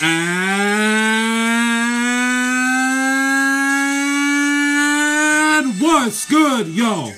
And 0.00 0.90
what's 5.80 6.26
good, 6.28 6.66
y'all? 6.68 7.12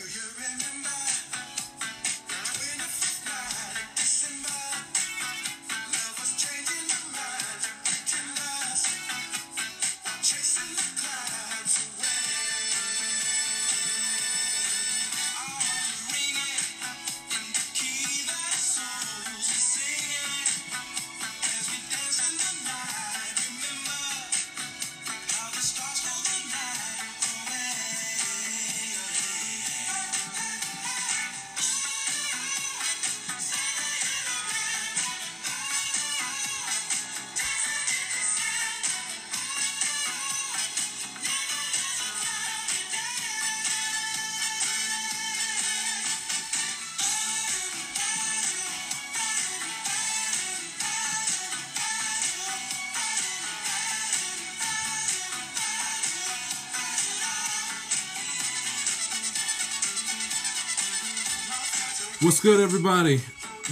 What's 62.27 62.41
good, 62.41 62.59
everybody? 62.59 63.21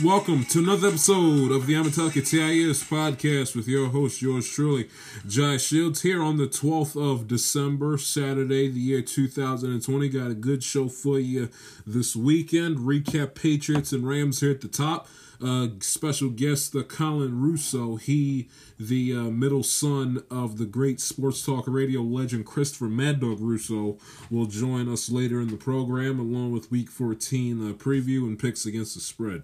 Welcome 0.05 0.44
to 0.44 0.60
another 0.60 0.86
episode 0.86 1.50
of 1.50 1.66
the 1.66 1.74
Amatelica 1.74 2.24
TIS 2.24 2.84
podcast 2.84 3.56
with 3.56 3.66
your 3.66 3.88
host, 3.88 4.22
yours 4.22 4.48
truly, 4.48 4.88
Jai 5.27 5.56
Shields, 5.56 6.02
here 6.02 6.22
on 6.22 6.36
the 6.36 6.46
12th 6.46 6.94
of 6.94 7.27
December, 7.27 7.98
Saturday, 7.98 8.69
the 8.69 8.78
year 8.78 9.02
2020. 9.02 10.08
Got 10.08 10.30
a 10.30 10.34
good 10.34 10.62
show 10.62 10.88
for 10.88 11.19
you 11.19 11.48
this 11.84 12.14
weekend. 12.14 12.78
Recap 12.78 13.34
Patriots 13.34 13.91
and 13.91 14.06
Rams 14.06 14.38
here 14.38 14.52
at 14.52 14.61
the 14.61 14.68
top. 14.68 15.08
Uh, 15.42 15.68
special 15.80 16.30
guest, 16.30 16.72
the 16.72 16.84
Colin 16.84 17.40
Russo. 17.40 17.96
He, 17.96 18.48
the 18.78 19.12
uh, 19.12 19.22
middle 19.24 19.62
son 19.62 20.22
of 20.30 20.58
the 20.58 20.66
great 20.66 21.00
sports 21.00 21.44
talk 21.44 21.64
radio 21.66 22.02
legend 22.02 22.46
Christopher 22.46 22.86
Mad 22.86 23.20
Dog 23.20 23.40
Russo, 23.40 23.98
will 24.30 24.46
join 24.46 24.88
us 24.88 25.10
later 25.10 25.40
in 25.40 25.48
the 25.48 25.56
program, 25.56 26.18
along 26.18 26.52
with 26.52 26.70
Week 26.70 26.90
14 26.90 27.70
uh, 27.70 27.72
preview 27.74 28.24
and 28.24 28.38
picks 28.38 28.66
against 28.66 28.94
the 28.94 29.00
spread. 29.00 29.42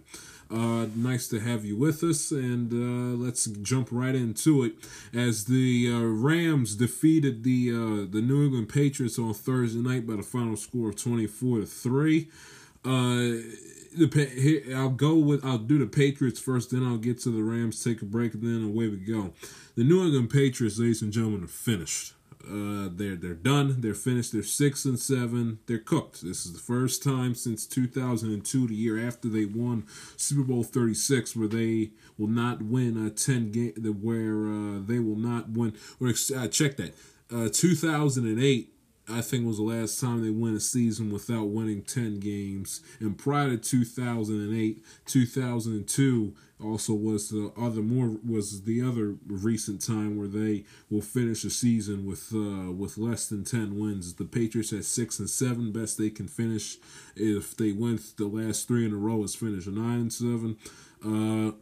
Uh, 0.50 0.86
nice 0.96 1.28
to 1.28 1.38
have 1.38 1.64
you 1.64 1.76
with 1.76 2.02
us, 2.02 2.32
and 2.32 2.72
uh, 2.72 3.16
let's 3.24 3.46
jump 3.46 3.88
right 3.92 4.16
into 4.16 4.64
it. 4.64 4.72
As 5.14 5.44
the 5.44 5.88
uh, 5.88 6.00
Rams 6.00 6.74
defeated 6.74 7.44
the 7.44 7.70
uh, 7.70 8.10
the 8.10 8.20
New 8.20 8.46
England 8.46 8.68
Patriots 8.68 9.16
on 9.16 9.32
Thursday 9.32 9.78
night 9.78 10.08
by 10.08 10.16
the 10.16 10.24
final 10.24 10.56
score 10.56 10.88
of 10.88 10.96
twenty 10.96 11.28
four 11.28 11.60
to 11.60 11.66
three. 11.66 12.28
The 13.96 14.74
I'll 14.76 14.90
go 14.90 15.16
with 15.16 15.44
I'll 15.44 15.58
do 15.58 15.78
the 15.78 15.86
Patriots 15.86 16.38
first, 16.38 16.70
then 16.70 16.86
I'll 16.86 16.96
get 16.96 17.18
to 17.22 17.30
the 17.30 17.42
Rams. 17.42 17.82
Take 17.82 18.02
a 18.02 18.04
break, 18.04 18.34
and 18.34 18.42
then 18.42 18.64
away 18.64 18.88
we 18.88 18.96
go. 18.96 19.32
The 19.74 19.84
New 19.84 20.04
England 20.04 20.30
Patriots, 20.30 20.78
ladies 20.78 21.02
and 21.02 21.12
gentlemen, 21.12 21.44
are 21.44 21.48
finished. 21.48 22.14
Uh, 22.44 22.88
they're 22.90 23.16
they're 23.16 23.34
done. 23.34 23.80
They're 23.80 23.94
finished. 23.94 24.32
They're 24.32 24.42
six 24.42 24.84
and 24.84 24.98
seven. 24.98 25.58
They're 25.66 25.78
cooked. 25.78 26.22
This 26.22 26.46
is 26.46 26.52
the 26.52 26.58
first 26.58 27.02
time 27.02 27.34
since 27.34 27.66
2002, 27.66 28.68
the 28.68 28.74
year 28.74 29.06
after 29.06 29.28
they 29.28 29.44
won 29.44 29.86
Super 30.16 30.42
Bowl 30.42 30.62
36, 30.62 31.36
where 31.36 31.48
they 31.48 31.90
will 32.16 32.28
not 32.28 32.62
win 32.62 32.96
a 32.96 33.10
10 33.10 33.52
game. 33.52 33.72
Where 34.00 34.46
uh, 34.46 34.80
they 34.80 34.98
will 35.00 35.16
not 35.16 35.50
win. 35.50 35.74
Or 36.00 36.08
uh, 36.08 36.48
check 36.48 36.76
that. 36.76 36.94
Uh, 37.32 37.48
2008 37.52 38.72
I 39.10 39.20
think 39.20 39.46
was 39.46 39.56
the 39.56 39.62
last 39.62 40.00
time 40.00 40.22
they 40.22 40.30
won 40.30 40.54
a 40.54 40.60
season 40.60 41.10
without 41.10 41.48
winning 41.48 41.82
10 41.82 42.20
games. 42.20 42.80
And 43.00 43.18
prior 43.18 43.50
to 43.50 43.56
2008, 43.56 44.84
2002 45.06 46.34
also 46.62 46.92
was 46.92 47.30
the 47.30 47.52
other 47.58 47.80
more 47.80 48.18
was 48.26 48.62
the 48.62 48.82
other 48.82 49.16
recent 49.26 49.84
time 49.84 50.16
where 50.16 50.28
they 50.28 50.64
will 50.90 51.00
finish 51.00 51.42
a 51.44 51.50
season 51.50 52.04
with 52.04 52.32
uh, 52.34 52.70
with 52.70 52.98
less 52.98 53.28
than 53.28 53.44
10 53.44 53.78
wins. 53.78 54.14
The 54.14 54.24
Patriots 54.24 54.72
at 54.72 54.84
6 54.84 55.18
and 55.18 55.30
7 55.30 55.72
best 55.72 55.96
they 55.96 56.10
can 56.10 56.28
finish 56.28 56.76
if 57.16 57.56
they 57.56 57.72
win 57.72 57.98
the 58.16 58.26
last 58.26 58.68
3 58.68 58.86
in 58.86 58.92
a 58.92 58.96
row 58.96 59.22
is 59.24 59.34
finish 59.34 59.66
a 59.66 59.70
9 59.70 60.00
and 60.00 60.12
7. 60.12 60.56
Uh 61.04 61.52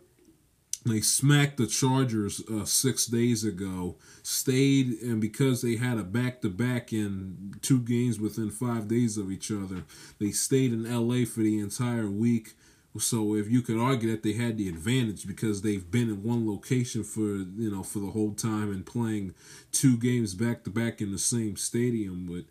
they 0.91 1.00
smacked 1.00 1.56
the 1.56 1.66
Chargers 1.66 2.43
uh, 2.50 2.65
six 2.65 3.06
days 3.06 3.44
ago. 3.44 3.97
Stayed, 4.22 5.00
and 5.03 5.21
because 5.21 5.62
they 5.62 5.76
had 5.76 5.99
a 5.99 6.03
back 6.03 6.41
to 6.43 6.50
back 6.50 6.93
in 6.93 7.54
two 7.62 7.81
games 7.81 8.21
within 8.21 8.50
five 8.50 8.88
days 8.88 9.16
of 9.16 9.31
each 9.31 9.50
other, 9.50 9.84
they 10.19 10.31
stayed 10.31 10.72
in 10.72 10.84
LA 10.84 11.25
for 11.25 11.41
the 11.41 11.59
entire 11.59 12.09
week. 12.09 12.54
So 12.98 13.34
if 13.34 13.48
you 13.48 13.62
could 13.62 13.78
argue 13.78 14.10
that 14.10 14.22
they 14.22 14.32
had 14.32 14.59
the 14.59 14.69
advantage 14.69 15.27
because 15.27 15.62
they've 15.62 15.88
been 15.88 16.09
in 16.09 16.22
one 16.22 16.48
location 16.48 17.04
for 17.04 17.21
you 17.21 17.71
know 17.71 17.82
for 17.82 18.00
the 18.00 18.10
whole 18.10 18.32
time 18.32 18.72
and 18.72 18.84
playing 18.84 19.34
two 19.72 19.97
games 19.97 20.34
back 20.34 20.65
to 20.65 20.71
back 20.71 21.00
in 21.00 21.12
the 21.12 21.19
same 21.19 21.56
stadium, 21.56 22.27
but 22.27 22.44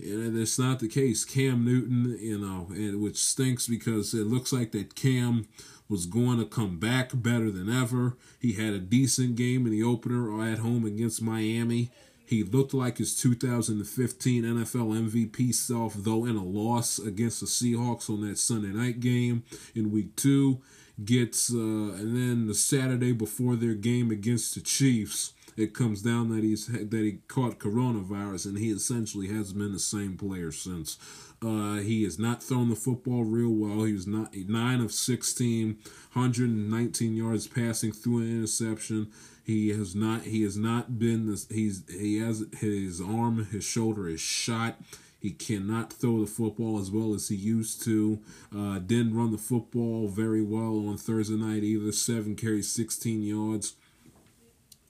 that's 0.00 0.58
not 0.58 0.80
the 0.80 0.88
case. 0.88 1.24
Cam 1.24 1.64
Newton, 1.64 2.18
you 2.20 2.38
know, 2.38 2.66
and 2.70 3.00
which 3.00 3.16
stinks 3.16 3.68
because 3.68 4.12
it 4.14 4.26
looks 4.26 4.52
like 4.52 4.72
that 4.72 4.94
Cam 4.94 5.46
was 5.88 6.06
going 6.06 6.38
to 6.38 6.46
come 6.46 6.78
back 6.78 7.10
better 7.14 7.50
than 7.50 7.70
ever. 7.70 8.16
He 8.40 8.54
had 8.54 8.72
a 8.74 8.78
decent 8.78 9.36
game 9.36 9.66
in 9.66 9.72
the 9.72 9.82
opener 9.82 10.42
at 10.42 10.58
home 10.58 10.84
against 10.84 11.22
Miami. 11.22 11.90
He 12.26 12.42
looked 12.42 12.72
like 12.72 12.98
his 12.98 13.14
2015 13.16 14.44
NFL 14.44 15.10
MVP 15.10 15.54
self, 15.54 15.94
though 15.94 16.24
in 16.24 16.36
a 16.36 16.44
loss 16.44 16.98
against 16.98 17.40
the 17.40 17.46
Seahawks 17.46 18.08
on 18.08 18.26
that 18.26 18.38
Sunday 18.38 18.68
night 18.68 19.00
game 19.00 19.44
in 19.74 19.92
week 19.92 20.16
two. 20.16 20.60
Gets 21.04 21.52
uh, 21.52 21.56
and 21.56 22.16
then 22.16 22.46
the 22.46 22.54
Saturday 22.54 23.12
before 23.12 23.56
their 23.56 23.74
game 23.74 24.12
against 24.12 24.54
the 24.54 24.60
Chiefs, 24.60 25.32
it 25.56 25.74
comes 25.74 26.02
down 26.02 26.28
that 26.28 26.44
he's 26.44 26.68
that 26.68 26.92
he 26.92 27.18
caught 27.26 27.58
coronavirus 27.58 28.46
and 28.46 28.58
he 28.58 28.70
essentially 28.70 29.26
has 29.26 29.52
been 29.52 29.72
the 29.72 29.80
same 29.80 30.16
player 30.16 30.52
since. 30.52 30.96
Uh, 31.44 31.76
he 31.80 32.04
has 32.04 32.18
not 32.18 32.42
thrown 32.42 32.70
the 32.70 32.76
football 32.76 33.24
real 33.24 33.50
well. 33.50 33.84
He 33.84 33.92
was 33.92 34.06
not 34.06 34.34
nine 34.34 34.80
of 34.80 34.92
16, 34.92 35.78
119 36.12 37.16
yards 37.16 37.46
passing 37.46 37.92
through 37.92 38.18
an 38.18 38.30
interception. 38.30 39.10
He 39.44 39.68
has 39.70 39.94
not. 39.94 40.22
He 40.22 40.42
has 40.42 40.56
not 40.56 40.98
been 40.98 41.30
this. 41.30 41.46
He's 41.50 41.82
he 41.90 42.18
has 42.18 42.44
his 42.60 43.00
arm, 43.00 43.44
his 43.46 43.62
shoulder 43.64 44.08
is 44.08 44.20
shot. 44.20 44.80
He 45.20 45.30
cannot 45.30 45.92
throw 45.92 46.20
the 46.20 46.26
football 46.26 46.78
as 46.78 46.90
well 46.90 47.14
as 47.14 47.28
he 47.28 47.34
used 47.34 47.82
to. 47.84 48.20
Uh, 48.54 48.78
didn't 48.78 49.14
run 49.14 49.32
the 49.32 49.38
football 49.38 50.06
very 50.06 50.42
well 50.42 50.86
on 50.86 50.98
Thursday 50.98 51.36
night 51.36 51.62
either. 51.62 51.92
Seven 51.92 52.36
carries, 52.36 52.70
16 52.70 53.22
yards. 53.22 53.72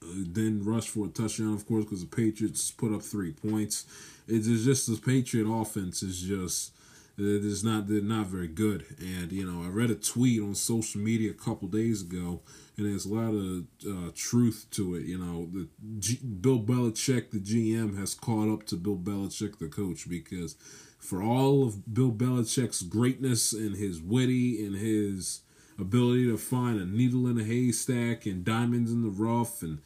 Uh, 0.03 0.25
didn't 0.33 0.65
rush 0.65 0.89
for 0.89 1.05
a 1.05 1.09
touchdown, 1.09 1.53
of 1.53 1.65
course, 1.65 1.85
because 1.85 2.01
the 2.01 2.13
Patriots 2.13 2.69
put 2.69 2.93
up 2.93 3.01
three 3.01 3.31
points. 3.31 3.85
It's 4.27 4.47
just 4.63 4.87
the 4.87 4.97
Patriot 4.97 5.47
offense 5.47 6.01
is 6.01 6.21
just 6.21 6.71
it 7.17 7.45
is 7.45 7.63
not 7.63 7.87
they're 7.87 8.01
not 8.01 8.27
very 8.27 8.47
good. 8.47 8.85
And 8.99 9.31
you 9.31 9.49
know, 9.49 9.63
I 9.63 9.69
read 9.69 9.89
a 9.89 9.95
tweet 9.95 10.41
on 10.41 10.55
social 10.55 10.99
media 10.99 11.31
a 11.31 11.33
couple 11.33 11.67
days 11.67 12.01
ago, 12.01 12.41
and 12.77 12.85
there's 12.85 13.05
a 13.05 13.13
lot 13.13 13.33
of 13.33 13.65
uh, 13.87 14.11
truth 14.13 14.67
to 14.71 14.95
it. 14.95 15.03
You 15.03 15.17
know, 15.17 15.49
the 15.51 15.67
G- 15.99 16.19
Bill 16.41 16.59
Belichick, 16.59 17.31
the 17.31 17.39
GM, 17.39 17.97
has 17.97 18.13
caught 18.13 18.51
up 18.51 18.65
to 18.67 18.75
Bill 18.75 18.97
Belichick, 18.97 19.59
the 19.59 19.67
coach, 19.67 20.09
because 20.09 20.55
for 20.99 21.21
all 21.23 21.63
of 21.63 21.93
Bill 21.93 22.11
Belichick's 22.11 22.81
greatness 22.81 23.53
and 23.53 23.77
his 23.77 24.01
witty 24.01 24.65
and 24.65 24.75
his 24.75 25.41
ability 25.79 26.25
to 26.25 26.37
find 26.37 26.79
a 26.79 26.85
needle 26.85 27.27
in 27.27 27.39
a 27.39 27.43
haystack 27.43 28.25
and 28.25 28.43
diamonds 28.43 28.91
in 28.91 29.03
the 29.03 29.09
rough 29.09 29.61
and 29.61 29.79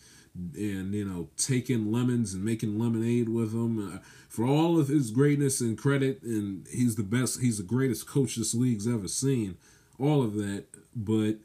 and 0.55 0.93
you 0.93 1.05
know 1.05 1.29
taking 1.37 1.91
lemons 1.91 2.33
and 2.33 2.43
making 2.43 2.79
lemonade 2.79 3.29
with 3.29 3.51
them 3.51 3.95
uh, 3.95 3.99
for 4.27 4.45
all 4.45 4.79
of 4.79 4.87
his 4.87 5.11
greatness 5.11 5.61
and 5.61 5.77
credit 5.77 6.21
and 6.23 6.67
he's 6.71 6.95
the 6.95 7.03
best 7.03 7.41
he's 7.41 7.57
the 7.57 7.63
greatest 7.63 8.07
coach 8.07 8.35
this 8.35 8.53
league's 8.53 8.87
ever 8.87 9.07
seen 9.07 9.57
all 9.99 10.21
of 10.23 10.35
that 10.35 10.65
but 10.95 11.37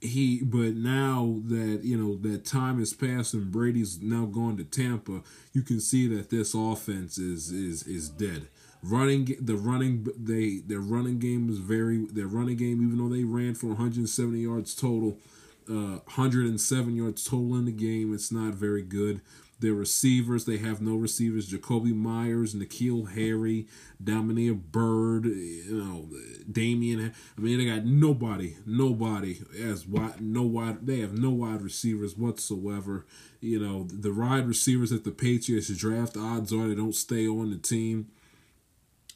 he 0.00 0.42
but 0.42 0.74
now 0.74 1.40
that 1.46 1.80
you 1.82 1.96
know 1.96 2.16
that 2.16 2.44
time 2.44 2.78
has 2.78 2.92
passed 2.92 3.34
and 3.34 3.50
Brady's 3.50 4.00
now 4.00 4.26
gone 4.26 4.56
to 4.56 4.64
Tampa 4.64 5.22
you 5.52 5.62
can 5.62 5.80
see 5.80 6.06
that 6.08 6.30
this 6.30 6.54
offense 6.54 7.18
is 7.18 7.50
is 7.50 7.86
is 7.86 8.08
dead. 8.08 8.48
Running 8.82 9.36
the 9.40 9.56
running 9.56 10.06
they 10.16 10.58
their 10.58 10.80
running 10.80 11.18
game 11.18 11.48
is 11.48 11.58
very 11.58 12.04
their 12.06 12.26
running 12.26 12.56
game 12.56 12.82
even 12.82 12.98
though 12.98 13.14
they 13.14 13.24
ran 13.24 13.54
for 13.54 13.68
170 13.68 14.38
yards 14.38 14.74
total 14.74 15.18
uh, 15.68 16.00
107 16.14 16.96
yards 16.96 17.24
total 17.24 17.56
in 17.56 17.64
the 17.64 17.72
game. 17.72 18.14
It's 18.14 18.32
not 18.32 18.54
very 18.54 18.82
good. 18.82 19.20
Their 19.58 19.72
receivers, 19.72 20.44
they 20.44 20.58
have 20.58 20.82
no 20.82 20.96
receivers. 20.96 21.50
Jakobi 21.50 21.94
Meyers, 21.94 22.54
N'Keal 22.54 23.14
Harry, 23.14 23.66
Damiere 24.02 24.52
Byrd, 24.52 25.24
you 25.24 25.64
know, 25.70 26.08
Damien. 26.50 27.14
I 27.36 27.40
mean, 27.40 27.56
they 27.58 27.64
got 27.64 27.86
nobody, 27.86 28.56
nobody 28.66 29.40
as 29.58 29.86
wide, 29.86 30.20
no 30.20 30.42
wide. 30.42 30.86
They 30.86 31.00
have 31.00 31.18
no 31.18 31.30
wide 31.30 31.62
receivers 31.62 32.18
whatsoever. 32.18 33.06
You 33.40 33.58
know, 33.58 33.86
the 33.90 34.12
wide 34.12 34.46
receivers 34.46 34.90
that 34.90 35.04
the 35.04 35.10
Patriots 35.10 35.68
draft, 35.68 36.18
odds 36.18 36.52
are 36.52 36.68
they 36.68 36.74
don't 36.74 36.94
stay 36.94 37.26
on 37.26 37.50
the 37.50 37.56
team 37.56 38.08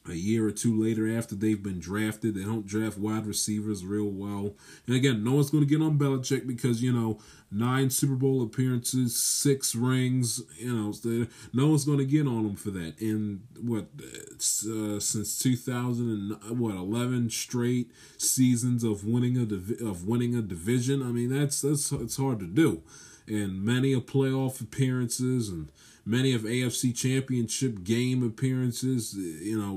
a 0.08 0.14
year 0.14 0.46
or 0.46 0.50
two 0.50 0.82
later 0.82 1.14
after 1.14 1.34
they've 1.34 1.62
been 1.62 1.78
drafted. 1.78 2.34
They 2.34 2.44
don't 2.44 2.66
draft 2.66 2.96
wide 2.96 3.26
receivers 3.26 3.84
real 3.84 4.08
well. 4.08 4.54
And 4.86 4.96
again, 4.96 5.22
no 5.22 5.32
one's 5.32 5.50
going 5.50 5.66
to 5.66 5.68
get 5.68 5.84
on 5.84 5.98
Belichick 5.98 6.46
because, 6.46 6.82
you 6.82 6.92
know, 6.92 7.18
nine 7.50 7.90
Super 7.90 8.14
Bowl 8.14 8.42
appearances, 8.42 9.20
six 9.20 9.74
rings, 9.74 10.42
you 10.56 10.74
know, 10.74 11.26
no 11.52 11.66
one's 11.68 11.84
going 11.84 11.98
to 11.98 12.04
get 12.04 12.26
on 12.26 12.46
him 12.46 12.56
for 12.56 12.70
that. 12.70 12.98
And 13.00 13.42
what, 13.60 13.88
uh, 14.00 15.00
since 15.00 15.38
2000 15.38 16.38
and 16.48 16.58
what, 16.58 16.74
11 16.74 17.30
straight 17.30 17.90
seasons 18.16 18.84
of 18.84 19.04
winning 19.04 19.36
a, 19.36 19.44
div- 19.44 19.82
of 19.82 20.06
winning 20.06 20.34
a 20.34 20.42
division. 20.42 21.02
I 21.02 21.12
mean, 21.12 21.28
that's, 21.28 21.60
that's, 21.60 21.92
it's 21.92 22.16
hard 22.16 22.40
to 22.40 22.46
do. 22.46 22.82
And 23.30 23.62
many 23.64 23.92
of 23.92 24.06
playoff 24.06 24.60
appearances 24.60 25.48
and, 25.48 25.70
many 26.04 26.34
of 26.34 26.42
AFC 26.42 26.94
Championship 26.96 27.84
game 27.84 28.22
appearances. 28.22 29.14
You 29.14 29.58
know, 29.58 29.74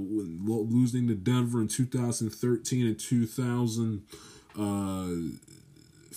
losing 0.70 1.08
to 1.08 1.16
Denver 1.16 1.62
in 1.62 1.68
2013 1.68 2.86
and 2.88 3.00
2000. 3.00 4.04
Uh, 4.58 5.08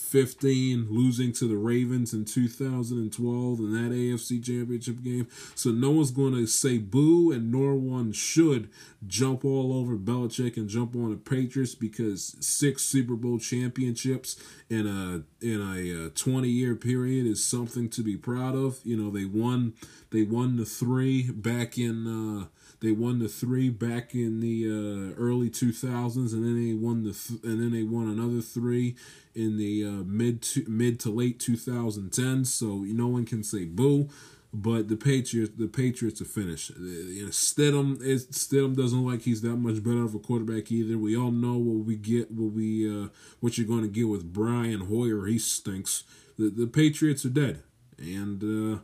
15, 0.06 0.86
losing 0.90 1.32
to 1.32 1.48
the 1.48 1.56
Ravens 1.56 2.12
in 2.12 2.24
2012 2.24 3.58
in 3.58 3.72
that 3.72 3.94
AFC 3.94 4.42
Championship 4.44 5.02
game. 5.02 5.26
So 5.54 5.70
no 5.70 5.90
one's 5.90 6.10
going 6.10 6.34
to 6.34 6.46
say 6.46 6.78
boo, 6.78 7.32
and 7.32 7.50
nor 7.50 7.74
one 7.74 8.12
should 8.12 8.70
jump 9.06 9.44
all 9.44 9.72
over 9.72 9.96
Belichick 9.96 10.56
and 10.56 10.68
jump 10.68 10.94
on 10.94 11.10
the 11.10 11.16
Patriots 11.16 11.74
because 11.74 12.36
six 12.40 12.82
Super 12.84 13.14
Bowl 13.14 13.38
championships 13.38 14.36
in 14.70 14.86
a 14.86 15.22
in 15.44 15.60
a 15.60 16.10
20 16.10 16.48
year 16.48 16.74
period 16.74 17.26
is 17.26 17.44
something 17.44 17.88
to 17.90 18.02
be 18.02 18.16
proud 18.16 18.54
of. 18.54 18.80
You 18.84 18.96
know 18.96 19.10
they 19.10 19.24
won 19.24 19.74
they 20.10 20.22
won 20.22 20.56
the 20.56 20.64
three 20.64 21.30
back 21.30 21.78
in. 21.78 22.06
Uh, 22.06 22.46
they 22.80 22.92
won 22.92 23.18
the 23.18 23.28
three 23.28 23.70
back 23.70 24.14
in 24.14 24.40
the 24.40 24.66
uh, 24.66 25.14
early 25.18 25.48
2000s, 25.48 26.32
and 26.32 26.44
then 26.44 26.62
they 26.62 26.74
won 26.74 27.04
the 27.04 27.12
th- 27.12 27.42
and 27.42 27.60
then 27.60 27.72
they 27.72 27.82
won 27.82 28.08
another 28.08 28.40
three 28.40 28.96
in 29.36 29.58
the 29.58 29.84
uh, 29.84 30.02
mid 30.04 30.42
to, 30.42 30.64
mid 30.66 30.98
to 31.00 31.10
late 31.10 31.38
2010s. 31.38 32.46
So 32.46 32.78
no 32.78 33.06
one 33.06 33.24
can 33.24 33.42
say 33.42 33.64
boo. 33.64 34.08
But 34.52 34.88
the 34.88 34.96
Patriots, 34.96 35.52
the 35.58 35.68
Patriots 35.68 36.22
are 36.22 36.26
finished. 36.26 36.70
Uh, 36.70 36.82
you 36.82 37.24
know, 37.24 37.30
Stidham 37.30 38.00
is 38.00 38.26
Stidham 38.28 38.74
doesn't 38.74 39.04
like 39.04 39.22
he's 39.22 39.42
that 39.42 39.56
much 39.56 39.82
better 39.82 40.02
of 40.02 40.14
a 40.14 40.18
quarterback 40.18 40.72
either. 40.72 40.96
We 40.96 41.16
all 41.16 41.30
know 41.30 41.58
what 41.58 41.84
we 41.84 41.96
get, 41.96 42.30
what 42.30 42.52
we 42.52 42.88
uh, 42.88 43.08
what 43.40 43.58
you're 43.58 43.66
going 43.66 43.82
to 43.82 43.88
get 43.88 44.08
with 44.08 44.32
Brian 44.32 44.82
Hoyer. 44.82 45.26
He 45.26 45.38
stinks. 45.38 46.04
The 46.38 46.48
the 46.48 46.66
Patriots 46.66 47.26
are 47.26 47.30
dead, 47.30 47.64
and 47.98 48.42
uh, 48.42 48.78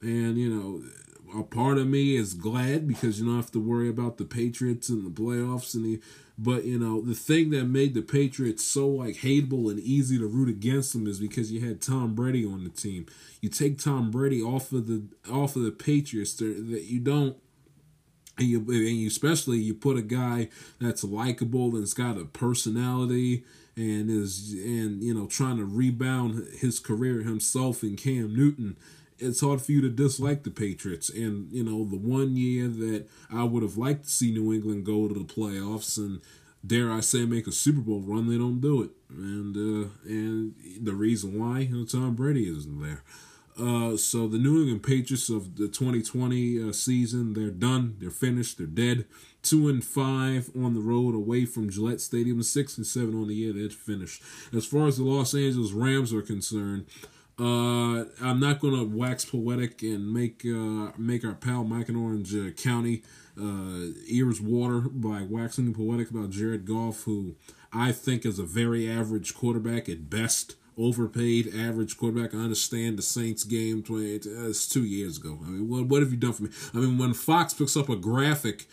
and 0.00 0.36
you 0.36 0.48
know 0.48 0.82
a 1.38 1.42
part 1.42 1.78
of 1.78 1.86
me 1.86 2.16
is 2.16 2.34
glad 2.34 2.86
because 2.88 3.18
you 3.18 3.26
don't 3.26 3.36
have 3.36 3.52
to 3.52 3.60
worry 3.60 3.88
about 3.88 4.16
the 4.18 4.24
Patriots 4.24 4.88
and 4.88 5.04
the 5.04 5.22
playoffs 5.22 5.74
and 5.74 5.84
the 5.84 6.00
but 6.36 6.64
you 6.64 6.78
know 6.78 7.00
the 7.00 7.14
thing 7.14 7.50
that 7.50 7.64
made 7.64 7.94
the 7.94 8.02
Patriots 8.02 8.64
so 8.64 8.88
like 8.88 9.16
hateable 9.16 9.70
and 9.70 9.78
easy 9.80 10.18
to 10.18 10.26
root 10.26 10.48
against 10.48 10.92
them 10.92 11.06
is 11.06 11.20
because 11.20 11.52
you 11.52 11.66
had 11.66 11.80
Tom 11.80 12.14
Brady 12.14 12.44
on 12.44 12.64
the 12.64 12.70
team. 12.70 13.06
You 13.40 13.48
take 13.48 13.78
Tom 13.78 14.10
Brady 14.10 14.42
off 14.42 14.72
of 14.72 14.86
the 14.86 15.04
off 15.30 15.56
of 15.56 15.62
the 15.62 15.70
Patriots 15.70 16.34
that 16.34 16.50
you 16.50 16.98
don't 16.98 17.36
and 18.38 18.48
you, 18.48 18.58
and 18.58 18.68
you 18.68 19.06
especially 19.06 19.58
you 19.58 19.74
put 19.74 19.96
a 19.96 20.02
guy 20.02 20.48
that's 20.80 21.04
likable 21.04 21.76
and's 21.76 21.94
got 21.94 22.18
a 22.18 22.24
personality 22.24 23.44
and 23.76 24.10
is 24.10 24.52
and 24.52 25.02
you 25.02 25.14
know 25.14 25.26
trying 25.26 25.56
to 25.56 25.64
rebound 25.64 26.46
his 26.58 26.80
career 26.80 27.22
himself 27.22 27.82
in 27.82 27.96
Cam 27.96 28.34
Newton 28.34 28.76
it's 29.18 29.40
hard 29.40 29.60
for 29.60 29.72
you 29.72 29.80
to 29.82 29.88
dislike 29.88 30.42
the 30.42 30.50
Patriots. 30.50 31.08
And, 31.08 31.50
you 31.52 31.62
know, 31.62 31.84
the 31.84 31.96
one 31.96 32.36
year 32.36 32.68
that 32.68 33.06
I 33.32 33.44
would 33.44 33.62
have 33.62 33.76
liked 33.76 34.04
to 34.04 34.10
see 34.10 34.32
New 34.32 34.52
England 34.52 34.84
go 34.84 35.08
to 35.08 35.14
the 35.14 35.24
playoffs 35.24 35.96
and 35.98 36.20
dare 36.66 36.90
I 36.90 37.00
say 37.00 37.24
make 37.24 37.46
a 37.46 37.52
Super 37.52 37.80
Bowl 37.80 38.00
run, 38.00 38.28
they 38.28 38.38
don't 38.38 38.60
do 38.60 38.82
it. 38.82 38.90
And 39.10 39.56
uh, 39.56 39.88
and 40.04 40.54
the 40.80 40.94
reason 40.94 41.38
why, 41.38 41.60
you 41.60 41.76
know, 41.76 41.84
Tom 41.84 42.14
Brady 42.14 42.48
isn't 42.48 42.80
there. 42.80 43.02
Uh, 43.56 43.96
so 43.96 44.26
the 44.26 44.38
New 44.38 44.62
England 44.62 44.82
Patriots 44.82 45.30
of 45.30 45.54
the 45.56 45.68
2020 45.68 46.70
uh, 46.70 46.72
season, 46.72 47.34
they're 47.34 47.50
done. 47.50 47.96
They're 48.00 48.10
finished. 48.10 48.58
They're 48.58 48.66
dead. 48.66 49.04
Two 49.42 49.68
and 49.68 49.84
five 49.84 50.50
on 50.56 50.74
the 50.74 50.80
road 50.80 51.14
away 51.14 51.44
from 51.44 51.70
Gillette 51.70 52.00
Stadium. 52.00 52.42
Six 52.42 52.76
and 52.76 52.86
seven 52.86 53.14
on 53.14 53.28
the 53.28 53.34
year. 53.34 53.52
They're 53.52 53.70
finished. 53.70 54.22
As 54.52 54.66
far 54.66 54.88
as 54.88 54.96
the 54.96 55.04
Los 55.04 55.34
Angeles 55.34 55.70
Rams 55.70 56.12
are 56.12 56.22
concerned, 56.22 56.86
uh, 57.38 58.04
I'm 58.22 58.38
not 58.38 58.60
gonna 58.60 58.84
wax 58.84 59.24
poetic 59.24 59.82
and 59.82 60.12
make 60.12 60.44
uh, 60.44 60.92
make 60.96 61.24
our 61.24 61.34
pal 61.34 61.64
Mike 61.64 61.88
and 61.88 61.98
Orange 61.98 62.34
uh, 62.34 62.50
County 62.50 63.02
uh, 63.40 63.88
ears 64.06 64.40
water 64.40 64.80
by 64.80 65.22
waxing 65.22 65.74
poetic 65.74 66.10
about 66.10 66.30
Jared 66.30 66.64
Goff, 66.64 67.02
who 67.02 67.34
I 67.72 67.90
think 67.90 68.24
is 68.24 68.38
a 68.38 68.44
very 68.44 68.88
average 68.88 69.34
quarterback 69.34 69.88
at 69.88 70.08
best, 70.08 70.54
overpaid 70.78 71.52
average 71.52 71.96
quarterback. 71.96 72.34
I 72.34 72.38
understand 72.38 72.98
the 72.98 73.02
Saints 73.02 73.42
game 73.42 73.82
20, 73.82 74.14
it's 74.14 74.68
two 74.68 74.84
years 74.84 75.18
ago. 75.18 75.40
I 75.44 75.48
mean, 75.48 75.68
what 75.68 75.86
what 75.86 76.02
have 76.02 76.12
you 76.12 76.18
done 76.18 76.34
for 76.34 76.44
me? 76.44 76.50
I 76.72 76.78
mean, 76.78 76.98
when 76.98 77.14
Fox 77.14 77.52
picks 77.52 77.76
up 77.76 77.88
a 77.88 77.96
graphic 77.96 78.66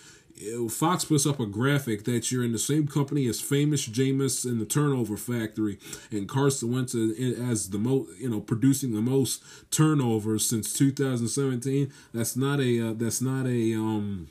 Fox 0.69 1.05
puts 1.05 1.25
up 1.25 1.39
a 1.39 1.45
graphic 1.45 2.03
that 2.05 2.31
you're 2.31 2.43
in 2.43 2.51
the 2.51 2.59
same 2.59 2.87
company 2.87 3.27
as 3.27 3.41
famous 3.41 3.87
Jameis 3.87 4.45
in 4.45 4.59
the 4.59 4.65
Turnover 4.65 5.17
Factory, 5.17 5.77
and 6.09 6.27
Carson 6.27 6.71
Wentz 6.71 6.95
as 6.95 7.69
the 7.69 7.77
most, 7.77 8.19
you 8.19 8.29
know, 8.29 8.39
producing 8.39 8.93
the 8.93 9.01
most 9.01 9.43
turnovers 9.71 10.45
since 10.45 10.73
2017. 10.73 11.91
That's 12.13 12.35
not 12.35 12.59
a 12.59 12.89
uh, 12.89 12.93
that's 12.93 13.21
not 13.21 13.45
a 13.45 13.73
um. 13.75 14.29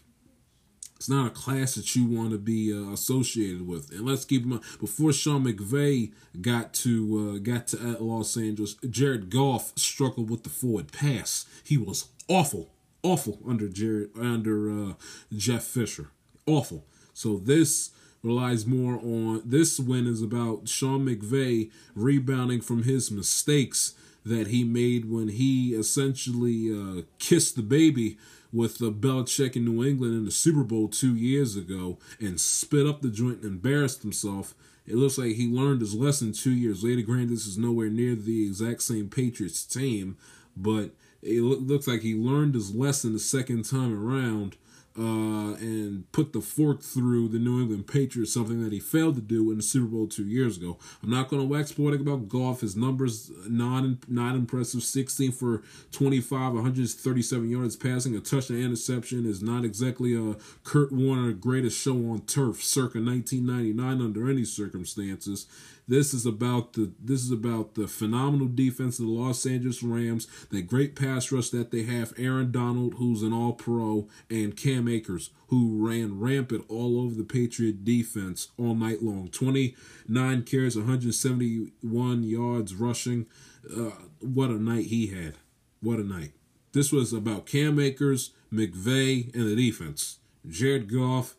It's 0.96 1.08
not 1.08 1.28
a 1.28 1.30
class 1.30 1.76
that 1.76 1.96
you 1.96 2.04
want 2.04 2.32
to 2.32 2.37
be 2.37 2.75
uh, 2.75 2.92
associated 2.92 3.66
with. 3.66 3.90
And 3.90 4.04
let's 4.04 4.26
keep 4.26 4.42
in 4.42 4.50
mind, 4.50 4.62
before 4.78 5.14
Sean 5.14 5.44
McVay 5.44 6.12
got 6.42 6.75
to 6.75 7.37
uh, 7.37 7.38
got 7.38 7.68
to 7.68 7.78
Los 8.00 8.37
Angeles, 8.37 8.75
Jared 8.88 9.30
Goff 9.30 9.73
struggled 9.78 10.28
with 10.28 10.42
the 10.42 10.50
forward 10.50 10.92
pass. 10.92 11.46
He 11.64 11.78
was 11.78 12.08
awful 12.28 12.68
awful 13.02 13.38
under 13.47 13.69
Jared 13.69 14.11
under 14.19 14.71
uh, 14.71 14.92
Jeff 15.37 15.64
Fisher. 15.64 16.11
Awful. 16.47 16.85
So 17.12 17.38
this 17.38 17.90
relies 18.23 18.66
more 18.66 18.97
on 18.97 19.42
this 19.45 19.78
win 19.78 20.07
is 20.07 20.23
about 20.23 20.69
Sean 20.69 21.07
McVay 21.07 21.71
rebounding 21.95 22.61
from 22.61 22.83
his 22.83 23.11
mistakes 23.11 23.95
that 24.25 24.49
he 24.49 24.64
made 24.64 25.11
when 25.11 25.28
he 25.28 25.75
essentially 25.75 26.71
uh, 26.71 27.02
kissed 27.19 27.57
the 27.57 27.62
baby 27.62 28.19
with 28.52 28.83
uh, 28.83 28.87
Belichick 28.87 29.57
in 29.57 29.64
New 29.64 29.85
England 29.85 30.14
in 30.14 30.25
the 30.25 30.30
Super 30.30 30.62
Bowl 30.64 30.88
two 30.88 31.14
years 31.14 31.57
ago 31.57 31.99
and 32.19 32.40
spit 32.40 32.87
up 32.87 33.00
the 33.00 33.09
joint 33.09 33.42
and 33.42 33.47
embarrassed 33.47 34.02
himself. 34.02 34.54
It 34.87 34.97
looks 34.97 35.19
like 35.19 35.37
he 35.37 35.49
learned 35.49 35.80
his 35.80 35.95
lesson 35.95 36.33
two 36.33 36.52
years 36.52 36.83
later. 36.83 37.02
Granted, 37.02 37.30
this 37.30 37.47
is 37.47 37.57
nowhere 37.57 37.88
near 37.88 38.14
the 38.14 38.47
exact 38.47 38.83
same 38.83 39.09
Patriots 39.09 39.64
team, 39.64 40.16
but 40.57 40.90
it 41.22 41.40
looks 41.42 41.86
like 41.86 42.00
he 42.00 42.14
learned 42.14 42.54
his 42.54 42.74
lesson 42.74 43.12
the 43.12 43.18
second 43.18 43.64
time 43.64 43.92
around 43.92 44.56
uh, 44.98 45.54
and 45.60 46.10
put 46.10 46.32
the 46.32 46.40
fork 46.40 46.82
through 46.82 47.28
the 47.28 47.38
New 47.38 47.60
England 47.60 47.86
Patriots, 47.86 48.34
something 48.34 48.62
that 48.62 48.72
he 48.72 48.80
failed 48.80 49.14
to 49.14 49.20
do 49.20 49.50
in 49.50 49.58
the 49.58 49.62
Super 49.62 49.86
Bowl 49.86 50.08
two 50.08 50.26
years 50.26 50.56
ago. 50.56 50.78
I'm 51.02 51.10
not 51.10 51.28
going 51.28 51.40
to 51.40 51.48
wax 51.48 51.70
poetic 51.72 52.00
about 52.00 52.28
Goff. 52.28 52.60
His 52.60 52.76
numbers 52.76 53.30
not 53.48 54.08
not 54.08 54.34
impressive. 54.34 54.82
16 54.82 55.32
for 55.32 55.62
25, 55.92 56.54
137 56.54 57.48
yards 57.48 57.76
passing, 57.76 58.16
a 58.16 58.20
touchdown 58.20 58.58
interception 58.58 59.26
is 59.26 59.42
not 59.42 59.64
exactly 59.64 60.14
a 60.14 60.34
Kurt 60.64 60.90
Warner 60.90 61.32
greatest 61.32 61.80
show 61.80 61.94
on 62.10 62.22
turf 62.22 62.62
circa 62.62 63.00
1999 63.00 64.00
under 64.00 64.28
any 64.28 64.44
circumstances. 64.44 65.46
This 65.90 66.14
is 66.14 66.25
about 66.25 66.75
the 66.75 66.92
this 67.02 67.25
is 67.25 67.32
about 67.32 67.75
the 67.75 67.88
phenomenal 67.88 68.47
defense 68.47 69.00
of 69.00 69.06
the 69.06 69.11
Los 69.11 69.44
Angeles 69.44 69.82
Rams, 69.82 70.28
the 70.49 70.62
great 70.62 70.94
pass 70.94 71.32
rush 71.32 71.50
that 71.50 71.73
they 71.73 71.82
have. 71.82 72.14
Aaron 72.16 72.52
Donald, 72.52 72.94
who's 72.94 73.25
an 73.25 73.32
All 73.32 73.54
Pro, 73.54 74.06
and 74.30 74.56
Cam 74.56 74.87
Akers, 74.87 75.30
who 75.49 75.85
ran 75.85 76.20
rampant 76.20 76.64
all 76.68 77.00
over 77.00 77.16
the 77.16 77.25
Patriot 77.25 77.85
defense 77.85 78.52
all 78.56 78.76
night 78.76 79.02
long. 79.02 79.30
Twenty 79.30 79.75
nine 80.06 80.44
carries, 80.44 80.76
171 80.76 82.23
yards 82.23 82.73
rushing. 82.76 83.26
Uh, 83.68 83.90
what 84.20 84.50
a 84.50 84.62
night 84.62 84.87
he 84.87 85.09
had! 85.09 85.38
What 85.80 85.99
a 85.99 86.04
night! 86.04 86.30
This 86.70 86.92
was 86.92 87.12
about 87.12 87.47
Cam 87.47 87.80
Akers, 87.80 88.30
McVay, 88.52 89.35
and 89.35 89.49
the 89.49 89.56
defense. 89.56 90.20
Jared 90.49 90.88
Goff, 90.88 91.35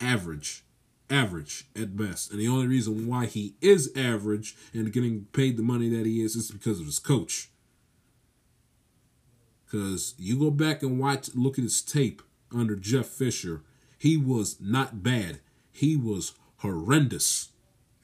average 0.00 0.61
average 1.12 1.66
at 1.76 1.96
best. 1.96 2.30
And 2.30 2.40
the 2.40 2.48
only 2.48 2.66
reason 2.66 3.06
why 3.06 3.26
he 3.26 3.54
is 3.60 3.92
average 3.94 4.56
and 4.72 4.92
getting 4.92 5.26
paid 5.32 5.56
the 5.56 5.62
money 5.62 5.88
that 5.90 6.06
he 6.06 6.22
is 6.22 6.34
is 6.34 6.50
because 6.50 6.80
of 6.80 6.86
his 6.86 6.98
coach. 6.98 7.50
Because 9.64 10.14
you 10.18 10.38
go 10.38 10.50
back 10.50 10.82
and 10.82 10.98
watch, 10.98 11.34
look 11.34 11.58
at 11.58 11.64
his 11.64 11.82
tape 11.82 12.22
under 12.54 12.76
Jeff 12.76 13.06
Fisher, 13.06 13.62
he 13.98 14.16
was 14.16 14.60
not 14.60 15.02
bad. 15.02 15.40
He 15.72 15.96
was 15.96 16.32
horrendous 16.58 17.50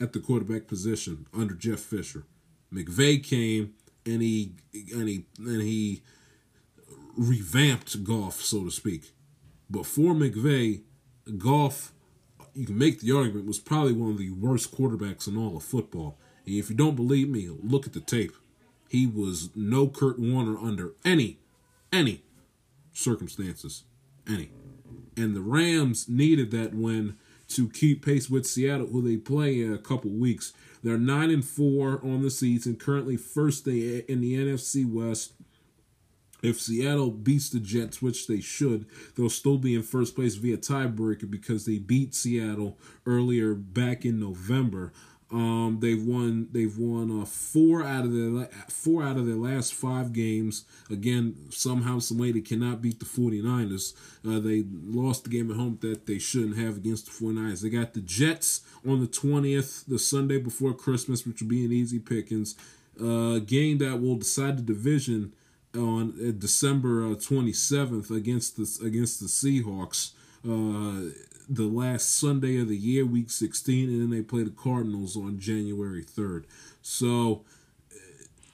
at 0.00 0.12
the 0.12 0.20
quarterback 0.20 0.66
position 0.66 1.26
under 1.36 1.54
Jeff 1.54 1.80
Fisher. 1.80 2.24
McVay 2.72 3.22
came 3.22 3.74
and 4.06 4.22
he 4.22 4.52
and 4.92 5.08
he 5.08 5.24
and 5.38 5.62
he 5.62 6.02
revamped 7.16 8.04
Goff, 8.04 8.40
so 8.40 8.64
to 8.64 8.70
speak. 8.70 9.12
But 9.68 9.86
for 9.86 10.14
McVay, 10.14 10.82
Goff, 11.36 11.92
you 12.58 12.66
can 12.66 12.76
make 12.76 13.00
the 13.00 13.16
argument, 13.16 13.46
was 13.46 13.60
probably 13.60 13.92
one 13.92 14.10
of 14.10 14.18
the 14.18 14.32
worst 14.32 14.76
quarterbacks 14.76 15.28
in 15.28 15.36
all 15.36 15.56
of 15.56 15.62
football. 15.62 16.18
And 16.44 16.56
if 16.56 16.68
you 16.68 16.74
don't 16.74 16.96
believe 16.96 17.28
me, 17.28 17.48
look 17.62 17.86
at 17.86 17.92
the 17.92 18.00
tape. 18.00 18.34
He 18.88 19.06
was 19.06 19.50
no 19.54 19.86
Kurt 19.86 20.18
Warner 20.18 20.58
under 20.58 20.94
any, 21.04 21.38
any 21.92 22.24
circumstances. 22.92 23.84
Any. 24.26 24.50
And 25.16 25.36
the 25.36 25.40
Rams 25.40 26.08
needed 26.08 26.50
that 26.50 26.74
win 26.74 27.16
to 27.50 27.68
keep 27.68 28.04
pace 28.04 28.28
with 28.28 28.44
Seattle, 28.44 28.88
who 28.88 29.02
they 29.02 29.16
play 29.16 29.60
in 29.60 29.72
a 29.72 29.78
couple 29.78 30.10
weeks. 30.10 30.52
They're 30.82 30.98
nine 30.98 31.30
and 31.30 31.44
four 31.44 32.00
on 32.02 32.22
the 32.22 32.30
season, 32.30 32.74
currently 32.74 33.16
first 33.16 33.68
in 33.68 34.20
the 34.20 34.34
NFC 34.34 34.84
West. 34.84 35.32
If 36.42 36.60
Seattle 36.60 37.10
beats 37.10 37.50
the 37.50 37.60
Jets, 37.60 38.00
which 38.00 38.26
they 38.26 38.40
should, 38.40 38.86
they'll 39.16 39.30
still 39.30 39.58
be 39.58 39.74
in 39.74 39.82
first 39.82 40.14
place 40.14 40.36
via 40.36 40.56
tiebreaker 40.56 41.28
because 41.30 41.66
they 41.66 41.78
beat 41.78 42.14
Seattle 42.14 42.78
earlier 43.06 43.54
back 43.54 44.04
in 44.04 44.20
November. 44.20 44.92
Um, 45.30 45.78
they've 45.80 46.02
won. 46.02 46.48
They've 46.52 46.76
won 46.76 47.20
uh, 47.20 47.26
four 47.26 47.84
out 47.84 48.06
of 48.06 48.14
their 48.14 48.48
four 48.68 49.02
out 49.02 49.18
of 49.18 49.26
their 49.26 49.36
last 49.36 49.74
five 49.74 50.14
games. 50.14 50.64
Again, 50.90 51.34
somehow, 51.50 51.98
some 51.98 52.16
way, 52.16 52.32
they 52.32 52.40
cannot 52.40 52.80
beat 52.80 52.98
the 52.98 53.04
49ers. 53.04 53.94
Uh, 54.26 54.40
they 54.40 54.64
lost 54.72 55.24
the 55.24 55.30
game 55.30 55.50
at 55.50 55.58
home 55.58 55.78
that 55.82 56.06
they 56.06 56.18
shouldn't 56.18 56.56
have 56.56 56.78
against 56.78 57.06
the 57.06 57.12
49ers. 57.12 57.60
They 57.60 57.68
got 57.68 57.92
the 57.92 58.00
Jets 58.00 58.62
on 58.86 59.00
the 59.00 59.06
20th, 59.06 59.84
the 59.86 59.98
Sunday 59.98 60.38
before 60.38 60.72
Christmas, 60.72 61.26
which 61.26 61.42
will 61.42 61.48
be 61.48 61.64
an 61.64 61.72
easy 61.72 61.98
pickings. 61.98 62.56
Uh, 62.98 63.38
game 63.38 63.78
that 63.78 64.00
will 64.00 64.16
decide 64.16 64.56
the 64.56 64.62
division 64.62 65.32
on 65.78 66.14
uh, 66.20 66.32
December 66.36 67.04
uh, 67.04 67.14
27th 67.14 68.10
against 68.10 68.56
the 68.56 68.86
against 68.86 69.20
the 69.20 69.26
Seahawks. 69.26 70.12
Uh, 70.44 71.12
the 71.48 71.64
last 71.64 72.18
Sunday 72.18 72.60
of 72.60 72.68
the 72.68 72.76
year, 72.76 73.06
Week 73.06 73.30
16, 73.30 73.88
and 73.88 74.02
then 74.02 74.10
they 74.10 74.22
play 74.22 74.42
the 74.42 74.50
Cardinals 74.50 75.16
on 75.16 75.38
January 75.40 76.04
3rd. 76.04 76.44
So 76.82 77.42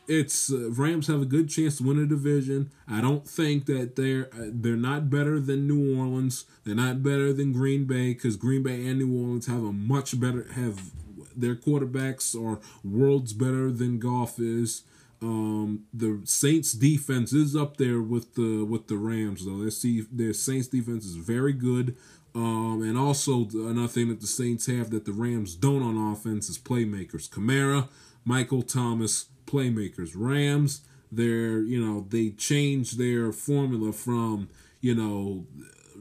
it's 0.07 0.53
uh, 0.53 0.71
Rams 0.71 1.07
have 1.07 1.23
a 1.23 1.27
good 1.27 1.49
chance 1.49 1.79
to 1.79 1.85
win 1.85 1.99
a 1.99 2.07
division. 2.07 2.71
I 2.89 3.01
don't 3.01 3.27
think 3.27 3.67
that 3.67 3.97
they're 3.97 4.29
uh, 4.33 4.51
they're 4.53 4.77
not 4.77 5.11
better 5.11 5.41
than 5.41 5.67
New 5.67 5.99
Orleans. 5.99 6.45
They're 6.65 6.75
not 6.75 7.03
better 7.03 7.33
than 7.33 7.53
Green 7.53 7.85
Bay 7.85 8.13
because 8.13 8.37
Green 8.37 8.63
Bay 8.63 8.87
and 8.87 8.99
New 8.99 9.19
Orleans 9.19 9.47
have 9.47 9.63
a 9.63 9.73
much 9.73 10.19
better 10.21 10.47
have 10.53 10.91
their 11.37 11.57
quarterbacks 11.57 12.35
are 12.35 12.61
worlds 12.85 13.33
better 13.33 13.71
than 13.71 13.99
Goff 13.99 14.39
is. 14.39 14.83
Um, 15.25 15.85
the 15.95 16.21
Saints 16.25 16.73
defense 16.75 17.33
is 17.33 17.57
up 17.57 17.79
there 17.79 18.03
with 18.03 18.35
the 18.35 18.63
with 18.63 18.89
the 18.89 18.97
Rams 18.97 19.47
though. 19.47 19.65
Their, 19.65 20.05
their 20.13 20.33
Saints 20.35 20.69
defense 20.69 21.07
is 21.07 21.17
very 21.17 21.55
good. 21.55 21.97
Um, 22.35 22.83
and 22.83 22.99
also 22.99 23.49
another 23.55 23.89
thing 23.89 24.09
that 24.09 24.21
the 24.21 24.27
Saints 24.27 24.67
have 24.67 24.91
that 24.91 25.07
the 25.07 25.13
Rams 25.13 25.55
don't 25.55 25.83
on 25.83 26.13
offense 26.13 26.51
is 26.51 26.59
playmakers. 26.59 27.29
Kamara, 27.31 27.89
Michael 28.25 28.61
Thomas, 28.61 29.27
playmakers. 29.47 30.13
Rams, 30.15 30.83
they're 31.11 31.61
you 31.61 31.83
know 31.83 32.07
they 32.11 32.31
changed 32.31 32.99
their 32.99 33.33
formula 33.33 33.93
from 33.93 34.51
you 34.83 34.95
know 34.95 35.47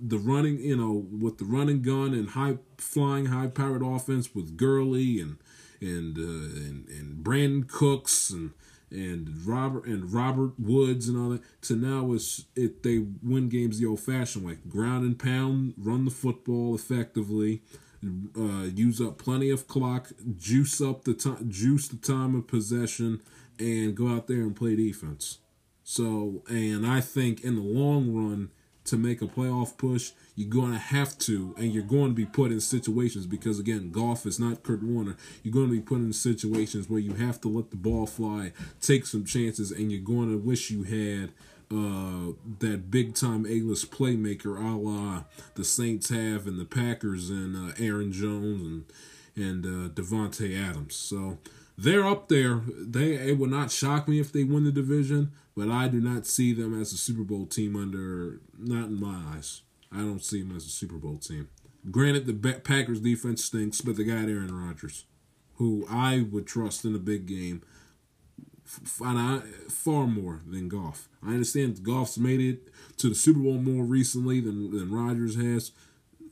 the 0.01 0.17
running 0.17 0.59
you 0.59 0.75
know 0.75 1.05
with 1.17 1.37
the 1.37 1.45
running 1.45 1.81
gun 1.81 2.13
and 2.13 2.31
high 2.31 2.57
flying 2.77 3.27
high 3.27 3.47
powered 3.47 3.83
offense 3.83 4.35
with 4.35 4.57
Gurley 4.57 5.21
and 5.21 5.37
and 5.79 6.17
uh, 6.17 6.59
and 6.59 6.89
and 6.89 7.23
Brandin 7.23 7.69
Cooks 7.69 8.29
and 8.31 8.51
and 8.93 9.45
Robert 9.45 9.85
and 9.85 10.11
Robert 10.13 10.53
Woods 10.59 11.09
and 11.09 11.17
all 11.17 11.29
that 11.29 11.41
to 11.63 11.75
now 11.75 12.13
is 12.13 12.45
it 12.55 12.83
they 12.83 13.05
win 13.21 13.49
games 13.49 13.79
the 13.79 13.85
old 13.85 13.99
fashioned 13.99 14.45
way. 14.45 14.57
Ground 14.69 15.03
and 15.03 15.17
pound 15.17 15.73
run 15.77 16.05
the 16.05 16.11
football 16.11 16.75
effectively 16.75 17.61
uh, 18.37 18.65
use 18.73 19.01
up 19.01 19.17
plenty 19.17 19.49
of 19.49 19.67
clock 19.67 20.11
juice 20.37 20.81
up 20.81 21.03
the 21.03 21.13
time 21.13 21.49
juice 21.49 21.87
the 21.87 21.97
time 21.97 22.35
of 22.35 22.47
possession 22.47 23.21
and 23.59 23.95
go 23.95 24.09
out 24.09 24.27
there 24.27 24.41
and 24.41 24.55
play 24.55 24.75
defense. 24.75 25.39
So 25.83 26.43
and 26.47 26.85
I 26.85 27.01
think 27.01 27.43
in 27.43 27.55
the 27.55 27.61
long 27.61 28.13
run 28.13 28.51
to 28.85 28.97
make 28.97 29.21
a 29.21 29.25
playoff 29.25 29.77
push, 29.77 30.11
you're 30.35 30.49
going 30.49 30.71
to 30.71 30.79
have 30.79 31.17
to, 31.19 31.53
and 31.57 31.73
you're 31.73 31.83
going 31.83 32.09
to 32.09 32.15
be 32.15 32.25
put 32.25 32.51
in 32.51 32.59
situations 32.59 33.27
because, 33.27 33.59
again, 33.59 33.91
Goff 33.91 34.25
is 34.25 34.39
not 34.39 34.63
Kurt 34.63 34.81
Warner. 34.81 35.15
You're 35.43 35.53
going 35.53 35.67
to 35.67 35.75
be 35.75 35.81
put 35.81 35.99
in 35.99 36.11
situations 36.11 36.89
where 36.89 36.99
you 36.99 37.13
have 37.13 37.39
to 37.41 37.47
let 37.47 37.69
the 37.69 37.77
ball 37.77 38.07
fly, 38.07 38.51
take 38.81 39.05
some 39.05 39.25
chances, 39.25 39.71
and 39.71 39.91
you're 39.91 40.01
going 40.01 40.31
to 40.31 40.37
wish 40.37 40.71
you 40.71 40.83
had 40.83 41.31
uh, 41.71 42.33
that 42.59 42.91
big 42.91 43.15
time 43.15 43.45
A 43.45 43.61
list 43.61 43.91
playmaker 43.91 44.59
a 44.59 44.77
la 44.77 45.23
the 45.55 45.63
Saints 45.63 46.09
have 46.09 46.45
and 46.45 46.59
the 46.59 46.65
Packers 46.65 47.29
and 47.29 47.55
uh, 47.55 47.73
Aaron 47.79 48.11
Jones 48.11 48.61
and 48.61 48.85
and 49.35 49.65
uh, 49.65 49.89
Davante 49.89 50.55
Adams. 50.55 50.95
So 50.95 51.39
they're 51.77 52.05
up 52.05 52.27
there. 52.27 52.61
They 52.67 53.13
it 53.13 53.39
would 53.39 53.49
not 53.49 53.71
shock 53.71 54.07
me 54.07 54.19
if 54.19 54.31
they 54.31 54.43
win 54.43 54.65
the 54.65 54.71
division, 54.71 55.31
but 55.55 55.69
I 55.69 55.87
do 55.87 55.99
not 55.99 56.27
see 56.27 56.53
them 56.53 56.79
as 56.79 56.93
a 56.93 56.97
Super 56.97 57.23
Bowl 57.23 57.45
team 57.45 57.75
under 57.75 58.39
not 58.59 58.89
in 58.89 58.99
my 58.99 59.19
eyes. 59.35 59.61
I 59.93 59.99
don't 59.99 60.23
see 60.23 60.41
them 60.41 60.55
as 60.55 60.65
a 60.65 60.69
Super 60.69 60.97
Bowl 60.97 61.17
team. 61.17 61.49
Granted, 61.91 62.25
the 62.25 62.53
Packers 62.59 63.01
defense 63.01 63.43
stinks, 63.43 63.81
but 63.81 63.97
they 63.97 64.03
got 64.03 64.29
Aaron 64.29 64.55
Rodgers, 64.55 65.05
who 65.55 65.85
I 65.89 66.25
would 66.31 66.47
trust 66.47 66.85
in 66.85 66.95
a 66.95 66.99
big 66.99 67.25
game 67.25 67.61
far 68.65 70.07
more 70.07 70.41
than 70.47 70.69
Goff. 70.69 71.09
I 71.21 71.31
understand 71.31 71.83
Goff's 71.83 72.17
made 72.17 72.39
it 72.39 72.69
to 72.97 73.09
the 73.09 73.15
Super 73.15 73.39
Bowl 73.39 73.57
more 73.57 73.83
recently 73.83 74.39
than 74.39 74.71
than 74.71 74.91
Rodgers 74.91 75.35
has 75.35 75.71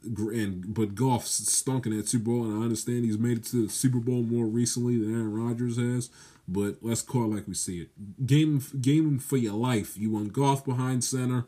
and 0.03 0.73
but 0.73 0.95
Goff 0.95 1.25
stunk 1.25 1.85
in 1.85 1.95
that 1.95 2.09
Super 2.09 2.25
Bowl, 2.25 2.43
and 2.43 2.59
I 2.59 2.63
understand 2.63 3.05
he's 3.05 3.17
made 3.17 3.37
it 3.37 3.43
to 3.45 3.67
the 3.67 3.71
Super 3.71 3.99
Bowl 3.99 4.23
more 4.23 4.45
recently 4.45 4.97
than 4.97 5.13
Aaron 5.13 5.33
Rodgers 5.33 5.77
has. 5.77 6.09
But 6.47 6.77
let's 6.81 7.01
call 7.01 7.25
it 7.25 7.35
like 7.35 7.47
we 7.47 7.53
see 7.53 7.81
it. 7.81 8.25
Game 8.25 8.63
game 8.81 9.19
for 9.19 9.37
your 9.37 9.53
life. 9.53 9.97
You 9.97 10.11
want 10.11 10.33
Goff 10.33 10.65
behind 10.65 11.03
center 11.03 11.45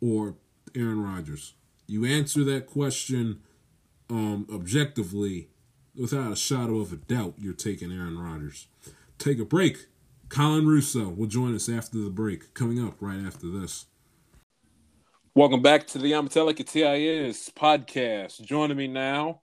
or 0.00 0.36
Aaron 0.76 1.02
Rodgers? 1.02 1.54
You 1.86 2.04
answer 2.04 2.44
that 2.44 2.66
question 2.66 3.40
um, 4.10 4.46
objectively, 4.52 5.48
without 5.94 6.32
a 6.32 6.36
shadow 6.36 6.78
of 6.78 6.92
a 6.92 6.96
doubt, 6.96 7.34
you're 7.38 7.54
taking 7.54 7.90
Aaron 7.90 8.18
Rodgers. 8.18 8.68
Take 9.18 9.38
a 9.38 9.44
break. 9.44 9.86
Colin 10.28 10.66
Russo 10.66 11.08
will 11.08 11.26
join 11.26 11.54
us 11.54 11.68
after 11.68 11.98
the 11.98 12.10
break. 12.10 12.54
Coming 12.54 12.84
up 12.84 12.96
right 13.00 13.24
after 13.24 13.48
this. 13.48 13.86
Welcome 15.34 15.62
back 15.62 15.86
to 15.88 15.98
the 15.98 16.12
Amatelica 16.12 16.64
TIS 16.64 17.50
podcast. 17.50 18.40
Joining 18.42 18.76
me 18.76 18.88
now 18.88 19.40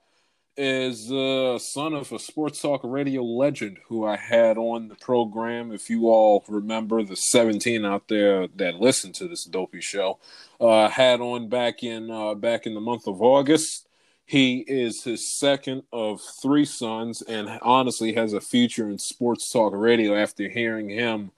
is 0.56 1.12
uh 1.12 1.58
son 1.58 1.94
of 1.94 2.12
a 2.12 2.20
sports 2.20 2.62
talk 2.62 2.82
radio 2.84 3.24
legend 3.24 3.78
who 3.88 4.06
I 4.06 4.18
had 4.18 4.58
on 4.58 4.88
the 4.88 4.96
program. 4.96 5.72
If 5.72 5.90
you 5.90 6.10
all 6.10 6.44
remember 6.48 7.04
the 7.04 7.16
17 7.16 7.86
out 7.86 8.08
there 8.08 8.48
that 8.56 8.76
listened 8.76 9.16
to 9.16 9.28
this 9.28 9.46
dopey 9.46 9.82
show, 9.82 10.20
uh 10.60 10.90
had 10.90 11.22
on 11.22 11.50
back 11.50 11.84
in 11.84 12.12
uh 12.12 12.36
back 12.36 12.66
in 12.66 12.74
the 12.76 12.82
month 12.82 13.08
of 13.08 13.22
August. 13.22 13.88
He 14.26 14.60
is 14.60 15.04
his 15.04 15.28
second 15.28 15.84
of 15.92 16.22
three 16.42 16.66
sons 16.66 17.22
and 17.22 17.60
honestly 17.62 18.14
has 18.14 18.34
a 18.34 18.42
future 18.42 18.90
in 18.90 18.98
sports 18.98 19.52
talk 19.52 19.74
radio 19.76 20.16
after 20.16 20.50
hearing 20.50 20.90
him 20.90 21.32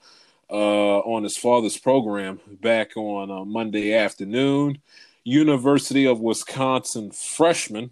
uh, 0.50 1.00
on 1.00 1.24
his 1.24 1.36
father's 1.36 1.78
program 1.78 2.40
back 2.62 2.96
on 2.96 3.32
uh, 3.32 3.44
Monday 3.44 3.94
afternoon. 3.94 4.78
University 5.24 6.06
of 6.06 6.20
Wisconsin 6.20 7.10
freshman 7.10 7.92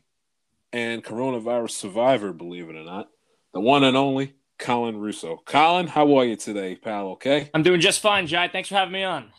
and 0.74 1.03
coronavirus 1.03 1.72
survivor, 1.72 2.34
believe 2.34 2.70
it 2.70 2.75
or 2.75 2.84
not, 2.84 3.10
the 3.53 3.62
one 3.62 3.84
and 3.86 3.96
only 3.96 4.34
Colin 4.58 4.98
Russo. 4.98 5.42
Colin, 5.46 5.88
how 5.88 6.18
are 6.18 6.25
you 6.25 6.36
today, 6.36 6.75
pal? 6.75 7.10
Okay, 7.12 7.50
I'm 7.53 7.63
doing 7.63 7.80
just 7.80 8.01
fine, 8.01 8.27
Jai. 8.27 8.50
Thanks 8.50 8.68
for 8.70 8.75
having 8.75 8.92
me 8.92 9.03
on. 9.03 9.32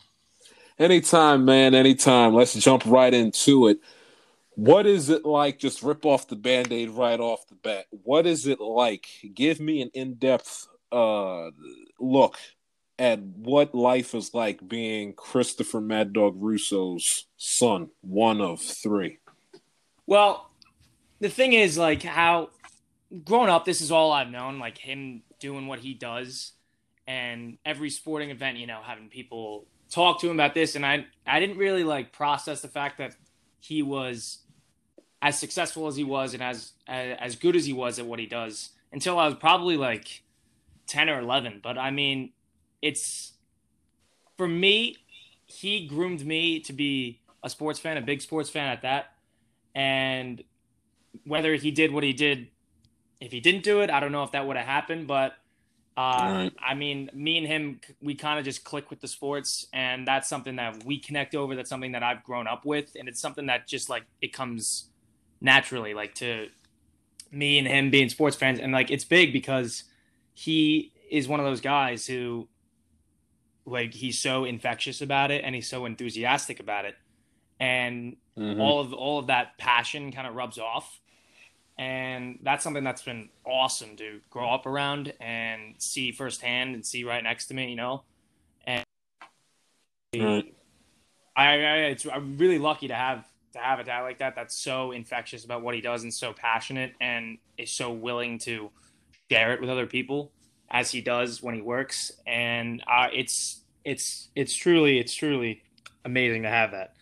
Anytime, 0.79 1.45
man. 1.45 1.73
Anytime. 1.73 2.33
Let's 2.33 2.53
jump 2.53 2.85
right 2.85 3.13
into 3.13 3.67
it. 3.67 3.79
What 4.55 4.85
is 4.85 5.09
it 5.09 5.25
like? 5.25 5.59
Just 5.59 5.83
rip 5.83 6.05
off 6.05 6.27
the 6.27 6.35
band 6.35 6.71
aid 6.71 6.89
right 6.89 7.19
off 7.19 7.47
the 7.47 7.55
bat. 7.55 7.85
What 7.91 8.25
is 8.25 8.47
it 8.47 8.59
like? 8.59 9.07
Give 9.33 9.59
me 9.59 9.81
an 9.81 9.91
in 9.93 10.15
depth 10.15 10.67
uh, 10.91 11.51
look 11.99 12.37
at 12.97 13.19
what 13.19 13.75
life 13.75 14.15
is 14.15 14.33
like 14.33 14.65
being 14.67 15.13
Christopher 15.13 15.81
Mad 15.81 16.13
Dog 16.13 16.35
Russo's 16.37 17.25
son, 17.35 17.89
one 18.01 18.39
of 18.39 18.61
three. 18.61 19.19
Well, 20.07 20.49
the 21.25 21.31
thing 21.31 21.53
is 21.53 21.75
like 21.75 22.03
how 22.03 22.49
growing 23.23 23.49
up, 23.49 23.65
this 23.65 23.81
is 23.81 23.91
all 23.91 24.11
I've 24.11 24.29
known. 24.29 24.59
Like 24.59 24.77
him 24.77 25.23
doing 25.39 25.65
what 25.65 25.79
he 25.79 25.95
does, 25.95 26.51
and 27.07 27.57
every 27.65 27.89
sporting 27.89 28.29
event, 28.29 28.57
you 28.57 28.67
know, 28.67 28.79
having 28.83 29.09
people 29.09 29.65
talk 29.89 30.21
to 30.21 30.29
him 30.29 30.35
about 30.35 30.53
this, 30.53 30.75
and 30.75 30.85
I 30.85 31.07
I 31.25 31.39
didn't 31.39 31.57
really 31.57 31.83
like 31.83 32.13
process 32.13 32.61
the 32.61 32.67
fact 32.67 32.99
that 32.99 33.15
he 33.59 33.81
was 33.81 34.39
as 35.19 35.39
successful 35.39 35.87
as 35.87 35.95
he 35.95 36.03
was 36.03 36.35
and 36.35 36.43
as 36.43 36.73
as 36.87 37.35
good 37.35 37.55
as 37.55 37.65
he 37.65 37.73
was 37.73 37.97
at 37.97 38.05
what 38.05 38.19
he 38.19 38.27
does 38.27 38.69
until 38.91 39.17
I 39.17 39.25
was 39.25 39.35
probably 39.35 39.77
like 39.77 40.21
10 40.85 41.09
or 41.09 41.19
11 41.19 41.61
but 41.63 41.79
I 41.79 41.89
mean 41.89 42.33
it's 42.83 43.33
for 44.37 44.47
me 44.47 44.97
he 45.47 45.87
groomed 45.87 46.23
me 46.23 46.59
to 46.59 46.73
be 46.73 47.21
a 47.41 47.49
sports 47.49 47.79
fan 47.79 47.97
a 47.97 48.01
big 48.01 48.21
sports 48.21 48.51
fan 48.51 48.67
at 48.67 48.83
that 48.83 49.13
and 49.73 50.43
whether 51.25 51.55
he 51.55 51.71
did 51.71 51.91
what 51.91 52.03
he 52.03 52.13
did 52.13 52.47
if 53.21 53.31
he 53.31 53.39
didn't 53.39 53.63
do 53.63 53.81
it 53.81 53.89
I 53.89 53.99
don't 53.99 54.11
know 54.11 54.23
if 54.23 54.31
that 54.31 54.45
would 54.47 54.57
have 54.57 54.65
happened 54.65 55.07
but 55.07 55.35
uh, 55.97 56.19
right. 56.21 56.53
I 56.59 56.73
mean, 56.73 57.09
me 57.13 57.37
and 57.37 57.47
him, 57.47 57.79
we 58.01 58.15
kind 58.15 58.37
of 58.37 58.43
just 58.43 58.65
click 58.65 58.89
with 58.89 58.99
the 58.99 59.07
sports, 59.07 59.67
and 59.71 60.05
that's 60.05 60.27
something 60.27 60.57
that 60.57 60.83
we 60.83 60.99
connect 60.99 61.35
over. 61.35 61.55
That's 61.55 61.69
something 61.69 61.93
that 61.93 62.03
I've 62.03 62.23
grown 62.23 62.47
up 62.47 62.65
with, 62.65 62.97
and 62.99 63.07
it's 63.07 63.21
something 63.21 63.45
that 63.45 63.65
just 63.65 63.89
like 63.89 64.03
it 64.21 64.33
comes 64.33 64.89
naturally, 65.39 65.93
like 65.93 66.13
to 66.15 66.49
me 67.31 67.57
and 67.57 67.67
him 67.67 67.91
being 67.91 68.09
sports 68.09 68.35
fans, 68.35 68.59
and 68.59 68.73
like 68.73 68.91
it's 68.91 69.05
big 69.05 69.31
because 69.31 69.85
he 70.33 70.91
is 71.09 71.29
one 71.29 71.39
of 71.39 71.45
those 71.45 71.61
guys 71.61 72.05
who, 72.05 72.49
like, 73.65 73.93
he's 73.93 74.19
so 74.19 74.43
infectious 74.43 75.01
about 75.01 75.31
it, 75.31 75.45
and 75.45 75.55
he's 75.55 75.69
so 75.69 75.85
enthusiastic 75.85 76.59
about 76.59 76.83
it, 76.83 76.95
and 77.57 78.17
mm-hmm. 78.37 78.59
all 78.59 78.81
of 78.81 78.91
all 78.91 79.17
of 79.17 79.27
that 79.27 79.57
passion 79.57 80.11
kind 80.11 80.27
of 80.27 80.35
rubs 80.35 80.59
off 80.59 80.99
and 81.77 82.39
that's 82.41 82.63
something 82.63 82.83
that's 82.83 83.01
been 83.01 83.29
awesome 83.45 83.95
to 83.97 84.21
grow 84.29 84.49
up 84.49 84.65
around 84.65 85.13
and 85.19 85.75
see 85.77 86.11
firsthand 86.11 86.73
and 86.73 86.85
see 86.85 87.03
right 87.03 87.23
next 87.23 87.47
to 87.47 87.53
me, 87.53 87.69
you 87.69 87.75
know. 87.75 88.03
And 88.65 88.85
right. 90.17 90.55
I, 91.35 91.45
I, 91.45 91.75
it's, 91.87 92.07
I'm 92.07 92.37
really 92.37 92.59
lucky 92.59 92.87
to 92.87 92.95
have 92.95 93.25
to 93.53 93.59
have 93.59 93.79
a 93.79 93.83
dad 93.83 94.01
like 94.01 94.19
that. 94.19 94.35
That's 94.35 94.55
so 94.55 94.91
infectious 94.91 95.43
about 95.43 95.61
what 95.61 95.75
he 95.75 95.81
does 95.81 96.03
and 96.03 96.13
so 96.13 96.31
passionate 96.31 96.93
and 97.01 97.37
is 97.57 97.71
so 97.71 97.91
willing 97.91 98.39
to 98.39 98.69
share 99.29 99.53
it 99.53 99.59
with 99.59 99.69
other 99.69 99.87
people 99.87 100.31
as 100.69 100.91
he 100.91 101.01
does 101.01 101.41
when 101.41 101.55
he 101.55 101.61
works. 101.61 102.11
And 102.25 102.81
uh, 102.87 103.07
it's 103.13 103.61
it's 103.83 104.29
it's 104.35 104.53
truly 104.55 104.99
it's 104.99 105.13
truly 105.13 105.63
amazing 106.05 106.43
to 106.43 106.49
have 106.49 106.71
that. 106.71 106.95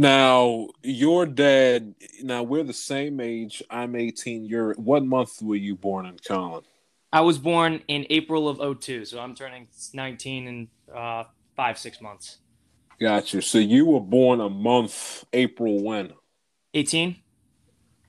Now, 0.00 0.68
your 0.82 1.26
dad, 1.26 1.94
now 2.22 2.42
we're 2.42 2.62
the 2.62 2.72
same 2.72 3.20
age. 3.20 3.62
I'm 3.68 3.94
18. 3.94 4.46
You're 4.46 4.72
what 4.76 5.04
month 5.04 5.42
were 5.42 5.56
you 5.56 5.76
born 5.76 6.06
in 6.06 6.16
Colin? 6.26 6.62
I 7.12 7.20
was 7.20 7.36
born 7.36 7.82
in 7.86 8.06
April 8.08 8.48
of 8.48 8.80
02, 8.80 9.04
so 9.04 9.20
I'm 9.20 9.34
turning 9.34 9.68
19 9.92 10.46
in 10.46 10.68
uh, 10.96 11.24
five, 11.54 11.76
six 11.76 12.00
months. 12.00 12.38
Gotcha. 12.98 13.42
So 13.42 13.58
you 13.58 13.84
were 13.84 14.00
born 14.00 14.40
a 14.40 14.48
month 14.48 15.26
April 15.34 15.82
when? 15.82 16.14
18. 16.72 17.16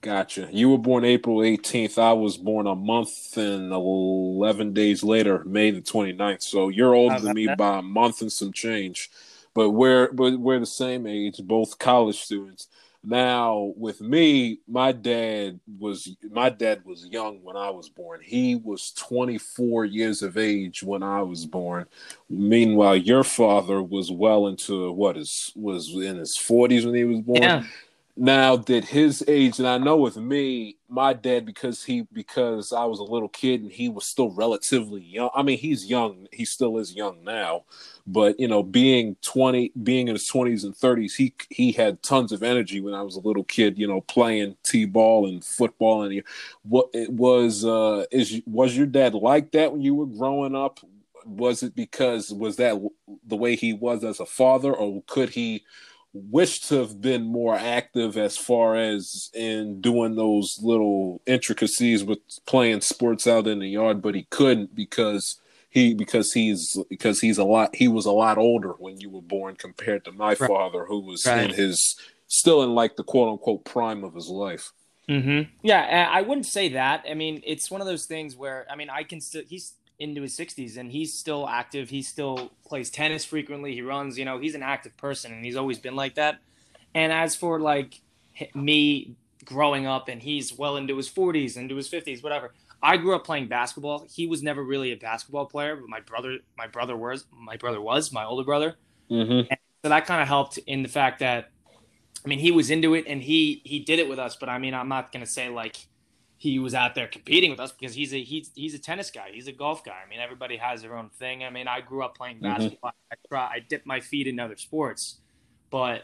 Gotcha. 0.00 0.48
You 0.50 0.70
were 0.70 0.78
born 0.78 1.04
April 1.04 1.40
18th. 1.40 1.98
I 1.98 2.14
was 2.14 2.38
born 2.38 2.66
a 2.66 2.74
month 2.74 3.36
and 3.36 3.70
11 3.70 4.72
days 4.72 5.04
later, 5.04 5.44
May 5.44 5.70
the 5.70 5.82
29th. 5.82 6.42
So 6.42 6.70
you're 6.70 6.94
older 6.94 7.20
than 7.20 7.34
me 7.34 7.48
that? 7.48 7.58
by 7.58 7.80
a 7.80 7.82
month 7.82 8.22
and 8.22 8.32
some 8.32 8.50
change 8.50 9.10
but 9.54 9.70
we're 9.70 10.12
but 10.12 10.38
we're 10.38 10.58
the 10.60 10.66
same 10.66 11.06
age, 11.06 11.40
both 11.44 11.78
college 11.78 12.20
students. 12.20 12.68
Now, 13.04 13.72
with 13.76 14.00
me, 14.00 14.60
my 14.68 14.92
dad 14.92 15.58
was 15.78 16.16
my 16.30 16.50
dad 16.50 16.84
was 16.84 17.06
young 17.06 17.42
when 17.42 17.56
I 17.56 17.70
was 17.70 17.88
born. 17.88 18.20
He 18.22 18.54
was 18.54 18.92
24 18.92 19.86
years 19.86 20.22
of 20.22 20.38
age 20.38 20.84
when 20.84 21.02
I 21.02 21.22
was 21.22 21.44
born. 21.44 21.86
Meanwhile, 22.30 22.96
your 22.98 23.24
father 23.24 23.82
was 23.82 24.12
well 24.12 24.46
into 24.46 24.92
what 24.92 25.16
is 25.16 25.52
was 25.56 25.88
in 25.88 26.16
his 26.16 26.36
40s 26.36 26.84
when 26.84 26.94
he 26.94 27.04
was 27.04 27.20
born. 27.20 27.42
Yeah. 27.42 27.64
Now, 28.14 28.56
did 28.58 28.84
his 28.84 29.24
age, 29.26 29.58
and 29.58 29.66
I 29.66 29.78
know 29.78 29.96
with 29.96 30.18
me, 30.18 30.76
my 30.86 31.14
dad, 31.14 31.46
because 31.46 31.82
he 31.82 32.02
because 32.12 32.70
I 32.70 32.84
was 32.84 32.98
a 32.98 33.04
little 33.04 33.30
kid 33.30 33.62
and 33.62 33.72
he 33.72 33.88
was 33.88 34.04
still 34.04 34.30
relatively 34.30 35.00
young. 35.00 35.30
I 35.34 35.42
mean, 35.42 35.56
he's 35.56 35.86
young. 35.86 36.26
He 36.30 36.44
still 36.44 36.76
is 36.76 36.94
young 36.94 37.24
now, 37.24 37.64
but 38.06 38.38
you 38.38 38.48
know, 38.48 38.62
being 38.62 39.16
twenty, 39.22 39.72
being 39.82 40.08
in 40.08 40.14
his 40.14 40.26
twenties 40.26 40.62
and 40.64 40.76
thirties, 40.76 41.14
he 41.14 41.32
he 41.48 41.72
had 41.72 42.02
tons 42.02 42.32
of 42.32 42.42
energy 42.42 42.82
when 42.82 42.92
I 42.92 43.00
was 43.00 43.16
a 43.16 43.20
little 43.20 43.44
kid. 43.44 43.78
You 43.78 43.86
know, 43.88 44.02
playing 44.02 44.56
t-ball 44.62 45.26
and 45.26 45.42
football, 45.42 46.02
and 46.02 46.22
what 46.64 46.90
it 46.92 47.08
was 47.10 47.64
uh, 47.64 48.04
is 48.12 48.42
was 48.46 48.76
your 48.76 48.86
dad 48.86 49.14
like 49.14 49.52
that 49.52 49.72
when 49.72 49.80
you 49.80 49.94
were 49.94 50.04
growing 50.06 50.54
up? 50.54 50.80
Was 51.24 51.62
it 51.62 51.74
because 51.74 52.30
was 52.30 52.56
that 52.56 52.74
the 53.26 53.36
way 53.36 53.56
he 53.56 53.72
was 53.72 54.04
as 54.04 54.20
a 54.20 54.26
father, 54.26 54.74
or 54.74 55.02
could 55.06 55.30
he? 55.30 55.64
Wish 56.12 56.60
to 56.60 56.76
have 56.76 57.00
been 57.00 57.24
more 57.24 57.56
active 57.56 58.16
as 58.16 58.36
far 58.36 58.76
as 58.76 59.30
in 59.34 59.80
doing 59.80 60.14
those 60.14 60.58
little 60.62 61.22
intricacies 61.26 62.04
with 62.04 62.18
playing 62.46 62.80
sports 62.82 63.26
out 63.26 63.46
in 63.46 63.60
the 63.60 63.68
yard, 63.68 64.02
but 64.02 64.14
he 64.14 64.24
couldn't 64.24 64.74
because 64.74 65.40
he 65.70 65.94
because 65.94 66.32
he's 66.32 66.78
because 66.90 67.20
he's 67.20 67.38
a 67.38 67.44
lot 67.44 67.74
he 67.74 67.88
was 67.88 68.04
a 68.04 68.12
lot 68.12 68.36
older 68.36 68.72
when 68.78 69.00
you 69.00 69.08
were 69.08 69.22
born 69.22 69.56
compared 69.56 70.04
to 70.04 70.12
my 70.12 70.34
right. 70.34 70.38
father 70.38 70.84
who 70.84 71.00
was 71.00 71.24
right. 71.24 71.44
in 71.44 71.56
his 71.56 71.96
still 72.26 72.62
in 72.62 72.74
like 72.74 72.96
the 72.96 73.04
quote 73.04 73.30
unquote 73.30 73.64
prime 73.64 74.04
of 74.04 74.14
his 74.14 74.28
life. 74.28 74.72
Mm-hmm. 75.08 75.50
Yeah, 75.62 76.08
I 76.10 76.22
wouldn't 76.22 76.46
say 76.46 76.70
that. 76.70 77.04
I 77.10 77.14
mean, 77.14 77.42
it's 77.44 77.70
one 77.70 77.80
of 77.80 77.86
those 77.86 78.06
things 78.06 78.36
where 78.36 78.66
I 78.70 78.76
mean, 78.76 78.90
I 78.90 79.02
can 79.02 79.20
still 79.20 79.42
he's 79.48 79.74
into 79.98 80.22
his 80.22 80.36
60s 80.36 80.76
and 80.76 80.90
he's 80.90 81.14
still 81.14 81.48
active. 81.48 81.90
He 81.90 82.02
still 82.02 82.50
plays 82.66 82.90
tennis 82.90 83.24
frequently. 83.24 83.74
He 83.74 83.82
runs, 83.82 84.18
you 84.18 84.24
know, 84.24 84.38
he's 84.38 84.54
an 84.54 84.62
active 84.62 84.96
person 84.96 85.32
and 85.32 85.44
he's 85.44 85.56
always 85.56 85.78
been 85.78 85.96
like 85.96 86.16
that. 86.16 86.38
And 86.94 87.12
as 87.12 87.36
for 87.36 87.60
like 87.60 88.00
me 88.54 89.16
growing 89.44 89.86
up 89.86 90.08
and 90.08 90.22
he's 90.22 90.56
well 90.56 90.76
into 90.76 90.96
his 90.96 91.08
40s, 91.08 91.56
into 91.56 91.76
his 91.76 91.88
50s, 91.88 92.22
whatever. 92.22 92.52
I 92.82 92.96
grew 92.96 93.14
up 93.14 93.24
playing 93.24 93.46
basketball. 93.46 94.06
He 94.12 94.26
was 94.26 94.42
never 94.42 94.62
really 94.62 94.92
a 94.92 94.96
basketball 94.96 95.46
player, 95.46 95.76
but 95.76 95.88
my 95.88 96.00
brother, 96.00 96.38
my 96.58 96.66
brother 96.66 96.96
was, 96.96 97.26
my 97.32 97.56
brother 97.56 97.80
was, 97.80 98.12
my 98.12 98.24
older 98.24 98.44
brother. 98.44 98.76
Mm-hmm. 99.10 99.52
so 99.82 99.88
that 99.88 100.06
kind 100.06 100.22
of 100.22 100.28
helped 100.28 100.58
in 100.58 100.82
the 100.82 100.88
fact 100.88 101.20
that, 101.20 101.50
I 102.24 102.28
mean, 102.28 102.38
he 102.38 102.50
was 102.50 102.70
into 102.70 102.94
it 102.94 103.04
and 103.06 103.22
he 103.22 103.62
he 103.64 103.80
did 103.80 103.98
it 103.98 104.08
with 104.08 104.18
us. 104.18 104.36
But 104.36 104.48
I 104.48 104.58
mean, 104.58 104.74
I'm 104.74 104.88
not 104.88 105.12
gonna 105.12 105.26
say 105.26 105.48
like 105.48 105.76
he 106.42 106.58
was 106.58 106.74
out 106.74 106.96
there 106.96 107.06
competing 107.06 107.52
with 107.52 107.60
us 107.60 107.70
because 107.70 107.94
he's 107.94 108.12
a 108.12 108.20
he's 108.20 108.50
he's 108.56 108.74
a 108.74 108.78
tennis 108.78 109.12
guy. 109.12 109.30
He's 109.32 109.46
a 109.46 109.52
golf 109.52 109.84
guy. 109.84 109.94
I 110.04 110.10
mean, 110.10 110.18
everybody 110.18 110.56
has 110.56 110.82
their 110.82 110.96
own 110.96 111.08
thing. 111.08 111.44
I 111.44 111.50
mean, 111.50 111.68
I 111.68 111.80
grew 111.80 112.02
up 112.02 112.16
playing 112.16 112.38
mm-hmm. 112.38 112.52
basketball. 112.52 112.90
Mm-hmm. 112.90 113.12
I 113.12 113.28
try 113.28 113.54
I 113.54 113.58
dipped 113.60 113.86
my 113.86 114.00
feet 114.00 114.26
in 114.26 114.40
other 114.40 114.56
sports, 114.56 115.18
but 115.70 116.02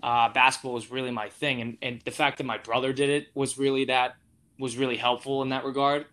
uh, 0.00 0.28
basketball 0.28 0.74
was 0.74 0.92
really 0.92 1.10
my 1.10 1.30
thing. 1.30 1.60
And 1.60 1.78
and 1.82 2.00
the 2.04 2.12
fact 2.12 2.38
that 2.38 2.44
my 2.44 2.58
brother 2.58 2.92
did 2.92 3.10
it 3.10 3.26
was 3.34 3.58
really 3.58 3.86
that 3.86 4.14
was 4.56 4.76
really 4.76 4.96
helpful 4.96 5.42
in 5.42 5.48
that 5.48 5.64
regard. 5.64 6.06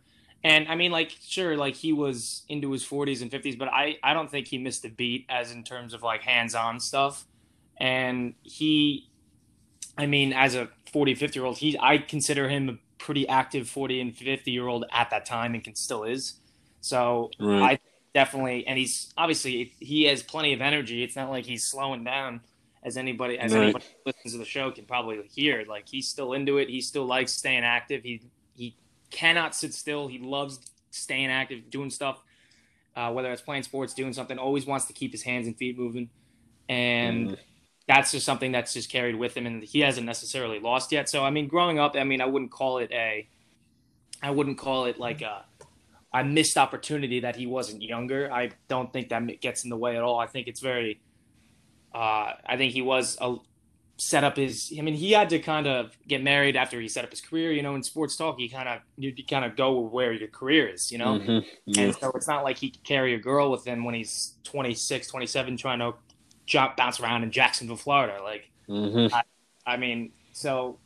And 0.43 0.67
I 0.67 0.73
mean, 0.73 0.91
like, 0.91 1.15
sure, 1.21 1.55
like 1.55 1.75
he 1.75 1.93
was 1.93 2.41
into 2.49 2.71
his 2.71 2.83
40s 2.83 3.21
and 3.21 3.29
50s, 3.29 3.55
but 3.55 3.67
I, 3.67 3.97
I 4.01 4.15
don't 4.15 4.31
think 4.31 4.47
he 4.47 4.57
missed 4.57 4.83
a 4.85 4.89
beat 4.89 5.25
as 5.29 5.51
in 5.51 5.63
terms 5.63 5.93
of 5.93 6.01
like 6.01 6.23
hands 6.23 6.55
on 6.55 6.79
stuff. 6.79 7.27
And 7.77 8.33
he, 8.41 9.09
I 9.95 10.07
mean, 10.07 10.33
as 10.33 10.55
a 10.55 10.69
40, 10.91 11.13
50 11.15 11.37
year 11.37 11.45
old, 11.45 11.57
he, 11.57 11.77
I 11.77 11.97
consider 11.97 12.47
him 12.47 12.79
pretty 12.99 13.27
active 13.27 13.67
40 13.67 14.01
and 14.01 14.15
50 14.15 14.51
year 14.51 14.67
old 14.67 14.85
at 14.91 15.09
that 15.09 15.25
time 15.25 15.55
and 15.55 15.63
can 15.63 15.75
still 15.75 16.03
is. 16.03 16.35
So 16.81 17.31
right. 17.39 17.73
I 17.73 17.79
definitely, 18.13 18.67
and 18.67 18.77
he's 18.77 19.11
obviously 19.17 19.73
he 19.79 20.03
has 20.03 20.21
plenty 20.21 20.53
of 20.53 20.61
energy. 20.61 21.03
It's 21.03 21.15
not 21.15 21.29
like 21.29 21.45
he's 21.45 21.65
slowing 21.65 22.03
down 22.03 22.41
as 22.83 22.97
anybody 22.97 23.37
as 23.39 23.53
right. 23.53 23.63
anybody 23.63 23.85
listens 24.05 24.33
to 24.33 24.37
the 24.37 24.45
show 24.45 24.71
can 24.71 24.85
probably 24.85 25.21
hear. 25.33 25.65
Like 25.67 25.87
he's 25.87 26.07
still 26.07 26.33
into 26.33 26.57
it. 26.57 26.69
He 26.69 26.81
still 26.81 27.05
likes 27.05 27.31
staying 27.33 27.63
active. 27.63 28.03
He 28.03 28.21
he 28.55 28.75
cannot 29.09 29.55
sit 29.55 29.73
still. 29.73 30.07
He 30.07 30.19
loves 30.19 30.59
staying 30.91 31.29
active, 31.29 31.69
doing 31.69 31.89
stuff. 31.89 32.21
Uh, 32.95 33.11
whether 33.11 33.31
it's 33.31 33.41
playing 33.41 33.63
sports, 33.63 33.93
doing 33.93 34.11
something, 34.11 34.37
always 34.37 34.65
wants 34.65 34.85
to 34.85 34.93
keep 34.93 35.11
his 35.11 35.21
hands 35.21 35.47
and 35.47 35.55
feet 35.55 35.77
moving, 35.77 36.09
and 36.67 37.29
mm 37.29 37.37
that's 37.89 38.11
just 38.11 38.23
something 38.23 38.51
that's 38.51 38.71
just 38.71 38.87
carried 38.87 39.15
with 39.15 39.35
him 39.35 39.47
and 39.47 39.63
he 39.63 39.79
hasn't 39.79 40.05
necessarily 40.05 40.59
lost 40.59 40.91
yet. 40.91 41.09
So 41.09 41.25
I 41.25 41.31
mean, 41.31 41.47
growing 41.47 41.79
up, 41.79 41.95
I 41.95 42.03
mean, 42.03 42.21
I 42.21 42.25
wouldn't 42.25 42.51
call 42.51 42.77
it 42.77 42.91
a, 42.91 43.27
I 44.21 44.29
wouldn't 44.29 44.59
call 44.59 44.85
it 44.85 44.99
like 44.99 45.23
a, 45.23 45.43
a 46.13 46.23
missed 46.23 46.55
opportunity 46.55 47.21
that 47.21 47.35
he 47.35 47.47
wasn't 47.47 47.81
younger. 47.81 48.31
I 48.31 48.51
don't 48.67 48.93
think 48.93 49.09
that 49.09 49.41
gets 49.41 49.63
in 49.63 49.71
the 49.71 49.75
way 49.75 49.97
at 49.97 50.03
all. 50.03 50.19
I 50.19 50.27
think 50.27 50.47
it's 50.47 50.59
very, 50.59 51.01
uh, 51.91 52.33
I 52.45 52.57
think 52.57 52.73
he 52.73 52.83
was 52.83 53.17
a 53.19 53.37
set 53.97 54.23
up 54.23 54.37
his. 54.37 54.71
I 54.77 54.81
mean, 54.81 54.93
he 54.93 55.13
had 55.13 55.29
to 55.29 55.39
kind 55.39 55.65
of 55.65 55.97
get 56.07 56.21
married 56.21 56.55
after 56.55 56.79
he 56.79 56.87
set 56.87 57.03
up 57.05 57.09
his 57.09 57.21
career. 57.21 57.51
You 57.51 57.63
know, 57.63 57.73
in 57.73 57.81
sports 57.81 58.15
talk, 58.15 58.39
you 58.39 58.51
kind 58.51 58.69
of 58.69 58.81
you 58.97 59.11
kind 59.27 59.43
of 59.43 59.55
go 59.55 59.79
where 59.79 60.13
your 60.13 60.27
career 60.27 60.69
is. 60.69 60.91
You 60.91 60.99
know, 60.99 61.17
mm-hmm. 61.17 61.39
yeah. 61.65 61.83
and 61.85 61.95
so 61.95 62.11
it's 62.13 62.27
not 62.27 62.43
like 62.43 62.59
he 62.59 62.69
could 62.69 62.83
carry 62.83 63.15
a 63.15 63.19
girl 63.19 63.49
with 63.49 63.65
him 63.65 63.83
when 63.83 63.95
he's 63.95 64.35
26, 64.43 65.07
27, 65.07 65.57
trying 65.57 65.79
to 65.79 65.93
jump 66.49 66.75
bounce 66.75 66.99
around 66.99 67.23
in 67.23 67.31
Jacksonville, 67.31 67.77
Florida. 67.77 68.21
Like, 68.21 68.49
mm-hmm. 68.67 69.13
I, 69.13 69.21
I, 69.65 69.77
mean, 69.77 70.11
so 70.33 70.79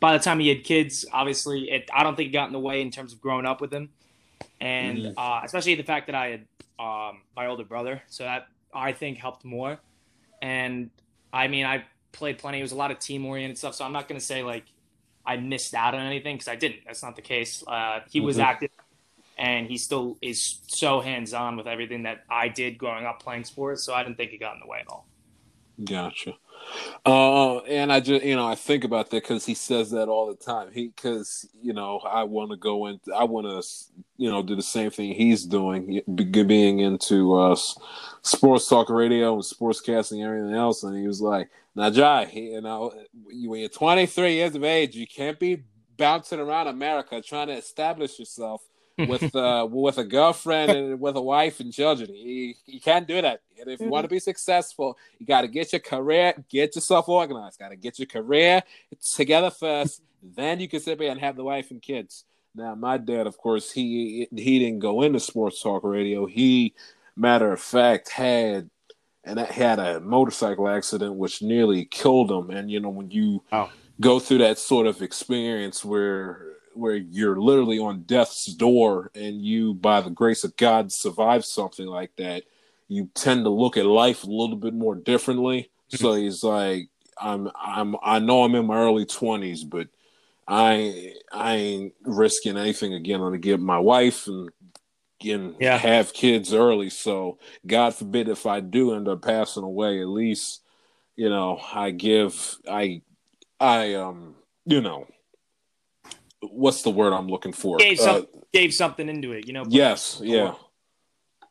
by 0.00 0.16
the 0.16 0.22
time 0.22 0.38
he 0.38 0.48
had 0.48 0.64
kids, 0.64 1.04
obviously, 1.12 1.70
it, 1.70 1.90
I 1.92 2.04
don't 2.04 2.16
think 2.16 2.30
it 2.30 2.32
got 2.32 2.46
in 2.46 2.52
the 2.52 2.60
way 2.60 2.80
in 2.80 2.90
terms 2.90 3.12
of 3.12 3.20
growing 3.20 3.44
up 3.44 3.60
with 3.60 3.72
him, 3.72 3.90
and 4.60 4.98
mm-hmm. 4.98 5.18
uh, 5.18 5.40
especially 5.44 5.74
the 5.74 5.82
fact 5.82 6.06
that 6.06 6.14
I 6.14 6.28
had 6.28 6.46
um, 6.78 7.22
my 7.36 7.46
older 7.48 7.64
brother, 7.64 8.00
so 8.06 8.24
that 8.24 8.46
I 8.72 8.92
think 8.92 9.18
helped 9.18 9.44
more. 9.44 9.78
And 10.40 10.90
I 11.32 11.48
mean, 11.48 11.66
I 11.66 11.84
played 12.12 12.38
plenty. 12.38 12.60
It 12.60 12.62
was 12.62 12.72
a 12.72 12.76
lot 12.76 12.92
of 12.92 13.00
team 13.00 13.26
oriented 13.26 13.58
stuff, 13.58 13.74
so 13.74 13.84
I'm 13.84 13.92
not 13.92 14.08
going 14.08 14.20
to 14.20 14.24
say 14.24 14.44
like 14.44 14.64
I 15.26 15.36
missed 15.36 15.74
out 15.74 15.94
on 15.94 16.06
anything 16.06 16.36
because 16.36 16.48
I 16.48 16.54
didn't. 16.54 16.80
That's 16.86 17.02
not 17.02 17.16
the 17.16 17.22
case. 17.22 17.64
Uh, 17.66 18.00
he 18.08 18.20
mm-hmm. 18.20 18.26
was 18.26 18.38
active, 18.38 18.70
and 19.38 19.68
he 19.68 19.78
still 19.78 20.18
is 20.20 20.60
so 20.66 21.00
hands 21.00 21.32
on 21.32 21.56
with 21.56 21.66
everything 21.66 22.02
that 22.02 22.24
I 22.28 22.48
did 22.48 22.76
growing 22.76 23.06
up 23.06 23.22
playing 23.22 23.44
sports. 23.44 23.84
So 23.84 23.94
I 23.94 24.02
didn't 24.02 24.16
think 24.16 24.32
it 24.32 24.38
got 24.38 24.54
in 24.54 24.60
the 24.60 24.66
way 24.66 24.80
at 24.80 24.88
all. 24.88 25.06
Gotcha. 25.84 26.34
Uh, 27.06 27.58
and 27.60 27.92
I 27.92 28.00
just, 28.00 28.24
you 28.24 28.34
know, 28.34 28.46
I 28.46 28.56
think 28.56 28.82
about 28.82 29.10
that 29.10 29.22
because 29.22 29.46
he 29.46 29.54
says 29.54 29.92
that 29.92 30.08
all 30.08 30.26
the 30.26 30.34
time. 30.34 30.70
He, 30.72 30.88
because 30.88 31.48
you 31.62 31.72
know, 31.72 31.98
I 31.98 32.24
want 32.24 32.50
to 32.50 32.56
go 32.56 32.86
in, 32.86 33.00
I 33.14 33.24
want 33.24 33.46
to, 33.46 33.66
you 34.16 34.28
know, 34.28 34.42
do 34.42 34.56
the 34.56 34.62
same 34.62 34.90
thing 34.90 35.14
he's 35.14 35.44
doing, 35.44 36.02
being 36.16 36.80
into 36.80 37.36
uh, 37.36 37.56
sports 38.22 38.68
talk 38.68 38.90
radio 38.90 39.34
and 39.34 39.42
sportscasting 39.42 40.16
and 40.16 40.22
everything 40.24 40.54
else. 40.54 40.82
And 40.82 40.96
he 40.96 41.06
was 41.06 41.20
like, 41.20 41.48
"Now, 41.76 41.90
Jai, 41.90 42.24
you 42.32 42.60
know, 42.60 42.92
when 43.24 43.60
you're 43.60 43.68
23 43.68 44.34
years 44.34 44.56
of 44.56 44.64
age, 44.64 44.96
you 44.96 45.06
can't 45.06 45.38
be 45.38 45.62
bouncing 45.96 46.40
around 46.40 46.66
America 46.66 47.22
trying 47.22 47.46
to 47.46 47.54
establish 47.54 48.18
yourself." 48.18 48.62
With 48.98 49.34
uh, 49.34 49.66
with 49.70 49.98
a 49.98 50.04
girlfriend 50.04 50.72
and 50.72 51.00
with 51.00 51.16
a 51.16 51.22
wife 51.22 51.60
and 51.60 51.72
children. 51.72 52.14
You, 52.14 52.54
you 52.66 52.80
can't 52.80 53.06
do 53.06 53.22
that. 53.22 53.40
And 53.60 53.68
if 53.68 53.80
you 53.80 53.88
want 53.88 54.04
to 54.04 54.08
be 54.08 54.20
successful, 54.20 54.98
you 55.18 55.26
got 55.26 55.42
to 55.42 55.48
get 55.48 55.72
your 55.72 55.80
career, 55.80 56.34
get 56.48 56.74
yourself 56.74 57.08
organized. 57.08 57.58
Got 57.58 57.70
to 57.70 57.76
get 57.76 57.98
your 57.98 58.06
career 58.06 58.62
together 59.14 59.50
first. 59.50 60.02
then 60.22 60.60
you 60.60 60.68
can 60.68 60.80
sit 60.80 60.98
there 60.98 61.10
and 61.10 61.20
have 61.20 61.36
the 61.36 61.44
wife 61.44 61.70
and 61.70 61.80
kids. 61.80 62.24
Now, 62.54 62.74
my 62.74 62.98
dad, 62.98 63.26
of 63.26 63.38
course, 63.38 63.70
he 63.70 64.28
he 64.34 64.58
didn't 64.58 64.80
go 64.80 65.02
into 65.02 65.20
sports 65.20 65.62
talk 65.62 65.84
radio. 65.84 66.26
He, 66.26 66.74
matter 67.16 67.52
of 67.52 67.60
fact, 67.60 68.10
had 68.10 68.70
and 69.24 69.38
had 69.38 69.78
a 69.78 70.00
motorcycle 70.00 70.68
accident 70.68 71.14
which 71.14 71.42
nearly 71.42 71.84
killed 71.84 72.30
him. 72.30 72.50
And 72.50 72.70
you 72.70 72.80
know, 72.80 72.88
when 72.88 73.10
you 73.10 73.44
oh. 73.52 73.70
go 74.00 74.18
through 74.18 74.38
that 74.38 74.58
sort 74.58 74.86
of 74.86 75.02
experience 75.02 75.84
where 75.84 76.57
where 76.78 76.96
you're 76.96 77.40
literally 77.40 77.78
on 77.78 78.02
death's 78.02 78.46
door 78.46 79.10
and 79.14 79.42
you 79.44 79.74
by 79.74 80.00
the 80.00 80.10
grace 80.10 80.44
of 80.44 80.56
god 80.56 80.92
survive 80.92 81.44
something 81.44 81.86
like 81.86 82.14
that 82.16 82.44
you 82.88 83.10
tend 83.14 83.44
to 83.44 83.50
look 83.50 83.76
at 83.76 83.86
life 83.86 84.24
a 84.24 84.30
little 84.30 84.56
bit 84.56 84.74
more 84.74 84.94
differently. 84.94 85.70
So 85.88 86.14
he's 86.14 86.42
like 86.42 86.88
i'm 87.20 87.50
i'm 87.60 87.96
i 88.02 88.20
know 88.20 88.44
i'm 88.44 88.54
in 88.54 88.64
my 88.64 88.76
early 88.76 89.04
20s 89.04 89.68
but 89.68 89.88
i 90.46 91.12
i 91.32 91.54
ain't 91.54 91.94
risking 92.02 92.56
anything 92.56 92.94
again. 92.94 93.16
I'm 93.16 93.26
gonna 93.26 93.38
get 93.38 93.60
my 93.60 93.78
wife 93.78 94.26
and 94.26 94.50
and 95.24 95.56
yeah. 95.58 95.76
have 95.76 96.12
kids 96.12 96.54
early. 96.54 96.90
So 96.90 97.38
god 97.66 97.94
forbid 97.94 98.28
if 98.28 98.46
i 98.46 98.60
do 98.60 98.94
end 98.94 99.08
up 99.08 99.22
passing 99.22 99.64
away 99.64 100.00
at 100.00 100.08
least 100.08 100.62
you 101.16 101.28
know 101.28 101.58
i 101.74 101.90
give 101.90 102.56
i 102.70 103.02
i 103.58 103.94
um 103.94 104.36
you 104.64 104.80
know 104.80 105.06
what's 106.42 106.82
the 106.82 106.90
word 106.90 107.12
I'm 107.12 107.28
looking 107.28 107.52
for? 107.52 107.78
Gave, 107.78 107.98
some, 107.98 108.16
uh, 108.16 108.38
gave 108.52 108.74
something 108.74 109.08
into 109.08 109.32
it, 109.32 109.46
you 109.46 109.52
know. 109.52 109.64
Yes, 109.68 110.20
yeah, 110.22 110.54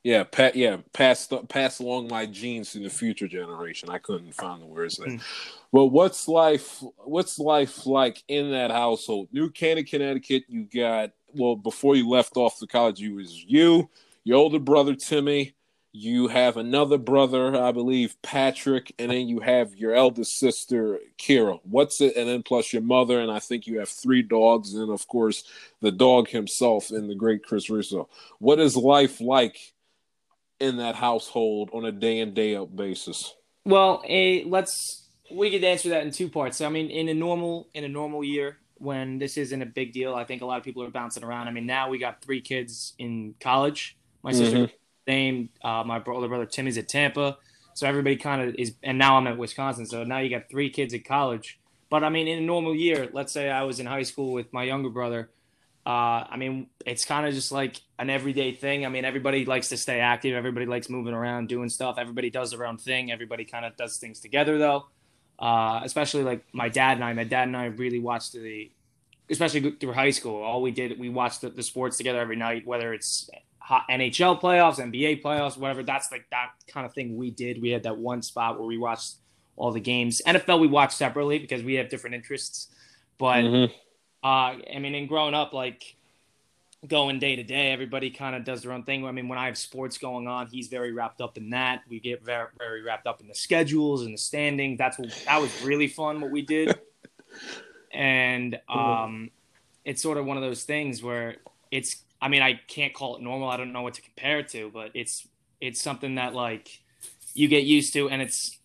yeah, 0.08 0.24
pat, 0.24 0.56
yeah, 0.56 0.78
pass 0.94 1.28
pass 1.50 1.80
along 1.80 2.08
my 2.08 2.26
genes 2.26 2.72
to 2.72 2.80
the 2.80 2.90
future 2.90 3.28
generation. 3.28 3.90
I 3.90 3.98
couldn't 3.98 4.34
find 4.34 4.62
the 4.62 4.66
words 4.66 4.96
there. 4.96 5.10
Mm. 5.10 5.22
Well, 5.74 5.90
what's 5.90 6.30
life? 6.30 6.82
What's 7.04 7.38
life 7.40 7.86
like 7.86 8.24
in 8.30 8.52
that 8.52 8.72
household? 8.72 9.28
New 9.34 9.50
Canaan, 9.50 9.84
Connecticut. 9.84 10.44
You 10.48 10.64
got 10.64 11.12
well 11.34 11.58
before 11.58 11.98
you 11.98 12.08
left 12.08 12.38
off 12.38 12.58
the 12.58 12.68
college. 12.68 13.02
You 13.02 13.16
was 13.16 13.44
you, 13.44 13.90
your 14.24 14.38
older 14.38 14.60
brother 14.60 14.96
Timmy, 14.96 15.57
you 15.92 16.28
have 16.28 16.58
another 16.58 16.98
brother, 16.98 17.56
I 17.56 17.72
believe, 17.72 18.16
Patrick, 18.22 18.94
and 19.00 19.10
then 19.10 19.28
you 19.28 19.40
have 19.40 19.76
your 19.76 19.94
eldest 19.94 20.38
sister, 20.38 21.00
Kira. 21.18 21.60
What's 21.64 22.02
it? 22.02 22.16
And 22.16 22.28
then 22.28 22.44
plus 22.44 22.72
your 22.72 22.82
mother, 22.82 23.20
and 23.20 23.32
I 23.32 23.40
think 23.40 23.68
you 23.68 23.80
have 23.80 23.90
three 23.90 24.22
dogs, 24.22 24.74
and 24.74 24.92
of 24.92 25.08
course 25.08 25.44
the 25.82 25.92
dog 25.92 26.30
himself 26.30 26.92
and 26.92 27.10
the 27.10 27.16
great 27.16 27.44
Chris 27.44 27.70
Russo. 27.70 28.10
What 28.40 28.60
is 28.60 28.76
life 28.76 29.22
like 29.22 29.74
in 30.60 30.78
that 30.78 30.96
household 30.96 31.70
on 31.74 31.86
a 31.86 31.92
day 31.92 32.20
in 32.20 32.34
day 32.34 32.56
out 32.56 32.76
basis? 32.76 33.34
Well, 33.66 34.04
a, 34.08 34.44
let's 34.44 35.08
we 35.32 35.52
could 35.52 35.64
answer 35.64 35.90
that 35.90 36.04
in 36.04 36.12
two 36.12 36.30
parts. 36.30 36.58
So, 36.58 36.66
I 36.66 36.70
mean, 36.70 36.90
in 36.90 37.10
a 37.10 37.14
normal 37.14 37.70
in 37.74 37.84
a 37.84 37.90
normal 37.90 38.24
year 38.24 38.58
when 38.76 39.18
this 39.18 39.38
isn't 39.38 39.62
a 39.62 39.66
big 39.66 39.94
deal, 39.94 40.14
I 40.14 40.24
think 40.24 40.42
a 40.42 40.46
lot 40.46 40.58
of 40.58 40.64
people 40.64 40.84
are 40.84 40.92
bouncing 40.92 41.24
around. 41.24 41.48
I 41.48 41.52
mean, 41.52 41.66
now 41.66 41.90
we 41.90 41.98
got 41.98 42.22
three 42.22 42.42
kids 42.42 42.94
in 43.00 43.36
college. 43.40 43.98
My 44.24 44.32
sister 44.32 44.58
mm-hmm. 44.58 44.76
Mm-hmm. 45.08 45.68
Uh, 45.68 45.84
my 45.84 46.02
older 46.06 46.28
brother 46.28 46.46
Timmy's 46.46 46.78
at 46.78 46.88
Tampa, 46.88 47.38
so 47.74 47.88
everybody 47.88 48.18
kind 48.18 48.42
of 48.42 48.56
is. 48.56 48.74
And 48.84 48.98
now 48.98 49.18
I'm 49.18 49.28
at 49.28 49.38
Wisconsin, 49.38 49.86
so 49.86 50.04
now 50.04 50.20
you 50.20 50.30
got 50.30 50.50
three 50.50 50.70
kids 50.70 50.94
at 50.94 51.06
college. 51.06 51.60
But 51.90 52.04
I 52.04 52.10
mean, 52.10 52.28
in 52.28 52.40
a 52.40 52.46
normal 52.46 52.76
year, 52.76 53.10
let's 53.14 53.32
say 53.32 53.50
I 53.50 53.64
was 53.64 53.80
in 53.80 53.86
high 53.86 54.04
school 54.04 54.34
with 54.34 54.52
my 54.52 54.64
younger 54.64 54.90
brother. 54.90 55.30
Uh, 55.86 56.28
I 56.30 56.36
mean, 56.36 56.68
it's 56.86 57.06
kind 57.06 57.26
of 57.26 57.34
just 57.34 57.50
like 57.50 57.80
an 57.98 58.10
everyday 58.10 58.54
thing. 58.54 58.86
I 58.86 58.90
mean, 58.90 59.06
everybody 59.06 59.46
likes 59.46 59.70
to 59.70 59.78
stay 59.78 60.02
active. 60.02 60.36
Everybody 60.36 60.66
likes 60.66 60.90
moving 60.90 61.14
around, 61.14 61.48
doing 61.48 61.70
stuff. 61.70 61.96
Everybody 61.98 62.30
does 62.30 62.52
their 62.52 62.66
own 62.66 62.78
thing. 62.78 63.10
Everybody 63.10 63.46
kind 63.46 63.64
of 63.64 63.78
does 63.78 63.98
things 63.98 64.20
together, 64.20 64.58
though. 64.58 64.88
Uh, 65.40 65.80
especially 65.86 66.24
like 66.24 66.44
my 66.52 66.68
dad 66.68 66.98
and 66.98 67.06
I. 67.06 67.14
My 67.14 67.24
dad 67.24 67.48
and 67.48 67.56
I 67.56 67.66
really 67.68 68.00
watched 68.00 68.34
the, 68.34 68.70
especially 69.30 69.72
through 69.80 69.94
high 69.94 70.10
school. 70.10 70.44
All 70.44 70.62
we 70.62 70.72
did, 70.72 71.00
we 71.00 71.08
watched 71.08 71.40
the, 71.40 71.52
the 71.52 71.64
sports 71.64 71.96
together 71.96 72.20
every 72.20 72.36
night, 72.36 72.68
whether 72.68 72.94
it's 72.94 73.30
NHL 73.70 74.42
playoffs, 74.42 74.80
NBA 74.80 75.22
playoffs, 75.22 75.58
whatever. 75.58 75.84
That's 75.84 76.12
like 76.12 76.26
that 76.32 76.52
kind 76.68 76.86
of 76.86 76.94
thing 76.94 77.18
we 77.18 77.32
did. 77.32 77.62
We 77.62 77.70
had 77.70 77.84
that 77.84 77.98
one 77.98 78.22
spot 78.22 78.58
where 78.58 78.68
we 78.68 78.78
watched 78.78 79.16
all 79.56 79.72
the 79.72 79.80
games. 79.80 80.22
NFL 80.26 80.60
we 80.60 80.68
watched 80.68 80.94
separately 80.94 81.40
because 81.40 81.64
we 81.64 81.74
have 81.76 81.90
different 81.90 82.16
interests. 82.16 82.70
But 83.18 83.44
mm-hmm. 83.44 83.74
uh, 84.24 84.74
I 84.74 84.80
mean, 84.80 84.96
in 84.96 85.08
growing 85.08 85.34
up, 85.34 85.54
like 85.54 85.96
going 86.88 87.20
day 87.20 87.36
to 87.36 87.44
day, 87.44 87.72
everybody 87.72 88.10
kind 88.10 88.36
of 88.36 88.46
does 88.46 88.62
their 88.62 88.72
own 88.72 88.84
thing. 88.84 89.06
I 89.06 89.12
mean, 89.12 89.28
when 89.28 89.40
I 89.40 89.48
have 89.48 89.58
sports 89.58 89.98
going 89.98 90.28
on, 90.28 90.48
he's 90.48 90.68
very 90.68 90.94
wrapped 90.94 91.20
up 91.20 91.38
in 91.38 91.50
that. 91.50 91.82
We 91.90 92.00
get 92.00 92.24
very, 92.24 92.48
very 92.58 92.84
wrapped 92.84 93.08
up 93.08 93.20
in 93.20 93.28
the 93.28 93.36
schedules 93.36 94.04
and 94.04 94.14
the 94.14 94.18
standings. 94.18 94.78
That's 94.78 94.98
what 94.98 95.10
that 95.26 95.42
was 95.42 95.64
really 95.64 95.88
fun 95.88 96.22
what 96.22 96.32
we 96.32 96.44
did. 96.44 96.80
and 97.92 98.60
um, 98.70 99.32
it's 99.84 100.02
sort 100.02 100.18
of 100.18 100.26
one 100.26 100.38
of 100.38 100.44
those 100.44 100.64
things 100.64 101.02
where 101.02 101.38
it's 101.72 102.04
I 102.22 102.28
mean, 102.30 102.42
I 102.42 102.60
can't 102.68 102.94
call 102.94 103.18
it 103.18 103.22
normal. 103.22 103.50
I 103.50 103.58
don't 103.58 103.72
know 103.72 103.82
what 103.82 103.94
to 103.96 104.02
compare 104.02 104.40
it 104.40 104.50
to, 104.50 104.72
but 104.74 104.92
it's 104.94 105.28
it's 105.62 105.82
something 105.82 106.16
that 106.16 106.34
like 106.34 106.82
you 107.34 107.48
get 107.48 107.64
used 107.64 107.94
to, 107.94 108.10
and 108.10 108.22
it's 108.22 108.58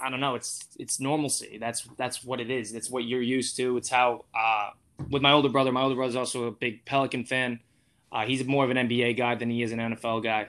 I 0.00 0.10
don't 0.10 0.20
know. 0.20 0.34
It's 0.34 0.66
it's 0.78 1.00
normalcy. 1.00 1.58
That's 1.58 1.86
that's 1.96 2.24
what 2.24 2.40
it 2.40 2.50
is. 2.50 2.72
That's 2.72 2.90
what 2.90 3.04
you're 3.04 3.22
used 3.22 3.56
to. 3.56 3.76
It's 3.76 3.88
how 3.88 4.24
uh, 4.34 4.70
with 5.10 5.22
my 5.22 5.32
older 5.32 5.48
brother. 5.48 5.72
My 5.72 5.82
older 5.82 5.94
brother's 5.94 6.16
also 6.16 6.44
a 6.44 6.50
big 6.50 6.84
Pelican 6.84 7.24
fan. 7.24 7.60
Uh, 8.10 8.24
he's 8.24 8.44
more 8.44 8.64
of 8.64 8.70
an 8.70 8.88
NBA 8.88 9.16
guy 9.16 9.34
than 9.34 9.50
he 9.50 9.62
is 9.62 9.72
an 9.72 9.78
NFL 9.78 10.22
guy, 10.22 10.48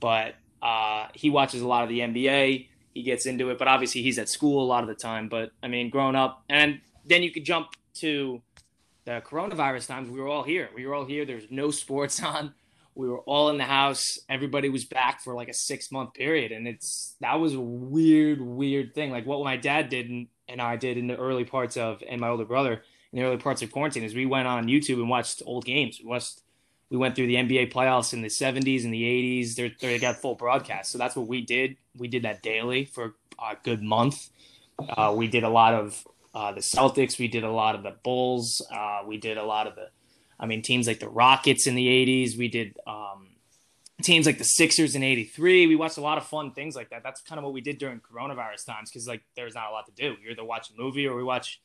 but 0.00 0.34
uh, 0.62 1.08
he 1.14 1.30
watches 1.30 1.62
a 1.62 1.66
lot 1.66 1.82
of 1.82 1.88
the 1.88 2.00
NBA. 2.00 2.68
He 2.94 3.02
gets 3.02 3.26
into 3.26 3.50
it, 3.50 3.58
but 3.58 3.68
obviously 3.68 4.02
he's 4.02 4.18
at 4.18 4.28
school 4.28 4.62
a 4.62 4.66
lot 4.66 4.82
of 4.82 4.88
the 4.88 4.94
time. 4.94 5.28
But 5.28 5.50
I 5.62 5.68
mean, 5.68 5.90
growing 5.90 6.16
up, 6.16 6.44
and 6.48 6.80
then 7.06 7.22
you 7.22 7.30
could 7.30 7.44
jump 7.44 7.68
to 7.94 8.40
the 9.08 9.22
coronavirus 9.22 9.86
times, 9.86 10.10
we 10.10 10.20
were 10.20 10.28
all 10.28 10.42
here. 10.42 10.68
We 10.74 10.86
were 10.86 10.94
all 10.94 11.06
here. 11.06 11.24
There's 11.24 11.50
no 11.50 11.70
sports 11.70 12.22
on. 12.34 12.52
We 12.94 13.08
were 13.08 13.20
all 13.20 13.48
in 13.48 13.56
the 13.56 13.64
house. 13.64 14.18
Everybody 14.28 14.68
was 14.68 14.84
back 14.84 15.22
for 15.22 15.34
like 15.34 15.48
a 15.48 15.54
six 15.54 15.90
month 15.90 16.12
period, 16.12 16.52
and 16.52 16.68
it's 16.68 17.16
that 17.20 17.40
was 17.40 17.54
a 17.54 17.60
weird, 17.60 18.42
weird 18.42 18.94
thing. 18.94 19.10
Like 19.10 19.24
what 19.24 19.42
my 19.42 19.56
dad 19.56 19.88
did 19.88 20.10
and, 20.10 20.26
and 20.48 20.60
I 20.60 20.76
did 20.76 20.98
in 20.98 21.06
the 21.06 21.16
early 21.16 21.44
parts 21.44 21.76
of, 21.78 22.02
and 22.06 22.20
my 22.20 22.28
older 22.28 22.44
brother 22.44 22.82
in 23.12 23.18
the 23.18 23.24
early 23.24 23.38
parts 23.38 23.62
of 23.62 23.72
quarantine 23.72 24.02
is 24.02 24.14
we 24.14 24.26
went 24.26 24.46
on 24.46 24.66
YouTube 24.66 24.96
and 24.96 25.08
watched 25.08 25.42
old 25.46 25.64
games. 25.64 26.00
We 26.02 26.10
watched, 26.10 26.42
we 26.90 26.98
went 26.98 27.14
through 27.14 27.28
the 27.28 27.36
NBA 27.36 27.72
playoffs 27.72 28.12
in 28.12 28.20
the 28.20 28.28
70s 28.28 28.84
and 28.84 28.92
the 28.92 29.02
80s. 29.02 29.54
They're, 29.54 29.70
they 29.80 29.98
got 29.98 30.16
full 30.16 30.34
broadcast, 30.34 30.90
so 30.90 30.98
that's 30.98 31.16
what 31.16 31.28
we 31.28 31.40
did. 31.40 31.76
We 31.96 32.08
did 32.08 32.24
that 32.24 32.42
daily 32.42 32.84
for 32.84 33.14
a 33.38 33.56
good 33.62 33.80
month. 33.80 34.28
Uh, 34.78 35.14
we 35.16 35.28
did 35.28 35.44
a 35.44 35.48
lot 35.48 35.72
of 35.72 36.06
uh, 36.38 36.52
the 36.52 36.60
Celtics. 36.60 37.18
We 37.18 37.26
did 37.26 37.42
a 37.42 37.50
lot 37.50 37.74
of 37.74 37.82
the 37.82 37.96
Bulls. 38.04 38.64
Uh, 38.72 39.00
we 39.04 39.16
did 39.16 39.38
a 39.38 39.42
lot 39.42 39.66
of 39.66 39.74
the, 39.74 39.88
I 40.38 40.46
mean, 40.46 40.62
teams 40.62 40.86
like 40.86 41.00
the 41.00 41.08
Rockets 41.08 41.66
in 41.66 41.74
the 41.74 41.86
80s. 41.86 42.38
We 42.38 42.46
did 42.46 42.76
um, 42.86 43.30
teams 44.02 44.24
like 44.24 44.38
the 44.38 44.44
Sixers 44.44 44.94
in 44.94 45.02
83. 45.02 45.66
We 45.66 45.74
watched 45.74 45.98
a 45.98 46.00
lot 46.00 46.16
of 46.16 46.24
fun 46.24 46.52
things 46.52 46.76
like 46.76 46.90
that. 46.90 47.02
That's 47.02 47.20
kind 47.22 47.40
of 47.40 47.44
what 47.44 47.54
we 47.54 47.60
did 47.60 47.78
during 47.78 48.00
coronavirus 48.00 48.66
times 48.66 48.88
because, 48.88 49.08
like, 49.08 49.22
there's 49.34 49.56
not 49.56 49.68
a 49.68 49.72
lot 49.72 49.86
to 49.86 49.92
do. 49.92 50.14
You 50.22 50.30
either 50.30 50.44
watch 50.44 50.70
a 50.70 50.80
movie 50.80 51.08
or 51.08 51.16
we 51.16 51.24
watch 51.24 51.60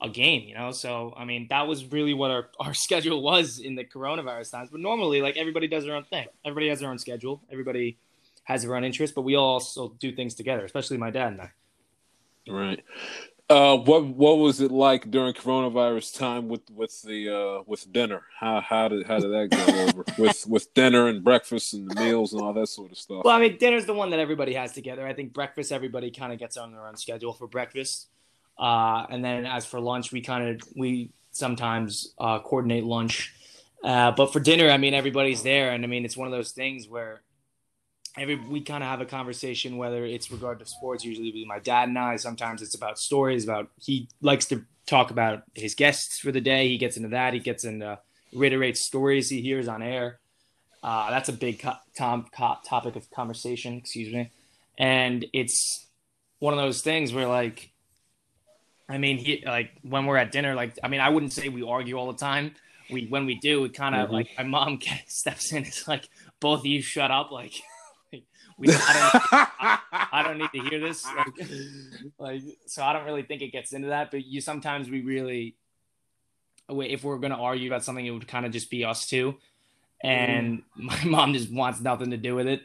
a 0.00 0.08
game, 0.08 0.48
you 0.48 0.54
know? 0.54 0.70
So, 0.70 1.12
I 1.18 1.26
mean, 1.26 1.48
that 1.50 1.66
was 1.66 1.84
really 1.84 2.14
what 2.14 2.30
our, 2.30 2.48
our 2.60 2.72
schedule 2.72 3.20
was 3.20 3.58
in 3.58 3.74
the 3.74 3.84
coronavirus 3.84 4.52
times. 4.52 4.70
But 4.70 4.80
normally, 4.80 5.20
like, 5.20 5.36
everybody 5.36 5.68
does 5.68 5.84
their 5.84 5.96
own 5.96 6.04
thing. 6.04 6.28
Everybody 6.46 6.70
has 6.70 6.80
their 6.80 6.88
own 6.88 6.98
schedule. 6.98 7.42
Everybody 7.52 7.98
has 8.44 8.62
their 8.62 8.74
own 8.74 8.84
interest, 8.84 9.14
but 9.14 9.20
we 9.22 9.34
all 9.34 9.52
also 9.52 9.94
do 9.98 10.12
things 10.16 10.34
together, 10.34 10.64
especially 10.64 10.96
my 10.96 11.10
dad 11.10 11.32
and 11.32 11.42
I. 11.42 11.50
Right. 12.48 12.82
Uh, 13.50 13.76
what 13.76 14.06
what 14.06 14.38
was 14.38 14.62
it 14.62 14.70
like 14.70 15.10
during 15.10 15.34
coronavirus 15.34 16.18
time 16.18 16.48
with 16.48 16.62
with 16.70 17.02
the 17.02 17.28
uh 17.28 17.62
with 17.66 17.92
dinner? 17.92 18.22
How 18.40 18.62
how 18.62 18.88
did 18.88 19.06
how 19.06 19.18
did 19.18 19.30
that 19.32 19.50
go 19.50 19.82
over 19.82 20.04
with 20.18 20.46
with 20.48 20.72
dinner 20.72 21.08
and 21.08 21.22
breakfast 21.22 21.74
and 21.74 21.90
the 21.90 21.94
meals 22.02 22.32
and 22.32 22.40
all 22.40 22.54
that 22.54 22.68
sort 22.68 22.90
of 22.90 22.96
stuff? 22.96 23.22
Well, 23.22 23.36
I 23.36 23.40
mean, 23.40 23.58
dinner's 23.58 23.84
the 23.84 23.92
one 23.92 24.08
that 24.10 24.18
everybody 24.18 24.54
has 24.54 24.72
together. 24.72 25.06
I 25.06 25.12
think 25.12 25.34
breakfast, 25.34 25.72
everybody 25.72 26.10
kind 26.10 26.32
of 26.32 26.38
gets 26.38 26.56
on 26.56 26.72
their 26.72 26.86
own 26.86 26.96
schedule 26.96 27.34
for 27.34 27.46
breakfast. 27.46 28.08
Uh, 28.58 29.04
and 29.10 29.22
then 29.22 29.44
as 29.44 29.66
for 29.66 29.78
lunch, 29.78 30.10
we 30.10 30.22
kind 30.22 30.48
of 30.48 30.68
we 30.74 31.10
sometimes 31.30 32.14
uh, 32.18 32.38
coordinate 32.38 32.84
lunch. 32.84 33.34
Uh, 33.82 34.10
but 34.12 34.32
for 34.32 34.40
dinner, 34.40 34.70
I 34.70 34.78
mean, 34.78 34.94
everybody's 34.94 35.42
there, 35.42 35.72
and 35.72 35.84
I 35.84 35.86
mean, 35.86 36.06
it's 36.06 36.16
one 36.16 36.26
of 36.26 36.32
those 36.32 36.52
things 36.52 36.88
where 36.88 37.20
every 38.16 38.36
we 38.36 38.60
kind 38.60 38.82
of 38.82 38.88
have 38.88 39.00
a 39.00 39.06
conversation 39.06 39.76
whether 39.76 40.04
it's 40.04 40.30
regard 40.30 40.58
to 40.60 40.66
sports 40.66 41.04
usually 41.04 41.32
with 41.32 41.46
my 41.46 41.58
dad 41.58 41.88
and 41.88 41.98
i. 41.98 42.16
Sometimes 42.16 42.62
it's 42.62 42.74
about 42.74 42.98
stories 42.98 43.44
about 43.44 43.68
he 43.80 44.08
likes 44.20 44.46
to 44.46 44.64
talk 44.86 45.10
about 45.10 45.42
his 45.54 45.74
guests 45.74 46.18
for 46.18 46.30
the 46.30 46.40
day. 46.40 46.68
He 46.68 46.78
gets 46.78 46.96
into 46.96 47.08
that. 47.10 47.34
He 47.34 47.40
gets 47.40 47.64
into 47.64 47.98
reiterates 48.32 48.84
stories 48.84 49.28
he 49.28 49.40
hears 49.40 49.68
on 49.68 49.82
air. 49.82 50.18
Uh, 50.82 51.10
that's 51.10 51.28
a 51.28 51.32
big 51.32 51.60
co- 51.60 51.76
tom- 51.96 52.26
co- 52.36 52.58
topic 52.66 52.96
of 52.96 53.10
conversation 53.10 53.74
excuse 53.74 54.12
me. 54.12 54.30
And 54.78 55.24
it's 55.32 55.86
one 56.40 56.52
of 56.52 56.60
those 56.60 56.82
things 56.82 57.12
where 57.12 57.26
like 57.26 57.70
i 58.88 58.98
mean 58.98 59.16
he 59.16 59.42
like 59.46 59.70
when 59.82 60.04
we're 60.04 60.18
at 60.18 60.30
dinner 60.30 60.54
like 60.54 60.78
i 60.82 60.88
mean 60.88 61.00
i 61.00 61.08
wouldn't 61.08 61.32
say 61.32 61.48
we 61.48 61.62
argue 61.62 61.96
all 61.96 62.12
the 62.12 62.18
time. 62.18 62.54
We 62.90 63.06
when 63.06 63.24
we 63.24 63.36
do 63.36 63.64
it 63.64 63.72
kind 63.72 63.94
of 63.94 64.06
mm-hmm. 64.06 64.14
like 64.14 64.28
my 64.36 64.44
mom 64.44 64.78
steps 65.06 65.52
in 65.52 65.64
it's 65.64 65.88
like 65.88 66.06
both 66.38 66.60
of 66.60 66.66
you 66.66 66.82
shut 66.82 67.10
up 67.10 67.30
like 67.30 67.54
we, 68.56 68.68
I, 68.70 69.78
don't, 69.90 70.12
I, 70.12 70.22
don't 70.22 70.38
need 70.38 70.50
to 70.54 70.68
hear 70.68 70.80
this. 70.80 71.04
Like, 71.04 71.48
like, 72.18 72.42
so 72.66 72.82
I 72.82 72.92
don't 72.92 73.04
really 73.04 73.22
think 73.22 73.42
it 73.42 73.52
gets 73.52 73.72
into 73.72 73.88
that. 73.88 74.10
But 74.10 74.24
you 74.24 74.40
sometimes 74.40 74.88
we 74.88 75.02
really, 75.02 75.56
if 76.68 77.04
we're 77.04 77.18
going 77.18 77.32
to 77.32 77.38
argue 77.38 77.68
about 77.68 77.84
something, 77.84 78.04
it 78.04 78.10
would 78.10 78.28
kind 78.28 78.46
of 78.46 78.52
just 78.52 78.70
be 78.70 78.84
us 78.84 79.06
two. 79.06 79.36
And 80.02 80.58
mm. 80.58 80.62
my 80.76 81.04
mom 81.04 81.34
just 81.34 81.52
wants 81.52 81.80
nothing 81.80 82.10
to 82.10 82.16
do 82.16 82.34
with 82.34 82.46
it. 82.46 82.62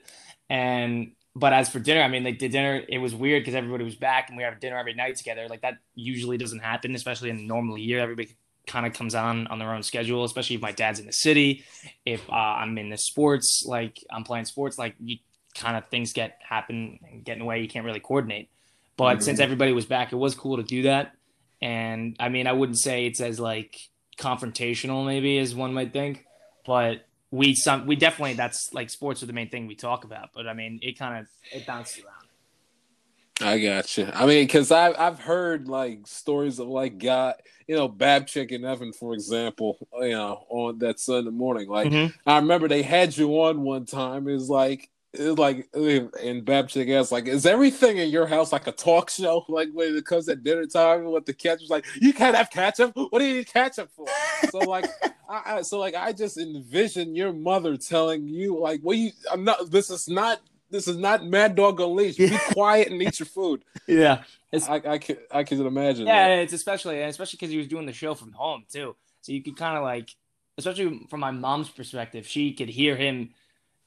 And 0.49 1.11
but 1.35 1.53
as 1.53 1.69
for 1.69 1.79
dinner, 1.79 2.01
I 2.01 2.07
mean, 2.07 2.23
like 2.23 2.39
the 2.39 2.49
dinner, 2.49 2.83
it 2.87 2.97
was 2.97 3.15
weird 3.15 3.41
because 3.41 3.55
everybody 3.55 3.83
was 3.83 3.95
back 3.95 4.29
and 4.29 4.37
we 4.37 4.43
have 4.43 4.59
dinner 4.59 4.77
every 4.77 4.93
night 4.93 5.15
together. 5.15 5.47
Like 5.47 5.61
that 5.61 5.77
usually 5.95 6.37
doesn't 6.37 6.59
happen, 6.59 6.95
especially 6.95 7.29
in 7.29 7.37
a 7.37 7.43
normal 7.43 7.77
year. 7.77 7.99
Everybody 7.99 8.35
kind 8.67 8.85
of 8.85 8.93
comes 8.93 9.15
on 9.15 9.47
on 9.47 9.59
their 9.59 9.73
own 9.73 9.83
schedule, 9.83 10.23
especially 10.23 10.55
if 10.55 10.61
my 10.61 10.71
dad's 10.71 10.99
in 10.99 11.05
the 11.05 11.13
city. 11.13 11.63
If 12.05 12.27
uh, 12.29 12.33
I'm 12.33 12.77
in 12.77 12.89
the 12.89 12.97
sports, 12.97 13.63
like 13.65 14.03
I'm 14.11 14.23
playing 14.23 14.45
sports, 14.45 14.77
like 14.77 14.95
you 14.99 15.17
kind 15.55 15.77
of 15.77 15.87
things 15.89 16.13
get 16.13 16.37
happen 16.41 16.99
and 17.11 17.23
get 17.23 17.33
in 17.33 17.39
the 17.39 17.45
way. 17.45 17.61
You 17.61 17.67
can't 17.67 17.85
really 17.85 17.99
coordinate. 17.99 18.49
But 18.97 19.15
mm-hmm. 19.15 19.21
since 19.21 19.39
everybody 19.39 19.71
was 19.71 19.85
back, 19.85 20.11
it 20.11 20.17
was 20.17 20.35
cool 20.35 20.57
to 20.57 20.63
do 20.63 20.83
that. 20.83 21.13
And 21.61 22.15
I 22.19 22.29
mean, 22.29 22.47
I 22.47 22.53
wouldn't 22.53 22.79
say 22.79 23.05
it's 23.05 23.21
as 23.21 23.39
like 23.39 23.77
confrontational 24.17 25.05
maybe 25.05 25.37
as 25.37 25.55
one 25.55 25.73
might 25.73 25.93
think, 25.93 26.25
but 26.65 27.05
we 27.31 27.53
some 27.53 27.85
we 27.85 27.95
definitely 27.95 28.33
that's 28.33 28.73
like 28.73 28.89
sports 28.89 29.23
are 29.23 29.25
the 29.25 29.33
main 29.33 29.49
thing 29.49 29.67
we 29.67 29.75
talk 29.75 30.03
about. 30.03 30.29
But 30.33 30.47
I 30.47 30.53
mean, 30.53 30.79
it 30.81 30.97
kind 30.97 31.19
of 31.19 31.27
it 31.51 31.65
bounced 31.65 31.99
around. 31.99 32.15
I 33.41 33.59
got 33.59 33.97
you. 33.97 34.09
I 34.13 34.25
mean, 34.25 34.45
because 34.45 34.71
I've 34.71 34.95
I've 34.97 35.19
heard 35.19 35.67
like 35.67 36.07
stories 36.07 36.59
of 36.59 36.67
like 36.67 36.97
God, 36.97 37.35
you 37.67 37.75
know, 37.75 37.87
Babchick 37.87 38.53
and 38.53 38.65
Evan, 38.65 38.91
for 38.91 39.13
example, 39.13 39.77
you 40.01 40.09
know, 40.09 40.45
on 40.49 40.79
that 40.79 40.99
Sunday 40.99 41.31
morning. 41.31 41.69
Like 41.69 41.89
mm-hmm. 41.89 42.29
I 42.29 42.37
remember 42.37 42.67
they 42.67 42.83
had 42.83 43.15
you 43.15 43.29
on 43.43 43.61
one 43.61 43.85
time. 43.85 44.27
Is 44.27 44.49
like 44.49 44.89
it's 45.13 45.39
like 45.39 45.67
and 45.73 46.45
Babchick 46.45 46.89
asked, 46.91 47.11
like, 47.11 47.25
is 47.25 47.45
everything 47.45 47.97
in 47.97 48.09
your 48.09 48.27
house 48.27 48.51
like 48.51 48.67
a 48.67 48.71
talk 48.71 49.09
show? 49.09 49.45
Like 49.59 49.69
when 49.73 49.95
it 49.95 50.05
comes 50.05 50.29
at 50.29 50.43
dinner 50.43 50.65
time, 50.67 51.05
what 51.05 51.25
the 51.25 51.33
catch 51.33 51.59
was 51.61 51.69
like, 51.69 51.85
you 51.99 52.13
can't 52.13 52.35
have 52.35 52.49
ketchup. 52.49 52.91
What 52.95 53.17
do 53.19 53.25
you 53.25 53.35
need 53.35 53.51
ketchup 53.51 53.89
for? 53.91 54.05
so 54.51 54.59
like, 54.59 54.85
I, 55.29 55.41
I, 55.45 55.61
so 55.63 55.79
like, 55.79 55.95
I 55.95 56.13
just 56.13 56.37
envision 56.37 57.15
your 57.15 57.33
mother 57.33 57.75
telling 57.77 58.27
you, 58.27 58.57
like, 58.59 58.81
well, 58.83 58.95
you, 58.95 59.11
I'm 59.31 59.43
not. 59.43 59.71
This 59.71 59.89
is 59.89 60.07
not. 60.07 60.41
This 60.71 60.87
is 60.87 60.97
not 60.97 61.25
Mad 61.25 61.55
Dog 61.55 61.81
Unleashed. 61.81 62.19
Be 62.19 62.37
quiet 62.51 62.91
and 62.91 63.01
eat 63.01 63.19
your 63.19 63.25
food. 63.25 63.63
Yeah, 63.87 64.21
it's, 64.51 64.69
I, 64.69 64.75
I 64.75 64.97
can 64.99 65.17
I 65.31 65.43
can 65.43 65.65
imagine. 65.65 66.05
Yeah, 66.05 66.27
that. 66.27 66.39
it's 66.43 66.53
especially 66.53 67.01
especially 67.01 67.37
because 67.37 67.49
he 67.49 67.57
was 67.57 67.67
doing 67.67 67.87
the 67.87 67.93
show 67.93 68.13
from 68.13 68.31
home 68.33 68.65
too, 68.71 68.95
so 69.21 69.31
you 69.31 69.41
could 69.41 69.57
kind 69.57 69.75
of 69.75 69.83
like, 69.83 70.13
especially 70.59 71.07
from 71.09 71.21
my 71.21 71.31
mom's 71.31 71.69
perspective, 71.69 72.27
she 72.27 72.53
could 72.53 72.69
hear 72.69 72.95
him 72.95 73.31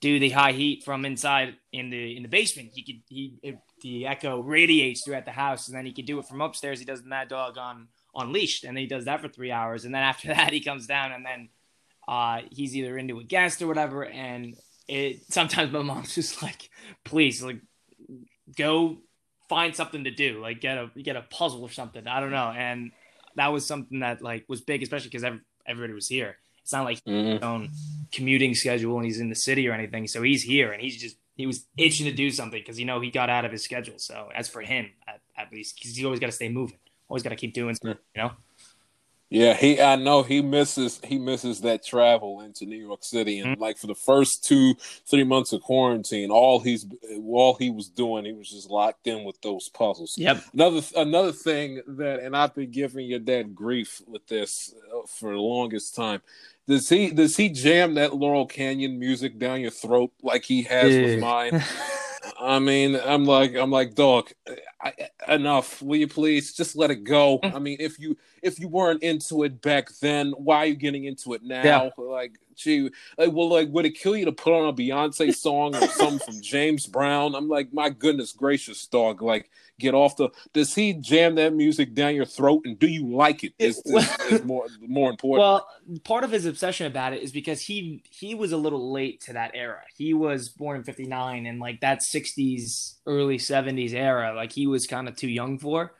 do 0.02 0.18
the 0.18 0.30
high 0.30 0.52
heat 0.52 0.82
from 0.84 1.04
inside 1.04 1.54
in 1.72 1.88
the 1.88 2.16
in 2.16 2.22
the 2.24 2.28
basement. 2.28 2.72
He 2.74 2.82
could 2.82 3.02
he 3.08 3.38
it, 3.42 3.58
the 3.80 4.06
echo 4.06 4.40
radiates 4.40 5.04
throughout 5.04 5.24
the 5.24 5.30
house, 5.30 5.68
and 5.68 5.76
then 5.76 5.86
he 5.86 5.92
could 5.92 6.06
do 6.06 6.18
it 6.18 6.26
from 6.26 6.42
upstairs. 6.42 6.80
He 6.80 6.84
does 6.84 7.02
the 7.02 7.08
Mad 7.08 7.28
Dog 7.28 7.56
on 7.56 7.88
Unleashed, 8.14 8.64
and 8.64 8.76
then 8.76 8.82
he 8.82 8.88
does 8.88 9.06
that 9.06 9.22
for 9.22 9.28
three 9.28 9.52
hours, 9.52 9.84
and 9.84 9.94
then 9.94 10.02
after 10.02 10.28
that 10.34 10.52
he 10.52 10.60
comes 10.60 10.86
down, 10.86 11.12
and 11.12 11.24
then 11.24 11.48
uh, 12.06 12.40
he's 12.50 12.76
either 12.76 12.98
into 12.98 13.20
a 13.20 13.24
guest 13.24 13.62
or 13.62 13.68
whatever. 13.68 14.04
And 14.04 14.56
it 14.88 15.32
sometimes 15.32 15.72
my 15.72 15.82
mom's 15.82 16.14
just 16.14 16.42
like, 16.42 16.68
please, 17.04 17.40
like, 17.40 17.60
go 18.58 18.98
find 19.48 19.76
something 19.76 20.04
to 20.04 20.10
do, 20.10 20.40
like 20.42 20.60
get 20.60 20.78
a 20.78 20.90
get 21.00 21.14
a 21.14 21.22
puzzle 21.22 21.62
or 21.62 21.70
something. 21.70 22.08
I 22.08 22.18
don't 22.18 22.32
know, 22.32 22.50
and 22.50 22.90
that 23.36 23.52
was 23.52 23.64
something 23.64 24.00
that 24.00 24.20
like 24.20 24.46
was 24.48 24.62
big, 24.62 24.82
especially 24.82 25.10
because 25.10 25.38
everybody 25.64 25.92
was 25.92 26.08
here. 26.08 26.38
It's 26.62 26.72
not 26.72 26.84
like 26.84 27.02
mm-hmm. 27.04 27.32
his 27.32 27.42
own 27.42 27.70
commuting 28.12 28.54
schedule 28.54 28.96
and 28.96 29.04
he's 29.04 29.20
in 29.20 29.28
the 29.28 29.34
city 29.34 29.68
or 29.68 29.72
anything. 29.72 30.06
So 30.06 30.22
he's 30.22 30.42
here 30.42 30.72
and 30.72 30.80
he's 30.80 31.00
just 31.00 31.16
he 31.34 31.46
was 31.46 31.66
itching 31.76 32.06
to 32.06 32.12
do 32.12 32.30
something 32.30 32.60
because 32.60 32.78
you 32.78 32.84
know 32.84 33.00
he 33.00 33.10
got 33.10 33.30
out 33.30 33.44
of 33.44 33.52
his 33.52 33.64
schedule. 33.64 33.98
So 33.98 34.28
as 34.34 34.48
for 34.48 34.60
him, 34.60 34.90
at, 35.08 35.20
at 35.36 35.52
least, 35.52 35.76
because 35.76 35.96
he's 35.96 36.04
always 36.04 36.20
got 36.20 36.26
to 36.26 36.32
stay 36.32 36.48
moving, 36.48 36.78
always 37.08 37.22
got 37.22 37.30
to 37.30 37.36
keep 37.36 37.54
doing 37.54 37.74
something, 37.74 37.98
you 38.14 38.22
know. 38.22 38.32
Yeah, 39.32 39.54
he 39.54 39.80
I 39.80 39.96
know 39.96 40.22
he 40.22 40.42
misses 40.42 41.00
he 41.02 41.18
misses 41.18 41.62
that 41.62 41.82
travel 41.82 42.42
into 42.42 42.66
New 42.66 42.76
York 42.76 43.02
City 43.02 43.38
and 43.38 43.52
mm-hmm. 43.52 43.62
like 43.62 43.78
for 43.78 43.86
the 43.86 43.94
first 43.94 44.44
2 44.44 44.74
3 45.08 45.24
months 45.24 45.54
of 45.54 45.62
quarantine 45.62 46.30
all 46.30 46.60
he's 46.60 46.84
all 47.24 47.54
he 47.54 47.70
was 47.70 47.88
doing 47.88 48.26
he 48.26 48.34
was 48.34 48.50
just 48.50 48.68
locked 48.68 49.06
in 49.06 49.24
with 49.24 49.40
those 49.40 49.70
puzzles. 49.70 50.18
Yep. 50.18 50.44
Another 50.52 50.82
another 50.96 51.32
thing 51.32 51.80
that 51.86 52.20
and 52.20 52.36
I've 52.36 52.54
been 52.54 52.70
giving 52.70 53.06
your 53.06 53.20
dad 53.20 53.54
grief 53.54 54.02
with 54.06 54.26
this 54.26 54.74
uh, 54.94 55.06
for 55.06 55.32
the 55.32 55.40
longest 55.40 55.94
time. 55.94 56.20
Does 56.72 56.88
he 56.88 57.10
does 57.10 57.36
he 57.36 57.50
jam 57.50 57.92
that 57.96 58.14
Laurel 58.14 58.46
Canyon 58.46 58.98
music 58.98 59.38
down 59.38 59.60
your 59.60 59.70
throat 59.70 60.10
like 60.22 60.42
he 60.42 60.62
has 60.62 60.94
yeah. 60.94 61.02
with 61.02 61.20
mine? 61.20 61.62
I 62.40 62.60
mean, 62.60 62.98
I'm 63.04 63.26
like, 63.26 63.54
I'm 63.54 63.70
like, 63.70 63.94
dog, 63.94 64.30
I, 64.80 64.94
enough. 65.28 65.82
Will 65.82 65.96
you 65.96 66.08
please 66.08 66.54
just 66.54 66.74
let 66.74 66.90
it 66.90 67.04
go? 67.04 67.40
Mm. 67.40 67.54
I 67.54 67.58
mean, 67.58 67.76
if 67.78 67.98
you 67.98 68.16
if 68.42 68.58
you 68.58 68.68
weren't 68.68 69.02
into 69.02 69.42
it 69.42 69.60
back 69.60 69.90
then, 70.00 70.32
why 70.38 70.58
are 70.58 70.66
you 70.66 70.74
getting 70.74 71.04
into 71.04 71.34
it 71.34 71.42
now? 71.42 71.62
Yeah. 71.62 71.90
Like, 71.98 72.38
gee, 72.54 72.88
like, 73.18 73.32
well, 73.32 73.50
like, 73.50 73.68
would 73.68 73.84
it 73.84 73.98
kill 73.98 74.16
you 74.16 74.24
to 74.24 74.32
put 74.32 74.54
on 74.54 74.66
a 74.66 74.72
Beyonce 74.72 75.34
song 75.34 75.76
or 75.76 75.88
something 75.88 76.20
from 76.20 76.40
James 76.40 76.86
Brown? 76.86 77.34
I'm 77.34 77.50
like, 77.50 77.70
my 77.74 77.90
goodness 77.90 78.32
gracious, 78.32 78.86
dog. 78.86 79.20
Like, 79.20 79.50
get 79.82 79.94
off 79.94 80.16
the. 80.16 80.30
Does 80.52 80.74
he 80.74 80.94
jam 80.94 81.34
that 81.34 81.54
music 81.54 81.94
down 81.94 82.14
your 82.14 82.24
throat, 82.24 82.62
and 82.64 82.78
do 82.78 82.86
you 82.86 83.06
like 83.06 83.44
it? 83.44 83.52
Is, 83.58 83.82
is, 83.84 84.16
is 84.30 84.44
more 84.44 84.66
more 84.80 85.10
important. 85.10 85.40
Well, 85.40 85.68
part 86.04 86.24
of 86.24 86.30
his 86.30 86.46
obsession 86.46 86.86
about 86.86 87.12
it 87.12 87.22
is 87.22 87.32
because 87.32 87.60
he 87.62 88.02
he 88.10 88.34
was 88.34 88.52
a 88.52 88.56
little 88.56 88.92
late 88.92 89.20
to 89.22 89.34
that 89.34 89.50
era. 89.54 89.82
He 89.96 90.14
was 90.14 90.48
born 90.48 90.76
in 90.78 90.84
'59, 90.84 91.46
and 91.46 91.60
like 91.60 91.80
that 91.80 92.00
'60s, 92.00 92.94
early 93.06 93.38
'70s 93.38 93.92
era, 93.92 94.34
like 94.34 94.52
he 94.52 94.66
was 94.66 94.86
kind 94.86 95.08
of 95.08 95.16
too 95.16 95.28
young 95.28 95.58
for. 95.58 95.92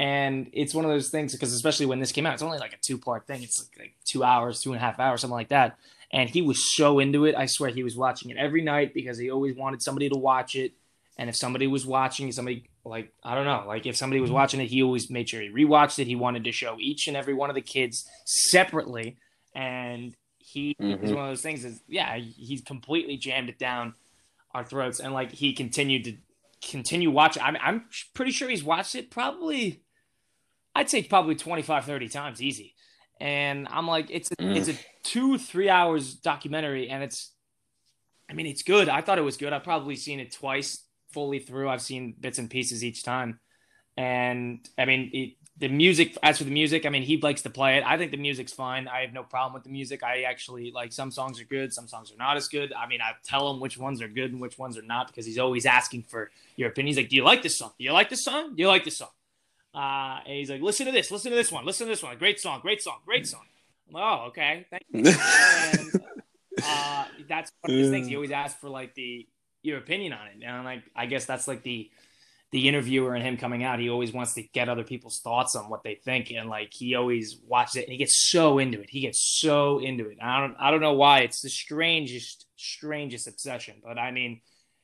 And 0.00 0.48
it's 0.54 0.72
one 0.72 0.86
of 0.86 0.90
those 0.90 1.10
things 1.10 1.32
because 1.32 1.52
especially 1.52 1.84
when 1.84 2.00
this 2.00 2.10
came 2.10 2.24
out, 2.24 2.32
it's 2.32 2.42
only 2.42 2.58
like 2.58 2.72
a 2.72 2.78
two 2.78 2.96
part 2.96 3.26
thing. 3.26 3.42
It's 3.42 3.60
like, 3.60 3.78
like 3.78 3.94
two 4.06 4.24
hours, 4.24 4.62
two 4.62 4.72
and 4.72 4.78
a 4.78 4.80
half 4.80 4.98
hours, 4.98 5.20
something 5.20 5.34
like 5.34 5.50
that. 5.50 5.76
And 6.10 6.30
he 6.30 6.40
was 6.40 6.74
so 6.74 7.00
into 7.00 7.26
it. 7.26 7.34
I 7.36 7.44
swear 7.44 7.68
he 7.68 7.82
was 7.82 7.98
watching 7.98 8.30
it 8.30 8.38
every 8.38 8.62
night 8.62 8.94
because 8.94 9.18
he 9.18 9.30
always 9.30 9.56
wanted 9.56 9.82
somebody 9.82 10.08
to 10.08 10.16
watch 10.16 10.56
it. 10.56 10.72
And 11.20 11.28
if 11.28 11.36
somebody 11.36 11.66
was 11.66 11.84
watching, 11.84 12.32
somebody 12.32 12.70
like 12.82 13.12
I 13.22 13.34
don't 13.34 13.44
know, 13.44 13.64
like 13.66 13.84
if 13.84 13.94
somebody 13.94 14.22
was 14.22 14.28
mm-hmm. 14.28 14.36
watching 14.36 14.60
it, 14.62 14.68
he 14.68 14.82
always 14.82 15.10
made 15.10 15.28
sure 15.28 15.42
he 15.42 15.50
rewatched 15.50 15.98
it. 15.98 16.06
He 16.06 16.16
wanted 16.16 16.44
to 16.44 16.52
show 16.52 16.78
each 16.80 17.08
and 17.08 17.16
every 17.16 17.34
one 17.34 17.50
of 17.50 17.54
the 17.54 17.60
kids 17.60 18.08
separately, 18.24 19.18
and 19.54 20.16
he 20.38 20.74
mm-hmm. 20.80 21.04
is 21.04 21.12
one 21.12 21.24
of 21.24 21.30
those 21.30 21.42
things. 21.42 21.66
Is 21.66 21.82
yeah, 21.86 22.16
he's 22.16 22.62
completely 22.62 23.18
jammed 23.18 23.50
it 23.50 23.58
down 23.58 23.92
our 24.54 24.64
throats, 24.64 24.98
and 24.98 25.12
like 25.12 25.30
he 25.30 25.52
continued 25.52 26.04
to 26.04 26.16
continue 26.66 27.10
watching. 27.10 27.42
I'm 27.42 27.58
I'm 27.62 27.84
pretty 28.14 28.32
sure 28.32 28.48
he's 28.48 28.64
watched 28.64 28.94
it 28.94 29.10
probably. 29.10 29.82
I'd 30.74 30.88
say 30.88 31.02
probably 31.02 31.34
25, 31.34 31.84
30 31.84 32.08
times 32.08 32.40
easy. 32.40 32.76
And 33.20 33.68
I'm 33.68 33.88
like, 33.88 34.06
it's 34.08 34.30
a, 34.30 34.36
mm. 34.36 34.56
it's 34.56 34.68
a 34.68 34.78
two, 35.02 35.36
three 35.36 35.68
hours 35.68 36.14
documentary, 36.14 36.88
and 36.88 37.02
it's, 37.02 37.32
I 38.30 38.34
mean, 38.34 38.46
it's 38.46 38.62
good. 38.62 38.88
I 38.88 39.02
thought 39.02 39.18
it 39.18 39.22
was 39.22 39.36
good. 39.36 39.52
I've 39.52 39.64
probably 39.64 39.96
seen 39.96 40.20
it 40.20 40.32
twice, 40.32 40.84
fully 41.12 41.38
through. 41.38 41.68
I've 41.68 41.82
seen 41.82 42.14
bits 42.18 42.38
and 42.38 42.50
pieces 42.50 42.84
each 42.84 43.02
time, 43.02 43.40
and 43.96 44.66
I 44.78 44.84
mean 44.84 45.10
it, 45.12 45.34
the 45.56 45.68
music. 45.68 46.16
As 46.22 46.38
for 46.38 46.44
the 46.44 46.50
music, 46.50 46.86
I 46.86 46.88
mean 46.88 47.02
he 47.02 47.18
likes 47.18 47.42
to 47.42 47.50
play 47.50 47.76
it. 47.76 47.84
I 47.84 47.96
think 47.98 48.10
the 48.10 48.16
music's 48.16 48.52
fine. 48.52 48.88
I 48.88 49.02
have 49.02 49.12
no 49.12 49.22
problem 49.22 49.54
with 49.54 49.64
the 49.64 49.70
music. 49.70 50.02
I 50.02 50.22
actually 50.22 50.72
like 50.72 50.92
some 50.92 51.10
songs 51.10 51.40
are 51.40 51.44
good, 51.44 51.72
some 51.72 51.88
songs 51.88 52.12
are 52.12 52.16
not 52.16 52.36
as 52.36 52.48
good. 52.48 52.72
I 52.72 52.86
mean 52.86 53.00
I 53.00 53.12
tell 53.24 53.50
him 53.50 53.60
which 53.60 53.78
ones 53.78 54.00
are 54.02 54.08
good 54.08 54.32
and 54.32 54.40
which 54.40 54.58
ones 54.58 54.78
are 54.78 54.82
not 54.82 55.08
because 55.08 55.26
he's 55.26 55.38
always 55.38 55.66
asking 55.66 56.04
for 56.04 56.30
your 56.56 56.70
opinion. 56.70 56.88
He's 56.88 56.96
like, 56.96 57.08
"Do 57.10 57.16
you 57.16 57.24
like 57.24 57.42
this 57.42 57.58
song? 57.58 57.72
Do 57.78 57.84
you 57.84 57.92
like 57.92 58.08
this 58.08 58.24
song? 58.24 58.56
Do 58.56 58.62
you 58.62 58.68
like 58.68 58.84
this 58.84 58.98
song?" 58.98 59.10
Uh, 59.74 60.18
and 60.26 60.34
he's 60.34 60.50
like, 60.50 60.60
listen 60.60 60.86
to 60.86 60.92
this, 60.92 61.10
listen 61.10 61.30
to 61.30 61.36
this 61.36 61.52
one, 61.52 61.64
listen 61.64 61.86
to 61.86 61.92
this 61.92 62.02
one. 62.02 62.16
Great 62.18 62.40
song, 62.40 62.60
great 62.60 62.82
song, 62.82 62.98
great 63.04 63.26
song. 63.26 63.42
I'm 63.88 63.94
like, 63.94 64.02
oh, 64.04 64.24
okay. 64.28 64.66
Thank 64.70 64.82
you. 64.90 64.98
and, 65.78 66.02
uh, 66.64 67.04
that's 67.28 67.52
one 67.60 67.72
of 67.72 67.78
his 67.78 67.90
things. 67.90 68.08
He 68.08 68.16
always 68.16 68.32
asks 68.32 68.60
for 68.60 68.68
like 68.68 68.94
the 68.94 69.28
your 69.62 69.78
opinion 69.78 70.12
on 70.12 70.26
it. 70.28 70.44
And 70.44 70.64
like, 70.64 70.82
I 70.94 71.06
guess 71.06 71.24
that's 71.24 71.48
like 71.48 71.62
the 71.62 71.90
the 72.52 72.68
interviewer 72.68 73.14
and 73.14 73.24
him 73.24 73.36
coming 73.36 73.62
out, 73.62 73.78
he 73.78 73.88
always 73.88 74.12
wants 74.12 74.34
to 74.34 74.42
get 74.42 74.68
other 74.68 74.82
people's 74.82 75.20
thoughts 75.20 75.54
on 75.54 75.70
what 75.70 75.84
they 75.84 75.94
think, 75.94 76.32
and 76.32 76.48
like 76.48 76.72
he 76.72 76.96
always 76.96 77.38
watches 77.46 77.76
it 77.76 77.84
and 77.84 77.92
he 77.92 77.98
gets 77.98 78.16
so 78.16 78.58
into 78.58 78.80
it. 78.80 78.90
He 78.90 79.00
gets 79.00 79.20
so 79.20 79.78
into 79.78 80.08
it. 80.08 80.18
I 80.20 80.40
don't 80.40 80.56
I 80.58 80.70
don't 80.70 80.80
know 80.80 80.94
why. 80.94 81.20
It's 81.20 81.42
the 81.42 81.48
strangest 81.48 82.46
strangest 82.56 83.28
obsession, 83.28 83.76
but 83.84 83.98
I 83.98 84.10
mean, 84.10 84.40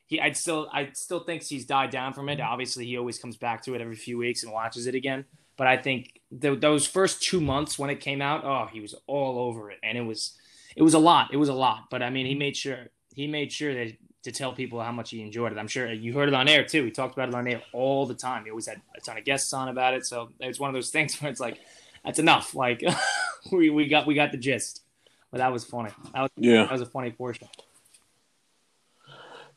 he 0.07 0.21
I'd 0.21 0.37
still 0.37 0.69
I 0.73 0.91
still 0.95 1.21
thinks 1.21 1.49
he's 1.49 1.67
died 1.67 1.91
down 1.91 2.13
from 2.13 2.29
it. 2.29 2.41
Obviously, 2.41 2.87
he 2.87 2.99
always 2.99 3.19
comes 3.19 3.37
back 3.37 3.65
to 3.65 3.75
it 3.75 3.81
every 3.81 3.97
few 3.97 4.19
weeks 4.19 4.45
and 4.45 4.53
watches 4.53 4.87
it 4.87 4.95
again. 4.95 5.25
But 5.57 5.67
I 5.67 5.77
think 5.79 6.21
those 6.31 6.87
first 6.87 7.23
two 7.23 7.41
months 7.41 7.79
when 7.79 7.91
it 7.91 8.01
came 8.01 8.21
out, 8.21 8.45
oh, 8.45 8.69
he 8.71 8.81
was 8.81 8.95
all 9.07 9.39
over 9.39 9.71
it, 9.71 9.79
and 9.83 9.99
it 9.99 10.03
was 10.03 10.39
it 10.77 10.83
was 10.83 10.95
a 10.95 10.99
lot. 10.99 11.31
It 11.33 11.39
was 11.39 11.49
a 11.49 11.55
lot. 11.55 11.87
But 11.91 12.03
I 12.03 12.11
mean, 12.11 12.27
he 12.27 12.37
made 12.37 12.57
sure 12.57 12.91
he 13.15 13.27
made 13.27 13.51
sure 13.51 13.75
that 13.75 13.97
to 14.27 14.33
tell 14.33 14.53
people 14.53 14.81
how 14.81 14.91
much 14.91 15.11
he 15.11 15.23
enjoyed 15.23 15.53
it. 15.53 15.59
I'm 15.59 15.69
sure 15.69 15.91
you 15.93 16.13
heard 16.13 16.27
it 16.27 16.35
on 16.35 16.49
air 16.49 16.65
too. 16.65 16.85
He 16.85 16.91
talked 16.91 17.15
about 17.15 17.29
it 17.29 17.35
on 17.37 17.47
air 17.47 17.63
all 17.73 18.07
the 18.07 18.15
time. 18.15 18.43
He 18.45 18.51
always 18.51 18.67
had 18.67 18.83
a 18.97 19.01
ton 19.01 19.17
of 19.17 19.25
guests 19.25 19.53
on 19.53 19.69
about 19.69 19.95
it. 19.95 20.05
So 20.05 20.31
it's 20.41 20.59
one 20.59 20.69
of 20.69 20.75
those 20.75 20.91
things 20.91 21.17
where 21.21 21.31
it's 21.31 21.39
like, 21.39 21.61
that's 22.05 22.19
enough. 22.19 22.53
Like 22.53 22.83
we, 23.53 23.71
we 23.71 23.87
got 23.87 24.05
we 24.05 24.15
got 24.15 24.33
the 24.33 24.39
gist. 24.39 24.83
But 25.31 25.39
that 25.39 25.53
was 25.53 25.65
funny. 25.65 25.91
That 26.13 26.23
was, 26.23 26.31
yeah, 26.37 26.63
that 26.63 26.73
was 26.73 26.81
a 26.81 26.87
funny 26.87 27.13
portion. 27.13 27.49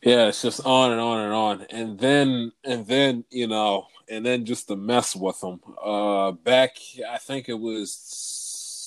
Yeah, 0.04 0.28
it's 0.28 0.42
just 0.42 0.64
on 0.66 0.92
and 0.92 1.02
on 1.02 1.20
and 1.20 1.34
on, 1.34 1.66
and 1.72 2.00
then 2.00 2.52
and 2.64 2.86
then 2.86 3.26
you 3.32 3.48
know, 3.48 3.88
and 4.08 4.24
then 4.24 4.46
just 4.46 4.68
to 4.68 4.76
mess 4.76 5.16
with 5.16 5.40
them. 5.42 5.62
Uh, 5.84 6.32
back, 6.32 6.78
I 7.08 7.18
think 7.18 7.50
it 7.50 7.60
was 7.60 7.92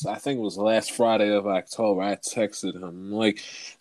I 0.07 0.17
think 0.17 0.39
it 0.39 0.43
was 0.43 0.57
last 0.57 0.93
Friday 0.93 1.33
of 1.35 1.47
October. 1.47 2.03
I 2.03 2.17
texted 2.17 2.75
him 2.75 2.85
I'm 2.85 3.13
like, 3.13 3.37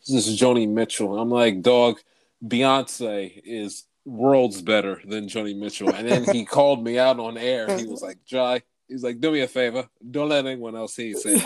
"This 0.08 0.28
is 0.28 0.40
Joni 0.40 0.68
Mitchell." 0.68 1.18
I'm 1.18 1.30
like, 1.30 1.62
"Dog, 1.62 2.00
Beyonce 2.46 3.42
is 3.44 3.86
worlds 4.06 4.62
better 4.62 5.02
than 5.06 5.28
Joni 5.28 5.58
Mitchell." 5.58 5.94
And 5.94 6.08
then 6.08 6.24
he 6.34 6.46
called 6.58 6.84
me 6.84 7.00
out 7.00 7.20
on 7.20 7.38
air. 7.38 7.78
He 7.78 7.86
was 7.86 8.02
like, 8.02 8.24
"Jai," 8.26 8.62
he's 8.88 9.04
like, 9.04 9.20
"Do 9.20 9.32
me 9.32 9.42
a 9.42 9.48
favor, 9.48 9.88
don't 10.10 10.30
let 10.30 10.46
anyone 10.46 10.76
else 10.76 10.96
hear 10.96 11.08
you 11.08 11.18
say 11.18 11.38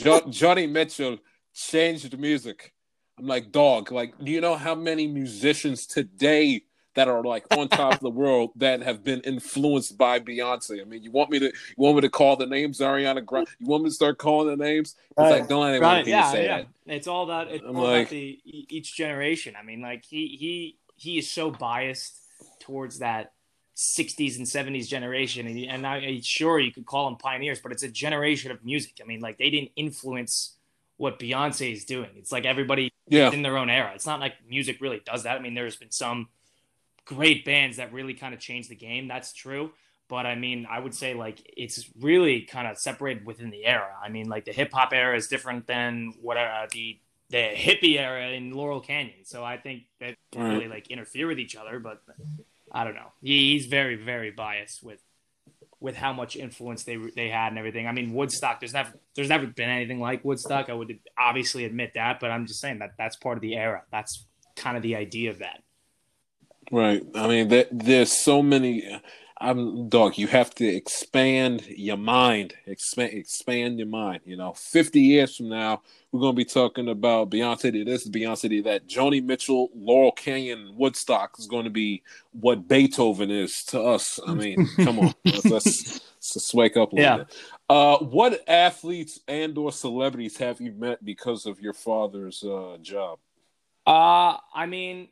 jo- 0.00 0.20
Joni 0.28 0.70
Mitchell 0.70 1.18
changed 1.54 2.10
the 2.10 2.16
music." 2.16 2.72
I'm 3.18 3.26
like, 3.26 3.52
"Dog, 3.52 3.92
like, 3.92 4.18
do 4.18 4.30
you 4.30 4.40
know 4.40 4.56
how 4.56 4.74
many 4.74 5.06
musicians 5.06 5.86
today?" 5.86 6.62
That 6.94 7.08
are 7.08 7.22
like 7.22 7.44
on 7.56 7.68
top 7.68 7.94
of 7.94 8.00
the 8.00 8.10
world 8.10 8.52
that 8.56 8.82
have 8.82 9.04
been 9.04 9.20
influenced 9.20 9.98
by 9.98 10.20
Beyonce. 10.20 10.80
I 10.80 10.84
mean, 10.84 11.02
you 11.02 11.10
want 11.10 11.30
me 11.30 11.38
to 11.40 11.46
you 11.46 11.74
want 11.76 11.96
me 11.96 12.02
to 12.02 12.08
call 12.08 12.36
the 12.36 12.46
names 12.46 12.80
Ariana 12.80 13.24
Grande? 13.24 13.48
You 13.58 13.66
want 13.66 13.84
me 13.84 13.90
to 13.90 13.94
start 13.94 14.18
calling 14.18 14.56
the 14.56 14.64
names? 14.64 14.96
It's 15.10 15.18
right. 15.18 15.40
like 15.40 15.48
don't 15.48 15.62
let 15.62 15.70
anyone 15.70 15.88
right. 15.88 16.06
yeah, 16.06 16.30
say 16.30 16.44
yeah. 16.44 16.58
that. 16.58 16.68
It's 16.86 17.06
all 17.06 17.24
about 17.24 17.50
it's 17.50 17.64
all 17.64 17.72
like, 17.72 18.02
about 18.02 18.10
the 18.10 18.40
each 18.44 18.94
generation. 18.96 19.54
I 19.58 19.62
mean, 19.62 19.80
like 19.80 20.04
he 20.04 20.36
he 20.38 20.78
he 20.96 21.18
is 21.18 21.30
so 21.30 21.50
biased 21.50 22.16
towards 22.60 23.00
that 23.00 23.32
60s 23.76 24.36
and 24.36 24.46
70s 24.46 24.86
generation 24.86 25.46
and, 25.48 25.58
and 25.58 25.86
I, 25.86 26.20
sure 26.22 26.60
you 26.60 26.70
could 26.70 26.86
call 26.86 27.06
them 27.06 27.16
pioneers 27.16 27.58
but 27.60 27.72
it's 27.72 27.82
a 27.82 27.88
generation 27.88 28.52
of 28.52 28.64
music 28.64 29.00
i 29.02 29.04
mean 29.04 29.18
like 29.18 29.36
they 29.36 29.50
didn't 29.50 29.72
influence 29.74 30.54
what 30.96 31.18
beyonce 31.18 31.72
is 31.72 31.84
doing 31.84 32.10
it's 32.16 32.30
like 32.30 32.44
everybody 32.44 32.92
yeah. 33.08 33.32
in 33.32 33.42
their 33.42 33.56
own 33.56 33.70
era 33.70 33.90
it's 33.92 34.06
not 34.06 34.20
like 34.20 34.34
music 34.48 34.80
really 34.80 35.02
does 35.04 35.24
that 35.24 35.36
i 35.36 35.40
mean 35.40 35.54
there's 35.54 35.74
been 35.74 35.90
some 35.90 36.28
great 37.04 37.44
bands 37.44 37.76
that 37.76 37.92
really 37.92 38.14
kind 38.14 38.34
of 38.34 38.40
changed 38.40 38.70
the 38.70 38.76
game. 38.76 39.08
That's 39.08 39.32
true. 39.32 39.72
But 40.08 40.26
I 40.26 40.34
mean, 40.34 40.66
I 40.70 40.78
would 40.78 40.94
say 40.94 41.14
like 41.14 41.40
it's 41.56 41.90
really 42.00 42.42
kind 42.42 42.68
of 42.68 42.78
separated 42.78 43.26
within 43.26 43.50
the 43.50 43.64
era. 43.64 43.94
I 44.02 44.10
mean, 44.10 44.28
like 44.28 44.44
the 44.44 44.52
hip 44.52 44.72
hop 44.72 44.92
era 44.92 45.16
is 45.16 45.28
different 45.28 45.66
than 45.66 46.14
what 46.20 46.36
uh, 46.36 46.66
the 46.70 46.98
the 47.30 47.50
hippie 47.54 47.98
era 47.98 48.28
in 48.28 48.52
Laurel 48.52 48.80
Canyon. 48.80 49.24
So 49.24 49.42
I 49.42 49.56
think 49.56 49.84
that 50.00 50.16
right. 50.36 50.52
really 50.52 50.68
like 50.68 50.90
interfere 50.90 51.26
with 51.26 51.38
each 51.38 51.56
other. 51.56 51.78
But 51.78 52.02
I 52.70 52.84
don't 52.84 52.94
know. 52.94 53.12
he's 53.22 53.66
very 53.66 53.96
very 53.96 54.30
biased 54.30 54.82
with 54.82 55.00
with 55.80 55.96
how 55.96 56.12
much 56.12 56.36
influence 56.36 56.84
they 56.84 56.96
they 57.16 57.30
had 57.30 57.48
and 57.48 57.58
everything. 57.58 57.86
I 57.86 57.92
mean, 57.92 58.12
Woodstock. 58.12 58.60
There's 58.60 58.74
never 58.74 58.92
there's 59.14 59.30
never 59.30 59.46
been 59.46 59.70
anything 59.70 60.00
like 60.00 60.24
Woodstock. 60.24 60.68
I 60.68 60.74
would 60.74 60.98
obviously 61.18 61.64
admit 61.64 61.94
that, 61.94 62.20
but 62.20 62.30
I'm 62.30 62.46
just 62.46 62.60
saying 62.60 62.80
that 62.80 62.92
that's 62.98 63.16
part 63.16 63.38
of 63.38 63.42
the 63.42 63.54
era. 63.56 63.82
That's 63.90 64.26
kind 64.54 64.76
of 64.76 64.82
the 64.82 64.96
idea 64.96 65.30
of 65.30 65.38
that. 65.38 65.63
Right. 66.70 67.02
I 67.14 67.28
mean, 67.28 67.48
there, 67.48 67.66
there's 67.70 68.12
so 68.12 68.42
many. 68.42 69.00
I'm 69.40 69.88
dog. 69.88 70.16
You 70.16 70.26
have 70.28 70.54
to 70.56 70.66
expand 70.66 71.66
your 71.66 71.96
mind. 71.96 72.54
Expand, 72.66 73.12
expand 73.12 73.78
your 73.78 73.88
mind. 73.88 74.20
You 74.24 74.36
know, 74.36 74.52
50 74.52 75.00
years 75.00 75.36
from 75.36 75.48
now, 75.48 75.82
we're 76.12 76.20
gonna 76.20 76.32
be 76.32 76.44
talking 76.44 76.88
about 76.88 77.30
Beyonce 77.30 77.72
did 77.72 77.88
this, 77.88 78.08
Beyonce 78.08 78.48
did 78.48 78.64
that. 78.64 78.86
Joni 78.86 79.22
Mitchell, 79.22 79.70
Laurel 79.74 80.12
Canyon, 80.12 80.74
Woodstock 80.76 81.34
is 81.38 81.46
going 81.46 81.64
to 81.64 81.70
be 81.70 82.02
what 82.32 82.68
Beethoven 82.68 83.30
is 83.30 83.64
to 83.64 83.82
us. 83.82 84.20
I 84.24 84.34
mean, 84.34 84.68
come 84.76 85.00
on, 85.00 85.14
let's, 85.24 85.44
let's, 85.44 86.00
let's, 86.36 86.54
wake 86.54 86.76
up 86.76 86.92
a 86.92 86.96
little 86.96 87.18
yeah. 87.18 87.24
bit. 87.24 87.36
Uh, 87.68 87.98
what 87.98 88.48
athletes 88.48 89.18
and 89.26 89.58
or 89.58 89.72
celebrities 89.72 90.36
have 90.36 90.60
you 90.60 90.72
met 90.72 91.04
because 91.04 91.46
of 91.46 91.60
your 91.60 91.72
father's 91.72 92.44
uh, 92.44 92.76
job? 92.80 93.18
Uh, 93.84 94.36
I 94.54 94.66
mean, 94.66 95.08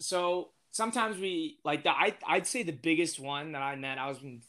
so 0.00 0.50
sometimes 0.74 1.16
we 1.18 1.58
like 1.64 1.84
the 1.84 1.90
I 1.90 2.14
I'd 2.26 2.46
say 2.46 2.62
the 2.62 2.72
biggest 2.72 3.18
one 3.20 3.52
that 3.52 3.62
I 3.62 3.76
met 3.76 3.96
I 3.96 4.08
was 4.08 4.20
in 4.22 4.42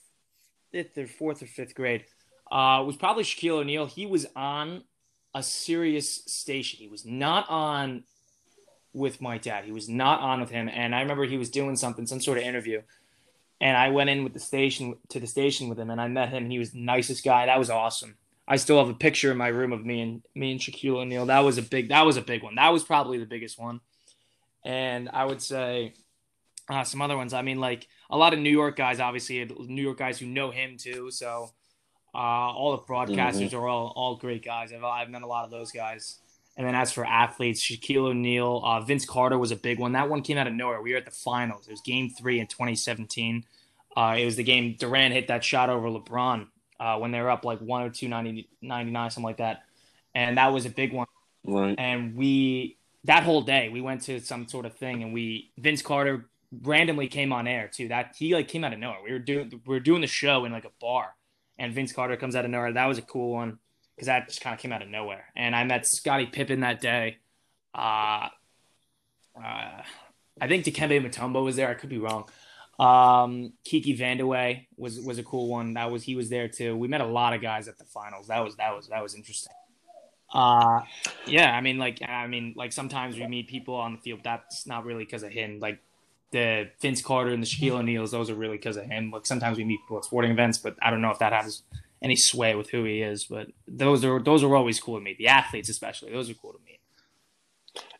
fifth 0.71 0.97
or 0.97 1.07
fourth 1.07 1.41
or 1.41 1.45
fifth 1.45 1.75
grade 1.75 2.03
uh, 2.51 2.83
was 2.85 2.97
probably 2.97 3.23
Shaquille 3.23 3.59
O'Neal. 3.59 3.85
He 3.85 4.05
was 4.05 4.25
on 4.35 4.83
a 5.33 5.43
Sirius 5.43 6.23
station. 6.25 6.79
He 6.79 6.87
was 6.87 7.05
not 7.05 7.49
on 7.49 8.03
with 8.91 9.21
my 9.21 9.37
dad. 9.37 9.65
He 9.65 9.71
was 9.71 9.87
not 9.87 10.19
on 10.21 10.39
with 10.39 10.49
him. 10.49 10.67
And 10.67 10.95
I 10.95 11.01
remember 11.01 11.25
he 11.25 11.37
was 11.37 11.49
doing 11.49 11.75
something, 11.75 12.07
some 12.07 12.21
sort 12.21 12.37
of 12.37 12.43
interview. 12.43 12.81
And 13.61 13.77
I 13.77 13.89
went 13.89 14.09
in 14.09 14.23
with 14.23 14.33
the 14.33 14.39
station 14.39 14.95
to 15.09 15.19
the 15.19 15.27
station 15.27 15.69
with 15.69 15.79
him, 15.79 15.89
and 15.89 15.99
I 16.01 16.07
met 16.07 16.29
him. 16.29 16.43
and 16.43 16.51
He 16.51 16.59
was 16.59 16.71
the 16.71 16.79
nicest 16.79 17.23
guy. 17.23 17.45
That 17.45 17.59
was 17.59 17.69
awesome. 17.69 18.17
I 18.47 18.57
still 18.57 18.77
have 18.77 18.89
a 18.89 18.93
picture 18.93 19.31
in 19.31 19.37
my 19.37 19.47
room 19.47 19.73
of 19.73 19.85
me 19.85 20.01
and 20.01 20.21
me 20.35 20.51
and 20.51 20.59
Shaquille 20.59 20.97
O'Neal. 20.97 21.25
That 21.27 21.39
was 21.39 21.57
a 21.57 21.61
big. 21.61 21.89
That 21.89 22.05
was 22.05 22.17
a 22.17 22.21
big 22.21 22.43
one. 22.43 22.55
That 22.55 22.73
was 22.73 22.83
probably 22.83 23.17
the 23.17 23.25
biggest 23.25 23.59
one. 23.59 23.81
And 24.63 25.09
I 25.09 25.25
would 25.25 25.41
say 25.41 25.93
uh, 26.69 26.83
some 26.83 27.01
other 27.01 27.17
ones. 27.17 27.33
I 27.33 27.41
mean, 27.41 27.59
like 27.59 27.87
a 28.09 28.17
lot 28.17 28.33
of 28.33 28.39
New 28.39 28.49
York 28.49 28.75
guys, 28.75 28.99
obviously, 28.99 29.45
New 29.45 29.81
York 29.81 29.97
guys 29.97 30.19
who 30.19 30.25
know 30.25 30.51
him 30.51 30.77
too. 30.77 31.11
So 31.11 31.51
uh, 32.13 32.17
all 32.17 32.71
the 32.71 32.83
broadcasters 32.83 33.49
mm-hmm. 33.49 33.57
are 33.57 33.67
all, 33.67 33.93
all 33.95 34.15
great 34.15 34.43
guys. 34.43 34.71
I've, 34.73 34.83
I've 34.83 35.09
met 35.09 35.21
a 35.21 35.27
lot 35.27 35.45
of 35.45 35.51
those 35.51 35.71
guys. 35.71 36.19
And 36.57 36.65
then 36.65 36.73
as 36.73 36.91
for 36.91 37.05
athletes, 37.05 37.61
Shaquille 37.61 38.07
O'Neal, 38.07 38.61
uh, 38.63 38.79
Vince 38.79 39.05
Carter 39.05 39.37
was 39.37 39.51
a 39.51 39.57
big 39.57 39.77
one. 39.77 39.91
That 39.91 40.09
one 40.09 40.21
came 40.21 40.37
out 40.37 40.47
of 40.47 40.53
nowhere. 40.53 40.81
We 40.81 40.91
were 40.91 40.97
at 40.97 41.05
the 41.05 41.11
finals. 41.11 41.67
It 41.67 41.71
was 41.71 41.81
game 41.81 42.09
three 42.09 42.39
in 42.39 42.47
2017. 42.47 43.43
Uh, 43.95 44.15
it 44.17 44.25
was 44.25 44.37
the 44.37 44.43
game 44.43 44.75
Durant 44.79 45.13
hit 45.13 45.27
that 45.27 45.43
shot 45.43 45.69
over 45.69 45.89
LeBron 45.89 46.47
uh, 46.79 46.97
when 46.97 47.11
they 47.11 47.19
were 47.19 47.29
up 47.29 47.43
like 47.43 47.59
102 47.59 48.07
99, 48.07 49.09
something 49.11 49.23
like 49.23 49.37
that. 49.37 49.63
And 50.13 50.37
that 50.37 50.53
was 50.53 50.65
a 50.65 50.69
big 50.69 50.93
one. 50.93 51.07
Right. 51.43 51.75
And 51.77 52.15
we, 52.15 52.77
that 53.03 53.23
whole 53.23 53.41
day, 53.41 53.67
we 53.67 53.81
went 53.81 54.03
to 54.03 54.21
some 54.21 54.47
sort 54.47 54.65
of 54.65 54.73
thing 54.75 55.03
and 55.03 55.13
we, 55.13 55.51
Vince 55.57 55.81
Carter 55.81 56.29
randomly 56.61 57.07
came 57.07 57.33
on 57.33 57.47
air 57.47 57.69
too. 57.73 57.89
That 57.89 58.15
he 58.17 58.33
like 58.33 58.47
came 58.47 58.63
out 58.63 58.73
of 58.73 58.79
nowhere. 58.79 58.99
We 59.03 59.11
were 59.11 59.19
doing 59.19 59.61
we 59.65 59.75
were 59.75 59.79
doing 59.79 60.01
the 60.01 60.07
show 60.07 60.45
in 60.45 60.51
like 60.51 60.65
a 60.65 60.71
bar, 60.79 61.15
and 61.57 61.73
Vince 61.73 61.93
Carter 61.93 62.17
comes 62.17 62.35
out 62.35 62.45
of 62.45 62.51
nowhere. 62.51 62.73
That 62.73 62.87
was 62.87 62.97
a 62.97 63.03
cool 63.03 63.33
one 63.33 63.59
because 63.95 64.07
that 64.07 64.27
just 64.27 64.41
kind 64.41 64.53
of 64.53 64.59
came 64.59 64.71
out 64.71 64.81
of 64.81 64.89
nowhere. 64.89 65.25
And 65.35 65.55
I 65.55 65.63
met 65.63 65.85
Scottie 65.85 66.25
Pippen 66.25 66.61
that 66.61 66.81
day. 66.81 67.17
Uh, 67.73 68.29
uh, 69.37 69.81
I 70.41 70.47
think 70.47 70.65
Dikembe 70.65 71.05
Mutombo 71.05 71.43
was 71.43 71.55
there. 71.55 71.69
I 71.69 71.73
could 71.73 71.89
be 71.89 71.97
wrong. 71.97 72.29
Um, 72.77 73.53
Kiki 73.63 73.97
Vandeweghe 73.97 74.67
was 74.77 74.99
was 74.99 75.17
a 75.17 75.23
cool 75.23 75.47
one. 75.47 75.75
That 75.75 75.91
was 75.91 76.03
he 76.03 76.15
was 76.15 76.29
there 76.29 76.47
too. 76.47 76.75
We 76.75 76.87
met 76.87 77.01
a 77.01 77.05
lot 77.05 77.33
of 77.33 77.41
guys 77.41 77.67
at 77.67 77.77
the 77.77 77.85
finals. 77.85 78.27
That 78.27 78.43
was 78.43 78.55
that 78.57 78.75
was 78.75 78.89
that 78.89 79.01
was 79.01 79.15
interesting. 79.15 79.53
Uh, 80.33 80.81
yeah, 81.25 81.55
I 81.55 81.61
mean, 81.61 81.77
like, 81.77 82.01
I 82.05 82.27
mean, 82.27 82.53
like 82.57 82.73
sometimes 82.73 83.15
we 83.15 83.25
meet 83.27 83.47
people 83.47 83.75
on 83.75 83.93
the 83.93 83.97
field. 83.99 84.19
That's 84.23 84.67
not 84.67 84.83
really 84.83 85.05
because 85.05 85.23
of 85.23 85.31
him. 85.31 85.59
Like 85.59 85.79
the 86.31 86.69
Vince 86.81 87.01
Carter 87.01 87.31
and 87.31 87.41
the 87.41 87.47
Shaquille 87.47 87.79
O'Neals, 87.79 88.11
those 88.11 88.29
are 88.29 88.35
really 88.35 88.57
because 88.57 88.77
of 88.77 88.85
him. 88.85 89.11
Like 89.11 89.25
sometimes 89.25 89.57
we 89.57 89.63
meet 89.63 89.79
people 89.81 89.97
at 89.97 90.05
sporting 90.05 90.31
events, 90.31 90.57
but 90.57 90.75
I 90.81 90.89
don't 90.89 91.01
know 91.01 91.11
if 91.11 91.19
that 91.19 91.33
has 91.33 91.63
any 92.01 92.15
sway 92.15 92.55
with 92.55 92.69
who 92.69 92.83
he 92.83 93.01
is. 93.01 93.25
But 93.25 93.47
those 93.67 94.03
are 94.05 94.21
those 94.21 94.43
are 94.43 94.55
always 94.55 94.79
cool 94.79 94.97
to 94.97 95.03
me. 95.03 95.15
The 95.17 95.27
athletes, 95.27 95.69
especially, 95.69 96.11
those 96.11 96.29
are 96.29 96.33
cool 96.33 96.53
to 96.53 96.59
me. 96.65 96.79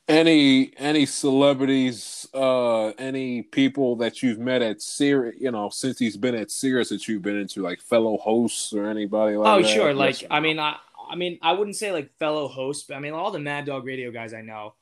Any 0.07 0.73
any 0.77 1.05
celebrities, 1.05 2.27
uh, 2.33 2.89
any 2.89 3.41
people 3.41 3.95
that 3.97 4.21
you've 4.21 4.37
met 4.37 4.61
at 4.61 4.81
Sirius, 4.81 5.35
you 5.39 5.51
know, 5.51 5.69
since 5.69 5.97
he's 5.97 6.17
been 6.17 6.35
at 6.35 6.51
Sirius 6.51 6.89
that 6.89 7.07
you've 7.07 7.23
been 7.23 7.37
into, 7.37 7.63
like 7.63 7.81
fellow 7.81 8.17
hosts 8.17 8.71
or 8.71 8.85
anybody 8.85 9.35
like 9.35 9.47
oh, 9.47 9.61
that? 9.63 9.67
sure. 9.67 9.93
Like 9.93 10.23
I 10.29 10.39
mean, 10.39 10.59
I 10.59 10.75
I 11.09 11.15
mean, 11.15 11.39
I 11.41 11.53
wouldn't 11.53 11.75
say 11.75 11.91
like 11.91 12.15
fellow 12.19 12.47
hosts, 12.47 12.85
but 12.87 12.95
I 12.95 12.99
mean 12.99 13.13
all 13.13 13.31
the 13.31 13.39
Mad 13.39 13.65
Dog 13.65 13.85
Radio 13.85 14.11
guys 14.11 14.33
I 14.33 14.41
know. 14.41 14.75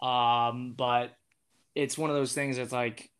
Um, 0.00 0.74
but 0.76 1.16
it's 1.80 1.96
one 1.96 2.10
of 2.10 2.16
those 2.16 2.34
things 2.34 2.58
that's 2.58 2.72
like, 2.72 3.10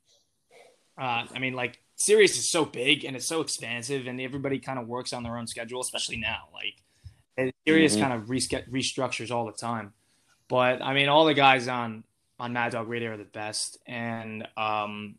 uh, 0.98 1.24
I 1.32 1.38
mean, 1.38 1.54
like 1.54 1.80
Sirius 1.96 2.36
is 2.36 2.50
so 2.50 2.64
big 2.64 3.04
and 3.04 3.16
it's 3.16 3.26
so 3.26 3.40
expansive, 3.40 4.06
and 4.06 4.20
everybody 4.20 4.58
kind 4.58 4.78
of 4.78 4.86
works 4.86 5.12
on 5.12 5.22
their 5.22 5.38
own 5.38 5.46
schedule, 5.46 5.80
especially 5.80 6.18
now. 6.18 6.48
Like 6.52 7.52
Sirius 7.66 7.94
mm-hmm. 7.94 8.02
kind 8.02 8.12
of 8.14 8.28
restructures 8.28 9.30
all 9.30 9.46
the 9.46 9.52
time. 9.52 9.94
But 10.48 10.82
I 10.82 10.92
mean, 10.94 11.08
all 11.08 11.24
the 11.24 11.34
guys 11.34 11.68
on 11.68 12.04
on 12.38 12.52
Mad 12.52 12.72
Dog 12.72 12.88
Radio 12.88 13.12
are 13.12 13.16
the 13.16 13.24
best, 13.24 13.78
and 13.86 14.46
um, 14.56 15.16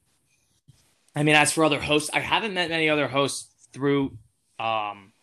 I 1.16 1.24
mean, 1.24 1.36
as 1.36 1.52
for 1.52 1.64
other 1.64 1.80
hosts, 1.80 2.10
I 2.14 2.20
haven't 2.20 2.54
met 2.54 2.70
many 2.70 2.90
other 2.90 3.08
hosts 3.08 3.68
through 3.74 4.18
um, 4.60 5.14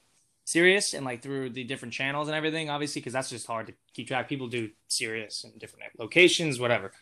Sirius 0.44 0.94
and 0.94 1.04
like 1.04 1.22
through 1.22 1.50
the 1.50 1.64
different 1.64 1.94
channels 1.94 2.28
and 2.28 2.36
everything, 2.36 2.68
obviously, 2.68 3.00
because 3.00 3.12
that's 3.12 3.30
just 3.30 3.46
hard 3.46 3.68
to 3.68 3.74
keep 3.94 4.08
track. 4.08 4.28
People 4.28 4.48
do 4.48 4.70
Sirius 4.88 5.44
in 5.44 5.52
different 5.58 5.84
locations, 5.98 6.58
whatever. 6.58 6.92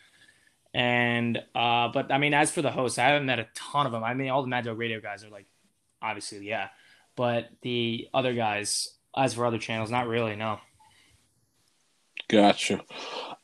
And 0.77 1.39
uh, 1.55 1.87
but 1.87 2.11
I 2.11 2.19
mean, 2.19 2.35
as 2.35 2.51
for 2.51 2.61
the 2.61 2.69
hosts, 2.69 2.99
I 2.99 3.05
haven't 3.05 3.25
met 3.25 3.39
a 3.39 3.47
ton 3.55 3.87
of 3.87 3.91
them. 3.91 4.03
I 4.03 4.13
mean, 4.13 4.29
all 4.29 4.43
the 4.43 4.47
Mad 4.47 4.63
Dog 4.63 4.77
Radio 4.77 5.01
guys 5.01 5.23
are 5.23 5.29
like, 5.29 5.47
obviously, 6.03 6.47
yeah, 6.47 6.67
but 7.15 7.49
the 7.63 8.07
other 8.13 8.35
guys, 8.35 8.95
as 9.15 9.33
for 9.33 9.47
other 9.47 9.57
channels, 9.57 9.89
not 9.89 10.07
really. 10.07 10.35
No. 10.35 10.59
Gotcha. 12.29 12.81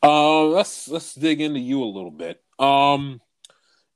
Uh, 0.00 0.44
let's 0.44 0.86
let's 0.86 1.12
dig 1.12 1.40
into 1.40 1.58
you 1.58 1.82
a 1.82 1.86
little 1.86 2.12
bit. 2.12 2.40
Um, 2.60 3.20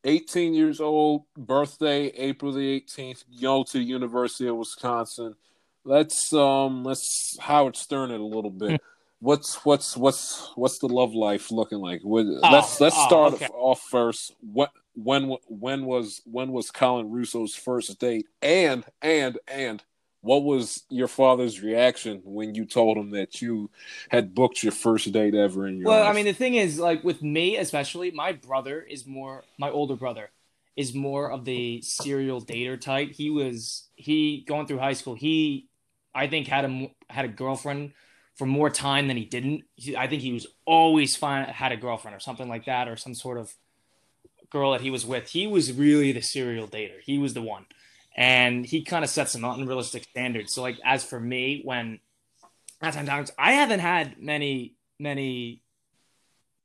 18 0.02 0.52
years 0.52 0.80
old, 0.80 1.22
birthday 1.36 2.06
April 2.08 2.50
the 2.50 2.80
18th, 2.80 3.22
go 3.40 3.62
to 3.62 3.78
the 3.78 3.84
University 3.84 4.48
of 4.48 4.56
Wisconsin. 4.56 5.36
Let's 5.84 6.32
um 6.32 6.82
let's 6.82 7.36
Howard 7.38 7.76
Stern 7.76 8.10
it 8.10 8.20
a 8.20 8.24
little 8.24 8.50
bit. 8.50 8.82
what's 9.20 9.64
what's 9.64 9.96
what's 9.96 10.50
what's 10.54 10.78
the 10.78 10.88
love 10.88 11.14
life 11.14 11.50
looking 11.50 11.78
like? 11.78 12.02
oh, 12.04 12.50
let's 12.50 12.80
let's 12.80 12.96
oh, 12.98 13.06
start 13.06 13.34
okay. 13.34 13.46
off 13.48 13.80
first. 13.82 14.34
What 14.40 14.70
when 14.94 15.36
when 15.48 15.84
was 15.84 16.20
when 16.24 16.52
was 16.52 16.70
Colin 16.70 17.10
Russo's 17.10 17.54
first 17.54 17.98
date? 17.98 18.26
And 18.42 18.84
and 19.02 19.38
and 19.46 19.82
what 20.20 20.42
was 20.42 20.84
your 20.90 21.08
father's 21.08 21.62
reaction 21.62 22.20
when 22.24 22.54
you 22.54 22.64
told 22.64 22.96
him 22.96 23.10
that 23.10 23.40
you 23.40 23.70
had 24.10 24.34
booked 24.34 24.62
your 24.62 24.72
first 24.72 25.10
date 25.12 25.34
ever 25.34 25.66
in 25.66 25.78
your 25.78 25.88
well 25.88 26.00
life? 26.00 26.10
i 26.10 26.12
mean 26.12 26.24
the 26.24 26.32
thing 26.32 26.54
is 26.54 26.78
like 26.78 27.04
with 27.04 27.22
me 27.22 27.56
especially 27.56 28.10
my 28.10 28.32
brother 28.32 28.80
is 28.80 29.06
more 29.06 29.44
my 29.58 29.70
older 29.70 29.94
brother 29.94 30.30
is 30.76 30.92
more 30.92 31.30
of 31.30 31.44
the 31.44 31.80
serial 31.82 32.42
dater 32.42 32.80
type 32.80 33.12
he 33.12 33.30
was 33.30 33.88
he 33.94 34.44
going 34.46 34.66
through 34.66 34.78
high 34.78 34.92
school 34.92 35.14
he 35.14 35.68
i 36.14 36.26
think 36.26 36.48
had 36.48 36.64
a 36.64 36.90
had 37.08 37.24
a 37.24 37.28
girlfriend 37.28 37.92
for 38.38 38.46
more 38.46 38.70
time 38.70 39.08
than 39.08 39.16
he 39.16 39.24
didn't 39.24 39.64
i 39.98 40.06
think 40.06 40.22
he 40.22 40.32
was 40.32 40.46
always 40.64 41.16
fine 41.16 41.44
had 41.44 41.72
a 41.72 41.76
girlfriend 41.76 42.16
or 42.16 42.20
something 42.20 42.48
like 42.48 42.64
that 42.64 42.88
or 42.88 42.96
some 42.96 43.14
sort 43.14 43.36
of 43.36 43.52
girl 44.50 44.72
that 44.72 44.80
he 44.80 44.90
was 44.90 45.04
with 45.04 45.28
he 45.28 45.46
was 45.46 45.72
really 45.72 46.12
the 46.12 46.22
serial 46.22 46.66
dater 46.66 47.00
he 47.04 47.18
was 47.18 47.34
the 47.34 47.42
one 47.42 47.66
and 48.18 48.66
he 48.66 48.82
kind 48.82 49.04
of 49.04 49.10
sets 49.10 49.30
some 49.30 49.44
unrealistic 49.44 50.02
standards. 50.02 50.52
So 50.52 50.60
like 50.60 50.76
as 50.84 51.04
for 51.04 51.20
me, 51.20 51.62
when 51.64 52.00
at 52.82 52.94
times 52.94 53.30
I 53.38 53.52
haven't 53.52 53.78
had 53.78 54.20
many 54.20 54.74
many. 54.98 55.62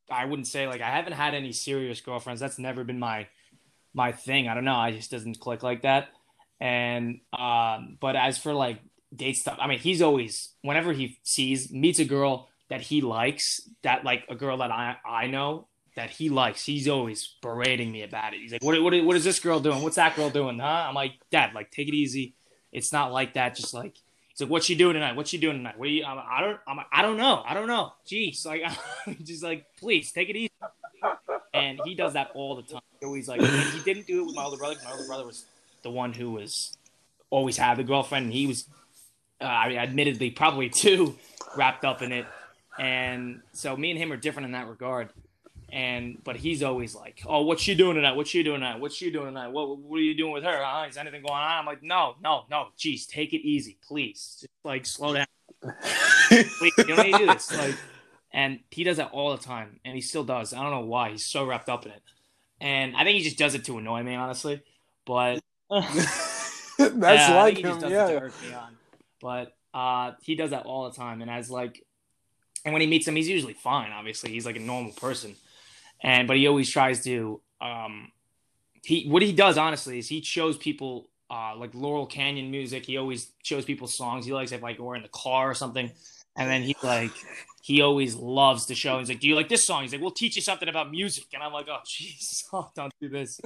I 0.09 0.25
wouldn't 0.25 0.47
say 0.47 0.67
like 0.67 0.81
I 0.81 0.89
haven't 0.89 1.13
had 1.13 1.35
any 1.35 1.51
serious 1.51 2.01
girlfriends. 2.01 2.41
That's 2.41 2.57
never 2.57 2.83
been 2.83 2.97
my 2.97 3.27
my 3.93 4.13
thing. 4.13 4.47
I 4.47 4.55
don't 4.55 4.65
know. 4.65 4.75
I 4.75 4.91
just 4.91 5.11
doesn't 5.11 5.39
click 5.39 5.61
like 5.61 5.83
that. 5.83 6.09
And 6.59 7.19
um, 7.37 7.97
but 7.99 8.15
as 8.15 8.39
for 8.39 8.53
like 8.53 8.79
date 9.15 9.37
stuff, 9.37 9.57
I 9.59 9.67
mean, 9.67 9.79
he's 9.79 10.01
always 10.01 10.49
whenever 10.61 10.93
he 10.93 11.17
sees 11.23 11.71
meets 11.71 11.99
a 11.99 12.05
girl 12.05 12.49
that 12.69 12.81
he 12.81 13.01
likes, 13.01 13.61
that 13.83 14.03
like 14.03 14.25
a 14.29 14.35
girl 14.35 14.57
that 14.57 14.71
I 14.71 14.97
I 15.05 15.27
know, 15.27 15.67
that 15.95 16.09
he 16.09 16.29
likes, 16.29 16.65
he's 16.65 16.87
always 16.87 17.35
berating 17.41 17.91
me 17.91 18.03
about 18.03 18.33
it. 18.33 18.39
He's 18.39 18.51
like, 18.51 18.63
what, 18.63 18.81
what, 18.81 19.05
what 19.05 19.15
is 19.15 19.23
this 19.23 19.39
girl 19.39 19.59
doing? 19.59 19.81
What's 19.83 19.97
that 19.97 20.15
girl 20.15 20.29
doing? 20.29 20.59
Huh? 20.59 20.85
I'm 20.87 20.95
like, 20.95 21.13
Dad, 21.31 21.53
like, 21.53 21.71
take 21.71 21.87
it 21.87 21.93
easy. 21.93 22.33
It's 22.71 22.91
not 22.91 23.11
like 23.11 23.35
that. 23.35 23.55
Just 23.55 23.73
like, 23.73 23.95
he's 24.29 24.41
like, 24.41 24.49
what's 24.49 24.65
she 24.65 24.75
doing 24.75 24.95
tonight? 24.95 25.15
What's 25.15 25.29
she 25.29 25.37
doing 25.37 25.57
tonight? 25.57 25.77
What 25.77 25.89
you, 25.89 26.03
I'm, 26.03 26.17
I 26.17 26.41
don't, 26.41 26.59
I'm, 26.67 26.79
I 26.91 27.01
don't 27.03 27.17
know. 27.17 27.43
I 27.45 27.53
don't 27.53 27.67
know. 27.67 27.93
Jeez. 28.07 28.45
Like, 28.45 28.63
just 29.23 29.43
like, 29.43 29.65
please 29.79 30.11
take 30.11 30.29
it 30.29 30.35
easy. 30.35 30.51
And 31.53 31.79
he 31.85 31.93
does 31.93 32.13
that 32.13 32.31
all 32.33 32.55
the 32.55 32.63
time. 32.63 32.81
He 32.99 33.05
always 33.05 33.27
like, 33.27 33.41
he 33.41 33.79
didn't 33.81 34.07
do 34.07 34.23
it 34.23 34.25
with 34.25 34.35
my 34.35 34.43
older 34.45 34.57
brother. 34.57 34.75
My 34.83 34.91
older 34.91 35.05
brother 35.05 35.25
was 35.25 35.45
the 35.83 35.91
one 35.91 36.13
who 36.13 36.31
was 36.31 36.75
always 37.29 37.57
had 37.57 37.77
the 37.77 37.83
girlfriend. 37.83 38.25
And 38.25 38.33
he 38.33 38.47
was, 38.47 38.67
uh, 39.43 39.47
I 39.47 39.69
mean, 39.69 39.77
admittedly, 39.77 40.31
probably 40.31 40.69
too 40.69 41.17
wrapped 41.55 41.85
up 41.85 42.01
in 42.01 42.11
it. 42.11 42.25
And 42.79 43.41
so 43.51 43.75
me 43.75 43.91
and 43.91 43.99
him 43.99 44.11
are 44.11 44.17
different 44.17 44.47
in 44.47 44.51
that 44.53 44.67
regard. 44.67 45.09
And 45.71 46.23
but 46.23 46.35
he's 46.35 46.61
always 46.61 46.93
like, 46.93 47.23
"Oh, 47.25 47.41
what's 47.41 47.63
she 47.63 47.73
doing 47.73 47.95
tonight? 47.95 48.15
What's 48.15 48.29
she 48.29 48.43
doing 48.43 48.59
tonight? 48.59 48.79
What's 48.79 48.95
she 48.95 49.09
doing 49.09 49.25
tonight? 49.25 49.47
What 49.47 49.79
What 49.79 49.97
are 49.97 50.03
you 50.03 50.15
doing 50.15 50.31
with 50.31 50.43
her? 50.43 50.63
Huh? 50.63 50.85
Is 50.87 50.97
anything 50.97 51.23
going 51.23 51.33
on?" 51.33 51.59
I'm 51.59 51.65
like, 51.65 51.81
"No, 51.81 52.13
no, 52.21 52.43
no. 52.49 52.67
Jeez, 52.77 53.07
take 53.07 53.33
it 53.33 53.41
easy, 53.41 53.77
please. 53.81 54.37
Just 54.41 54.53
like 54.63 54.85
slow 54.85 55.15
down. 55.15 55.25
please, 56.29 56.73
you 56.77 56.83
don't 56.83 57.07
need 57.07 57.13
to 57.13 57.17
do 57.17 57.25
this." 57.25 57.57
Like, 57.57 57.75
and 58.31 58.59
he 58.69 58.83
does 58.83 58.97
that 58.97 59.09
all 59.13 59.35
the 59.35 59.43
time, 59.43 59.79
and 59.83 59.95
he 59.95 60.01
still 60.01 60.23
does. 60.23 60.53
I 60.53 60.61
don't 60.61 60.69
know 60.69 60.85
why. 60.85 61.09
He's 61.09 61.25
so 61.25 61.43
wrapped 61.43 61.69
up 61.69 61.87
in 61.87 61.91
it, 61.91 62.03
and 62.61 62.95
I 62.95 63.03
think 63.03 63.17
he 63.17 63.23
just 63.23 63.39
does 63.39 63.55
it 63.55 63.65
to 63.65 63.79
annoy 63.79 64.03
me, 64.03 64.13
honestly. 64.13 64.61
But 65.07 65.39
that's 65.71 66.77
like 66.77 66.99
yeah, 66.99 67.41
like 67.41 67.57
him, 67.57 67.91
yeah. 67.91 68.67
But 69.23 69.55
uh, 69.73 70.11
he 70.21 70.35
does 70.35 70.51
that 70.51 70.67
all 70.67 70.87
the 70.89 70.95
time, 70.95 71.23
and 71.23 71.31
as 71.31 71.49
like, 71.49 71.83
and 72.63 72.73
when 72.73 72.81
he 72.81 72.87
meets 72.87 73.07
him, 73.07 73.15
he's 73.15 73.29
usually 73.29 73.53
fine. 73.53 73.91
Obviously, 73.91 74.31
he's 74.31 74.45
like 74.45 74.57
a 74.57 74.59
normal 74.59 74.91
person 74.91 75.35
and 76.03 76.27
but 76.27 76.37
he 76.37 76.47
always 76.47 76.69
tries 76.69 77.03
to 77.05 77.41
um 77.61 78.11
he 78.83 79.07
what 79.07 79.21
he 79.21 79.31
does 79.31 79.57
honestly 79.57 79.97
is 79.97 80.07
he 80.07 80.21
shows 80.21 80.57
people 80.57 81.09
uh 81.31 81.55
like 81.55 81.73
Laurel 81.73 82.05
Canyon 82.05 82.51
music. 82.51 82.85
He 82.85 82.97
always 82.97 83.31
shows 83.41 83.65
people 83.65 83.87
songs 83.87 84.25
he 84.25 84.33
likes 84.33 84.51
if 84.51 84.61
like 84.61 84.77
we're 84.77 84.95
in 84.95 85.03
the 85.03 85.09
car 85.09 85.49
or 85.49 85.53
something. 85.53 85.91
And 86.35 86.49
then 86.49 86.63
he 86.63 86.75
like 86.83 87.11
he 87.61 87.81
always 87.81 88.15
loves 88.15 88.65
to 88.65 88.75
show. 88.75 88.99
He's 88.99 89.07
like, 89.07 89.19
"Do 89.19 89.27
you 89.27 89.35
like 89.35 89.49
this 89.49 89.65
song?" 89.65 89.83
He's 89.83 89.93
like, 89.93 90.01
"We'll 90.01 90.11
teach 90.11 90.35
you 90.35 90.41
something 90.41 90.67
about 90.67 90.91
music." 90.91 91.25
And 91.33 91.41
I'm 91.41 91.53
like, 91.53 91.67
"Oh, 91.69 91.77
jeez, 91.85 92.43
oh, 92.51 92.69
don't 92.75 92.91
do 92.99 93.07
this." 93.07 93.39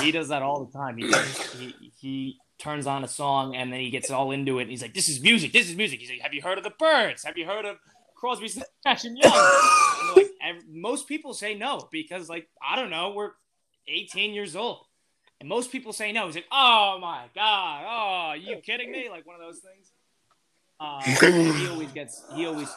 He 0.00 0.10
does 0.10 0.28
that 0.28 0.42
all 0.42 0.64
the 0.64 0.72
time. 0.76 0.96
He, 0.96 1.12
he 1.58 1.92
he 2.00 2.38
turns 2.58 2.86
on 2.86 3.04
a 3.04 3.08
song 3.08 3.54
and 3.56 3.72
then 3.72 3.80
he 3.80 3.90
gets 3.90 4.10
all 4.10 4.30
into 4.30 4.58
it. 4.58 4.62
And 4.62 4.70
he's 4.70 4.82
like, 4.82 4.94
"This 4.94 5.08
is 5.08 5.20
music. 5.20 5.52
This 5.52 5.68
is 5.68 5.76
music." 5.76 6.00
He's 6.00 6.10
like, 6.10 6.20
"Have 6.20 6.34
you 6.34 6.42
heard 6.42 6.58
of 6.58 6.64
the 6.64 6.72
Byrds? 6.78 7.24
Have 7.24 7.36
you 7.36 7.46
heard 7.46 7.64
of 7.64 7.78
Crosby, 8.24 8.50
Nash 8.86 9.04
and 9.04 9.18
Young. 9.18 9.32
like, 10.16 10.30
most 10.70 11.06
people 11.06 11.34
say 11.34 11.54
no 11.54 11.88
because, 11.92 12.28
like, 12.28 12.48
I 12.66 12.74
don't 12.76 12.88
know, 12.88 13.10
we're 13.10 13.32
18 13.86 14.32
years 14.32 14.56
old, 14.56 14.86
and 15.40 15.48
most 15.48 15.70
people 15.70 15.92
say 15.92 16.10
no. 16.10 16.24
He's 16.26 16.36
like, 16.36 16.46
"Oh 16.50 16.98
my 17.00 17.26
god, 17.34 17.84
oh, 17.84 18.28
are 18.30 18.36
you 18.36 18.56
kidding 18.56 18.90
me?" 18.90 19.10
Like 19.10 19.26
one 19.26 19.36
of 19.36 19.42
those 19.42 19.58
things. 19.58 19.92
Uh, 20.80 21.02
he 21.02 21.68
always 21.68 21.92
gets, 21.92 22.24
he 22.34 22.46
always 22.46 22.68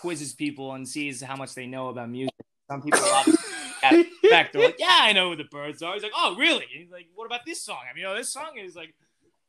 quizzes 0.00 0.32
people 0.32 0.72
and 0.74 0.88
sees 0.88 1.20
how 1.20 1.34
much 1.34 1.54
they 1.54 1.66
know 1.66 1.88
about 1.88 2.08
music. 2.08 2.34
Some 2.70 2.80
people 2.80 3.00
back, 3.00 4.52
they're 4.52 4.62
like, 4.62 4.78
"Yeah, 4.78 4.98
I 5.00 5.12
know 5.12 5.30
who 5.30 5.36
the 5.36 5.48
Byrds 5.50 5.82
are." 5.82 5.94
He's 5.94 6.04
like, 6.04 6.12
"Oh, 6.14 6.36
really?" 6.38 6.66
He's 6.70 6.92
like, 6.92 7.08
"What 7.16 7.26
about 7.26 7.40
this 7.44 7.60
song?" 7.60 7.80
I 7.90 7.92
mean, 7.92 8.02
you 8.02 8.08
know, 8.08 8.14
this 8.14 8.32
song 8.32 8.56
is 8.56 8.76
like 8.76 8.94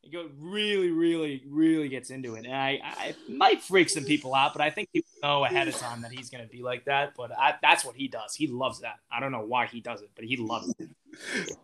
he 0.04 0.10
go 0.10 0.28
really, 0.38 0.90
really, 0.90 1.42
really 1.48 1.88
gets 1.88 2.10
into 2.10 2.34
it, 2.34 2.44
and 2.44 2.54
I, 2.54 2.80
I 2.82 3.14
might 3.28 3.62
freak 3.62 3.88
some 3.88 4.04
people 4.04 4.34
out, 4.34 4.52
but 4.52 4.60
I 4.60 4.70
think 4.70 4.92
people 4.92 5.10
know 5.22 5.44
ahead 5.44 5.66
of 5.66 5.76
time 5.76 6.02
that 6.02 6.12
he's 6.12 6.30
going 6.30 6.44
to 6.44 6.50
be 6.50 6.62
like 6.62 6.84
that. 6.84 7.14
But 7.16 7.32
I, 7.36 7.54
that's 7.62 7.84
what 7.84 7.96
he 7.96 8.08
does. 8.08 8.34
He 8.34 8.46
loves 8.46 8.80
that. 8.80 8.96
I 9.10 9.20
don't 9.20 9.32
know 9.32 9.44
why 9.44 9.66
he 9.66 9.80
does 9.80 10.02
it, 10.02 10.10
but 10.14 10.24
he 10.24 10.36
loves 10.36 10.74
it. 10.78 11.56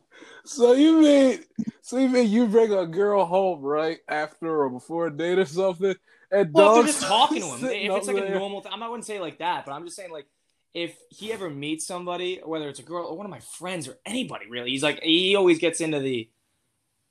So 0.44 0.72
you 0.72 1.00
mean, 1.00 1.44
so 1.80 1.98
you 1.98 2.08
mean 2.08 2.28
you 2.28 2.46
bring 2.46 2.72
a 2.72 2.86
girl 2.86 3.24
home 3.24 3.62
right 3.62 3.98
after 4.08 4.62
or 4.62 4.70
before 4.70 5.06
a 5.06 5.10
date 5.10 5.38
or 5.38 5.46
something, 5.46 5.94
and 6.30 6.52
well, 6.52 6.76
dogs 6.76 6.88
just 6.88 7.02
talking 7.02 7.40
to 7.40 7.46
him. 7.46 7.64
If 7.64 7.90
it's 7.90 8.06
like 8.06 8.16
there. 8.16 8.34
a 8.34 8.38
normal, 8.38 8.62
th- 8.62 8.74
I 8.74 8.88
wouldn't 8.88 9.06
say 9.06 9.20
like 9.20 9.38
that, 9.38 9.64
but 9.64 9.72
I'm 9.72 9.84
just 9.84 9.96
saying 9.96 10.10
like 10.10 10.26
if 10.74 10.96
he 11.08 11.32
ever 11.32 11.50
meets 11.50 11.86
somebody, 11.86 12.40
whether 12.44 12.68
it's 12.68 12.78
a 12.80 12.82
girl 12.82 13.06
or 13.06 13.16
one 13.16 13.26
of 13.26 13.30
my 13.30 13.40
friends 13.40 13.88
or 13.88 13.98
anybody 14.06 14.46
really, 14.48 14.70
he's 14.70 14.82
like 14.82 15.00
he 15.02 15.36
always 15.36 15.58
gets 15.58 15.80
into 15.80 16.00
the 16.00 16.28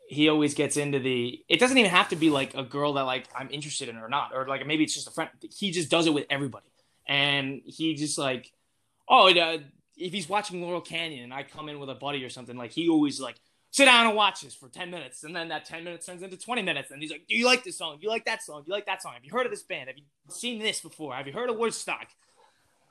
he 0.10 0.28
always 0.28 0.56
gets 0.56 0.76
into 0.76 0.98
the 0.98 1.40
it 1.48 1.60
doesn't 1.60 1.78
even 1.78 1.92
have 1.92 2.10
to 2.10 2.16
be 2.16 2.32
like 2.32 2.56
a 2.56 2.64
girl 2.64 2.94
that 2.94 3.04
like 3.04 3.28
i'm 3.38 3.48
interested 3.52 3.88
in 3.90 3.98
or 3.98 4.10
not 4.10 4.32
or 4.34 4.48
like 4.48 4.66
maybe 4.66 4.84
it's 4.84 4.94
just 4.94 5.08
a 5.08 5.12
friend. 5.12 5.30
He 5.56 5.70
just 5.70 5.90
does 5.90 6.08
it 6.08 6.14
with 6.14 6.26
everybody. 6.30 6.66
And 7.08 7.62
he 7.66 7.94
just 7.94 8.18
like 8.18 8.52
oh 9.08 9.30
uh, 9.30 9.60
if 9.98 10.12
he's 10.12 10.28
watching 10.28 10.62
laurel 10.62 10.82
canyon 10.82 11.24
and 11.24 11.34
i 11.34 11.44
come 11.44 11.70
in 11.70 11.80
with 11.80 11.90
a 11.90 11.96
buddy 11.96 12.24
or 12.24 12.30
something 12.30 12.58
like 12.58 12.72
he 12.72 12.90
always 12.90 13.22
like 13.22 13.36
sit 13.72 13.86
down 13.86 14.08
and 14.08 14.16
watch 14.16 14.42
this 14.42 14.56
for 14.56 14.68
10 14.68 14.90
minutes. 14.90 15.24
And 15.24 15.36
then 15.36 15.50
that 15.50 15.64
10 15.66 15.84
minutes 15.84 16.08
turns 16.08 16.24
into 16.24 16.38
20 16.38 16.64
minutes 16.64 16.90
and 16.90 17.02
he's 17.02 17.12
like 17.12 17.28
do 17.28 17.36
you 17.36 17.46
like 17.46 17.64
this 17.64 17.78
song? 17.78 17.98
Do 17.98 18.04
you 18.04 18.10
like 18.10 18.26
that 18.26 18.42
song? 18.42 18.64
Do 18.64 18.70
you 18.70 18.74
like 18.74 18.88
that 18.88 19.04
song? 19.04 19.14
Have 19.14 19.24
you 19.24 19.32
heard 19.32 19.46
of 19.46 19.52
this 19.52 19.64
band? 19.64 19.90
Have 19.90 19.98
you 19.98 20.06
seen 20.30 20.58
this 20.58 20.82
before? 20.82 21.14
Have 21.14 21.28
you 21.28 21.34
heard 21.34 21.52
of 21.52 21.58
woodstock 21.58 22.08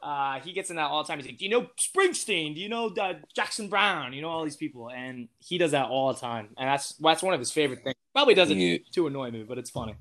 uh, 0.02 0.40
he 0.40 0.52
gets 0.52 0.70
in 0.70 0.76
that 0.76 0.84
all 0.84 1.02
the 1.02 1.08
time. 1.08 1.18
He's 1.18 1.26
like, 1.26 1.38
"Do 1.38 1.44
you 1.44 1.50
know 1.50 1.68
Springsteen? 1.78 2.54
Do 2.54 2.60
you 2.60 2.68
know 2.68 2.88
uh, 2.88 3.14
Jackson 3.34 3.68
Browne? 3.68 4.12
You 4.12 4.22
know 4.22 4.30
all 4.30 4.44
these 4.44 4.56
people?" 4.56 4.90
And 4.90 5.28
he 5.38 5.58
does 5.58 5.72
that 5.72 5.88
all 5.88 6.12
the 6.12 6.20
time, 6.20 6.50
and 6.56 6.68
that's 6.68 6.92
that's 6.94 7.22
one 7.22 7.34
of 7.34 7.40
his 7.40 7.50
favorite 7.50 7.82
things. 7.82 7.96
Probably 8.14 8.34
doesn't 8.34 8.58
yeah. 8.58 8.78
to 8.92 9.06
annoy 9.06 9.30
me, 9.30 9.42
but 9.42 9.58
it's 9.58 9.70
funny. 9.70 9.94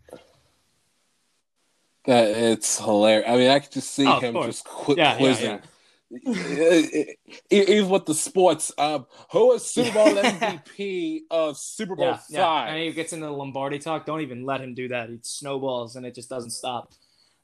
That 2.05 2.29
it's 2.29 2.79
hilarious. 2.79 3.25
I 3.27 3.37
mean, 3.37 3.49
I 3.49 3.59
could 3.59 3.71
just 3.71 3.91
see 3.91 4.07
oh, 4.07 4.19
him 4.19 4.35
just 4.43 4.65
qu- 4.65 4.95
yeah, 4.97 5.17
quizzing, 5.17 5.49
yeah, 5.49 5.59
even 7.49 7.89
with 7.89 8.05
the 8.05 8.13
sports, 8.13 8.71
um, 8.77 9.05
who 9.31 9.51
is 9.53 9.65
Super 9.65 9.93
Bowl 9.93 10.07
MVP 10.15 11.21
of 11.29 11.57
Super 11.57 11.95
Bowl 11.95 12.17
yeah, 12.29 12.41
five? 12.41 12.69
And 12.69 12.83
he 12.83 12.91
gets 12.91 13.13
into 13.13 13.25
the 13.25 13.31
Lombardi 13.31 13.79
talk. 13.79 14.05
Don't 14.05 14.21
even 14.21 14.45
let 14.45 14.61
him 14.61 14.73
do 14.73 14.87
that. 14.87 15.09
He 15.09 15.19
snowballs 15.23 15.95
and 15.95 16.05
it 16.05 16.15
just 16.15 16.29
doesn't 16.29 16.51
stop. 16.51 16.93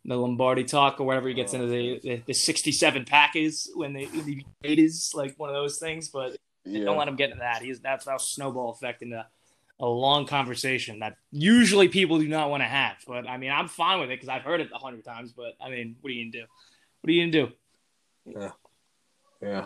The 0.06 0.16
Lombardi 0.16 0.66
talk 0.66 0.99
or 0.99 1.06
whatever 1.06 1.30
he 1.30 1.34
gets 1.34 1.54
oh, 1.54 1.58
into 1.58 1.68
the, 1.68 1.99
the, 2.04 2.22
the 2.28 2.34
67 2.34 3.06
Packers 3.06 3.70
when 3.74 3.93
they 3.93 4.06
the 4.06 4.43
eight 4.64 4.80
is 4.80 5.12
like 5.16 5.34
one 5.38 5.49
of 5.49 5.56
those 5.56 5.80
things, 5.80 6.10
but 6.10 6.36
yeah. 6.66 6.84
don't 6.84 6.97
let 6.97 7.08
him 7.08 7.16
get 7.16 7.30
into 7.30 7.39
that. 7.39 7.62
He's 7.62 7.80
that's 7.80 8.06
that 8.06 8.20
snowball 8.20 8.72
effect 8.72 9.01
into 9.01 9.26
a 9.80 9.86
long 9.86 10.26
conversation 10.26 10.99
that 10.99 11.18
usually 11.32 11.88
people 11.88 12.20
do 12.20 12.28
not 12.28 12.49
want 12.49 12.62
to 12.62 12.68
have. 12.68 12.97
But 13.08 13.28
I 13.28 13.38
mean, 13.38 13.51
I'm 13.51 13.68
fine 13.68 13.99
with 13.99 14.10
it 14.10 14.16
because 14.20 14.30
I've 14.30 14.43
heard 14.43 14.62
it 14.62 14.70
a 14.74 14.78
hundred 14.78 15.06
times. 15.06 15.32
But 15.32 15.54
I 15.62 15.70
mean, 15.70 15.95
what 16.01 16.10
are 16.10 16.14
you 16.14 16.26
gonna 16.26 16.43
do? 16.43 16.51
What 17.01 17.10
are 17.10 17.14
you 17.14 17.32
gonna 17.32 17.47
do? 17.47 17.54
Yeah. 18.26 18.51
Yeah. 19.41 19.66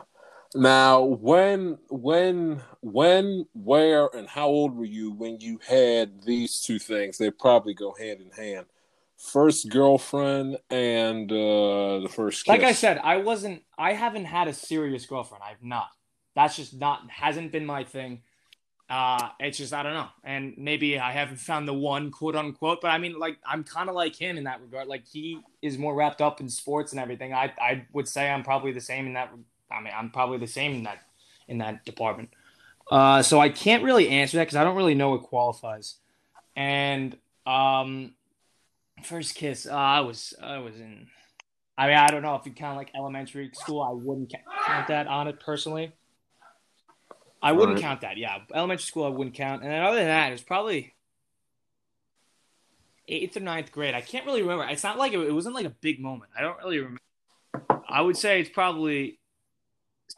Now, 0.56 1.04
when, 1.04 1.78
when, 1.90 2.62
when, 2.82 3.46
where, 3.54 4.08
and 4.16 4.28
how 4.28 4.48
old 4.48 4.76
were 4.76 4.86
you 4.86 5.12
when 5.12 5.40
you 5.40 5.60
had 5.68 6.24
these 6.24 6.62
two 6.62 6.80
things? 6.80 7.18
They 7.18 7.30
probably 7.32 7.74
go 7.74 7.94
hand 7.94 8.22
in 8.22 8.32
hand. 8.32 8.66
First 9.18 9.70
girlfriend 9.70 10.58
and 10.70 11.32
uh, 11.32 12.00
the 12.00 12.10
first. 12.10 12.46
Kiss. 12.46 12.48
Like 12.48 12.64
I 12.64 12.72
said, 12.72 13.00
I 13.04 13.18
wasn't. 13.18 13.64
I 13.78 13.94
haven't 13.94 14.26
had 14.26 14.48
a 14.48 14.54
serious 14.54 15.06
girlfriend. 15.06 15.44
I've 15.44 15.64
not. 15.64 15.90
That's 16.36 16.56
just 16.56 16.76
not 16.76 17.10
hasn't 17.10 17.52
been 17.52 17.66
my 17.66 17.84
thing. 17.84 18.22
Uh, 18.90 19.30
it's 19.40 19.58
just 19.58 19.74
I 19.74 19.84
don't 19.84 19.96
know, 19.96 20.08
and 20.24 20.54
maybe 20.58 20.98
I 21.00 21.12
haven't 21.12 21.38
found 21.38 21.68
the 21.68 21.74
one 21.74 22.12
quote 22.12 22.36
unquote. 22.36 22.80
But 22.80 22.90
I 22.90 23.00
mean, 23.00 23.18
like 23.18 23.38
I'm 23.46 23.64
kind 23.64 23.90
of 23.90 23.96
like 23.96 24.16
him 24.16 24.38
in 24.38 24.46
that 24.46 24.62
regard. 24.62 24.88
Like 24.88 25.06
he 25.06 25.42
is 25.62 25.78
more 25.78 25.96
wrapped 25.96 26.22
up 26.22 26.40
in 26.40 26.48
sports 26.48 26.92
and 26.94 27.02
everything. 27.02 27.34
I 27.34 27.52
I 27.60 27.86
would 27.94 28.08
say 28.08 28.30
I'm 28.30 28.44
probably 28.44 28.72
the 28.72 28.80
same 28.80 29.08
in 29.08 29.14
that. 29.14 29.34
I 29.72 29.82
mean, 29.82 29.94
I'm 29.96 30.12
probably 30.12 30.38
the 30.38 30.48
same 30.48 30.74
in 30.74 30.84
that 30.84 31.00
in 31.48 31.58
that 31.58 31.84
department. 31.86 32.30
Uh, 32.90 33.22
so 33.22 33.40
I 33.40 33.50
can't 33.50 33.84
really 33.84 34.10
answer 34.10 34.38
that 34.38 34.44
because 34.44 34.56
I 34.56 34.64
don't 34.64 34.78
really 34.78 34.96
know 34.96 35.10
what 35.10 35.24
qualifies. 35.24 35.96
And 36.56 37.18
um, 37.46 38.14
first 39.04 39.36
kiss, 39.36 39.66
uh, 39.66 39.74
I 39.74 40.02
was 40.02 40.34
I 40.42 40.60
was 40.60 40.76
in. 40.76 41.08
I 41.78 41.88
mean, 41.88 41.98
I 41.98 42.08
don't 42.08 42.24
know 42.24 42.36
if 42.36 42.46
you 42.46 42.54
count 42.54 42.78
like 42.78 42.92
elementary 42.96 43.52
school. 43.54 43.82
I 43.82 43.92
wouldn't 43.92 44.34
count 44.66 44.88
that 44.88 45.08
on 45.08 45.28
it 45.28 45.40
personally. 45.40 45.94
I 47.42 47.52
wouldn't 47.52 47.76
right. 47.76 47.84
count 47.84 48.02
that. 48.02 48.18
Yeah, 48.18 48.40
elementary 48.54 48.84
school 48.84 49.06
I 49.06 49.10
wouldn't 49.10 49.36
count. 49.36 49.62
And 49.62 49.72
then 49.72 49.84
other 49.84 49.98
than 49.98 50.08
that, 50.08 50.30
it 50.30 50.32
was 50.32 50.42
probably 50.42 50.96
eighth 53.08 53.38
or 53.38 53.42
ninth 53.42 53.72
grade. 53.72 53.94
I 53.94 54.02
can't 54.02 54.26
really 54.26 54.42
remember. 54.42 54.66
It's 54.66 54.84
not 54.84 54.98
like 54.98 55.14
it, 55.14 55.20
it 55.20 55.32
wasn't 55.32 55.56
like 55.56 55.66
a 55.66 55.76
big 55.82 56.00
moment. 56.00 56.32
I 56.38 56.42
don't 56.42 56.58
really 56.58 56.80
remember. 56.80 57.02
I 57.88 58.02
would 58.02 58.18
say 58.18 58.42
it's 58.42 58.50
probably 58.50 59.20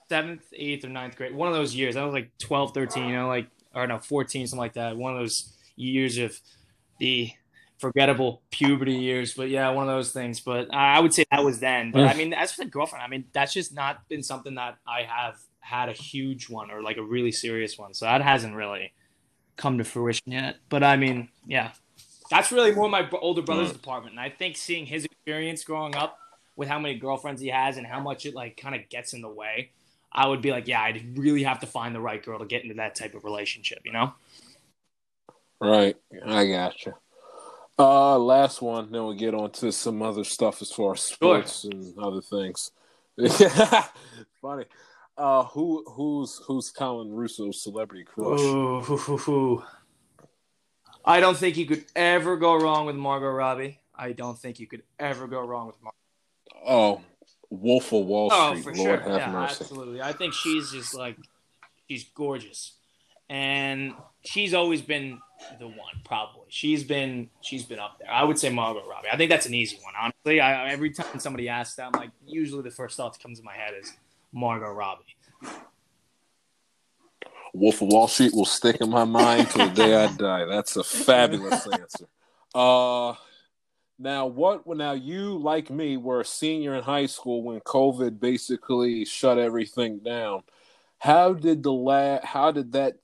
seventh, 0.07 0.43
eighth, 0.53 0.85
or 0.85 0.89
ninth 0.89 1.15
grade. 1.15 1.35
One 1.35 1.47
of 1.47 1.53
those 1.53 1.75
years. 1.75 1.95
I 1.95 2.03
was 2.03 2.13
like 2.13 2.31
12, 2.39 2.73
13, 2.73 3.09
you 3.09 3.15
know, 3.15 3.27
like 3.27 3.47
or 3.73 3.85
no, 3.85 3.99
14, 3.99 4.47
something 4.47 4.59
like 4.59 4.73
that. 4.73 4.97
One 4.97 5.13
of 5.13 5.19
those 5.19 5.53
years 5.75 6.17
of 6.17 6.39
the 6.99 7.31
forgettable 7.79 8.41
puberty 8.51 8.93
years. 8.93 9.33
But 9.33 9.49
yeah, 9.49 9.69
one 9.69 9.89
of 9.89 9.95
those 9.95 10.11
things. 10.11 10.39
But 10.39 10.73
I 10.73 10.99
would 10.99 11.13
say 11.13 11.25
that 11.31 11.43
was 11.43 11.59
then. 11.59 11.91
But 11.91 12.07
I 12.07 12.13
mean, 12.13 12.33
as 12.33 12.51
for 12.51 12.63
the 12.63 12.69
girlfriend, 12.69 13.03
I 13.03 13.07
mean, 13.07 13.25
that's 13.33 13.53
just 13.53 13.73
not 13.73 14.07
been 14.07 14.23
something 14.23 14.55
that 14.55 14.77
I 14.87 15.03
have 15.03 15.37
had 15.59 15.89
a 15.89 15.93
huge 15.93 16.49
one 16.49 16.71
or 16.71 16.81
like 16.81 16.97
a 16.97 17.03
really 17.03 17.31
serious 17.31 17.77
one. 17.77 17.93
So 17.93 18.05
that 18.05 18.21
hasn't 18.21 18.55
really 18.55 18.93
come 19.55 19.77
to 19.77 19.83
fruition 19.83 20.31
yet. 20.31 20.57
But 20.69 20.83
I 20.83 20.97
mean, 20.97 21.29
yeah, 21.45 21.71
that's 22.29 22.51
really 22.51 22.73
more 22.73 22.89
my 22.89 23.07
older 23.21 23.41
brother's 23.41 23.69
mm. 23.69 23.73
department. 23.73 24.13
And 24.13 24.19
I 24.19 24.29
think 24.29 24.57
seeing 24.57 24.85
his 24.85 25.05
experience 25.05 25.63
growing 25.63 25.95
up 25.95 26.17
with 26.55 26.67
how 26.67 26.79
many 26.79 26.95
girlfriends 26.95 27.41
he 27.41 27.47
has 27.47 27.77
and 27.77 27.87
how 27.87 27.99
much 27.99 28.25
it 28.25 28.35
like 28.35 28.57
kind 28.57 28.75
of 28.75 28.87
gets 28.89 29.13
in 29.13 29.21
the 29.21 29.29
way, 29.29 29.71
I 30.11 30.27
would 30.27 30.41
be 30.41 30.51
like, 30.51 30.67
yeah, 30.67 30.81
I'd 30.81 31.17
really 31.17 31.43
have 31.43 31.59
to 31.59 31.67
find 31.67 31.93
the 31.93 32.01
right 32.01 32.23
girl 32.23 32.39
to 32.39 32.45
get 32.45 32.63
into 32.63 32.75
that 32.75 32.95
type 32.95 33.15
of 33.15 33.23
relationship, 33.23 33.79
you 33.85 33.91
know? 33.91 34.13
Right. 35.61 35.95
I 36.25 36.47
gotcha. 36.47 36.95
Uh, 37.79 38.19
last 38.19 38.61
one, 38.61 38.91
then 38.91 39.05
we'll 39.05 39.13
get 39.13 39.33
on 39.33 39.49
to 39.51 39.71
some 39.71 40.01
other 40.01 40.25
stuff 40.25 40.61
as 40.61 40.69
far 40.69 40.93
as 40.93 41.01
sports 41.01 41.61
sure. 41.61 41.71
and 41.71 41.97
other 41.97 42.19
things. 42.19 42.71
Funny. 44.41 44.65
Uh, 45.17 45.43
who 45.45 45.85
who's 45.89 46.41
who's 46.45 46.71
Colin 46.71 47.11
Russo's 47.11 47.63
celebrity 47.63 48.03
crush? 48.03 48.39
Ooh, 48.41 48.81
hoo, 48.81 48.97
hoo, 48.97 49.17
hoo. 49.17 49.63
I 51.05 51.21
don't 51.21 51.37
think 51.37 51.55
you 51.55 51.65
could 51.65 51.85
ever 51.95 52.35
go 52.35 52.55
wrong 52.55 52.85
with 52.85 52.97
Margot 52.97 53.29
Robbie. 53.29 53.79
I 53.95 54.11
don't 54.11 54.37
think 54.37 54.59
you 54.59 54.67
could 54.67 54.83
ever 54.97 55.27
go 55.27 55.41
wrong 55.41 55.67
with 55.67 55.75
Margot. 55.81 55.97
Oh, 56.65 57.01
Wolf 57.49 57.93
of 57.93 58.05
Wall 58.05 58.29
oh, 58.31 58.55
Street. 58.55 58.59
Oh, 58.59 58.63
for 58.63 58.75
Lord 58.75 59.03
sure. 59.03 59.17
yeah, 59.17 59.31
mercy. 59.31 59.57
absolutely. 59.61 60.01
I 60.01 60.11
think 60.11 60.33
she's 60.33 60.71
just 60.71 60.93
like 60.93 61.17
she's 61.89 62.03
gorgeous, 62.13 62.73
and 63.29 63.93
she's 64.25 64.53
always 64.53 64.81
been 64.81 65.19
the 65.59 65.67
one. 65.67 65.77
Probably 66.03 66.43
she's 66.49 66.83
been 66.83 67.29
she's 67.41 67.63
been 67.63 67.79
up 67.79 67.99
there. 67.99 68.11
I 68.11 68.23
would 68.23 68.37
say 68.37 68.49
Margot 68.49 68.87
Robbie. 68.87 69.07
I 69.11 69.17
think 69.17 69.29
that's 69.29 69.45
an 69.45 69.53
easy 69.53 69.77
one. 69.81 69.93
Honestly, 69.99 70.39
I, 70.39 70.69
every 70.69 70.91
time 70.91 71.19
somebody 71.19 71.49
asks 71.49 71.75
that, 71.75 71.87
I'm 71.87 71.99
like, 71.99 72.11
usually 72.25 72.61
the 72.61 72.71
first 72.71 72.97
thought 72.97 73.13
that 73.13 73.21
comes 73.21 73.39
in 73.39 73.45
my 73.45 73.53
head 73.53 73.73
is 73.79 73.93
Margot 74.31 74.71
Robbie. 74.71 75.03
Wolf 77.53 77.81
of 77.81 77.87
Wall 77.87 78.07
Street 78.07 78.33
will 78.33 78.45
stick 78.45 78.77
in 78.79 78.89
my 78.89 79.05
mind 79.05 79.49
till 79.49 79.67
the 79.67 79.73
day 79.73 79.95
I 79.95 80.07
die. 80.17 80.45
That's 80.45 80.75
a 80.75 80.83
fabulous 80.83 81.65
answer. 81.67 82.05
Uh, 82.53 83.15
now 83.97 84.27
what? 84.27 84.67
When 84.67 84.77
now 84.77 84.93
you, 84.93 85.37
like 85.37 85.69
me, 85.69 85.97
were 85.97 86.21
a 86.21 86.25
senior 86.25 86.75
in 86.75 86.83
high 86.83 87.07
school 87.07 87.43
when 87.43 87.59
COVID 87.61 88.19
basically 88.19 89.05
shut 89.05 89.37
everything 89.37 89.99
down. 89.99 90.43
How 90.99 91.33
did 91.33 91.63
the 91.63 91.71
la- 91.71 92.23
How 92.23 92.51
did 92.51 92.73
that 92.73 92.97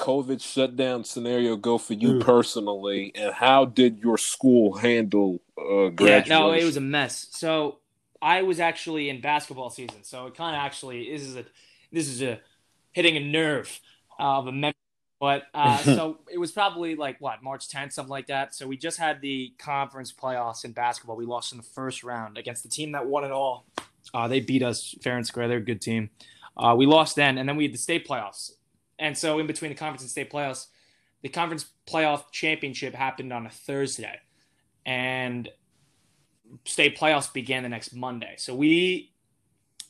COVID 0.00 0.40
shutdown 0.40 1.04
scenario 1.04 1.56
go 1.56 1.76
for 1.76 1.92
you 1.92 2.14
mm. 2.14 2.20
personally, 2.22 3.12
and 3.14 3.34
how 3.34 3.66
did 3.66 3.98
your 3.98 4.16
school 4.16 4.74
handle 4.74 5.42
uh, 5.58 5.90
graduation? 5.90 6.30
Yeah, 6.30 6.38
no, 6.38 6.52
it 6.52 6.64
was 6.64 6.78
a 6.78 6.80
mess. 6.80 7.28
So 7.32 7.80
I 8.22 8.42
was 8.42 8.60
actually 8.60 9.10
in 9.10 9.20
basketball 9.20 9.68
season, 9.68 10.02
so 10.02 10.26
it 10.26 10.34
kind 10.34 10.56
of 10.56 10.60
actually 10.60 11.10
this 11.10 11.22
is 11.22 11.36
a 11.36 11.44
this 11.92 12.08
is 12.08 12.22
a 12.22 12.40
hitting 12.92 13.18
a 13.18 13.20
nerve 13.20 13.78
of 14.18 14.46
a 14.46 14.52
memory. 14.52 14.74
But 15.20 15.42
uh, 15.52 15.76
so 15.82 16.20
it 16.32 16.38
was 16.38 16.50
probably 16.50 16.96
like 16.96 17.20
what 17.20 17.42
March 17.42 17.68
10th, 17.68 17.92
something 17.92 18.10
like 18.10 18.28
that. 18.28 18.54
So 18.54 18.66
we 18.66 18.78
just 18.78 18.96
had 18.96 19.20
the 19.20 19.52
conference 19.58 20.14
playoffs 20.14 20.64
in 20.64 20.72
basketball. 20.72 21.16
We 21.16 21.26
lost 21.26 21.52
in 21.52 21.58
the 21.58 21.64
first 21.64 22.02
round 22.02 22.38
against 22.38 22.62
the 22.62 22.70
team 22.70 22.92
that 22.92 23.06
won 23.06 23.24
it 23.24 23.32
all. 23.32 23.66
Uh, 24.14 24.28
they 24.28 24.40
beat 24.40 24.62
us 24.62 24.94
fair 25.02 25.18
and 25.18 25.26
square. 25.26 25.46
They're 25.46 25.58
a 25.58 25.62
good 25.62 25.82
team. 25.82 26.08
Uh, 26.56 26.74
we 26.74 26.86
lost 26.86 27.16
then, 27.16 27.36
and 27.36 27.46
then 27.46 27.56
we 27.56 27.64
had 27.64 27.74
the 27.74 27.78
state 27.78 28.08
playoffs. 28.08 28.52
And 29.00 29.16
so 29.16 29.38
in 29.38 29.46
between 29.46 29.70
the 29.70 29.74
conference 29.74 30.02
and 30.02 30.10
state 30.10 30.30
playoffs, 30.30 30.66
the 31.22 31.30
conference 31.30 31.66
playoff 31.88 32.30
championship 32.30 32.94
happened 32.94 33.32
on 33.32 33.46
a 33.46 33.50
Thursday, 33.50 34.20
and 34.86 35.48
state 36.64 36.98
playoffs 36.98 37.32
began 37.32 37.62
the 37.62 37.68
next 37.68 37.94
Monday. 37.94 38.34
So 38.36 38.54
we 38.54 39.12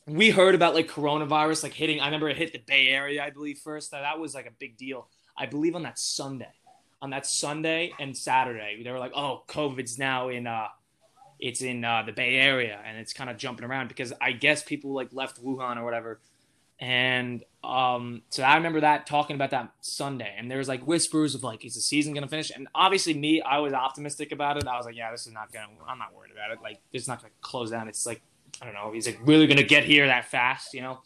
we 0.07 0.29
heard 0.29 0.55
about 0.55 0.73
like 0.73 0.87
coronavirus 0.87 1.63
like 1.63 1.73
hitting. 1.73 1.99
I 1.99 2.05
remember 2.05 2.29
it 2.29 2.37
hit 2.37 2.53
the 2.53 2.59
Bay 2.65 2.87
Area, 2.87 3.23
I 3.23 3.29
believe 3.29 3.59
first. 3.59 3.91
That 3.91 4.01
that 4.01 4.19
was 4.19 4.33
like 4.33 4.47
a 4.47 4.53
big 4.57 4.77
deal. 4.77 5.07
I 5.37 5.45
believe 5.45 5.75
on 5.75 5.83
that 5.83 5.99
Sunday, 5.99 6.51
on 7.01 7.09
that 7.11 7.25
Sunday 7.25 7.93
and 7.99 8.15
Saturday, 8.15 8.81
they 8.83 8.91
were 8.91 8.99
like, 8.99 9.13
"Oh, 9.15 9.43
COVID's 9.47 9.99
now 9.99 10.29
in 10.29 10.47
uh, 10.47 10.67
it's 11.39 11.61
in 11.61 11.83
uh, 11.83 12.03
the 12.05 12.13
Bay 12.13 12.35
Area 12.35 12.79
and 12.85 12.97
it's 12.97 13.13
kind 13.13 13.29
of 13.29 13.37
jumping 13.37 13.65
around 13.65 13.89
because 13.89 14.13
I 14.21 14.31
guess 14.31 14.63
people 14.63 14.93
like 14.93 15.09
left 15.11 15.43
Wuhan 15.43 15.77
or 15.77 15.83
whatever." 15.83 16.21
And 16.81 17.43
um, 17.63 18.23
so 18.29 18.41
I 18.41 18.55
remember 18.55 18.81
that 18.81 19.05
talking 19.05 19.35
about 19.35 19.51
that 19.51 19.71
Sunday, 19.81 20.33
and 20.35 20.49
there 20.49 20.57
was 20.57 20.67
like 20.67 20.85
whispers 20.87 21.35
of 21.35 21.43
like, 21.43 21.63
is 21.63 21.75
the 21.75 21.81
season 21.81 22.15
gonna 22.15 22.27
finish? 22.27 22.51
And 22.53 22.67
obviously, 22.73 23.13
me, 23.13 23.39
I 23.39 23.59
was 23.59 23.71
optimistic 23.71 24.31
about 24.31 24.57
it. 24.57 24.67
I 24.67 24.75
was 24.77 24.87
like, 24.87 24.95
yeah, 24.95 25.11
this 25.11 25.27
is 25.27 25.33
not 25.33 25.53
gonna. 25.53 25.67
I'm 25.87 25.99
not 25.99 26.15
worried 26.15 26.31
about 26.31 26.49
it. 26.51 26.57
Like, 26.63 26.79
it's 26.91 27.07
not 27.07 27.21
gonna 27.21 27.33
close 27.41 27.69
down. 27.69 27.87
It's 27.87 28.07
like, 28.07 28.23
I 28.61 28.65
don't 28.65 28.73
know. 28.73 28.91
He's 28.91 29.05
like 29.05 29.19
really 29.23 29.45
gonna 29.45 29.61
get 29.61 29.83
here 29.83 30.07
that 30.07 30.25
fast, 30.25 30.73
you 30.73 30.81
know. 30.81 31.01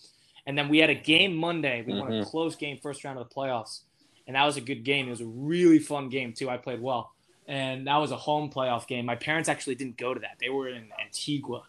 And 0.48 0.58
then 0.58 0.70
we 0.70 0.78
had 0.78 0.90
a 0.90 0.96
game 0.96 1.36
Monday. 1.36 1.84
We 1.86 1.92
mm-hmm. 1.92 2.02
won 2.02 2.14
a 2.14 2.16
mm-hmm. 2.22 2.30
close 2.30 2.56
game, 2.56 2.80
first 2.82 3.04
round 3.04 3.20
of 3.20 3.28
the 3.28 3.36
playoffs, 3.36 3.82
and 4.28 4.38
that 4.38 4.46
was 4.46 4.56
a 4.56 4.62
good 4.62 4.86
game. 4.86 5.08
It 5.08 5.12
was 5.12 5.22
a 5.22 5.26
really 5.26 5.80
fun 5.80 6.08
game 6.08 6.32
too. 6.32 6.50
I 6.50 6.56
played 6.56 6.82
well, 6.82 7.12
and 7.50 7.86
that 7.88 7.98
was 7.98 8.12
a 8.12 8.18
home 8.18 8.50
playoff 8.50 8.88
game. 8.88 9.06
My 9.06 9.16
parents 9.16 9.50
actually 9.50 9.76
didn't 9.76 9.98
go 9.98 10.14
to 10.14 10.22
that. 10.22 10.38
They 10.40 10.50
were 10.50 10.70
in 10.70 10.88
Antigua, 11.04 11.64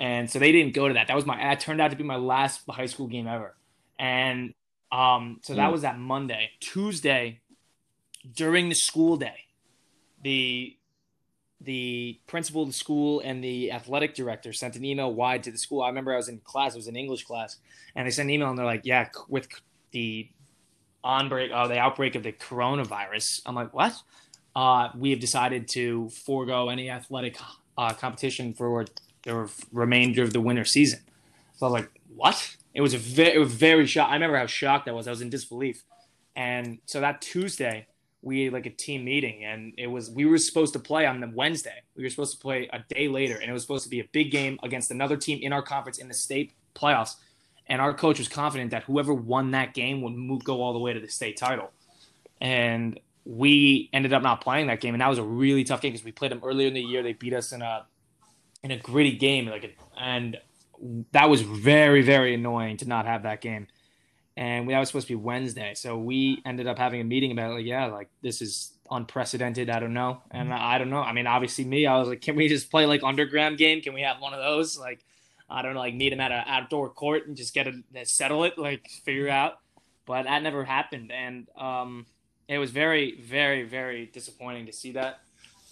and 0.00 0.28
so 0.28 0.40
they 0.40 0.50
didn't 0.50 0.74
go 0.74 0.88
to 0.88 0.94
that. 0.94 1.06
That 1.06 1.14
was 1.14 1.26
my. 1.26 1.36
That 1.36 1.60
turned 1.60 1.80
out 1.80 1.92
to 1.92 1.96
be 1.96 2.02
my 2.02 2.16
last 2.16 2.62
high 2.68 2.86
school 2.86 3.06
game 3.06 3.28
ever 3.28 3.54
and 4.00 4.54
um, 4.90 5.38
so 5.42 5.54
that 5.54 5.68
mm. 5.68 5.72
was 5.72 5.82
that 5.82 5.98
Monday. 5.98 6.50
Tuesday, 6.58 7.40
during 8.34 8.68
the 8.68 8.74
school 8.74 9.16
day, 9.16 9.44
the 10.24 10.76
the 11.60 12.18
principal 12.26 12.62
of 12.62 12.68
the 12.68 12.74
school 12.74 13.20
and 13.20 13.44
the 13.44 13.70
athletic 13.70 14.14
director 14.14 14.52
sent 14.54 14.74
an 14.74 14.84
email 14.84 15.12
wide 15.12 15.42
to 15.42 15.52
the 15.52 15.58
school. 15.58 15.82
I 15.82 15.88
remember 15.88 16.12
I 16.14 16.16
was 16.16 16.28
in 16.28 16.40
class; 16.40 16.74
it 16.74 16.78
was 16.78 16.88
an 16.88 16.96
English 16.96 17.24
class, 17.24 17.58
and 17.94 18.06
they 18.06 18.10
sent 18.10 18.28
an 18.28 18.30
email 18.34 18.48
and 18.48 18.58
they're 18.58 18.66
like, 18.66 18.82
"Yeah, 18.84 19.08
with 19.28 19.48
the 19.92 20.28
on 21.04 21.28
break, 21.28 21.52
uh, 21.52 21.68
the 21.68 21.78
outbreak 21.78 22.14
of 22.14 22.22
the 22.22 22.32
coronavirus." 22.32 23.42
I'm 23.46 23.54
like, 23.54 23.72
"What?" 23.74 23.94
Uh, 24.56 24.88
we 24.96 25.10
have 25.10 25.20
decided 25.20 25.68
to 25.74 26.08
forego 26.24 26.70
any 26.70 26.90
athletic 26.90 27.36
uh, 27.78 27.92
competition 27.92 28.54
for 28.54 28.86
the 29.22 29.50
remainder 29.72 30.22
of 30.22 30.32
the 30.32 30.40
winter 30.40 30.64
season. 30.64 31.00
So 31.56 31.66
I 31.66 31.70
was 31.70 31.82
like, 31.82 31.90
what? 32.14 32.56
It 32.74 32.80
was 32.80 32.94
a 32.94 32.98
very, 32.98 33.44
very 33.44 33.86
shocked. 33.86 34.10
I 34.10 34.14
remember 34.14 34.38
how 34.38 34.46
shocked 34.46 34.88
I 34.88 34.92
was. 34.92 35.06
I 35.06 35.10
was 35.10 35.20
in 35.20 35.30
disbelief. 35.30 35.82
And 36.36 36.78
so 36.86 37.00
that 37.00 37.20
Tuesday, 37.20 37.86
we 38.22 38.44
had 38.44 38.52
like 38.52 38.66
a 38.66 38.70
team 38.70 39.04
meeting, 39.04 39.44
and 39.44 39.72
it 39.78 39.86
was 39.86 40.10
we 40.10 40.24
were 40.24 40.38
supposed 40.38 40.72
to 40.74 40.78
play 40.78 41.06
on 41.06 41.20
the 41.20 41.30
Wednesday. 41.34 41.82
We 41.96 42.02
were 42.02 42.10
supposed 42.10 42.32
to 42.32 42.38
play 42.38 42.68
a 42.72 42.80
day 42.94 43.08
later, 43.08 43.36
and 43.36 43.50
it 43.50 43.52
was 43.52 43.62
supposed 43.62 43.84
to 43.84 43.90
be 43.90 44.00
a 44.00 44.08
big 44.12 44.30
game 44.30 44.58
against 44.62 44.90
another 44.90 45.16
team 45.16 45.38
in 45.42 45.52
our 45.52 45.62
conference 45.62 45.98
in 45.98 46.08
the 46.08 46.14
state 46.14 46.52
playoffs. 46.74 47.16
And 47.66 47.80
our 47.80 47.94
coach 47.94 48.18
was 48.18 48.28
confident 48.28 48.72
that 48.72 48.84
whoever 48.84 49.14
won 49.14 49.52
that 49.52 49.74
game 49.74 50.02
would 50.02 50.12
move, 50.12 50.44
go 50.44 50.60
all 50.60 50.72
the 50.72 50.78
way 50.78 50.92
to 50.92 51.00
the 51.00 51.08
state 51.08 51.36
title. 51.36 51.70
And 52.40 52.98
we 53.24 53.88
ended 53.92 54.12
up 54.12 54.22
not 54.22 54.40
playing 54.40 54.66
that 54.66 54.80
game, 54.80 54.94
and 54.94 55.00
that 55.00 55.08
was 55.08 55.18
a 55.18 55.22
really 55.22 55.64
tough 55.64 55.80
game 55.80 55.92
because 55.92 56.04
we 56.04 56.12
played 56.12 56.32
them 56.32 56.40
earlier 56.42 56.68
in 56.68 56.74
the 56.74 56.80
year. 56.80 57.02
They 57.02 57.12
beat 57.12 57.32
us 57.32 57.52
in 57.52 57.62
a 57.62 57.86
in 58.62 58.70
a 58.70 58.78
gritty 58.78 59.16
game, 59.16 59.46
like 59.46 59.64
a, 59.64 59.70
and 60.00 60.38
that 61.12 61.28
was 61.28 61.42
very 61.42 62.02
very 62.02 62.34
annoying 62.34 62.76
to 62.78 62.88
not 62.88 63.06
have 63.06 63.22
that 63.24 63.40
game. 63.40 63.66
And 64.36 64.70
that 64.70 64.78
was 64.78 64.88
supposed 64.88 65.08
to 65.08 65.12
be 65.12 65.22
wednesday. 65.22 65.74
So 65.74 65.98
we 65.98 66.40
ended 66.46 66.66
up 66.66 66.78
having 66.78 67.00
a 67.00 67.04
meeting 67.04 67.32
about 67.32 67.50
it 67.50 67.54
like 67.54 67.66
yeah 67.66 67.86
like 67.86 68.08
this 68.22 68.40
is 68.40 68.72
unprecedented. 68.90 69.70
I 69.70 69.80
don't 69.80 69.94
know. 69.94 70.22
And 70.30 70.52
i 70.52 70.78
don't 70.78 70.90
know. 70.90 71.02
I 71.02 71.12
mean 71.12 71.26
obviously 71.26 71.64
me 71.64 71.86
i 71.86 71.98
was 71.98 72.08
like 72.08 72.20
can 72.20 72.36
we 72.36 72.48
just 72.48 72.70
play 72.70 72.86
like 72.86 73.02
underground 73.02 73.58
game? 73.58 73.80
Can 73.80 73.94
we 73.94 74.02
have 74.02 74.20
one 74.20 74.34
of 74.34 74.40
those? 74.40 74.78
Like 74.78 75.04
i 75.48 75.62
don't 75.62 75.74
know 75.74 75.80
like 75.80 75.94
meet 75.94 76.12
him 76.12 76.20
at 76.20 76.32
an 76.32 76.44
outdoor 76.46 76.90
court 76.90 77.26
and 77.26 77.36
just 77.36 77.52
get 77.54 77.66
it 77.66 77.74
settle 78.08 78.44
it 78.44 78.58
like 78.58 78.88
figure 79.04 79.28
out. 79.28 79.58
But 80.06 80.24
that 80.24 80.42
never 80.42 80.64
happened. 80.64 81.12
And 81.12 81.48
um 81.56 82.06
it 82.48 82.58
was 82.58 82.70
very 82.70 83.20
very 83.20 83.64
very 83.64 84.06
disappointing 84.06 84.66
to 84.66 84.72
see 84.72 84.92
that. 84.92 85.20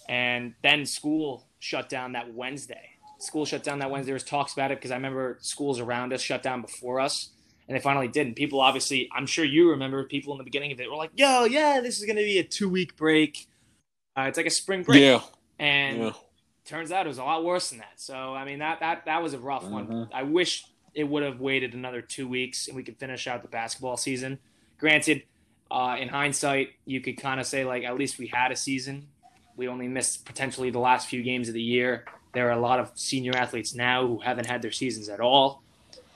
And 0.07 0.55
then 0.63 0.85
school 0.85 1.48
shut 1.59 1.89
down 1.89 2.13
that 2.13 2.33
wednesday 2.33 2.99
school 3.19 3.45
shut 3.45 3.63
down 3.63 3.79
that 3.79 3.91
Wednesday. 3.91 4.07
There 4.07 4.15
was 4.15 4.23
talks 4.23 4.53
about 4.53 4.71
it 4.71 4.79
because 4.79 4.91
I 4.91 4.95
remember 4.95 5.37
schools 5.41 5.79
around 5.79 6.13
us 6.13 6.21
shut 6.21 6.41
down 6.41 6.61
before 6.61 6.99
us, 6.99 7.29
and 7.67 7.75
they 7.77 7.81
finally 7.81 8.07
did. 8.07 8.27
And 8.27 8.35
people, 8.35 8.59
obviously, 8.59 9.09
I'm 9.15 9.27
sure 9.27 9.45
you 9.45 9.69
remember, 9.69 10.03
people 10.05 10.33
in 10.33 10.37
the 10.37 10.43
beginning 10.43 10.71
of 10.71 10.79
it 10.79 10.89
were 10.89 10.97
like, 10.97 11.11
"Yo, 11.15 11.45
yeah, 11.45 11.81
this 11.81 11.99
is 11.99 12.05
going 12.05 12.17
to 12.17 12.23
be 12.23 12.39
a 12.39 12.43
two 12.43 12.69
week 12.69 12.97
break. 12.97 13.47
Uh, 14.17 14.23
it's 14.23 14.37
like 14.37 14.47
a 14.47 14.51
spring 14.51 14.83
break." 14.83 15.01
Yeah. 15.01 15.21
And 15.59 15.99
yeah. 15.99 16.11
turns 16.65 16.91
out 16.91 17.05
it 17.05 17.09
was 17.09 17.17
a 17.17 17.23
lot 17.23 17.43
worse 17.43 17.69
than 17.69 17.79
that. 17.79 17.93
So 17.97 18.33
I 18.33 18.45
mean, 18.45 18.59
that 18.59 18.79
that 18.79 19.05
that 19.05 19.21
was 19.21 19.33
a 19.33 19.39
rough 19.39 19.63
mm-hmm. 19.63 19.73
one. 19.73 20.09
I 20.13 20.23
wish 20.23 20.65
it 20.95 21.03
would 21.03 21.23
have 21.23 21.39
waited 21.39 21.75
another 21.75 22.01
two 22.01 22.27
weeks 22.27 22.67
and 22.67 22.75
we 22.75 22.83
could 22.83 22.97
finish 22.97 23.27
out 23.27 23.43
the 23.43 23.47
basketball 23.47 23.95
season. 23.95 24.39
Granted, 24.79 25.23
uh, 25.69 25.97
in 25.99 26.07
hindsight, 26.07 26.69
you 26.85 26.99
could 26.99 27.17
kind 27.17 27.39
of 27.39 27.45
say 27.45 27.63
like 27.63 27.83
at 27.83 27.95
least 27.95 28.17
we 28.17 28.27
had 28.27 28.51
a 28.51 28.55
season. 28.55 29.07
We 29.59 29.67
only 29.67 29.87
missed 29.87 30.25
potentially 30.25 30.71
the 30.71 30.79
last 30.79 31.07
few 31.07 31.21
games 31.21 31.47
of 31.47 31.53
the 31.53 31.61
year 31.61 32.05
there 32.33 32.47
are 32.47 32.51
a 32.51 32.59
lot 32.59 32.79
of 32.79 32.91
senior 32.95 33.35
athletes 33.35 33.73
now 33.73 34.05
who 34.05 34.19
haven't 34.19 34.45
had 34.45 34.61
their 34.61 34.71
seasons 34.71 35.09
at 35.09 35.19
all. 35.19 35.63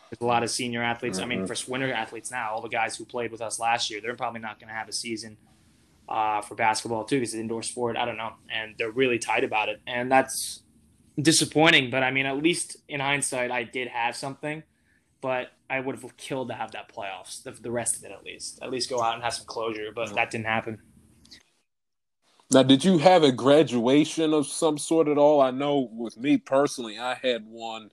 There's 0.10 0.22
a 0.22 0.26
lot 0.26 0.44
of 0.44 0.52
senior 0.52 0.84
athletes. 0.84 1.18
Mm-hmm. 1.18 1.26
I 1.26 1.28
mean, 1.28 1.46
mm-hmm. 1.46 1.54
for 1.54 1.72
winter 1.72 1.92
athletes 1.92 2.30
now, 2.30 2.52
all 2.52 2.62
the 2.62 2.70
guys 2.70 2.96
who 2.96 3.06
played 3.06 3.32
with 3.32 3.42
us 3.42 3.60
last 3.60 3.90
year, 3.90 4.00
they're 4.00 4.16
probably 4.16 4.42
not 4.42 4.60
going 4.60 4.68
to 4.68 4.74
have 4.76 4.88
a 4.88 4.94
season 4.94 5.38
uh, 6.08 6.42
for 6.42 6.56
basketball 6.56 7.06
too 7.06 7.18
because 7.18 7.34
it's 7.34 7.40
indoor 7.40 7.64
sport. 7.64 7.98
I 7.98 8.06
don't 8.06 8.18
know, 8.18 8.34
and 8.54 8.76
they're 8.78 8.92
really 8.92 9.18
tight 9.18 9.44
about 9.44 9.70
it, 9.70 9.82
and 9.88 10.12
that's 10.12 10.62
disappointing. 11.20 11.90
But 11.90 12.04
I 12.04 12.12
mean, 12.12 12.28
at 12.28 12.38
least 12.38 12.78
in 12.88 13.00
hindsight, 13.00 13.50
I 13.50 13.64
did 13.64 13.88
have 13.88 14.16
something, 14.16 14.62
but 15.20 15.48
I 15.68 15.80
would 15.80 16.00
have 16.00 16.16
killed 16.18 16.50
to 16.50 16.54
have 16.54 16.74
that 16.74 16.94
playoffs, 16.94 17.42
the, 17.42 17.52
the 17.52 17.72
rest 17.72 17.98
of 17.98 18.04
it 18.04 18.12
at 18.12 18.24
least. 18.24 18.60
At 18.62 18.70
least 18.70 18.90
go 18.90 19.02
out 19.02 19.16
and 19.16 19.24
have 19.24 19.34
some 19.34 19.48
closure, 19.48 19.92
but 19.96 20.14
that 20.14 20.30
didn't 20.30 20.46
happen. 20.46 20.80
Now, 22.52 22.64
did 22.64 22.84
you 22.84 23.00
have 23.00 23.24
a 23.24 23.32
graduation 23.32 24.34
of 24.34 24.46
some 24.46 24.78
sort 24.78 25.08
at 25.08 25.18
all? 25.18 25.42
I 25.42 25.52
know 25.52 25.90
with 25.92 26.18
me 26.18 26.38
personally, 26.38 27.00
I 27.00 27.16
had 27.16 27.46
one. 27.46 27.90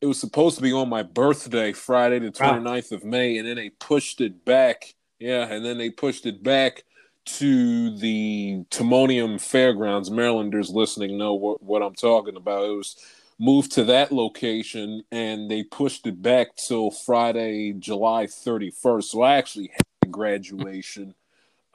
It 0.00 0.06
was 0.06 0.20
supposed 0.20 0.56
to 0.56 0.62
be 0.62 0.72
on 0.72 0.88
my 0.88 1.02
birthday, 1.02 1.72
Friday 1.72 2.20
the 2.20 2.30
29th 2.30 2.90
wow. 2.90 2.96
of 2.96 3.04
May, 3.04 3.36
and 3.36 3.46
then 3.46 3.56
they 3.56 3.70
pushed 3.70 4.20
it 4.20 4.44
back. 4.44 4.94
Yeah, 5.18 5.52
and 5.52 5.64
then 5.64 5.78
they 5.78 5.90
pushed 5.90 6.24
it 6.24 6.42
back 6.42 6.84
to 7.26 7.96
the 7.98 8.64
Timonium 8.70 9.40
Fairgrounds. 9.40 10.10
Marylanders 10.10 10.70
listening 10.70 11.18
know 11.18 11.34
what, 11.34 11.62
what 11.62 11.82
I'm 11.82 11.94
talking 11.94 12.36
about. 12.36 12.64
It 12.64 12.76
was 12.76 12.96
moved 13.38 13.72
to 13.72 13.84
that 13.84 14.10
location 14.12 15.02
and 15.12 15.50
they 15.50 15.62
pushed 15.62 16.06
it 16.06 16.20
back 16.22 16.56
till 16.56 16.90
Friday, 16.90 17.72
July 17.72 18.26
31st. 18.26 19.04
So 19.04 19.22
I 19.22 19.36
actually 19.36 19.70
had 19.72 19.82
a 20.04 20.08
graduation 20.08 21.14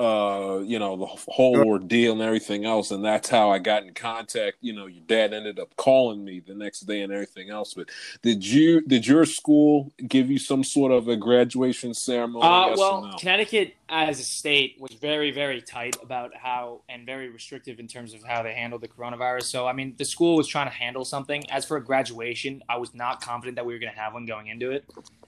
uh, 0.04 0.60
you 0.60 0.80
know, 0.80 0.97
the 0.97 1.06
whole 1.06 1.58
ordeal 1.58 2.12
and 2.12 2.22
everything 2.22 2.66
else. 2.66 2.91
And 2.91 3.04
that's 3.04 3.30
how 3.30 3.49
I 3.49 3.60
got 3.60 3.84
in 3.84 3.93
contact. 3.93 4.58
You 4.62 4.74
know, 4.74 4.86
your 4.86 5.04
dad 5.08 5.34
ended 5.34 5.60
up 5.60 5.76
calling 5.78 6.24
me 6.26 6.41
the 6.41 6.54
next 6.54 6.82
day 6.82 7.01
and 7.01 7.14
everything 7.14 7.49
else. 7.49 7.74
But 7.74 7.89
did 8.22 8.45
you, 8.45 8.82
did 8.82 9.08
your 9.08 9.26
school 9.26 9.91
give 10.08 10.30
you 10.30 10.38
some 10.38 10.64
sort 10.64 10.91
of 10.91 11.08
a 11.08 11.16
graduation 11.16 11.93
ceremony? 11.93 12.45
Uh, 12.45 12.76
well, 12.76 13.06
no? 13.06 13.18
Connecticut 13.18 13.76
as 13.88 14.20
a 14.20 14.24
state 14.24 14.76
was 14.80 14.91
very, 14.93 15.32
very 15.32 15.62
tight 15.62 15.95
about 16.04 16.36
how, 16.36 16.82
and 16.89 17.06
very 17.06 17.30
restrictive 17.30 17.80
in 17.80 17.88
terms 17.88 18.14
of 18.14 18.24
how 18.24 18.43
they 18.43 18.54
handled 18.54 18.82
the 18.82 18.88
coronavirus. 18.88 19.43
So, 19.43 19.68
I 19.68 19.74
mean, 19.74 19.95
the 19.97 20.06
school 20.06 20.36
was 20.36 20.47
trying 20.47 20.68
to 20.68 20.76
handle 20.76 21.06
something. 21.06 21.49
As 21.49 21.64
for 21.66 21.78
a 21.78 21.84
graduation, 21.84 22.62
I 22.68 22.78
was 22.78 22.93
not 22.93 23.22
confident 23.22 23.56
that 23.56 23.66
we 23.66 23.74
were 23.74 23.80
going 23.80 23.93
to 23.93 23.99
have 23.99 24.14
one 24.14 24.26
going 24.26 24.47
into 24.47 24.72
it. 24.72 24.86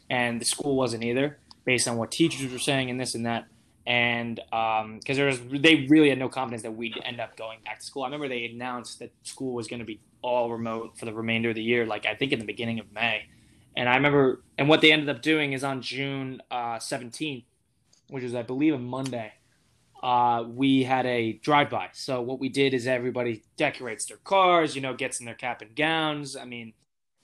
And 0.09 0.41
the 0.41 0.45
school 0.45 0.75
wasn't 0.75 1.03
either, 1.03 1.39
based 1.63 1.87
on 1.87 1.97
what 1.97 2.11
teachers 2.11 2.51
were 2.51 2.59
saying 2.59 2.89
and 2.89 2.99
this 2.99 3.15
and 3.15 3.25
that 3.25 3.47
and 3.87 4.35
because 4.35 4.83
um, 4.83 4.99
there 5.15 5.27
was 5.27 5.39
they 5.51 5.85
really 5.89 6.09
had 6.09 6.17
no 6.17 6.29
confidence 6.29 6.63
that 6.63 6.71
we'd 6.71 6.99
end 7.03 7.19
up 7.19 7.37
going 7.37 7.59
back 7.65 7.79
to 7.79 7.85
school. 7.85 8.03
I 8.03 8.07
remember 8.07 8.27
they 8.27 8.45
announced 8.45 8.99
that 8.99 9.11
school 9.23 9.53
was 9.53 9.67
going 9.67 9.79
to 9.79 9.85
be 9.85 9.99
all 10.21 10.51
remote 10.51 10.97
for 10.97 11.05
the 11.05 11.13
remainder 11.13 11.49
of 11.49 11.55
the 11.55 11.63
year, 11.63 11.85
like 11.85 12.05
I 12.05 12.15
think 12.15 12.31
in 12.31 12.39
the 12.39 12.45
beginning 12.45 12.79
of 12.79 12.91
May. 12.91 13.27
And 13.77 13.87
I 13.87 13.95
remember, 13.95 14.41
and 14.57 14.69
what 14.69 14.81
they 14.81 14.91
ended 14.91 15.09
up 15.09 15.21
doing 15.21 15.53
is 15.53 15.63
on 15.63 15.81
June 15.81 16.41
uh, 16.49 16.79
seventeenth, 16.79 17.43
which 18.09 18.23
was 18.23 18.33
I 18.33 18.41
believe 18.41 18.73
a 18.73 18.79
Monday. 18.79 19.33
Uh, 20.03 20.43
we 20.47 20.83
had 20.83 21.05
a 21.07 21.33
drive-by. 21.33 21.89
So 21.93 22.21
what 22.21 22.39
we 22.39 22.47
did 22.47 22.75
is 22.75 22.85
everybody 22.85 23.43
decorates 23.57 24.05
their 24.05 24.17
cars, 24.17 24.75
you 24.75 24.81
know, 24.81 24.93
gets 24.93 25.19
in 25.19 25.25
their 25.25 25.35
cap 25.35 25.63
and 25.63 25.75
gowns. 25.75 26.35
I 26.35 26.45
mean, 26.45 26.73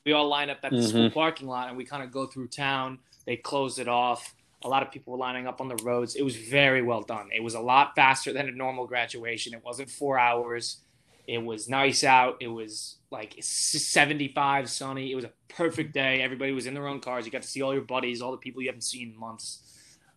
we 0.04 0.14
all 0.14 0.28
line 0.28 0.50
up 0.50 0.60
at 0.64 0.72
the 0.72 0.78
mm-hmm. 0.78 0.88
school 0.88 1.12
parking 1.12 1.48
lot 1.48 1.68
and 1.68 1.78
we 1.78 1.86
kind 1.86 2.02
of 2.02 2.12
go 2.12 2.26
through 2.26 2.48
town. 2.48 2.98
They 3.28 3.36
closed 3.36 3.78
it 3.78 3.88
off 3.88 4.34
a 4.64 4.68
lot 4.68 4.84
of 4.84 4.92
people 4.92 5.14
were 5.14 5.20
lining 5.20 5.48
up 5.48 5.60
on 5.62 5.68
the 5.68 5.76
roads. 5.84 6.16
It 6.16 6.24
was 6.24 6.36
very 6.36 6.82
well 6.82 7.02
done. 7.02 7.30
It 7.36 7.44
was 7.44 7.56
a 7.56 7.60
lot 7.60 7.96
faster 7.96 8.32
than 8.32 8.48
a 8.48 8.52
normal 8.52 8.86
graduation. 8.86 9.54
It 9.54 9.64
wasn't 9.64 9.90
four 9.90 10.20
hours. 10.20 10.82
It 11.28 11.44
was 11.44 11.70
nice 11.70 12.04
out. 12.04 12.38
It 12.42 12.48
was 12.48 12.98
like 13.10 13.36
75 13.40 14.70
sunny. 14.70 15.12
It 15.12 15.16
was 15.16 15.26
a 15.26 15.32
perfect 15.50 15.94
day. 15.94 16.22
Everybody 16.22 16.52
was 16.52 16.66
in 16.66 16.74
their 16.74 16.88
own 16.88 17.00
cars. 17.00 17.26
You 17.26 17.32
got 17.32 17.42
to 17.42 17.48
see 17.48 17.62
all 17.62 17.74
your 17.74 17.84
buddies, 17.84 18.22
all 18.22 18.32
the 18.32 18.38
people 18.38 18.62
you 18.62 18.68
haven't 18.68 18.84
seen 18.84 19.12
in 19.12 19.20
months. 19.20 19.68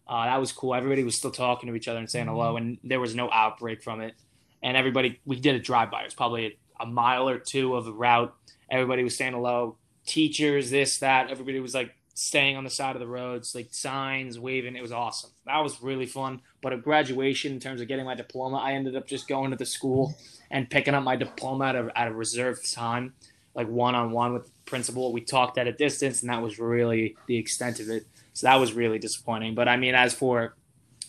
Uh, 0.07 0.27
that 0.27 0.39
was 0.39 0.53
cool. 0.53 0.75
Everybody 0.75 1.05
was 1.05 1.17
still 1.17 1.31
talking 1.31 1.69
to 1.69 1.75
each 1.75 1.89
other 1.89 1.99
and 1.99 2.11
saying 2.11 2.27
hello, 2.27 2.57
and 2.57 2.79
there 2.85 3.01
was 3.01 3.15
no 3.15 3.31
outbreak 3.31 3.83
from 3.83 4.01
it. 4.01 4.15
And 4.63 4.77
everybody, 4.77 5.21
we 5.25 5.39
did 5.41 5.55
a 5.55 5.59
drive 5.59 5.91
by. 5.91 6.03
It 6.03 6.07
was 6.07 6.15
probably 6.15 6.47
a, 6.47 6.83
a 6.83 6.87
mile 6.87 7.29
or 7.29 7.39
two 7.39 7.75
of 7.75 7.85
the 7.85 7.93
route. 7.93 8.35
Everybody 8.71 9.05
was 9.05 9.17
saying 9.17 9.33
hello. 9.33 9.77
Teachers, 10.07 10.71
this, 10.71 10.99
that. 10.99 11.31
Everybody 11.31 11.61
was 11.61 11.75
like 11.75 11.95
staying 12.15 12.57
on 12.57 12.65
the 12.65 12.71
side 12.71 12.95
of 12.95 13.01
the 13.01 13.07
roads, 13.07 13.55
like 13.55 13.69
signs, 13.73 14.39
waving. 14.39 14.77
It 14.77 14.83
was 14.83 14.93
awesome. 14.93 15.31
That 15.47 15.59
was 15.59 15.83
really 15.83 16.07
fun. 16.07 16.41
But 16.63 16.73
a 16.73 16.77
graduation, 16.77 17.53
in 17.53 17.61
terms 17.61 17.81
of 17.81 17.89
getting 17.89 18.05
my 18.05 18.15
diploma, 18.15 18.59
I 18.59 18.73
ended 18.73 18.97
up 18.97 19.07
just 19.07 19.29
going 19.29 19.51
to 19.51 19.57
the 19.57 19.67
school 19.67 20.15
and 20.51 20.71
picking 20.71 20.95
up 20.95 21.03
my 21.03 21.17
diploma 21.17 21.67
at 21.67 21.77
a, 21.77 21.91
at 21.97 22.09
a 22.09 22.15
reserved 22.15 22.73
time, 22.73 23.15
like 23.55 23.69
one 23.69 23.95
on 23.97 24.13
one 24.13 24.33
with 24.33 24.45
the 24.45 24.53
principal. 24.65 25.13
We 25.13 25.21
talked 25.21 25.59
at 25.59 25.67
a 25.67 25.73
distance, 25.73 26.23
and 26.23 26.31
that 26.31 26.41
was 26.41 26.59
really 26.59 27.17
the 27.27 27.37
extent 27.37 27.81
of 27.81 27.91
it. 27.91 28.07
So 28.33 28.47
that 28.47 28.57
was 28.57 28.73
really 28.73 28.99
disappointing. 28.99 29.55
But 29.55 29.69
I 29.69 29.77
mean, 29.77 29.95
as 29.95 30.15
for 30.15 30.55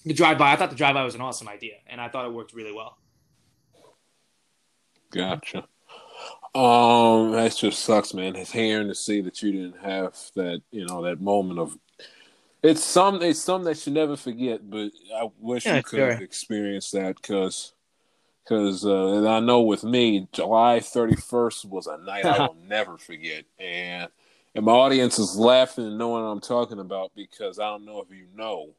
the 0.03 0.13
drive 0.13 0.39
by, 0.39 0.53
I 0.53 0.55
thought 0.55 0.71
the 0.71 0.75
drive 0.75 0.95
by 0.95 1.03
was 1.03 1.15
an 1.15 1.21
awesome 1.21 1.47
idea, 1.47 1.75
and 1.87 2.01
I 2.01 2.09
thought 2.09 2.25
it 2.25 2.33
worked 2.33 2.53
really 2.53 2.73
well. 2.73 2.97
Gotcha. 5.11 5.67
Um, 6.55 7.33
that 7.33 7.53
just 7.53 7.83
sucks, 7.83 8.13
man. 8.13 8.37
It's 8.37 8.51
hearing 8.51 8.87
to 8.87 8.95
see 8.95 9.19
that 9.21 9.43
you 9.43 9.51
didn't 9.51 9.83
have 9.83 10.15
that, 10.35 10.61
you 10.71 10.85
know, 10.85 11.01
that 11.01 11.19
moment 11.19 11.59
of. 11.59 11.77
It's 12.63 12.83
some, 12.83 13.21
it's 13.21 13.41
something 13.41 13.71
that 13.71 13.85
you 13.85 13.91
never 13.91 14.15
forget. 14.15 14.67
But 14.67 14.91
I 15.13 15.29
wish 15.37 15.65
yeah, 15.65 15.77
you 15.77 15.83
could 15.83 15.99
sure. 15.99 16.11
have 16.13 16.21
experienced 16.21 16.93
that 16.93 17.17
because, 17.17 17.73
because, 18.43 18.85
uh, 18.85 19.17
and 19.17 19.27
I 19.27 19.41
know 19.41 19.61
with 19.61 19.83
me, 19.83 20.29
July 20.31 20.79
thirty 20.79 21.17
first 21.17 21.65
was 21.65 21.87
a 21.87 21.97
night 21.97 22.25
I 22.25 22.39
will 22.47 22.57
never 22.67 22.97
forget, 22.97 23.43
and 23.59 24.07
and 24.55 24.65
my 24.65 24.71
audience 24.71 25.19
is 25.19 25.35
laughing 25.35 25.85
and 25.85 25.97
knowing 25.97 26.23
what 26.23 26.29
I'm 26.29 26.39
talking 26.39 26.79
about 26.79 27.11
because 27.15 27.59
I 27.59 27.65
don't 27.65 27.83
know 27.83 27.99
if 27.99 28.15
you 28.15 28.27
know, 28.33 28.69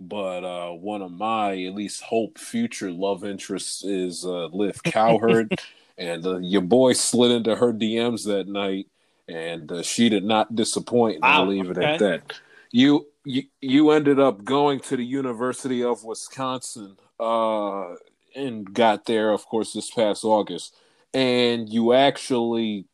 but 0.00 0.42
uh, 0.44 0.72
one 0.72 1.00
of 1.00 1.12
my 1.12 1.52
at 1.52 1.74
least 1.74 2.02
hope 2.02 2.38
future 2.38 2.90
love 2.90 3.24
interests 3.24 3.84
is 3.84 4.24
uh, 4.24 4.46
Liv 4.46 4.82
Cowherd. 4.82 5.56
And 6.00 6.26
uh, 6.26 6.38
your 6.38 6.62
boy 6.62 6.94
slid 6.94 7.30
into 7.30 7.54
her 7.54 7.72
DMs 7.72 8.24
that 8.24 8.48
night, 8.48 8.86
and 9.28 9.70
uh, 9.70 9.82
she 9.82 10.08
did 10.08 10.24
not 10.24 10.56
disappoint. 10.56 11.20
Wow, 11.20 11.42
I'll 11.42 11.46
leave 11.46 11.68
okay. 11.68 11.80
it 11.80 11.84
at 11.84 11.98
that. 12.00 12.40
You, 12.72 13.06
you 13.24 13.42
you 13.60 13.90
ended 13.90 14.18
up 14.18 14.42
going 14.42 14.80
to 14.80 14.96
the 14.96 15.04
University 15.04 15.84
of 15.84 16.02
Wisconsin, 16.02 16.96
uh, 17.20 17.94
and 18.34 18.72
got 18.72 19.04
there, 19.04 19.30
of 19.30 19.44
course, 19.44 19.74
this 19.74 19.90
past 19.90 20.24
August, 20.24 20.74
and 21.12 21.68
you 21.68 21.92
actually 21.92 22.86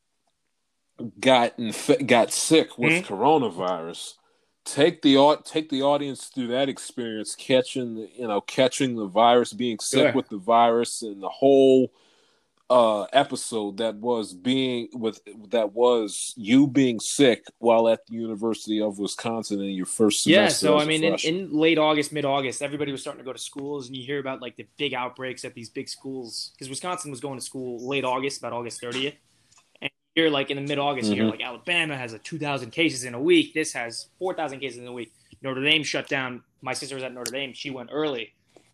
got 1.21 1.57
inf- 1.59 2.07
got 2.07 2.33
sick 2.33 2.77
with 2.77 2.93
mm-hmm. 2.93 3.15
coronavirus. 3.15 4.15
Take 4.65 5.03
the 5.03 5.39
take 5.45 5.69
the 5.69 5.83
audience 5.83 6.25
through 6.25 6.49
that 6.49 6.69
experience, 6.69 7.37
catching 7.37 8.09
you 8.19 8.27
know 8.27 8.41
catching 8.41 8.97
the 8.97 9.07
virus, 9.07 9.53
being 9.53 9.79
sick 9.79 10.09
sure. 10.09 10.13
with 10.13 10.29
the 10.29 10.39
virus, 10.39 11.03
and 11.03 11.23
the 11.23 11.29
whole 11.29 11.93
uh 12.69 13.03
episode 13.13 13.77
that 13.77 13.95
was 13.97 14.35
being 14.35 14.89
with 14.93 15.21
that 15.51 15.73
was 15.73 16.35
you 16.37 16.67
being 16.67 16.99
sick 16.99 17.45
while 17.59 17.89
at 17.89 18.05
the 18.07 18.15
University 18.15 18.81
of 18.81 18.99
Wisconsin 18.99 19.61
in 19.61 19.71
your 19.71 19.87
first 19.87 20.25
semester. 20.25 20.43
Yeah, 20.43 20.49
so 20.49 20.79
I 20.79 20.85
mean 20.85 21.05
in, 21.05 21.15
in, 21.25 21.53
late 21.53 21.79
August, 21.79 22.13
mid 22.13 22.25
August, 22.25 22.63
everybody 22.63 22.91
was 22.91 23.01
starting 23.01 23.21
to 23.21 23.25
go 23.25 23.33
to 23.33 23.39
schools 23.39 23.87
and 23.87 23.97
you 23.97 24.05
hear 24.05 24.19
about 24.19 24.43
like 24.43 24.57
the 24.57 24.67
big 24.79 24.95
outbreaks 24.95 25.45
at 25.45 25.55
these 25.55 25.71
big 25.71 25.89
schools 25.89 26.53
because 26.55 26.69
Wisconsin 26.69 27.11
was 27.11 27.21
going 27.21 27.39
to 27.39 27.45
school 27.45 27.87
late 27.87 28.05
August, 28.05 28.39
about 28.39 28.53
August 28.53 28.83
30th. 28.83 29.15
And 29.81 29.91
you're 30.17 30.31
like 30.31 30.51
in 30.51 30.57
the 30.57 30.63
mid 30.63 30.81
August, 30.81 31.09
mm-hmm. 31.09 31.21
here 31.21 31.31
like 31.31 31.43
Alabama 31.43 31.97
has 31.97 32.15
a 32.15 32.19
two 32.19 32.39
thousand 32.39 32.71
cases 32.73 33.05
in 33.05 33.15
a 33.15 33.21
week. 33.21 33.55
This 33.55 33.73
has 33.75 34.09
four 34.19 34.35
thousand 34.35 34.59
cases 34.59 34.79
in 34.79 34.87
a 34.89 34.93
week. 34.93 35.13
Notre 35.41 35.63
Dame 35.63 35.85
shut 35.85 36.09
down. 36.09 36.43
My 36.63 36.73
sister 36.73 36.97
was 36.97 37.05
at 37.05 37.15
Notre 37.15 37.31
Dame. 37.31 37.53
She 37.53 37.71
went 37.71 37.91
early 37.93 38.33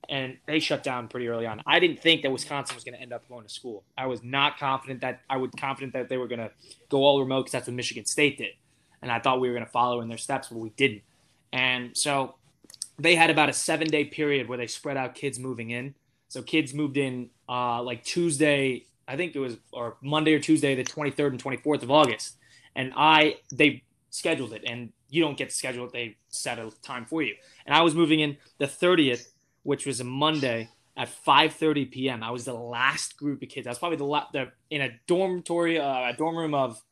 and 0.08 0.36
they 0.46 0.58
shut 0.58 0.82
down 0.82 1.08
pretty 1.08 1.28
early 1.28 1.46
on. 1.46 1.62
I 1.66 1.78
didn't 1.78 2.00
think 2.00 2.22
that 2.22 2.32
Wisconsin 2.32 2.74
was 2.74 2.84
going 2.84 2.94
to 2.94 3.00
end 3.00 3.12
up 3.12 3.28
going 3.28 3.44
to 3.44 3.52
school. 3.52 3.84
I 3.96 4.06
was 4.06 4.22
not 4.22 4.58
confident 4.58 5.00
that 5.02 5.20
I 5.30 5.36
was 5.36 5.50
confident 5.58 5.92
that 5.94 6.08
they 6.08 6.16
were 6.16 6.28
going 6.28 6.40
to 6.40 6.50
go 6.88 7.04
all 7.04 7.20
remote 7.20 7.42
because 7.42 7.52
that's 7.52 7.66
what 7.66 7.74
Michigan 7.74 8.04
State 8.04 8.38
did, 8.38 8.52
and 9.00 9.10
I 9.10 9.20
thought 9.20 9.40
we 9.40 9.48
were 9.48 9.54
going 9.54 9.66
to 9.66 9.72
follow 9.72 10.00
in 10.00 10.08
their 10.08 10.18
steps, 10.18 10.48
but 10.48 10.58
we 10.58 10.70
didn't. 10.70 11.02
And 11.52 11.96
so 11.96 12.36
they 12.98 13.14
had 13.14 13.30
about 13.30 13.48
a 13.48 13.52
seven 13.52 13.88
day 13.88 14.04
period 14.04 14.48
where 14.48 14.58
they 14.58 14.66
spread 14.66 14.96
out 14.96 15.14
kids 15.14 15.38
moving 15.38 15.70
in. 15.70 15.94
So 16.28 16.42
kids 16.42 16.72
moved 16.72 16.96
in 16.96 17.30
uh, 17.48 17.82
like 17.82 18.04
Tuesday, 18.04 18.86
I 19.06 19.16
think 19.16 19.36
it 19.36 19.38
was 19.38 19.58
or 19.72 19.96
Monday 20.02 20.34
or 20.34 20.38
Tuesday, 20.38 20.74
the 20.74 20.84
23rd 20.84 21.32
and 21.32 21.42
24th 21.42 21.82
of 21.82 21.90
August, 21.90 22.36
and 22.74 22.92
I 22.96 23.36
they 23.52 23.82
scheduled 24.10 24.52
it, 24.52 24.62
and 24.66 24.92
you 25.10 25.22
don't 25.22 25.36
get 25.36 25.50
to 25.50 25.54
schedule 25.54 25.84
it; 25.86 25.92
they 25.92 26.16
set 26.28 26.58
a 26.58 26.70
time 26.82 27.04
for 27.04 27.22
you. 27.22 27.34
And 27.66 27.74
I 27.74 27.82
was 27.82 27.94
moving 27.94 28.20
in 28.20 28.38
the 28.58 28.66
30th 28.66 29.28
which 29.62 29.86
was 29.86 30.00
a 30.00 30.04
Monday 30.04 30.68
at 30.96 31.08
5:30 31.08 31.90
p.m. 31.90 32.22
I 32.22 32.30
was 32.30 32.44
the 32.44 32.54
last 32.54 33.16
group 33.16 33.42
of 33.42 33.48
kids. 33.48 33.66
I 33.66 33.70
was 33.70 33.78
probably 33.78 33.98
the, 33.98 34.04
la- 34.04 34.28
the 34.32 34.52
in 34.70 34.82
a 34.82 34.90
dormitory, 35.06 35.78
uh, 35.78 36.10
a 36.10 36.14
dorm 36.16 36.36
room 36.36 36.54
of 36.54 36.82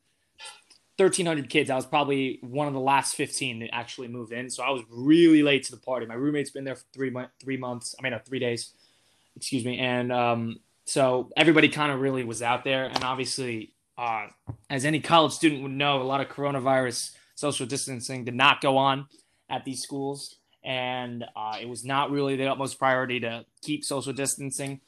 1,300 0.97 1.49
kids. 1.49 1.69
I 1.69 1.75
was 1.75 1.85
probably 1.85 2.39
one 2.41 2.67
of 2.67 2.73
the 2.73 2.79
last 2.79 3.15
15 3.15 3.59
that 3.59 3.73
actually 3.73 4.07
moved 4.07 4.33
in. 4.33 4.49
So 4.49 4.63
I 4.63 4.69
was 4.69 4.83
really 4.89 5.43
late 5.43 5.63
to 5.65 5.71
the 5.71 5.81
party. 5.81 6.05
My 6.05 6.13
roommate's 6.13 6.51
been 6.51 6.63
there 6.63 6.75
for 6.75 6.85
three 6.93 7.09
months. 7.09 7.31
Three 7.41 7.57
months. 7.57 7.95
I 7.99 8.03
mean, 8.03 8.13
uh, 8.13 8.19
three 8.19 8.39
days. 8.39 8.73
Excuse 9.35 9.65
me. 9.65 9.79
And 9.79 10.11
um, 10.11 10.59
so 10.85 11.31
everybody 11.37 11.69
kind 11.69 11.91
of 11.91 12.01
really 12.01 12.23
was 12.23 12.41
out 12.41 12.63
there. 12.63 12.85
And 12.85 13.03
obviously, 13.03 13.73
uh, 13.97 14.27
as 14.69 14.85
any 14.85 14.99
college 14.99 15.33
student 15.33 15.63
would 15.63 15.71
know, 15.71 16.01
a 16.01 16.03
lot 16.03 16.21
of 16.21 16.27
coronavirus 16.27 17.11
social 17.35 17.65
distancing 17.65 18.25
did 18.25 18.35
not 18.35 18.61
go 18.61 18.77
on 18.77 19.07
at 19.49 19.65
these 19.65 19.81
schools 19.81 20.37
and 20.63 21.25
uh, 21.35 21.57
it 21.59 21.67
was 21.67 21.83
not 21.83 22.11
really 22.11 22.35
the 22.35 22.47
utmost 22.47 22.77
priority 22.77 23.19
to 23.21 23.45
keep 23.61 23.83
social 23.83 24.13
distancing. 24.13 24.81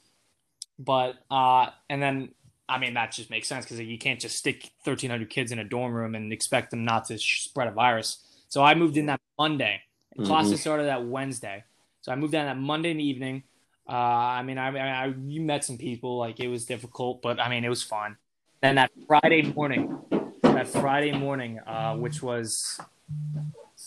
But 0.80 1.16
uh, 1.30 1.70
and 1.90 2.02
then 2.02 2.30
I 2.68 2.80
mean 2.80 2.94
that 2.96 3.12
just 3.12 3.30
makes 3.30 3.48
sense 3.48 3.66
because 3.66 3.80
you 3.80 3.98
can't 3.98 4.20
just 4.20 4.38
stick 4.38 4.72
1,300 4.84 5.30
kids 5.30 5.52
in 5.52 5.60
a 5.60 5.64
dorm 5.64 5.94
room 5.94 6.16
and 6.16 6.32
expect 6.34 6.72
them 6.72 6.84
not 6.84 7.06
to 7.06 7.18
spread 7.18 7.68
a 7.68 7.72
virus. 7.72 8.20
So 8.50 8.64
I 8.64 8.76
moved 8.76 8.98
in 8.98 9.08
that 9.08 9.22
Monday. 9.38 9.82
Mm-hmm. 10.18 10.26
Classes 10.26 10.62
started 10.62 10.86
that 10.86 11.06
Wednesday, 11.06 11.64
so 12.02 12.12
I 12.12 12.16
moved 12.16 12.34
in 12.36 12.46
that 12.46 12.58
Monday 12.58 12.92
in 12.92 12.98
the 12.98 13.04
evening. 13.04 13.44
Uh, 13.90 13.94
I 13.94 14.44
mean, 14.44 14.58
I, 14.58 14.70
I, 14.78 15.06
I 15.06 15.14
you 15.26 15.42
met 15.42 15.66
some 15.66 15.78
people 15.78 16.18
like 16.18 16.40
it 16.40 16.48
was 16.48 16.66
difficult, 16.66 17.22
but 17.22 17.40
I 17.40 17.50
mean 17.50 17.66
it 17.66 17.70
was 17.70 17.84
fun. 17.84 18.18
Then 18.62 18.76
that 18.76 18.92
Friday 19.08 19.42
morning, 19.42 20.00
that 20.42 20.68
Friday 20.68 21.12
morning, 21.12 21.60
uh, 21.66 21.96
which 21.96 22.22
was 22.22 22.80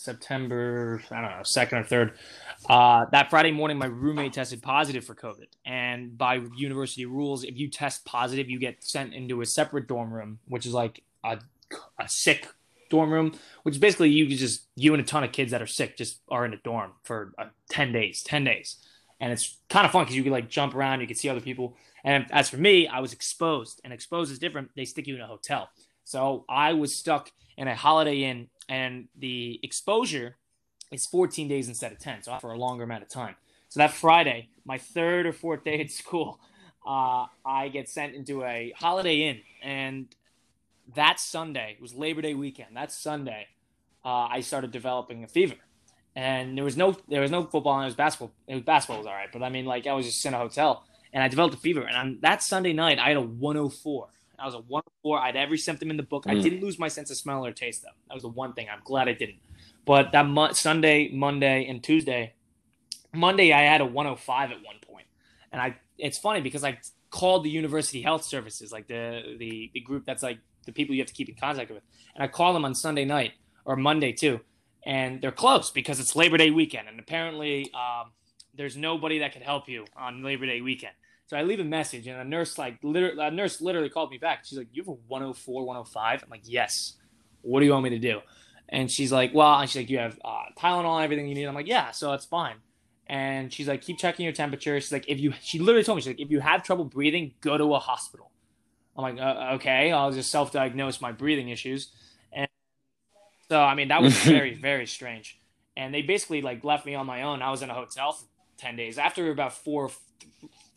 September, 0.07 1.01
I 1.11 1.21
don't 1.21 1.31
know, 1.37 1.43
second 1.43 1.79
or 1.79 1.83
third. 1.83 2.13
Uh, 2.69 3.05
that 3.11 3.29
Friday 3.29 3.51
morning, 3.51 3.77
my 3.77 3.87
roommate 3.87 4.31
tested 4.31 4.63
positive 4.63 5.03
for 5.03 5.13
COVID. 5.13 5.47
And 5.65 6.17
by 6.17 6.35
university 6.55 7.05
rules, 7.05 7.43
if 7.43 7.57
you 7.57 7.69
test 7.69 8.05
positive, 8.05 8.49
you 8.49 8.57
get 8.57 8.81
sent 8.81 9.13
into 9.13 9.41
a 9.41 9.45
separate 9.45 9.85
dorm 9.85 10.13
room, 10.13 10.39
which 10.47 10.65
is 10.65 10.73
like 10.73 11.03
a, 11.25 11.39
a 11.99 12.07
sick 12.07 12.47
dorm 12.89 13.11
room, 13.11 13.37
which 13.63 13.75
is 13.75 13.81
basically 13.81 14.09
you 14.09 14.33
just, 14.33 14.67
you 14.77 14.93
and 14.93 15.03
a 15.03 15.05
ton 15.05 15.25
of 15.25 15.33
kids 15.33 15.51
that 15.51 15.61
are 15.61 15.67
sick 15.67 15.97
just 15.97 16.21
are 16.29 16.45
in 16.45 16.53
a 16.53 16.57
dorm 16.63 16.93
for 17.03 17.33
uh, 17.37 17.47
10 17.69 17.91
days, 17.91 18.23
10 18.23 18.45
days. 18.45 18.77
And 19.19 19.33
it's 19.33 19.57
kind 19.69 19.85
of 19.85 19.91
fun 19.91 20.05
because 20.05 20.15
you 20.15 20.23
can 20.23 20.31
like 20.31 20.49
jump 20.49 20.73
around, 20.73 21.01
you 21.01 21.07
can 21.07 21.17
see 21.17 21.27
other 21.27 21.41
people. 21.41 21.75
And 22.05 22.27
as 22.31 22.49
for 22.49 22.57
me, 22.57 22.87
I 22.87 23.01
was 23.01 23.11
exposed, 23.11 23.81
and 23.83 23.91
exposed 23.91 24.31
is 24.31 24.39
different. 24.39 24.69
They 24.73 24.85
stick 24.85 25.05
you 25.05 25.15
in 25.15 25.21
a 25.21 25.27
hotel. 25.27 25.69
So 26.05 26.45
I 26.47 26.71
was 26.71 26.95
stuck 26.95 27.33
in 27.57 27.67
a 27.67 27.75
Holiday 27.75 28.23
Inn 28.23 28.47
and 28.69 29.07
the 29.17 29.59
exposure 29.63 30.37
is 30.91 31.05
14 31.05 31.47
days 31.47 31.67
instead 31.67 31.91
of 31.91 31.99
10, 31.99 32.23
so 32.23 32.37
for 32.39 32.51
a 32.51 32.57
longer 32.57 32.83
amount 32.83 33.03
of 33.03 33.09
time. 33.09 33.35
So 33.69 33.79
that 33.79 33.91
Friday, 33.91 34.49
my 34.65 34.77
third 34.77 35.25
or 35.25 35.33
fourth 35.33 35.63
day 35.63 35.81
at 35.81 35.91
school, 36.01 36.39
uh, 36.85 37.25
I 37.45 37.69
get 37.69 37.89
sent 37.89 38.15
into 38.15 38.43
a 38.43 38.73
Holiday 38.77 39.29
Inn, 39.29 39.41
and 39.61 40.07
that 40.95 41.19
Sunday 41.19 41.73
it 41.77 41.81
was 41.81 41.93
Labor 41.93 42.21
Day 42.21 42.33
weekend. 42.33 42.75
That 42.75 42.91
Sunday, 42.91 43.47
uh, 44.05 44.27
I 44.31 44.39
started 44.39 44.71
developing 44.71 45.23
a 45.23 45.27
fever, 45.27 45.55
and 46.15 46.55
there 46.55 46.63
was 46.63 46.77
no 46.77 46.95
there 47.09 47.21
was 47.21 47.31
no 47.31 47.43
football, 47.43 47.75
and 47.75 47.83
it 47.83 47.87
was 47.87 47.95
basketball. 47.95 48.31
It 48.47 48.53
was 48.53 48.63
basketball 48.63 48.99
was 48.99 49.07
all 49.07 49.13
right, 49.13 49.29
but 49.33 49.43
I 49.43 49.49
mean, 49.49 49.65
like 49.65 49.85
I 49.85 49.93
was 49.93 50.05
just 50.05 50.25
in 50.25 50.33
a 50.33 50.37
hotel, 50.37 50.85
and 51.11 51.21
I 51.21 51.27
developed 51.27 51.55
a 51.55 51.59
fever, 51.59 51.81
and 51.81 51.97
on 51.97 52.19
that 52.21 52.41
Sunday 52.41 52.71
night, 52.71 52.99
I 52.99 53.09
had 53.09 53.17
a 53.17 53.21
104. 53.21 54.07
I 54.39 54.45
was 54.45 54.55
a 54.55 54.59
one 54.59 54.83
four. 55.01 55.19
I 55.19 55.27
had 55.27 55.35
every 55.35 55.57
symptom 55.57 55.89
in 55.89 55.97
the 55.97 56.03
book. 56.03 56.25
Mm. 56.25 56.31
I 56.31 56.41
didn't 56.41 56.61
lose 56.61 56.77
my 56.79 56.87
sense 56.87 57.09
of 57.11 57.17
smell 57.17 57.45
or 57.45 57.51
taste 57.51 57.81
though. 57.83 57.89
That 58.07 58.13
was 58.13 58.23
the 58.23 58.29
one 58.29 58.53
thing. 58.53 58.67
I'm 58.71 58.81
glad 58.83 59.07
I 59.07 59.13
didn't. 59.13 59.39
But 59.85 60.11
that 60.11 60.25
mo- 60.27 60.51
Sunday, 60.51 61.09
Monday, 61.13 61.65
and 61.67 61.83
Tuesday, 61.83 62.33
Monday 63.13 63.53
I 63.53 63.61
had 63.61 63.81
a 63.81 63.85
105 63.85 64.51
at 64.51 64.57
one 64.57 64.75
point. 64.85 65.07
and 65.51 65.61
I. 65.61 65.77
It's 65.97 66.19
funny 66.19 66.41
because 66.41 66.63
I 66.63 66.77
called 67.09 67.43
the 67.43 67.49
university 67.49 68.01
health 68.01 68.23
services, 68.23 68.71
like 68.71 68.87
the 68.87 69.35
the 69.39 69.71
the 69.73 69.79
group 69.79 70.05
that's 70.05 70.21
like 70.21 70.39
the 70.65 70.71
people 70.71 70.93
you 70.93 71.01
have 71.01 71.07
to 71.07 71.13
keep 71.13 71.29
in 71.29 71.35
contact 71.35 71.71
with, 71.71 71.81
and 72.13 72.23
I 72.23 72.27
called 72.27 72.55
them 72.55 72.65
on 72.65 72.75
Sunday 72.75 73.05
night 73.05 73.31
or 73.65 73.75
Monday 73.75 74.11
too, 74.11 74.41
and 74.85 75.21
they're 75.21 75.31
closed 75.31 75.73
because 75.73 75.99
it's 75.99 76.15
Labor 76.15 76.37
Day 76.37 76.51
weekend, 76.51 76.87
and 76.87 76.99
apparently 76.99 77.71
um, 77.73 78.11
there's 78.55 78.77
nobody 78.77 79.19
that 79.19 79.31
can 79.31 79.41
help 79.41 79.67
you 79.67 79.85
on 79.97 80.23
Labor 80.23 80.45
Day 80.45 80.61
weekend. 80.61 80.93
So 81.27 81.35
I 81.35 81.43
leave 81.43 81.59
a 81.59 81.65
message, 81.65 82.07
and 82.07 82.19
a 82.19 82.23
nurse 82.23 82.57
like 82.57 82.79
literally, 82.83 83.17
a 83.19 83.29
nurse 83.29 83.59
literally 83.59 83.89
called 83.89 84.11
me 84.11 84.17
back. 84.17 84.45
She's 84.45 84.57
like, 84.57 84.69
"You 84.71 84.81
have 84.83 84.87
a 84.87 84.97
104, 85.07 85.65
105." 85.65 86.23
I'm 86.23 86.29
like, 86.29 86.43
"Yes." 86.45 86.93
What 87.41 87.59
do 87.59 87.65
you 87.65 87.73
want 87.73 87.83
me 87.83 87.89
to 87.91 87.99
do? 87.99 88.21
And 88.69 88.89
she's 88.89 89.11
like, 89.11 89.33
"Well," 89.33 89.59
and 89.59 89.69
she's 89.69 89.81
like, 89.81 89.89
"You 89.89 89.99
have 89.99 90.17
uh, 90.23 90.43
Tylenol, 90.57 91.03
everything 91.03 91.27
you 91.27 91.35
need." 91.35 91.43
I'm 91.45 91.53
like, 91.53 91.67
"Yeah," 91.67 91.91
so 91.91 92.13
it's 92.13 92.25
fine. 92.25 92.55
And 93.07 93.51
she's 93.51 93.67
like, 93.67 93.81
"Keep 93.81 93.97
checking 93.99 94.23
your 94.23 94.33
temperature." 94.33 94.79
She's 94.79 94.91
like, 94.93 95.03
"If 95.09 95.19
you," 95.19 95.33
she 95.41 95.59
literally 95.59 95.83
told 95.83 95.97
me, 95.97 96.01
"She's 96.01 96.07
like, 96.07 96.21
if 96.21 96.31
you 96.31 96.39
have 96.39 96.63
trouble 96.63 96.85
breathing, 96.85 97.33
go 97.41 97.57
to 97.57 97.73
a 97.75 97.79
hospital." 97.79 98.31
I'm 98.95 99.03
like, 99.03 99.19
uh, 99.19 99.55
"Okay, 99.55 99.91
I'll 99.91 100.11
just 100.11 100.31
self-diagnose 100.31 101.01
my 101.01 101.11
breathing 101.11 101.49
issues." 101.49 101.91
And 102.31 102.47
so, 103.49 103.61
I 103.61 103.75
mean, 103.75 103.89
that 103.89 104.01
was 104.01 104.17
very, 104.23 104.53
very 104.53 104.87
strange. 104.87 105.39
And 105.75 105.93
they 105.93 106.03
basically 106.03 106.41
like 106.41 106.63
left 106.63 106.85
me 106.85 106.95
on 106.95 107.05
my 107.05 107.23
own. 107.23 107.41
I 107.41 107.51
was 107.51 107.61
in 107.61 107.69
a 107.69 107.73
hotel 107.73 108.13
for 108.13 108.25
ten 108.57 108.77
days. 108.77 108.97
After 108.97 109.29
about 109.29 109.53
four 109.53 109.91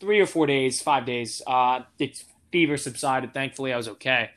three 0.01 0.19
or 0.19 0.25
four 0.25 0.47
days, 0.47 0.81
five 0.81 1.05
days, 1.05 1.41
uh, 1.47 1.81
the 1.97 2.13
fever 2.51 2.75
subsided. 2.75 3.33
Thankfully, 3.33 3.71
I 3.71 3.77
was 3.77 3.87
okay. 3.87 4.31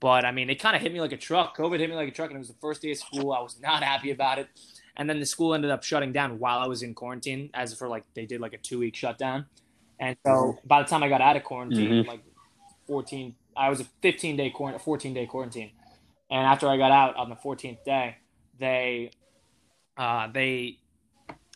But 0.00 0.26
I 0.26 0.32
mean, 0.32 0.50
it 0.50 0.56
kind 0.56 0.76
of 0.76 0.82
hit 0.82 0.92
me 0.92 1.00
like 1.00 1.12
a 1.12 1.16
truck. 1.16 1.56
COVID 1.56 1.78
hit 1.78 1.88
me 1.88 1.96
like 1.96 2.08
a 2.08 2.12
truck, 2.12 2.28
and 2.28 2.36
it 2.36 2.40
was 2.40 2.48
the 2.48 2.60
first 2.60 2.82
day 2.82 2.90
of 2.90 2.98
school. 2.98 3.32
I 3.32 3.40
was 3.40 3.58
not 3.60 3.82
happy 3.82 4.10
about 4.10 4.38
it. 4.38 4.48
And 4.96 5.08
then 5.08 5.18
the 5.18 5.26
school 5.26 5.54
ended 5.54 5.70
up 5.70 5.82
shutting 5.82 6.12
down 6.12 6.38
while 6.38 6.58
I 6.58 6.66
was 6.66 6.82
in 6.82 6.94
quarantine, 6.94 7.48
as 7.54 7.72
for 7.74 7.88
like 7.88 8.04
they 8.14 8.26
did 8.26 8.40
like 8.40 8.52
a 8.52 8.58
two 8.58 8.80
week 8.80 8.96
shutdown. 8.96 9.46
And 9.98 10.16
so 10.26 10.32
mm-hmm. 10.32 10.68
by 10.68 10.82
the 10.82 10.88
time 10.88 11.02
I 11.02 11.08
got 11.08 11.20
out 11.20 11.36
of 11.36 11.44
quarantine, 11.44 11.90
mm-hmm. 11.90 12.08
like 12.08 12.20
14, 12.88 13.34
I 13.56 13.70
was 13.70 13.80
a 13.80 13.84
15 14.02 14.36
day 14.36 14.50
quarantine, 14.50 14.80
14 14.84 15.14
day 15.14 15.26
quarantine. 15.26 15.70
And 16.30 16.46
after 16.46 16.68
I 16.68 16.76
got 16.76 16.90
out 16.90 17.16
on 17.16 17.28
the 17.28 17.36
14th 17.36 17.84
day, 17.84 18.16
they, 18.58 19.12
uh, 19.96 20.28
they 20.32 20.78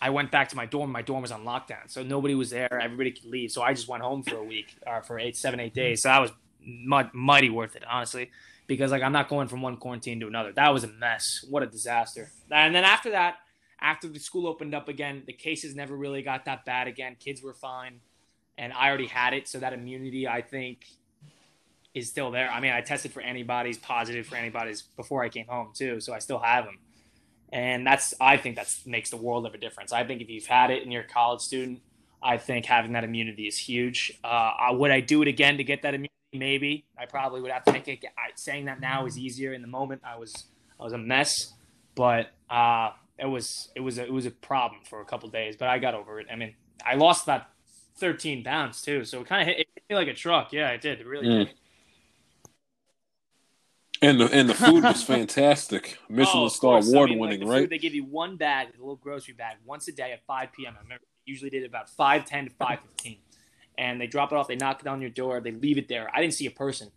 I 0.01 0.11
went 0.11 0.31
back 0.31 0.49
to 0.51 0.57
my 0.57 0.67
dorm. 0.67 0.93
My 0.93 1.03
dorm 1.03 1.23
was 1.23 1.33
on 1.33 1.45
lockdown, 1.45 1.89
so 1.89 2.03
nobody 2.03 2.35
was 2.35 2.51
there. 2.51 2.79
Everybody 2.81 3.11
could 3.11 3.25
leave, 3.25 3.51
so 3.51 3.63
I 3.63 3.75
just 3.75 3.89
went 3.89 4.03
home 4.03 4.23
for 4.23 4.37
a 4.37 4.45
week 4.45 4.77
or 4.87 5.03
for 5.03 5.19
eight, 5.19 5.37
seven, 5.37 5.59
eight 5.59 5.75
days. 5.75 6.03
So 6.03 6.09
that 6.09 6.21
was 6.21 6.31
mighty 7.13 7.51
worth 7.51 7.75
it, 7.75 7.85
honestly, 7.89 8.31
because 8.67 8.93
like 8.93 9.03
I'm 9.03 9.13
not 9.13 9.29
going 9.29 9.49
from 9.49 9.63
one 9.63 9.77
quarantine 9.77 10.21
to 10.21 10.29
another. 10.29 10.53
That 10.53 10.73
was 10.73 10.85
a 10.85 10.89
mess. 10.89 11.45
What 11.49 11.63
a 11.63 11.67
disaster. 11.67 12.31
And 12.51 12.75
then 12.75 12.85
after 12.85 13.11
that, 13.11 13.37
after 13.81 14.09
the 14.09 14.21
school 14.21 14.47
opened 14.47 14.75
up 14.75 14.89
again, 14.89 15.25
the 15.27 15.33
cases 15.33 15.75
never 15.75 15.97
really 15.97 16.23
got 16.23 16.45
that 16.45 16.65
bad 16.65 16.87
again. 16.87 17.17
Kids 17.19 17.43
were 17.43 17.55
fine, 17.55 18.01
and 18.57 18.73
I 18.73 18.89
already 18.89 19.07
had 19.07 19.35
it, 19.35 19.49
so 19.49 19.59
that 19.59 19.73
immunity 19.73 20.29
I 20.29 20.43
think 20.43 20.87
is 21.93 22.09
still 22.09 22.31
there. 22.31 22.51
I 22.51 22.61
mean, 22.61 22.73
I 22.73 22.83
tested 22.83 23.13
for 23.13 23.21
antibodies, 23.21 23.79
positive 23.79 24.27
for 24.27 24.37
antibodies 24.37 24.83
before 24.83 25.25
I 25.25 25.29
came 25.29 25.47
home 25.47 25.73
too, 25.75 25.99
so 26.01 26.13
I 26.13 26.21
still 26.21 26.39
have 26.39 26.67
them 26.67 26.79
and 27.53 27.87
that's 27.87 28.15
I 28.21 28.37
think 28.37 28.57
that 28.57 28.75
makes 28.87 29.11
the 29.11 29.17
world 29.17 29.47
of 29.47 29.55
a 29.55 29.59
difference. 29.59 29.93
I 29.93 30.05
think 30.05 30.21
if 30.21 30.29
you've 30.29 30.47
had 30.47 30.71
it 30.71 30.83
and 30.83 30.93
you're 30.93 31.03
a 31.03 31.09
college 31.09 31.41
student, 31.41 31.81
I 32.23 32.39
think 32.39 32.67
having 32.67 32.93
that 32.93 33.05
immunity 33.05 33.47
is 33.47 33.57
huge. 33.57 34.19
Uh, 34.23 34.51
would 34.73 34.91
I 34.91 35.01
do 35.01 35.23
it 35.23 35.29
again 35.29 35.59
to 35.59 35.65
get 35.65 35.83
that 35.83 35.95
immunity? 35.95 36.09
maybe 36.33 36.85
I 36.99 37.07
probably 37.07 37.41
would 37.41 37.51
have 37.51 37.65
to 37.65 37.73
make 37.73 37.89
it. 37.89 38.05
I, 38.05 38.31
saying 38.35 38.67
that 38.67 38.81
now 38.81 39.07
is 39.07 39.19
easier. 39.19 39.53
In 39.53 39.63
the 39.63 39.69
moment, 39.69 40.03
I 40.05 40.17
was 40.17 40.47
I 40.79 40.85
was 40.85 40.93
a 40.93 40.99
mess, 40.99 41.55
but 41.95 42.31
uh, 42.51 42.91
it 43.19 43.27
was 43.27 43.71
it 43.75 43.81
was 43.81 43.99
a, 43.99 44.05
it 44.05 44.13
was 44.13 44.27
a 44.27 44.31
problem 44.31 44.83
for 44.89 45.01
a 45.01 45.05
couple 45.05 45.29
days. 45.29 45.57
But 45.57 45.69
I 45.69 45.79
got 45.79 45.95
over 45.95 46.21
it. 46.21 46.27
I 46.31 46.37
mean, 46.37 46.55
I 46.85 46.95
lost 46.95 47.27
that 47.27 47.49
13 47.97 48.45
pounds 48.45 48.83
too, 48.83 49.05
so 49.05 49.21
it 49.21 49.27
kind 49.27 49.43
of 49.43 49.49
hit, 49.49 49.67
hit, 49.75 49.85
me 49.89 49.97
like 49.97 50.09
a 50.09 50.15
truck. 50.15 50.53
Yeah, 50.53 50.71
it 50.71 50.81
did. 50.81 51.01
It 51.01 51.07
really 51.07 51.27
mm. 51.27 51.47
did. 51.47 51.55
And 54.01 54.21
the 54.21 54.27
and 54.33 54.49
the 54.49 54.55
food 54.55 54.85
was 54.85 55.03
fantastic. 55.05 55.99
Michelin 56.09 56.45
oh, 56.45 56.49
star 56.49 56.79
award 56.79 57.09
I 57.09 57.13
mean, 57.13 57.19
winning, 57.19 57.41
like 57.41 57.49
right? 57.49 57.61
Food, 57.63 57.71
they 57.71 57.79
give 57.79 57.95
you 57.95 58.05
one 58.05 58.37
bag, 58.37 58.69
a 58.69 58.79
little 58.79 58.97
grocery 58.97 59.35
bag, 59.35 59.57
once 59.65 59.89
a 59.89 59.93
day 59.93 60.13
at 60.13 60.25
5 60.27 60.53
p.m. 60.53 60.75
I 60.79 60.83
remember 60.83 61.05
usually 61.29 61.51
did 61.51 61.65
about 61.65 61.91
five 61.91 62.25
ten 62.25 62.47
to 62.47 62.51
five 62.51 62.81
fifteen. 62.81 63.19
And 63.77 64.01
they 64.01 64.09
drop 64.09 64.33
it 64.33 64.37
off, 64.37 64.49
they 64.49 64.57
knock 64.57 64.81
it 64.81 64.89
on 64.89 65.01
your 65.01 65.11
door, 65.11 65.41
they 65.41 65.53
leave 65.53 65.79
it 65.79 65.87
there. 65.89 66.11
I 66.13 66.21
didn't 66.21 66.35
see 66.35 66.47
a 66.47 66.51
person. 66.51 66.91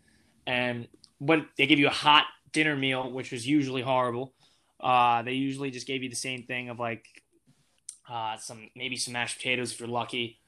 And 0.47 0.88
but 1.20 1.45
they 1.58 1.68
give 1.68 1.78
you 1.78 1.88
a 1.88 1.91
hot 1.91 2.26
dinner 2.52 2.76
meal, 2.76 3.12
which 3.12 3.32
was 3.32 3.47
usually 3.47 3.84
horrible. 3.84 4.34
Uh, 4.80 5.22
they 5.22 5.34
usually 5.34 5.70
just 5.70 5.86
gave 5.86 6.02
you 6.02 6.10
the 6.10 6.16
same 6.16 6.43
thing 6.43 6.70
of 6.70 6.80
like 6.80 7.06
uh, 8.10 8.38
some 8.38 8.70
maybe 8.76 8.95
some 8.95 9.14
mashed 9.14 9.38
potatoes 9.38 9.74
if 9.74 9.80
you're 9.80 9.89
lucky. 9.89 10.41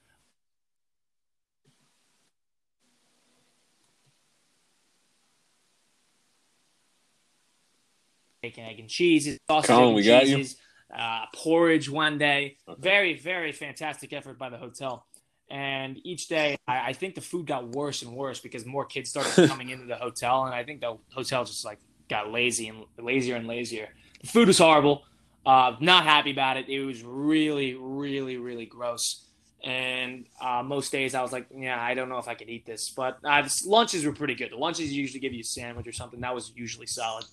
Bacon, 8.43 8.65
egg, 8.65 8.79
and 8.79 8.89
cheese. 8.89 9.39
Sausage, 9.49 9.69
Colin, 9.69 9.95
we 9.95 10.03
got 10.03 10.23
cheeses, 10.23 10.57
you. 10.91 10.95
Uh, 10.95 11.25
porridge 11.33 11.89
one 11.89 12.17
day. 12.17 12.57
Okay. 12.67 12.81
Very, 12.81 13.17
very 13.17 13.53
fantastic 13.53 14.11
effort 14.11 14.37
by 14.37 14.49
the 14.49 14.57
hotel. 14.57 15.07
And 15.49 15.97
each 16.03 16.27
day, 16.27 16.57
I, 16.67 16.89
I, 16.89 16.93
think 16.93 17.15
the 17.15 17.21
food 17.21 17.47
got 17.47 17.69
worse 17.69 18.01
and 18.01 18.13
worse 18.13 18.41
because 18.41 18.65
more 18.65 18.85
kids 18.85 19.09
started 19.09 19.47
coming 19.49 19.69
into 19.69 19.85
the 19.85 19.95
hotel, 19.95 20.43
and 20.43 20.53
I 20.53 20.63
think 20.65 20.81
the 20.81 20.97
hotel 21.13 21.45
just 21.45 21.63
like 21.63 21.79
got 22.09 22.31
lazy 22.31 22.67
and 22.67 22.83
lazier 22.99 23.37
and 23.37 23.47
lazier. 23.47 23.87
The 24.21 24.27
food 24.27 24.47
was 24.47 24.57
horrible. 24.57 25.03
Uh, 25.45 25.75
not 25.79 26.03
happy 26.03 26.31
about 26.31 26.57
it. 26.57 26.67
It 26.67 26.83
was 26.83 27.01
really, 27.01 27.75
really, 27.75 28.37
really 28.37 28.65
gross. 28.65 29.25
And 29.63 30.25
uh, 30.41 30.63
most 30.63 30.91
days 30.91 31.15
I 31.15 31.21
was 31.21 31.31
like, 31.31 31.47
yeah, 31.55 31.81
I 31.81 31.93
don't 31.93 32.09
know 32.09 32.17
if 32.17 32.27
I 32.27 32.33
could 32.33 32.49
eat 32.49 32.65
this. 32.65 32.89
But 32.89 33.19
uh, 33.23 33.47
lunches 33.65 34.05
were 34.05 34.11
pretty 34.11 34.35
good. 34.35 34.51
The 34.51 34.57
lunches 34.57 34.91
usually 34.91 35.21
give 35.21 35.31
you 35.31 35.41
a 35.41 35.45
sandwich 35.45 35.87
or 35.87 35.93
something. 35.93 36.19
That 36.19 36.35
was 36.35 36.51
usually 36.55 36.87
solid. 36.87 37.23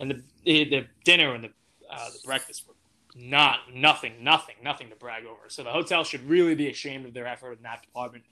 And 0.00 0.10
the 0.10 0.22
the, 0.44 0.64
the 0.64 0.86
dinner 1.04 1.34
and 1.34 1.44
the 1.44 1.50
uh, 1.90 2.10
the 2.10 2.18
breakfast 2.24 2.66
were 2.66 2.74
not 3.14 3.60
nothing, 3.72 4.24
nothing, 4.24 4.56
nothing 4.62 4.88
to 4.90 4.96
brag 4.96 5.24
over. 5.24 5.42
So 5.48 5.62
the 5.62 5.70
hotel 5.70 6.02
should 6.02 6.28
really 6.28 6.54
be 6.54 6.68
ashamed 6.68 7.06
of 7.06 7.14
their 7.14 7.26
effort 7.26 7.52
in 7.52 7.62
that 7.62 7.82
department. 7.82 8.24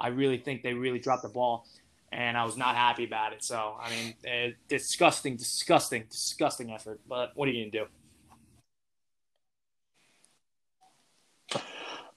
I 0.00 0.08
really 0.08 0.38
think 0.38 0.62
they 0.62 0.72
really 0.72 0.98
dropped 0.98 1.22
the 1.22 1.28
ball, 1.28 1.66
and 2.10 2.36
I 2.36 2.44
was 2.44 2.56
not 2.56 2.74
happy 2.74 3.04
about 3.04 3.32
it. 3.34 3.44
So 3.44 3.76
I 3.80 3.90
mean, 3.90 4.14
uh, 4.26 4.50
disgusting, 4.68 5.36
disgusting, 5.36 6.04
disgusting 6.10 6.70
effort. 6.70 7.00
But 7.08 7.32
what 7.34 7.48
are 7.48 7.52
you 7.52 7.70
gonna 7.70 7.84
do? 7.84 7.90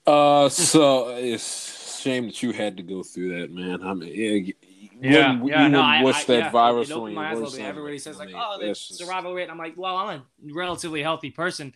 Uh, 0.06 0.48
so 0.48 1.08
it's 1.08 1.98
a 1.98 2.02
shame 2.02 2.26
that 2.26 2.42
you 2.42 2.52
had 2.52 2.76
to 2.76 2.82
go 2.82 3.02
through 3.02 3.40
that, 3.40 3.50
man. 3.50 3.82
I 3.82 3.92
mean, 3.92 4.52
yeah, 5.00 5.32
you 5.34 5.48
yeah, 5.48 5.68
no, 5.68 5.80
I, 5.80 6.02
wish 6.02 6.16
I, 6.16 6.24
that 6.24 6.38
yeah, 6.38 6.50
virus 6.50 6.90
it, 6.90 6.96
it 6.96 7.12
my 7.12 7.30
eyes 7.30 7.38
a 7.38 7.40
little 7.40 7.58
bit. 7.58 7.64
Everybody 7.64 7.98
says 7.98 8.18
like, 8.18 8.30
"Oh, 8.34 8.58
the 8.60 8.74
survival 8.74 9.34
rate." 9.34 9.50
I'm 9.50 9.58
like, 9.58 9.74
"Well, 9.76 9.96
I'm 9.96 10.20
a 10.20 10.24
relatively 10.54 11.02
healthy 11.02 11.30
person." 11.30 11.74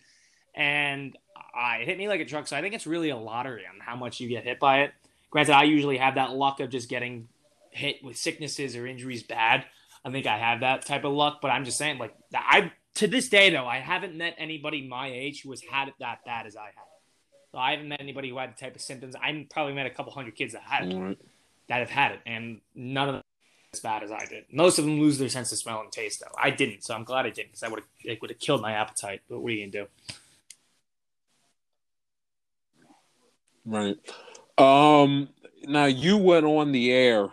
and 0.53 1.17
I 1.55 1.77
it 1.77 1.87
hit 1.87 1.97
me 1.97 2.07
like 2.07 2.21
a 2.21 2.25
truck. 2.25 2.47
So 2.47 2.55
I 2.55 2.61
think 2.61 2.73
it's 2.73 2.87
really 2.87 3.09
a 3.09 3.17
lottery 3.17 3.63
on 3.65 3.79
how 3.79 3.95
much 3.95 4.19
you 4.19 4.27
get 4.27 4.43
hit 4.43 4.59
by 4.59 4.81
it. 4.81 4.93
Granted, 5.29 5.53
I 5.53 5.63
usually 5.63 5.97
have 5.97 6.15
that 6.15 6.31
luck 6.31 6.59
of 6.59 6.69
just 6.69 6.89
getting 6.89 7.27
hit 7.71 8.03
with 8.03 8.17
sicknesses 8.17 8.75
or 8.75 8.85
injuries 8.85 9.23
bad. 9.23 9.65
I 10.03 10.11
think 10.11 10.27
I 10.27 10.37
have 10.37 10.61
that 10.61 10.85
type 10.85 11.03
of 11.03 11.13
luck, 11.13 11.39
but 11.41 11.51
I'm 11.51 11.63
just 11.63 11.77
saying, 11.77 11.99
like, 11.99 12.13
I 12.33 12.71
to 12.95 13.07
this 13.07 13.29
day 13.29 13.49
though, 13.49 13.65
I 13.65 13.77
haven't 13.77 14.15
met 14.15 14.35
anybody 14.37 14.87
my 14.87 15.07
age 15.07 15.43
who 15.43 15.51
has 15.51 15.61
had 15.61 15.87
it 15.87 15.93
that 15.99 16.25
bad 16.25 16.47
as 16.47 16.55
I 16.55 16.65
have. 16.65 16.85
So 17.51 17.57
I 17.57 17.71
haven't 17.71 17.89
met 17.89 18.01
anybody 18.01 18.29
who 18.29 18.37
had 18.37 18.55
the 18.55 18.59
type 18.59 18.75
of 18.75 18.81
symptoms. 18.81 19.15
I 19.15 19.47
probably 19.49 19.73
met 19.73 19.85
a 19.85 19.89
couple 19.89 20.11
hundred 20.13 20.35
kids 20.35 20.53
that 20.53 20.63
had 20.63 20.89
it, 20.89 20.95
right. 20.95 21.17
That 21.71 21.79
have 21.79 21.89
had 21.89 22.11
it, 22.11 22.19
and 22.25 22.59
none 22.75 23.07
of 23.07 23.15
them 23.15 23.23
as 23.73 23.79
bad 23.79 24.03
as 24.03 24.11
I 24.11 24.25
did. 24.25 24.43
Most 24.51 24.77
of 24.77 24.83
them 24.83 24.99
lose 24.99 25.17
their 25.17 25.29
sense 25.29 25.53
of 25.53 25.57
smell 25.57 25.79
and 25.79 25.89
taste, 25.89 26.19
though. 26.19 26.35
I 26.37 26.49
didn't, 26.49 26.83
so 26.83 26.93
I'm 26.93 27.05
glad 27.05 27.25
I 27.25 27.29
didn't, 27.29 27.51
because 27.51 27.63
I 27.63 27.69
would 27.69 27.79
have 27.79 27.87
it 28.03 28.19
would 28.19 28.29
have 28.29 28.39
killed 28.39 28.61
my 28.61 28.73
appetite. 28.73 29.21
But 29.29 29.39
what 29.39 29.47
are 29.47 29.55
you 29.55 29.71
gonna 29.71 29.85
do? 29.85 30.15
Right. 33.65 33.97
Um. 34.57 35.29
Now 35.63 35.85
you 35.85 36.17
went 36.17 36.45
on 36.45 36.73
the 36.73 36.91
air 36.91 37.29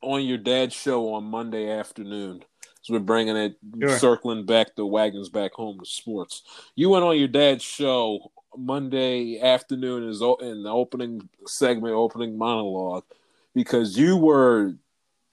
on 0.00 0.24
your 0.24 0.38
dad's 0.38 0.74
show 0.74 1.14
on 1.14 1.22
Monday 1.22 1.70
afternoon. 1.70 2.42
So 2.82 2.94
we're 2.94 3.00
bringing 3.00 3.36
it, 3.36 3.56
sure. 3.80 3.98
circling 3.98 4.44
back 4.44 4.74
the 4.74 4.86
wagons 4.86 5.28
back 5.28 5.52
home 5.52 5.78
to 5.78 5.86
sports. 5.86 6.42
You 6.74 6.90
went 6.90 7.04
on 7.04 7.16
your 7.16 7.28
dad's 7.28 7.62
show 7.62 8.32
Monday 8.56 9.38
afternoon 9.40 10.08
is 10.08 10.20
in 10.20 10.62
the 10.64 10.70
opening 10.70 11.28
segment, 11.46 11.94
opening 11.94 12.36
monologue, 12.36 13.04
because 13.56 13.96
you 13.96 14.18
were 14.18 14.74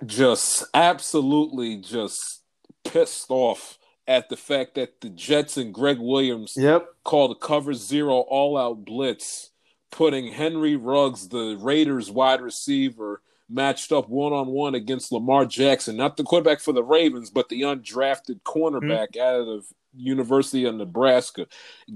just 0.06 0.64
absolutely 0.74 1.76
just 1.76 2.42
pissed 2.86 3.26
off 3.30 3.78
at 4.08 4.30
the 4.30 4.38
fact 4.38 4.76
that 4.76 5.02
the 5.02 5.10
Jets 5.10 5.58
and 5.58 5.74
Gregg 5.74 6.00
Williams 6.00 6.54
yep. 6.56 6.88
called 7.04 7.32
a 7.32 7.46
cover 7.46 7.74
zero 7.74 8.20
all 8.20 8.58
out 8.58 8.86
blitz 8.86 9.52
putting 9.92 10.32
Henry 10.32 10.78
Ruggs, 10.78 11.28
the 11.28 11.58
Raiders 11.60 12.10
wide 12.10 12.40
receiver, 12.40 13.22
matched 13.50 13.92
up 13.92 14.08
one 14.08 14.32
on 14.32 14.48
one 14.48 14.74
against 14.74 15.12
Lamar 15.12 15.46
Jackson, 15.46 15.98
not 15.98 16.16
the 16.16 16.24
quarterback 16.24 16.62
for 16.62 16.72
the 16.72 16.84
Ravens, 16.84 17.30
but 17.30 17.50
the 17.50 17.64
undrafted 17.64 18.42
cornerback 18.44 19.16
mm-hmm. 19.16 19.22
out 19.22 19.50
of 19.50 19.66
University 19.94 20.64
of 20.64 20.76
Nebraska. 20.76 21.46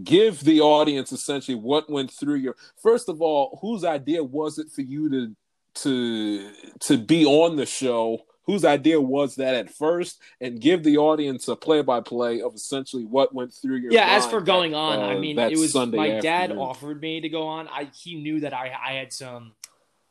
Give 0.03 0.37
the 0.41 0.59
audience 0.59 1.13
essentially 1.13 1.55
what 1.55 1.89
went 1.89 2.11
through 2.11 2.35
your 2.35 2.57
first 2.83 3.07
of 3.07 3.21
all, 3.21 3.59
whose 3.61 3.85
idea 3.85 4.21
was 4.21 4.59
it 4.59 4.69
for 4.69 4.81
you 4.81 5.09
to 5.09 5.35
to 5.83 6.49
to 6.81 6.97
be 6.97 7.25
on 7.25 7.55
the 7.55 7.65
show? 7.65 8.21
whose 8.47 8.63
idea 8.63 8.99
was 8.99 9.35
that 9.35 9.53
at 9.53 9.69
first 9.69 10.19
and 10.39 10.59
give 10.59 10.83
the 10.83 10.97
audience 10.97 11.47
a 11.49 11.55
play-by-play 11.55 12.41
of 12.41 12.55
essentially 12.55 13.03
what 13.03 13.35
went 13.35 13.53
through 13.53 13.75
your 13.75 13.91
yeah 13.91 14.15
as 14.15 14.25
for 14.25 14.41
going 14.41 14.71
that, 14.71 14.77
on 14.77 14.99
uh, 14.99 15.07
i 15.07 15.19
mean 15.19 15.37
it 15.37 15.57
was 15.57 15.73
Sunday 15.73 15.97
my 15.97 16.11
afternoon. 16.11 16.21
dad 16.21 16.51
offered 16.57 17.01
me 17.01 17.21
to 17.21 17.29
go 17.29 17.45
on 17.45 17.67
i 17.67 17.89
he 17.93 18.15
knew 18.15 18.39
that 18.39 18.53
i 18.53 18.71
i 18.83 18.93
had 18.93 19.13
some 19.13 19.51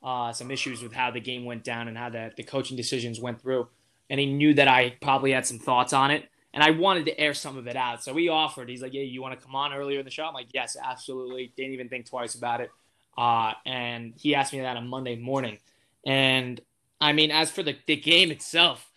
uh 0.03 0.33
some 0.33 0.51
issues 0.51 0.83
with 0.83 0.93
how 0.93 1.11
the 1.11 1.21
game 1.21 1.45
went 1.45 1.65
down 1.65 1.89
and 1.89 1.99
how 1.99 2.11
the, 2.11 2.31
the 2.37 2.45
coaching 2.45 2.77
decisions 2.77 3.19
went 3.19 3.41
through 3.41 3.67
and 4.09 4.21
he 4.21 4.27
knew 4.27 4.55
that 4.55 4.69
i 4.69 4.91
probably 5.01 5.33
had 5.33 5.47
some 5.47 5.59
thoughts 5.59 5.93
on 5.93 6.11
it 6.11 6.29
and 6.53 6.63
i 6.63 6.71
wanted 6.71 7.07
to 7.07 7.19
air 7.19 7.35
some 7.35 7.57
of 7.57 7.67
it 7.67 7.77
out 7.77 8.05
so 8.05 8.15
he 8.15 8.29
offered 8.29 8.69
he's 8.69 8.83
like 8.83 8.93
yeah 8.93 9.03
you 9.03 9.23
want 9.23 9.39
to 9.39 9.45
come 9.45 9.55
on 9.57 9.73
earlier 9.73 9.99
in 9.99 10.05
the 10.05 10.11
show 10.11 10.25
i'm 10.25 10.35
like 10.35 10.49
yes 10.53 10.77
absolutely 10.81 11.53
didn't 11.57 11.73
even 11.73 11.89
think 11.89 12.07
twice 12.07 12.35
about 12.35 12.61
it 12.61 12.71
uh 13.17 13.53
and 13.65 14.15
he 14.17 14.35
asked 14.35 14.53
me 14.53 14.61
that 14.61 14.77
on 14.77 14.87
monday 14.87 15.17
morning 15.17 15.59
and 16.07 16.61
I 17.01 17.13
mean, 17.13 17.31
as 17.31 17.51
for 17.51 17.63
the, 17.63 17.77
the 17.87 17.97
game 17.97 18.31
itself, 18.31 18.91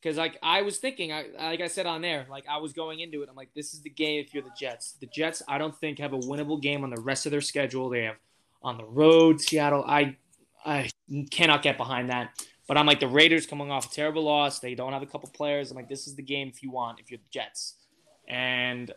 because 0.00 0.16
like 0.16 0.38
I 0.42 0.62
was 0.62 0.78
thinking, 0.78 1.12
I, 1.12 1.26
like 1.38 1.60
I 1.60 1.66
said 1.66 1.86
on 1.86 2.00
there, 2.00 2.26
like 2.30 2.44
I 2.48 2.58
was 2.58 2.72
going 2.72 3.00
into 3.00 3.22
it, 3.22 3.28
I'm 3.28 3.36
like, 3.36 3.52
this 3.54 3.74
is 3.74 3.82
the 3.82 3.90
game 3.90 4.24
if 4.24 4.32
you're 4.32 4.42
the 4.42 4.52
Jets. 4.56 4.92
The 5.00 5.06
Jets, 5.06 5.42
I 5.48 5.58
don't 5.58 5.76
think 5.76 5.98
have 5.98 6.12
a 6.12 6.18
winnable 6.18 6.60
game 6.60 6.84
on 6.84 6.90
the 6.90 7.00
rest 7.00 7.26
of 7.26 7.32
their 7.32 7.40
schedule. 7.40 7.88
They 7.88 8.04
have 8.04 8.16
on 8.62 8.78
the 8.78 8.84
road, 8.84 9.40
Seattle. 9.40 9.84
I 9.86 10.16
I 10.64 10.90
cannot 11.30 11.62
get 11.62 11.76
behind 11.76 12.10
that. 12.10 12.30
But 12.68 12.78
I'm 12.78 12.86
like 12.86 13.00
the 13.00 13.08
Raiders 13.08 13.46
coming 13.46 13.70
off 13.70 13.92
a 13.92 13.94
terrible 13.94 14.22
loss. 14.22 14.60
They 14.60 14.74
don't 14.74 14.92
have 14.92 15.02
a 15.02 15.06
couple 15.06 15.28
players. 15.30 15.70
I'm 15.70 15.76
like, 15.76 15.88
this 15.88 16.06
is 16.06 16.14
the 16.14 16.22
game 16.22 16.48
if 16.48 16.62
you 16.62 16.70
want, 16.70 17.00
if 17.00 17.10
you're 17.10 17.18
the 17.18 17.30
Jets. 17.30 17.74
And 18.28 18.90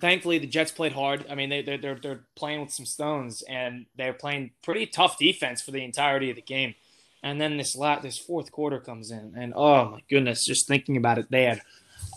thankfully, 0.00 0.38
the 0.38 0.46
Jets 0.46 0.72
played 0.72 0.92
hard. 0.92 1.26
I 1.30 1.34
mean, 1.34 1.50
they, 1.50 1.62
they're, 1.62 1.78
they're, 1.78 1.98
they're 2.00 2.24
playing 2.34 2.60
with 2.60 2.72
some 2.72 2.86
stones, 2.86 3.42
and 3.48 3.86
they're 3.96 4.12
playing 4.12 4.50
pretty 4.62 4.86
tough 4.86 5.18
defense 5.18 5.62
for 5.62 5.70
the 5.70 5.84
entirety 5.84 6.30
of 6.30 6.36
the 6.36 6.42
game. 6.42 6.74
And 7.22 7.40
then 7.40 7.56
this 7.56 7.74
lat 7.74 8.02
this 8.02 8.18
fourth 8.18 8.52
quarter 8.52 8.78
comes 8.78 9.10
in, 9.10 9.34
and 9.36 9.54
oh 9.56 9.86
my 9.86 10.02
goodness, 10.10 10.44
just 10.44 10.68
thinking 10.68 10.98
about 10.98 11.16
it, 11.16 11.30
they 11.30 11.44
had 11.44 11.62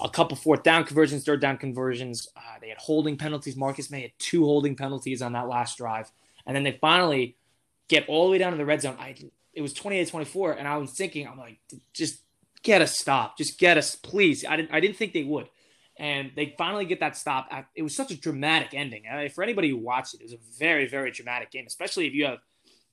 a 0.02 0.10
couple 0.10 0.36
fourth 0.36 0.64
down 0.64 0.84
conversions, 0.84 1.24
third 1.24 1.40
down 1.40 1.58
conversions. 1.58 2.28
Uh, 2.36 2.60
they 2.60 2.70
had 2.70 2.78
holding 2.78 3.18
penalties. 3.18 3.56
Marcus 3.56 3.90
Maye 3.90 4.02
had 4.02 4.12
two 4.20 4.44
holding 4.44 4.76
penalties 4.76 5.22
on 5.22 5.32
that 5.32 5.48
last 5.48 5.78
drive, 5.78 6.12
and 6.46 6.56
then 6.56 6.64
they 6.64 6.78
finally 6.82 7.38
get 7.88 8.08
all 8.10 8.26
the 8.26 8.32
way 8.32 8.38
down 8.38 8.52
to 8.52 8.58
the 8.58 8.66
red 8.66 8.82
zone. 8.82 8.98
I 9.00 9.16
it 9.54 9.62
was 9.62 9.74
28-24, 9.74 10.60
and 10.60 10.68
I 10.68 10.78
was 10.78 10.92
thinking, 10.92 11.28
I'm 11.28 11.40
like, 11.40 11.58
just 11.92 12.20
get 12.62 12.82
a 12.82 12.88
stop, 12.88 13.38
just 13.38 13.58
get 13.58 13.78
us, 13.78 13.96
please. 13.96 14.46
I 14.48 14.58
didn't 14.58 14.74
I 14.74 14.80
didn't 14.80 14.98
think 14.98 15.14
they 15.14 15.24
would. 15.24 15.48
And 16.00 16.32
they 16.36 16.54
finally 16.58 16.86
get 16.86 17.00
that 17.00 17.18
stop. 17.18 17.50
It 17.76 17.82
was 17.82 17.96
such 17.96 18.12
a 18.12 18.18
dramatic 18.18 18.74
ending. 18.74 19.04
for 19.34 19.44
anybody 19.44 19.70
who 19.70 19.78
watched 19.78 20.14
it, 20.14 20.22
it 20.22 20.24
was 20.24 20.34
a 20.34 20.40
very, 20.60 20.88
very 20.88 21.12
dramatic 21.12 21.52
game, 21.52 21.66
especially 21.66 22.06
if 22.06 22.14
you 22.14 22.26
have 22.26 22.40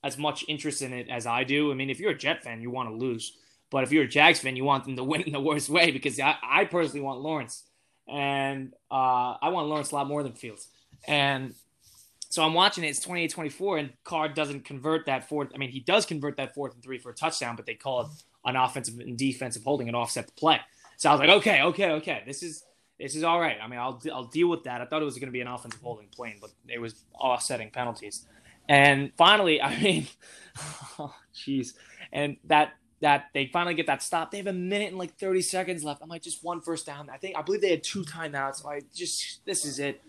as 0.03 0.17
much 0.17 0.45
interest 0.47 0.81
in 0.81 0.93
it 0.93 1.07
as 1.09 1.25
I 1.25 1.43
do. 1.43 1.71
I 1.71 1.75
mean, 1.75 1.89
if 1.89 1.99
you're 1.99 2.11
a 2.11 2.17
Jet 2.17 2.43
fan, 2.43 2.61
you 2.61 2.69
want 2.69 2.89
to 2.89 2.95
lose. 2.95 3.37
But 3.71 3.83
if 3.83 3.91
you're 3.91 4.03
a 4.03 4.07
Jags 4.07 4.39
fan, 4.39 4.55
you 4.55 4.63
want 4.63 4.85
them 4.85 4.95
to 4.95 5.03
win 5.03 5.21
in 5.21 5.33
the 5.33 5.39
worst 5.39 5.69
way 5.69 5.91
because 5.91 6.19
I, 6.19 6.35
I 6.43 6.65
personally 6.65 7.01
want 7.01 7.21
Lawrence. 7.21 7.63
And 8.07 8.73
uh, 8.91 9.35
I 9.41 9.49
want 9.49 9.67
Lawrence 9.67 9.91
a 9.91 9.95
lot 9.95 10.07
more 10.07 10.23
than 10.23 10.33
Fields. 10.33 10.67
And 11.07 11.53
So 12.29 12.43
I'm 12.43 12.53
watching 12.53 12.83
it. 12.83 12.89
It's 12.89 12.99
28 12.99 13.31
24, 13.31 13.77
and 13.77 13.93
Carr 14.03 14.29
doesn't 14.29 14.65
convert 14.65 15.07
that 15.07 15.27
fourth. 15.27 15.49
I 15.53 15.57
mean, 15.57 15.71
he 15.71 15.79
does 15.79 16.05
convert 16.05 16.37
that 16.37 16.53
fourth 16.53 16.73
and 16.73 16.83
three 16.83 16.97
for 16.97 17.09
a 17.09 17.13
touchdown, 17.15 17.55
but 17.55 17.65
they 17.65 17.75
call 17.75 18.01
it 18.01 18.07
an 18.45 18.55
offensive 18.55 18.99
and 18.99 19.17
defensive 19.17 19.63
holding 19.63 19.87
and 19.87 19.95
offset 19.95 20.27
the 20.27 20.33
play. 20.33 20.59
So 20.97 21.09
I 21.09 21.13
was 21.13 21.19
like, 21.19 21.29
okay, 21.29 21.63
okay, 21.63 21.91
okay. 21.93 22.23
This 22.25 22.43
is 22.43 22.63
this 22.99 23.15
is 23.15 23.23
all 23.23 23.39
right. 23.39 23.57
I 23.61 23.67
mean, 23.67 23.79
I'll 23.79 24.01
I'll 24.13 24.25
deal 24.25 24.47
with 24.47 24.63
that. 24.63 24.81
I 24.81 24.85
thought 24.85 25.01
it 25.01 25.05
was 25.05 25.15
going 25.15 25.27
to 25.27 25.33
be 25.33 25.41
an 25.41 25.47
offensive 25.47 25.81
holding 25.81 26.07
plane, 26.07 26.37
but 26.39 26.51
it 26.67 26.79
was 26.79 27.03
offsetting 27.13 27.71
penalties. 27.71 28.25
And 28.67 29.11
finally, 29.17 29.61
I 29.61 29.79
mean, 29.81 30.07
oh, 30.99 31.13
jeez, 31.33 31.73
and 32.11 32.37
that 32.45 32.73
that 33.01 33.25
they 33.33 33.47
finally 33.47 33.75
get 33.75 33.87
that 33.87 34.01
stop. 34.01 34.31
They 34.31 34.37
have 34.37 34.47
a 34.47 34.53
minute 34.53 34.89
and 34.89 34.97
like 34.97 35.15
30 35.17 35.41
seconds 35.41 35.83
left. 35.83 36.01
I'm 36.01 36.09
like, 36.09 36.21
just 36.21 36.43
one 36.43 36.61
first 36.61 36.85
down. 36.85 37.09
I 37.09 37.17
think 37.17 37.37
I 37.37 37.41
believe 37.41 37.61
they 37.61 37.69
had 37.69 37.83
two 37.83 38.03
timeouts. 38.03 38.61
So 38.61 38.69
I 38.69 38.81
just 38.93 39.45
this 39.45 39.65
is 39.65 39.79
it. 39.79 40.01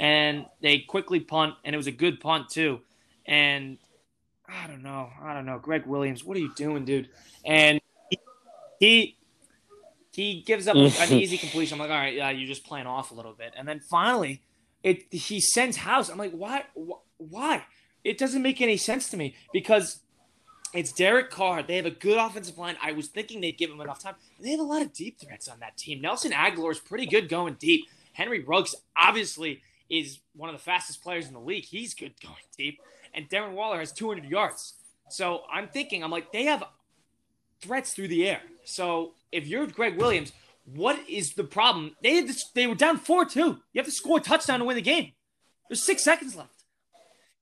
And 0.00 0.46
they 0.60 0.80
quickly 0.80 1.20
punt, 1.20 1.54
and 1.64 1.74
it 1.74 1.76
was 1.76 1.86
a 1.86 1.92
good 1.92 2.18
punt 2.18 2.48
too. 2.48 2.80
And 3.24 3.78
I 4.48 4.66
don't 4.66 4.82
know, 4.82 5.10
I 5.22 5.34
don't 5.34 5.46
know, 5.46 5.58
Gregg 5.58 5.86
Williams, 5.86 6.24
what 6.24 6.36
are 6.36 6.40
you 6.40 6.52
doing, 6.54 6.84
dude? 6.84 7.08
And 7.44 7.80
he, 8.10 8.18
he 8.78 9.16
he 10.12 10.42
gives 10.42 10.68
up 10.68 10.76
an 10.76 11.12
easy 11.12 11.38
completion. 11.38 11.74
I'm 11.74 11.80
like, 11.80 11.90
all 11.90 12.02
right, 12.02 12.14
yeah, 12.14 12.30
you're 12.30 12.48
just 12.48 12.64
playing 12.64 12.86
off 12.86 13.10
a 13.10 13.14
little 13.14 13.32
bit. 13.32 13.54
And 13.56 13.66
then 13.66 13.80
finally, 13.80 14.42
it 14.82 15.12
he 15.12 15.40
sends 15.40 15.78
House. 15.78 16.08
I'm 16.08 16.18
like, 16.18 16.32
why? 16.32 16.64
Why? 17.16 17.64
It 18.04 18.18
doesn't 18.18 18.42
make 18.42 18.60
any 18.60 18.76
sense 18.76 19.10
to 19.10 19.16
me 19.16 19.34
because 19.52 20.00
it's 20.74 20.92
Derek 20.92 21.30
Carr. 21.30 21.62
They 21.62 21.76
have 21.76 21.86
a 21.86 21.90
good 21.90 22.18
offensive 22.18 22.58
line. 22.58 22.76
I 22.82 22.92
was 22.92 23.08
thinking 23.08 23.40
they'd 23.40 23.56
give 23.56 23.70
him 23.70 23.80
enough 23.80 24.02
time. 24.02 24.14
They 24.40 24.50
have 24.50 24.60
a 24.60 24.64
lot 24.64 24.82
of 24.82 24.92
deep 24.92 25.20
threats 25.20 25.48
on 25.48 25.60
that 25.60 25.76
team. 25.76 26.00
Nelson 26.00 26.32
Agholor 26.32 26.72
is 26.72 26.80
pretty 26.80 27.06
good 27.06 27.28
going 27.28 27.54
deep. 27.54 27.86
Henry 28.12 28.42
Ruggs 28.42 28.74
obviously 28.96 29.62
is 29.88 30.18
one 30.34 30.48
of 30.48 30.54
the 30.54 30.62
fastest 30.62 31.02
players 31.02 31.28
in 31.28 31.34
the 31.34 31.40
league. 31.40 31.64
He's 31.64 31.94
good 31.94 32.14
going 32.20 32.34
deep. 32.56 32.80
And 33.14 33.28
Darren 33.28 33.52
Waller 33.52 33.78
has 33.78 33.92
200 33.92 34.24
yards. 34.24 34.74
So 35.10 35.42
I'm 35.52 35.68
thinking, 35.68 36.02
I'm 36.02 36.10
like, 36.10 36.32
they 36.32 36.44
have 36.44 36.64
threats 37.60 37.92
through 37.92 38.08
the 38.08 38.26
air. 38.26 38.40
So 38.64 39.12
if 39.32 39.46
you're 39.46 39.66
Gregg 39.66 39.96
Williams, 39.96 40.32
what 40.64 40.98
is 41.08 41.34
the 41.34 41.44
problem? 41.44 41.96
They 42.02 42.16
had 42.16 42.28
this, 42.28 42.44
they 42.54 42.66
were 42.66 42.74
down 42.74 42.98
four 42.98 43.24
two. 43.24 43.60
You 43.72 43.78
have 43.78 43.86
to 43.86 43.92
score 43.92 44.18
a 44.18 44.20
touchdown 44.20 44.60
to 44.60 44.64
win 44.64 44.76
the 44.76 44.82
game. 44.82 45.12
There's 45.68 45.82
six 45.82 46.04
seconds 46.04 46.36
left. 46.36 46.50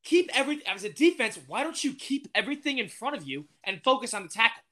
Keep 0.03 0.31
every 0.33 0.65
as 0.67 0.85
a 0.85 0.91
defense. 0.91 1.39
Why 1.47 1.63
don't 1.63 1.83
you 1.85 1.93
keep 1.93 2.29
everything 2.35 2.79
in 2.79 2.89
front 2.89 3.17
of 3.17 3.29
you 3.29 3.45
and 3.65 3.83
focus 3.83 4.15
on 4.15 4.23
the 4.23 4.29
tackle? 4.29 4.63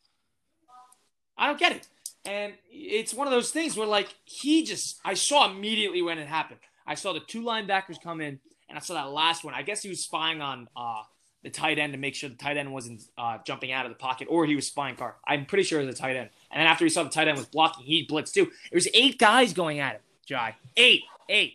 I 1.37 1.47
don't 1.47 1.59
get 1.59 1.73
it. 1.73 1.87
And 2.25 2.55
it's 2.71 3.12
one 3.12 3.27
of 3.27 3.33
those 3.33 3.51
things 3.51 3.77
where 3.77 3.87
like 3.87 4.14
he 4.25 4.64
just 4.64 4.99
I 5.05 5.14
saw 5.14 5.51
immediately 5.51 6.01
when 6.03 6.19
it 6.19 6.29
happened. 6.29 6.61
I 6.87 6.95
saw 6.95 7.12
the 7.12 7.21
two 7.21 7.43
linebackers 7.43 8.01
come 8.03 8.23
in, 8.23 8.41
and 8.69 8.79
I 8.79 8.81
saw 8.81 8.95
that 8.95 9.11
last 9.11 9.45
one. 9.45 9.53
I 9.53 9.62
guess 9.62 9.83
he 9.83 9.91
was 9.91 10.03
spying 10.03 10.41
on 10.41 10.69
uh, 10.75 11.03
the 11.43 11.51
tight 11.51 11.79
end 11.79 11.93
to 11.93 11.99
make 11.99 12.14
sure 12.14 12.31
the 12.31 12.37
tight 12.37 12.57
end 12.57 12.73
wasn't 12.73 13.03
uh, 13.19 13.39
jumping 13.45 13.73
out 13.73 13.85
of 13.85 13.93
the 13.93 13.99
pocket, 13.99 14.29
or 14.31 14.47
he 14.47 14.57
was 14.57 14.66
spying 14.66 14.97
Carr. 14.97 15.16
I'm 15.27 15.45
pretty 15.45 15.64
sure 15.64 15.81
it 15.81 15.87
was 15.87 15.95
a 15.95 15.99
tight 15.99 16.16
end. 16.16 16.31
And 16.51 16.61
then 16.61 16.66
after 16.66 16.84
he 16.84 16.88
saw 16.88 17.03
the 17.03 17.11
tight 17.11 17.28
end 17.28 17.36
was 17.36 17.46
blocking, 17.46 17.84
he 17.84 18.07
blitzed 18.07 18.32
too. 18.32 18.51
It 18.70 18.74
was 18.74 18.88
eight 18.94 19.18
guys 19.18 19.53
going 19.53 19.80
at 19.80 19.96
him, 19.96 20.01
Jai. 20.26 20.57
Eight, 20.76 21.03
eight, 21.28 21.55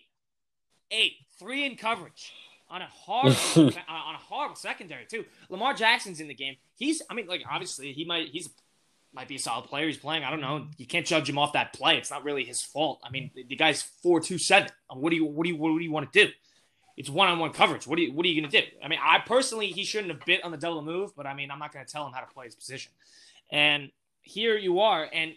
eight, 0.91 1.13
three 1.39 1.65
in 1.65 1.75
coverage 1.75 2.31
on 2.69 2.81
a 2.81 2.87
hard 2.87 3.27
uh, 3.55 3.61
on 3.91 4.15
a 4.15 4.19
horrible 4.19 4.55
secondary 4.55 5.05
too. 5.05 5.25
Lamar 5.49 5.73
Jackson's 5.73 6.19
in 6.19 6.27
the 6.27 6.33
game. 6.33 6.55
He's, 6.75 7.01
I 7.09 7.13
mean, 7.13 7.27
like 7.27 7.43
obviously 7.49 7.93
he 7.93 8.05
might 8.05 8.29
he's 8.29 8.49
might 9.13 9.27
be 9.27 9.35
a 9.35 9.39
solid 9.39 9.65
player. 9.65 9.85
He's 9.85 9.97
playing. 9.97 10.23
I 10.23 10.31
don't 10.31 10.41
know. 10.41 10.67
You 10.77 10.87
can't 10.87 11.05
judge 11.05 11.29
him 11.29 11.37
off 11.37 11.53
that 11.53 11.73
play. 11.73 11.97
It's 11.97 12.09
not 12.09 12.23
really 12.23 12.43
his 12.43 12.61
fault. 12.61 12.99
I 13.03 13.11
mean, 13.11 13.29
the, 13.35 13.55
guy's 13.55 13.81
four 13.81 14.19
two 14.19 14.37
seven. 14.37 14.69
Um, 14.89 15.01
what 15.01 15.11
do 15.11 15.15
you 15.15 15.25
what 15.25 15.43
do 15.43 15.49
you 15.49 15.55
what 15.55 15.77
do 15.77 15.83
you 15.83 15.91
want 15.91 16.11
to 16.11 16.25
do? 16.25 16.31
It's 16.97 17.09
one 17.09 17.27
on 17.27 17.39
one 17.39 17.51
coverage. 17.51 17.87
What 17.87 17.97
do 17.97 18.03
you 18.03 18.11
what 18.13 18.25
are 18.25 18.29
you 18.29 18.41
going 18.41 18.51
to 18.51 18.61
do? 18.61 18.67
I 18.83 18.87
mean, 18.87 18.99
I 19.01 19.19
personally 19.19 19.67
he 19.67 19.83
shouldn't 19.83 20.11
have 20.11 20.25
bit 20.25 20.43
on 20.43 20.51
the 20.51 20.57
double 20.57 20.81
move, 20.81 21.15
but 21.15 21.25
I 21.25 21.33
mean, 21.33 21.51
I'm 21.51 21.59
not 21.59 21.73
going 21.73 21.85
to 21.85 21.91
tell 21.91 22.05
him 22.07 22.13
how 22.13 22.21
to 22.21 22.33
play 22.33 22.45
his 22.45 22.55
position. 22.55 22.91
And 23.51 23.91
here 24.23 24.57
you 24.57 24.79
are, 24.79 25.07
and 25.11 25.33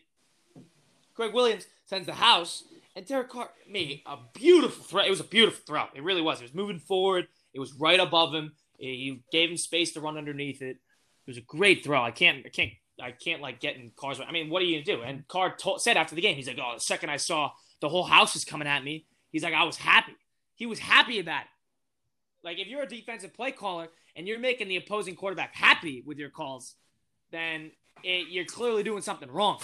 Gregg 1.15 1.35
Williams 1.35 1.67
sends 1.85 2.07
the 2.07 2.15
house, 2.15 2.65
and 2.95 3.07
Derek 3.07 3.29
Carr 3.29 3.51
made 3.69 4.03
a 4.07 4.17
beautiful 4.33 4.85
throw. 4.85 5.05
It 5.05 5.11
was 5.11 5.21
a 5.21 5.25
beautiful 5.25 5.63
throw. 5.67 5.85
It 5.95 6.03
really 6.03 6.23
was. 6.23 6.41
It 6.41 6.45
was 6.45 6.55
moving 6.55 6.79
forward. 6.79 7.29
It 7.53 7.61
was 7.61 7.75
right 7.75 8.01
above 8.01 8.35
him. 8.35 8.53
He 8.79 9.23
gave 9.31 9.51
him 9.51 9.57
space 9.57 9.93
to 9.93 10.01
run 10.01 10.19
underneath 10.19 10.63
it. 10.63 10.77
It 10.77 11.29
was 11.29 11.37
a 11.37 11.43
great 11.43 11.85
throw. 11.85 12.03
I 12.03 12.11
can't, 12.11 12.45
I 12.47 12.49
can't, 12.49 12.73
I 13.01 13.11
can't 13.11 13.43
like 13.43 13.61
get 13.61 13.77
in 13.77 13.93
Carr's. 13.97 14.21
I 14.21 14.33
mean, 14.33 14.49
what 14.51 14.63
are 14.63 14.65
you 14.65 14.83
gonna 14.83 14.99
do? 14.99 15.03
And 15.03 15.27
Carr 15.29 15.57
said 15.79 15.97
after 15.97 16.15
the 16.15 16.21
game, 16.21 16.37
he's 16.37 16.47
like, 16.47 16.59
"Oh, 16.61 16.75
the 16.75 16.81
second 16.81 17.11
I 17.11 17.17
saw 17.17 17.51
the 17.81 17.89
whole 17.89 18.05
house 18.05 18.35
was 18.35 18.45
coming 18.45 18.69
at 18.69 18.85
me, 18.85 19.07
he's 19.31 19.43
like, 19.43 19.55
I 19.55 19.65
was 19.65 19.77
happy. 19.77 20.17
He 20.55 20.67
was 20.67 20.79
happy 20.79 21.19
about 21.19 21.43
it. 21.43 21.49
Like, 22.43 22.59
if 22.59 22.69
you're 22.69 22.83
a 22.83 22.89
defensive 22.89 23.35
play 23.35 23.53
caller 23.53 23.89
and 24.15 24.27
you're 24.27 24.39
making 24.39 24.69
the 24.69 24.77
opposing 24.77 25.17
quarterback 25.17 25.55
happy 25.55 26.03
with 26.07 26.19
your 26.19 26.31
calls, 26.31 26.75
then 27.33 27.73
it, 28.03 28.29
you're 28.29 28.45
clearly 28.45 28.83
doing 28.83 29.03
something 29.03 29.31
wrong. 29.31 29.61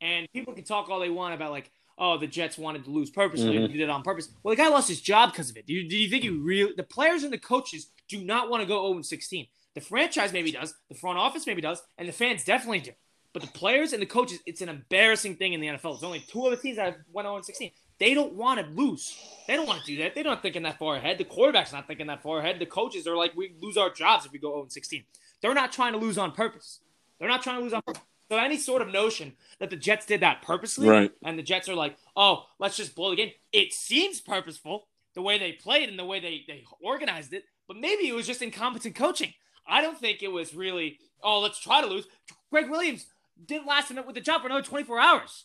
And 0.00 0.26
people 0.32 0.54
can 0.54 0.64
talk 0.64 0.88
all 0.88 1.00
they 1.00 1.10
want 1.10 1.34
about 1.34 1.50
like, 1.50 1.70
oh, 1.98 2.18
the 2.18 2.26
Jets 2.26 2.58
wanted 2.58 2.84
to 2.84 2.90
lose 2.90 3.10
purposely, 3.10 3.56
mm-hmm. 3.56 3.72
did 3.72 3.80
it 3.80 3.90
on 3.90 4.02
purpose. 4.02 4.28
Well, 4.42 4.54
the 4.54 4.62
guy 4.62 4.68
lost 4.68 4.88
his 4.88 5.00
job 5.00 5.32
because 5.32 5.50
of 5.50 5.56
it. 5.56 5.66
Do 5.66 5.72
you, 5.72 5.88
do 5.88 5.96
you 5.96 6.08
think 6.08 6.24
you 6.24 6.42
really? 6.42 6.72
The 6.76 6.82
players 6.82 7.22
and 7.22 7.32
the 7.32 7.38
coaches 7.38 7.88
do 8.08 8.22
not 8.22 8.50
want 8.50 8.62
to 8.62 8.66
go 8.66 8.90
0 8.90 9.02
16. 9.02 9.46
The 9.74 9.80
franchise 9.80 10.32
maybe 10.32 10.52
does, 10.52 10.74
the 10.88 10.94
front 10.94 11.18
office 11.18 11.46
maybe 11.46 11.60
does, 11.60 11.82
and 11.98 12.08
the 12.08 12.12
fans 12.12 12.44
definitely 12.44 12.80
do. 12.80 12.92
But 13.32 13.42
the 13.42 13.48
players 13.48 13.92
and 13.92 14.00
the 14.00 14.06
coaches, 14.06 14.38
it's 14.46 14.62
an 14.62 14.70
embarrassing 14.70 15.36
thing 15.36 15.52
in 15.52 15.60
the 15.60 15.66
NFL. 15.66 16.00
There's 16.00 16.04
only 16.04 16.20
two 16.20 16.46
other 16.46 16.56
teams 16.56 16.76
that 16.76 16.96
went 17.12 17.26
0 17.26 17.40
16. 17.42 17.70
They 17.98 18.14
don't 18.14 18.34
want 18.34 18.60
to 18.60 18.66
lose. 18.66 19.16
They 19.46 19.56
don't 19.56 19.66
want 19.66 19.80
to 19.80 19.86
do 19.86 20.02
that. 20.02 20.14
They're 20.14 20.24
not 20.24 20.42
thinking 20.42 20.62
that 20.62 20.78
far 20.78 20.96
ahead. 20.96 21.18
The 21.18 21.24
quarterback's 21.24 21.72
not 21.72 21.86
thinking 21.86 22.06
that 22.08 22.22
far 22.22 22.38
ahead. 22.38 22.58
The 22.58 22.66
coaches 22.66 23.06
are 23.06 23.16
like, 23.16 23.34
we 23.36 23.54
lose 23.60 23.76
our 23.76 23.90
jobs 23.90 24.26
if 24.26 24.32
we 24.32 24.38
go 24.38 24.52
0 24.54 24.66
16. 24.68 25.04
They're 25.42 25.54
not 25.54 25.72
trying 25.72 25.92
to 25.92 25.98
lose 25.98 26.16
on 26.18 26.32
purpose. 26.32 26.80
They're 27.18 27.28
not 27.28 27.42
trying 27.42 27.58
to 27.58 27.62
lose 27.62 27.72
on 27.72 27.82
purpose. 27.82 28.02
So 28.30 28.38
any 28.38 28.58
sort 28.58 28.82
of 28.82 28.88
notion 28.88 29.34
that 29.60 29.70
the 29.70 29.76
Jets 29.76 30.06
did 30.06 30.20
that 30.20 30.42
purposely, 30.42 30.88
right. 30.88 31.12
and 31.24 31.38
the 31.38 31.42
Jets 31.42 31.68
are 31.68 31.74
like, 31.74 31.96
oh, 32.16 32.46
let's 32.58 32.76
just 32.76 32.96
blow 32.96 33.10
the 33.10 33.16
game. 33.16 33.30
It 33.52 33.72
seems 33.72 34.20
purposeful 34.20 34.88
the 35.14 35.22
way 35.22 35.38
they 35.38 35.52
played 35.52 35.88
and 35.88 35.98
the 35.98 36.04
way 36.04 36.18
they, 36.18 36.44
they 36.46 36.64
organized 36.82 37.32
it, 37.32 37.44
but 37.68 37.76
maybe 37.76 38.08
it 38.08 38.14
was 38.14 38.26
just 38.26 38.42
incompetent 38.42 38.96
coaching. 38.96 39.32
I 39.66 39.80
don't 39.80 39.98
think 39.98 40.22
it 40.22 40.32
was 40.32 40.54
really, 40.54 40.98
oh, 41.22 41.40
let's 41.40 41.60
try 41.60 41.80
to 41.80 41.86
lose. 41.86 42.06
Gregg 42.50 42.68
Williams 42.68 43.06
didn't 43.44 43.66
last 43.66 43.92
with 43.94 44.14
the 44.14 44.20
job 44.20 44.40
for 44.40 44.48
another 44.48 44.62
24 44.62 45.00
hours. 45.00 45.44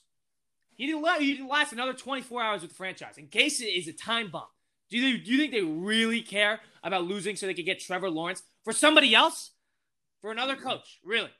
He 0.76 0.88
didn't, 0.88 1.03
last, 1.03 1.22
he 1.22 1.34
didn't 1.34 1.49
last 1.49 1.74
another 1.74 1.93
24 1.93 2.41
hours 2.41 2.61
with 2.61 2.72
the 2.72 2.76
franchise. 2.76 3.17
In 3.17 3.28
case 3.28 3.61
it 3.61 3.65
is 3.65 3.88
a 3.88 3.93
time 3.93 4.30
bomb. 4.30 4.47
Do 4.89 4.97
you, 4.97 5.17
do 5.17 5.32
you 5.32 5.38
think 5.38 5.51
they 5.53 5.61
really 5.61 6.22
care 6.22 6.59
about 6.84 7.05
losing 7.05 7.36
so 7.36 7.45
they 7.45 7.53
could 7.53 7.65
get 7.65 7.80
Trevor 7.80 8.09
Lawrence 8.09 8.43
for 8.63 8.74
somebody 8.74 9.15
else? 9.15 9.51
For 10.22 10.32
another 10.32 10.55
coach? 10.55 10.99
Really? 11.03 11.32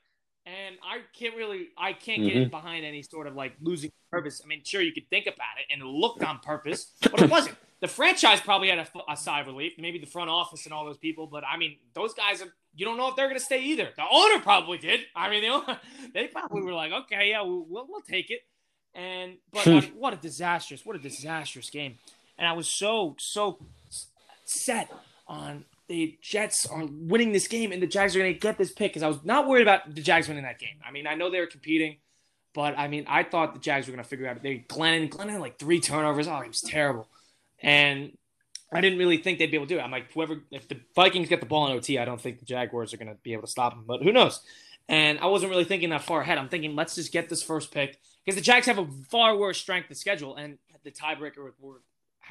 And 0.46 0.76
I 0.82 1.00
can't 1.16 1.36
really, 1.36 1.68
I 1.78 1.92
can't 1.92 2.22
get 2.22 2.34
mm-hmm. 2.34 2.50
behind 2.50 2.84
any 2.84 3.02
sort 3.02 3.26
of 3.26 3.34
like 3.34 3.54
losing 3.60 3.92
purpose. 4.10 4.40
I 4.44 4.48
mean, 4.48 4.62
sure, 4.64 4.80
you 4.80 4.92
could 4.92 5.08
think 5.08 5.26
about 5.26 5.58
it 5.58 5.72
and 5.72 5.82
it 5.82 5.86
looked 5.86 6.22
on 6.22 6.40
purpose, 6.40 6.92
but 7.00 7.20
it 7.22 7.30
wasn't. 7.30 7.56
The 7.82 7.88
franchise 7.88 8.40
probably 8.40 8.68
had 8.68 8.78
a, 8.78 8.86
a 9.10 9.16
sigh 9.16 9.40
of 9.40 9.48
relief, 9.48 9.72
maybe 9.76 9.98
the 9.98 10.06
front 10.06 10.30
office 10.30 10.66
and 10.66 10.72
all 10.72 10.84
those 10.84 10.98
people, 10.98 11.26
but 11.26 11.42
I 11.44 11.56
mean, 11.56 11.78
those 11.94 12.14
guys 12.14 12.40
are. 12.40 12.46
You 12.76 12.84
don't 12.84 12.96
know 12.96 13.08
if 13.08 13.16
they're 13.16 13.26
going 13.26 13.40
to 13.40 13.44
stay 13.44 13.60
either. 13.60 13.88
The 13.96 14.04
owner 14.08 14.38
probably 14.40 14.78
did. 14.78 15.00
I 15.16 15.28
mean, 15.28 15.42
they, 15.42 15.74
they 16.14 16.26
probably 16.28 16.62
were 16.62 16.74
like, 16.74 16.92
okay, 16.92 17.30
yeah, 17.30 17.42
we'll, 17.42 17.66
we'll, 17.68 17.86
we'll 17.88 18.00
take 18.02 18.30
it. 18.30 18.42
And 18.94 19.38
but 19.52 19.66
I 19.66 19.80
what 19.96 20.12
a 20.12 20.16
disastrous, 20.16 20.86
what 20.86 20.94
a 20.94 21.00
disastrous 21.00 21.70
game. 21.70 21.98
And 22.38 22.46
I 22.46 22.52
was 22.52 22.68
so 22.68 23.16
so 23.18 23.58
set 24.44 24.88
on 25.26 25.64
the 25.92 26.16
Jets 26.22 26.64
are 26.64 26.86
winning 26.90 27.32
this 27.32 27.46
game 27.46 27.70
and 27.70 27.82
the 27.82 27.86
Jags 27.86 28.16
are 28.16 28.18
going 28.18 28.32
to 28.32 28.38
get 28.38 28.56
this 28.56 28.72
pick 28.72 28.92
because 28.92 29.02
I 29.02 29.08
was 29.08 29.22
not 29.24 29.46
worried 29.46 29.60
about 29.60 29.94
the 29.94 30.00
Jags 30.00 30.26
winning 30.26 30.44
that 30.44 30.58
game. 30.58 30.76
I 30.86 30.90
mean, 30.90 31.06
I 31.06 31.16
know 31.16 31.30
they 31.30 31.38
were 31.38 31.46
competing, 31.46 31.98
but 32.54 32.78
I 32.78 32.88
mean, 32.88 33.04
I 33.08 33.24
thought 33.24 33.52
the 33.52 33.60
Jags 33.60 33.86
were 33.86 33.92
going 33.92 34.02
to 34.02 34.08
figure 34.08 34.26
out. 34.26 34.42
They 34.42 34.64
Glennon, 34.68 35.10
Glennon 35.10 35.32
had 35.32 35.40
like 35.42 35.58
three 35.58 35.80
turnovers. 35.80 36.26
Oh, 36.26 36.40
he 36.40 36.48
was 36.48 36.62
terrible, 36.62 37.08
and 37.60 38.16
I 38.72 38.80
didn't 38.80 38.98
really 38.98 39.18
think 39.18 39.38
they'd 39.38 39.50
be 39.50 39.58
able 39.58 39.66
to 39.66 39.74
do 39.74 39.80
it. 39.80 39.82
I'm 39.82 39.90
like, 39.90 40.10
whoever, 40.12 40.42
if 40.50 40.66
the 40.66 40.80
Vikings 40.96 41.28
get 41.28 41.40
the 41.40 41.46
ball 41.46 41.66
in 41.66 41.76
OT, 41.76 41.98
I 41.98 42.06
don't 42.06 42.20
think 42.20 42.38
the 42.38 42.46
Jaguars 42.46 42.94
are 42.94 42.96
going 42.96 43.08
to 43.08 43.18
be 43.22 43.34
able 43.34 43.42
to 43.42 43.50
stop 43.50 43.74
them. 43.74 43.84
But 43.86 44.02
who 44.02 44.12
knows? 44.12 44.40
And 44.88 45.18
I 45.18 45.26
wasn't 45.26 45.50
really 45.50 45.64
thinking 45.64 45.90
that 45.90 46.04
far 46.04 46.22
ahead. 46.22 46.38
I'm 46.38 46.48
thinking, 46.48 46.74
let's 46.74 46.94
just 46.94 47.12
get 47.12 47.28
this 47.28 47.42
first 47.42 47.70
pick 47.70 48.00
because 48.24 48.36
the 48.36 48.42
Jags 48.42 48.66
have 48.66 48.78
a 48.78 48.86
far 49.10 49.36
worse 49.36 49.58
strength 49.58 49.90
of 49.90 49.98
schedule, 49.98 50.36
and 50.36 50.56
the 50.84 50.90
tiebreaker 50.90 51.44
with 51.44 51.54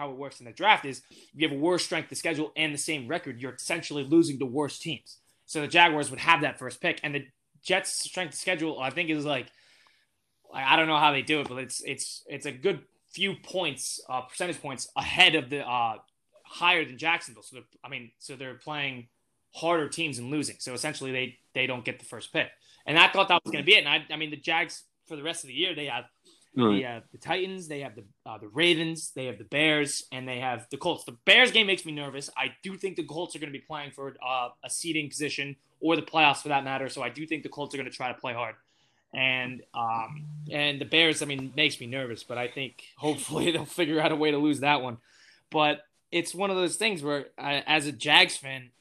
how 0.01 0.09
it 0.09 0.17
works 0.17 0.39
in 0.39 0.45
the 0.45 0.51
draft 0.51 0.83
is 0.83 1.03
if 1.11 1.29
you 1.35 1.47
have 1.47 1.55
a 1.55 1.59
worse 1.59 1.85
strength 1.85 2.11
of 2.11 2.17
schedule 2.17 2.51
and 2.55 2.73
the 2.73 2.77
same 2.77 3.07
record, 3.07 3.39
you're 3.39 3.53
essentially 3.53 4.03
losing 4.03 4.39
to 4.39 4.45
worse 4.45 4.79
teams. 4.79 5.17
So 5.45 5.61
the 5.61 5.67
Jaguars 5.67 6.09
would 6.09 6.19
have 6.19 6.41
that 6.41 6.57
first 6.57 6.81
pick, 6.81 6.99
and 7.03 7.13
the 7.13 7.27
Jets' 7.61 7.93
strength 7.93 8.33
of 8.33 8.39
schedule, 8.39 8.79
I 8.79 8.89
think, 8.89 9.09
is 9.09 9.25
like 9.25 9.47
I 10.53 10.75
don't 10.75 10.87
know 10.87 10.97
how 10.97 11.11
they 11.11 11.21
do 11.21 11.41
it, 11.41 11.47
but 11.47 11.59
it's 11.59 11.81
it's 11.85 12.23
it's 12.27 12.45
a 12.45 12.51
good 12.51 12.79
few 13.11 13.35
points, 13.35 14.01
uh, 14.09 14.21
percentage 14.21 14.61
points 14.61 14.89
ahead 14.95 15.35
of 15.35 15.49
the 15.49 15.67
uh, 15.67 15.97
higher 16.43 16.83
than 16.83 16.97
Jacksonville. 16.97 17.43
So 17.43 17.59
I 17.83 17.89
mean, 17.89 18.11
so 18.17 18.35
they're 18.35 18.55
playing 18.55 19.07
harder 19.53 19.87
teams 19.87 20.17
and 20.17 20.31
losing. 20.31 20.55
So 20.59 20.73
essentially, 20.73 21.11
they 21.11 21.37
they 21.53 21.67
don't 21.67 21.85
get 21.85 21.99
the 21.99 22.05
first 22.05 22.33
pick. 22.33 22.47
And 22.87 22.97
I 22.97 23.09
thought 23.09 23.27
that 23.27 23.43
was 23.43 23.51
going 23.51 23.63
to 23.63 23.65
be 23.65 23.75
it. 23.75 23.85
And 23.85 23.89
I, 23.89 24.05
I 24.11 24.17
mean, 24.17 24.31
the 24.31 24.37
Jags 24.37 24.83
for 25.07 25.15
the 25.15 25.23
rest 25.23 25.43
of 25.43 25.49
the 25.49 25.53
year 25.53 25.75
they 25.75 25.85
have 25.85 26.05
Right. 26.55 26.81
The 27.11 27.17
Titans, 27.17 27.67
they 27.67 27.79
have 27.79 27.95
the 27.95 28.03
uh, 28.25 28.37
the 28.37 28.49
Ravens, 28.49 29.11
they 29.15 29.25
have 29.27 29.37
the 29.37 29.45
Bears, 29.45 30.03
and 30.11 30.27
they 30.27 30.39
have 30.39 30.67
the 30.69 30.77
Colts. 30.77 31.05
The 31.05 31.17
Bears 31.25 31.51
game 31.51 31.67
makes 31.67 31.85
me 31.85 31.93
nervous. 31.93 32.29
I 32.35 32.53
do 32.61 32.75
think 32.75 32.97
the 32.97 33.03
Colts 33.03 33.35
are 33.35 33.39
going 33.39 33.51
to 33.51 33.57
be 33.57 33.63
playing 33.65 33.91
for 33.91 34.15
uh, 34.25 34.49
a 34.63 34.69
seeding 34.69 35.09
position 35.09 35.55
or 35.79 35.95
the 35.95 36.01
playoffs 36.01 36.41
for 36.41 36.49
that 36.49 36.63
matter. 36.63 36.89
So 36.89 37.01
I 37.01 37.09
do 37.09 37.25
think 37.25 37.43
the 37.43 37.49
Colts 37.49 37.73
are 37.73 37.77
going 37.77 37.89
to 37.89 37.95
try 37.95 38.09
to 38.09 38.19
play 38.19 38.33
hard. 38.33 38.55
And 39.13 39.61
um, 39.73 40.25
and 40.51 40.79
the 40.79 40.85
Bears, 40.85 41.21
I 41.21 41.25
mean, 41.25 41.53
makes 41.55 41.79
me 41.79 41.87
nervous, 41.87 42.23
but 42.23 42.37
I 42.37 42.47
think 42.47 42.83
hopefully 42.97 43.51
they'll 43.51 43.65
figure 43.65 44.01
out 44.01 44.11
a 44.11 44.15
way 44.15 44.31
to 44.31 44.37
lose 44.37 44.59
that 44.59 44.81
one. 44.81 44.97
But 45.49 45.85
it's 46.11 46.35
one 46.35 46.49
of 46.49 46.57
those 46.57 46.75
things 46.75 47.01
where, 47.01 47.27
uh, 47.37 47.61
as 47.65 47.87
a 47.87 47.91
Jags 47.91 48.35
fan, 48.35 48.71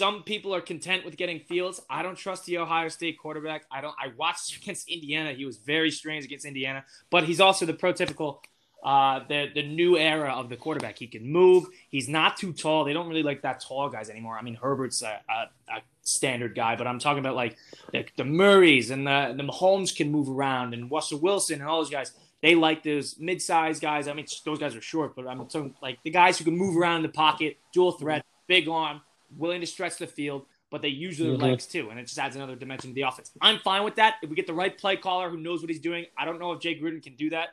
some 0.00 0.22
people 0.22 0.54
are 0.54 0.62
content 0.62 1.04
with 1.04 1.18
getting 1.18 1.40
Fields. 1.40 1.82
I 1.90 2.02
don't 2.02 2.16
trust 2.16 2.46
the 2.46 2.56
Ohio 2.56 2.88
State 2.88 3.18
quarterback. 3.18 3.66
I 3.70 3.82
don't. 3.82 3.94
I 4.02 4.12
watched 4.16 4.56
against 4.62 4.88
Indiana. 4.88 5.34
He 5.34 5.44
was 5.44 5.58
very 5.58 5.90
strange 5.90 6.24
against 6.24 6.46
Indiana, 6.46 6.86
but 7.10 7.24
he's 7.24 7.38
also 7.38 7.66
the 7.66 7.74
prototypical, 7.74 8.38
uh, 8.82 9.20
the 9.28 9.48
the 9.54 9.62
new 9.62 9.98
era 9.98 10.32
of 10.32 10.48
the 10.48 10.56
quarterback. 10.56 10.98
He 10.98 11.06
can 11.06 11.30
move. 11.30 11.66
He's 11.90 12.08
not 12.08 12.38
too 12.38 12.54
tall. 12.54 12.84
They 12.84 12.94
don't 12.94 13.08
really 13.08 13.22
like 13.22 13.42
that 13.42 13.60
tall 13.60 13.90
guys 13.90 14.08
anymore. 14.08 14.38
I 14.38 14.42
mean, 14.42 14.54
Herbert's 14.54 15.02
a, 15.02 15.20
a, 15.28 15.74
a 15.76 15.82
standard 16.00 16.54
guy, 16.54 16.76
but 16.76 16.86
I'm 16.86 16.98
talking 16.98 17.18
about 17.18 17.36
like 17.36 17.58
the, 17.92 18.06
the 18.16 18.24
Murrays 18.24 18.90
and 18.90 19.06
the 19.06 19.34
the 19.36 19.42
Mahomes 19.42 19.94
can 19.94 20.10
move 20.10 20.30
around 20.30 20.72
and 20.72 20.90
Russell 20.90 21.18
Wilson 21.18 21.60
and 21.60 21.68
all 21.68 21.80
those 21.80 21.90
guys. 21.90 22.12
They 22.40 22.54
like 22.54 22.82
those 22.82 23.18
mid-sized 23.18 23.82
guys. 23.82 24.08
I 24.08 24.14
mean, 24.14 24.24
those 24.46 24.58
guys 24.58 24.74
are 24.74 24.80
short, 24.80 25.14
but 25.14 25.26
I'm 25.26 25.46
talking 25.46 25.74
like 25.82 26.02
the 26.04 26.10
guys 26.10 26.38
who 26.38 26.46
can 26.46 26.56
move 26.56 26.74
around 26.74 26.96
in 26.96 27.02
the 27.02 27.10
pocket, 27.10 27.58
dual 27.74 27.92
threat, 27.92 28.24
big 28.46 28.66
arm, 28.66 29.02
willing 29.36 29.60
to 29.60 29.66
stretch 29.66 29.98
the 29.98 30.06
field, 30.06 30.46
but 30.70 30.82
they 30.82 30.88
use 30.88 31.18
their 31.18 31.28
mm-hmm. 31.28 31.42
legs 31.42 31.66
too, 31.66 31.90
and 31.90 31.98
it 31.98 32.06
just 32.06 32.18
adds 32.18 32.36
another 32.36 32.56
dimension 32.56 32.90
to 32.90 32.94
the 32.94 33.02
offense. 33.02 33.30
I'm 33.40 33.58
fine 33.58 33.84
with 33.84 33.96
that. 33.96 34.16
If 34.22 34.30
we 34.30 34.36
get 34.36 34.46
the 34.46 34.54
right 34.54 34.76
play 34.76 34.96
caller 34.96 35.30
who 35.30 35.36
knows 35.36 35.60
what 35.60 35.70
he's 35.70 35.80
doing, 35.80 36.06
I 36.16 36.24
don't 36.24 36.38
know 36.38 36.52
if 36.52 36.60
Jay 36.60 36.78
Gruden 36.78 37.02
can 37.02 37.16
do 37.16 37.30
that. 37.30 37.50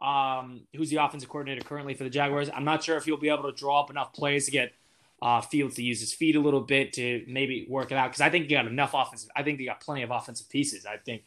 Um, 0.00 0.62
who's 0.74 0.90
the 0.90 0.96
offensive 0.96 1.28
coordinator 1.28 1.62
currently 1.62 1.94
for 1.94 2.04
the 2.04 2.10
Jaguars? 2.10 2.48
I'm 2.54 2.64
not 2.64 2.82
sure 2.82 2.96
if 2.96 3.04
he'll 3.04 3.18
be 3.18 3.28
able 3.28 3.44
to 3.44 3.52
draw 3.52 3.80
up 3.80 3.90
enough 3.90 4.12
plays 4.12 4.46
to 4.46 4.50
get 4.50 4.72
uh, 5.22 5.40
Fields 5.40 5.76
to 5.76 5.82
use 5.82 6.00
his 6.00 6.14
feet 6.14 6.36
a 6.36 6.40
little 6.40 6.62
bit 6.62 6.94
to 6.94 7.24
maybe 7.28 7.66
work 7.68 7.92
it 7.92 7.98
out 7.98 8.08
because 8.08 8.22
I 8.22 8.30
think 8.30 8.46
he 8.46 8.54
got 8.54 8.66
enough 8.66 8.92
offensive. 8.94 9.30
I 9.36 9.42
think 9.42 9.58
they 9.58 9.64
got 9.64 9.80
plenty 9.80 10.02
of 10.02 10.10
offensive 10.10 10.48
pieces. 10.48 10.86
I 10.86 10.96
think 10.96 11.24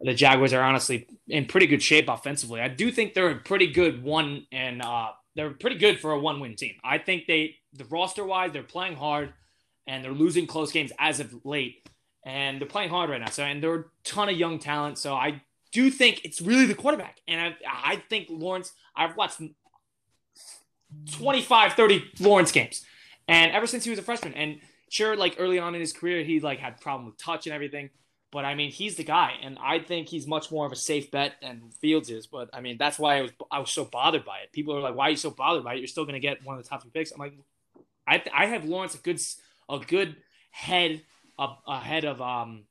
the 0.00 0.12
Jaguars 0.12 0.52
are 0.52 0.62
honestly 0.62 1.06
in 1.28 1.46
pretty 1.46 1.66
good 1.66 1.82
shape 1.82 2.08
offensively. 2.08 2.60
I 2.60 2.68
do 2.68 2.90
think 2.90 3.14
they're 3.14 3.30
a 3.30 3.36
pretty 3.36 3.72
good 3.72 4.02
one 4.02 4.46
and 4.52 4.82
uh, 4.82 5.12
they're 5.34 5.50
pretty 5.50 5.76
good 5.78 5.98
for 5.98 6.12
a 6.12 6.18
one 6.18 6.40
win 6.40 6.56
team. 6.56 6.74
I 6.84 6.98
think 6.98 7.26
they 7.26 7.56
the 7.72 7.84
roster 7.86 8.24
wise 8.24 8.52
they're 8.52 8.62
playing 8.62 8.96
hard 8.96 9.32
and 9.86 10.04
they're 10.04 10.12
losing 10.12 10.46
close 10.46 10.72
games 10.72 10.92
as 10.98 11.20
of 11.20 11.44
late 11.44 11.88
and 12.24 12.60
they're 12.60 12.68
playing 12.68 12.90
hard 12.90 13.10
right 13.10 13.20
now. 13.20 13.30
So 13.30 13.42
and 13.42 13.62
they're 13.62 13.74
a 13.74 13.84
ton 14.04 14.28
of 14.28 14.36
young 14.36 14.58
talent. 14.58 14.98
So 14.98 15.14
I 15.14 15.42
do 15.72 15.90
think 15.90 16.24
it's 16.24 16.40
really 16.40 16.66
the 16.66 16.74
quarterback 16.74 17.20
and 17.26 17.40
I, 17.40 17.56
I 17.66 17.96
think 18.08 18.28
Lawrence. 18.30 18.72
I've 18.94 19.16
watched 19.16 19.40
25, 21.10 21.72
30 21.72 22.10
Lawrence 22.20 22.52
games 22.52 22.84
and 23.28 23.52
ever 23.52 23.66
since 23.66 23.84
he 23.84 23.90
was 23.90 23.98
a 23.98 24.02
freshman, 24.02 24.34
and 24.34 24.60
sure, 24.90 25.16
like 25.16 25.36
early 25.38 25.58
on 25.58 25.74
in 25.74 25.80
his 25.80 25.92
career, 25.92 26.24
he 26.24 26.40
like 26.40 26.58
had 26.58 26.80
problem 26.80 27.06
with 27.06 27.18
touch 27.18 27.46
and 27.46 27.54
everything. 27.54 27.90
But 28.32 28.46
I 28.46 28.54
mean, 28.54 28.70
he's 28.70 28.96
the 28.96 29.04
guy, 29.04 29.34
and 29.42 29.58
I 29.62 29.78
think 29.78 30.08
he's 30.08 30.26
much 30.26 30.50
more 30.50 30.64
of 30.64 30.72
a 30.72 30.76
safe 30.76 31.10
bet 31.10 31.34
than 31.42 31.70
Fields 31.80 32.08
is. 32.08 32.26
But 32.26 32.48
I 32.54 32.62
mean, 32.62 32.78
that's 32.78 32.98
why 32.98 33.18
I 33.18 33.22
was 33.22 33.30
I 33.50 33.58
was 33.60 33.70
so 33.70 33.84
bothered 33.84 34.24
by 34.24 34.38
it. 34.38 34.52
People 34.52 34.74
are 34.74 34.80
like, 34.80 34.94
"Why 34.94 35.08
are 35.08 35.10
you 35.10 35.16
so 35.16 35.30
bothered 35.30 35.62
by 35.62 35.74
it? 35.74 35.78
You're 35.78 35.86
still 35.86 36.04
going 36.04 36.14
to 36.14 36.20
get 36.20 36.42
one 36.42 36.56
of 36.56 36.64
the 36.64 36.68
top 36.68 36.82
three 36.82 36.90
picks." 36.90 37.12
I'm 37.12 37.18
like, 37.20 37.34
I 38.08 38.22
I 38.34 38.46
have 38.46 38.64
Lawrence 38.64 38.94
a 38.94 38.98
good 38.98 39.20
a 39.68 39.78
good 39.78 40.16
head 40.50 41.02
of, 41.38 41.58
ahead 41.66 42.04
of 42.06 42.22
um 42.22 42.64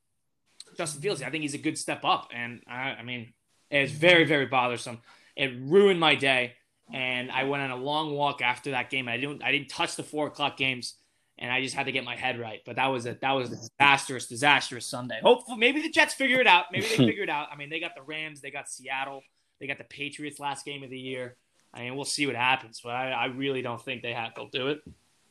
Justin 0.76 1.02
Fields. 1.02 1.22
I 1.22 1.30
think 1.30 1.44
he's 1.44 1.54
a 1.54 1.60
good 1.60 1.78
step 1.78 2.04
up, 2.04 2.30
and 2.34 2.62
I, 2.68 2.96
I 3.00 3.04
mean, 3.04 3.32
it's 3.70 3.92
very 3.92 4.26
very 4.26 4.48
bothersome. 4.48 5.00
It 5.36 5.52
ruined 5.60 6.00
my 6.00 6.16
day 6.16 6.56
and 6.94 7.32
I 7.32 7.44
went 7.46 7.64
on 7.64 7.72
a 7.72 7.76
long 7.76 8.12
walk 8.12 8.42
after 8.42 8.72
that 8.72 8.90
game. 8.90 9.08
I 9.08 9.18
didn't 9.18 9.44
I 9.44 9.52
didn't 9.52 9.70
touch 9.70 9.96
the 9.96 10.04
four 10.04 10.28
o'clock 10.28 10.58
games, 10.58 10.96
and 11.42 11.52
I 11.52 11.62
just 11.62 11.76
had 11.76 11.88
to 11.88 11.92
get 11.92 12.04
my 12.04 12.16
head 12.16 12.40
right. 12.40 12.62
But 12.66 12.78
that 12.78 12.88
was 12.88 13.06
a 13.06 13.18
that 13.22 13.32
was 13.32 13.52
a 13.52 13.56
disastrous, 13.56 14.28
disastrous 14.28 14.86
Sunday. 14.86 15.20
Hopefully, 15.22 15.58
maybe 15.58 15.82
the 15.82 15.90
Jets 15.90 16.14
figure 16.14 16.40
it 16.40 16.48
out. 16.48 16.66
Maybe 16.72 16.88
they 16.88 16.98
figure 17.08 17.24
it 17.24 17.30
out. 17.30 17.48
I 17.52 17.58
mean, 17.58 17.70
they 17.70 17.80
got 17.80 17.96
the 17.96 18.04
Rams, 18.04 18.40
they 18.42 18.52
got 18.52 18.70
Seattle, 18.70 19.24
they 19.60 19.68
got 19.68 19.80
the 19.80 19.84
Patriots 19.84 20.40
last 20.40 20.64
game 20.64 20.84
of 20.84 20.90
the 20.90 21.00
year. 21.00 21.36
I 21.74 21.82
mean, 21.82 21.96
we'll 21.96 22.06
see 22.06 22.28
what 22.28 22.36
happens, 22.36 22.82
but 22.84 22.92
I, 22.92 23.12
I 23.12 23.26
really 23.26 23.62
don't 23.62 23.82
think 23.82 24.02
they 24.02 24.14
have 24.14 24.36
they'll 24.36 24.48
do 24.48 24.68
it. 24.68 24.82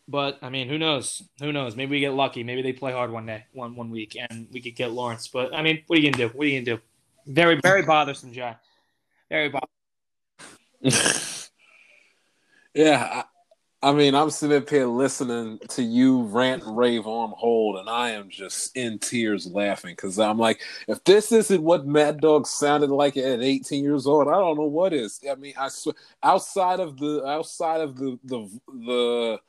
But 0.08 0.38
I 0.42 0.50
mean, 0.50 0.68
who 0.68 0.78
knows? 0.78 1.22
Who 1.38 1.52
knows? 1.52 1.76
Maybe 1.76 1.92
we 1.92 2.00
get 2.00 2.14
lucky. 2.14 2.42
Maybe 2.42 2.62
they 2.62 2.72
play 2.72 2.92
hard 2.92 3.12
one 3.12 3.26
day, 3.26 3.44
one 3.52 3.76
one 3.76 3.90
week, 3.90 4.16
and 4.18 4.48
we 4.52 4.61
could 4.61 4.74
get 4.74 4.90
Lawrence. 4.90 5.28
But 5.28 5.54
I 5.54 5.62
mean, 5.62 5.84
what 5.86 5.98
are 5.98 6.02
you 6.02 6.11
gonna 6.11 6.28
do? 6.28 6.36
What 6.36 6.44
are 6.44 6.48
you 6.50 6.61
gonna 6.61 6.76
do? 6.76 6.82
Very, 7.26 7.61
very 7.61 7.82
bothersome, 7.82 8.32
John. 8.32 8.56
Very 9.28 9.50
bothersome. 9.50 9.70
Yeah, 12.74 13.24
I, 13.83 13.93
mean, 13.93 14.14
I'm 14.14 14.31
sitting 14.31 14.57
up 14.57 14.68
here 14.68 14.87
listening 14.87 15.59
to 15.70 15.83
you 15.83 16.22
rant 16.24 16.64
and 16.64 16.76
rave 16.76 17.07
on 17.07 17.33
hold, 17.37 17.78
and 17.78 17.89
I 17.89 18.11
am 18.11 18.28
just 18.28 18.76
in 18.76 18.99
tears 18.99 19.47
laughing 19.47 19.95
because 19.95 20.18
I'm 20.18 20.39
like, 20.39 20.61
if 20.87 21.03
this 21.05 21.33
isn't 21.33 21.62
what 21.62 21.87
Mad 21.87 22.20
Dog 22.20 22.47
sounded 22.47 22.91
like 22.91 23.16
at 23.16 23.41
18 23.41 23.83
years 23.83 24.07
old, 24.07 24.28
I 24.28 24.33
don't 24.33 24.59
know 24.59 24.64
what 24.64 24.93
is. 24.93 25.20
I 25.31 25.35
mean, 25.35 25.55
I 25.59 25.68
swear, 25.68 25.95
outside 26.22 26.81
of 26.81 26.99
the 26.99 27.24
outside 27.26 27.81
of 27.81 27.97
the 27.97 28.18
the 28.24 28.61
the 28.68 29.41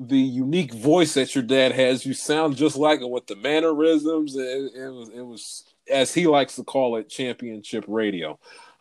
the 0.00 0.18
unique 0.18 0.72
voice 0.72 1.14
that 1.14 1.34
your 1.34 1.44
dad 1.44 1.72
has, 1.72 2.06
you 2.06 2.14
sound 2.14 2.56
just 2.56 2.76
like 2.76 3.00
it 3.00 3.10
with 3.10 3.26
the 3.26 3.36
mannerisms. 3.36 4.34
It, 4.34 4.72
it 4.74 4.90
was 4.92 5.08
it 5.10 5.22
was 5.22 5.64
as 5.90 6.12
he 6.12 6.26
likes 6.26 6.56
to 6.56 6.64
call 6.64 6.96
it, 6.96 7.08
championship 7.08 7.84
radio. 7.86 8.38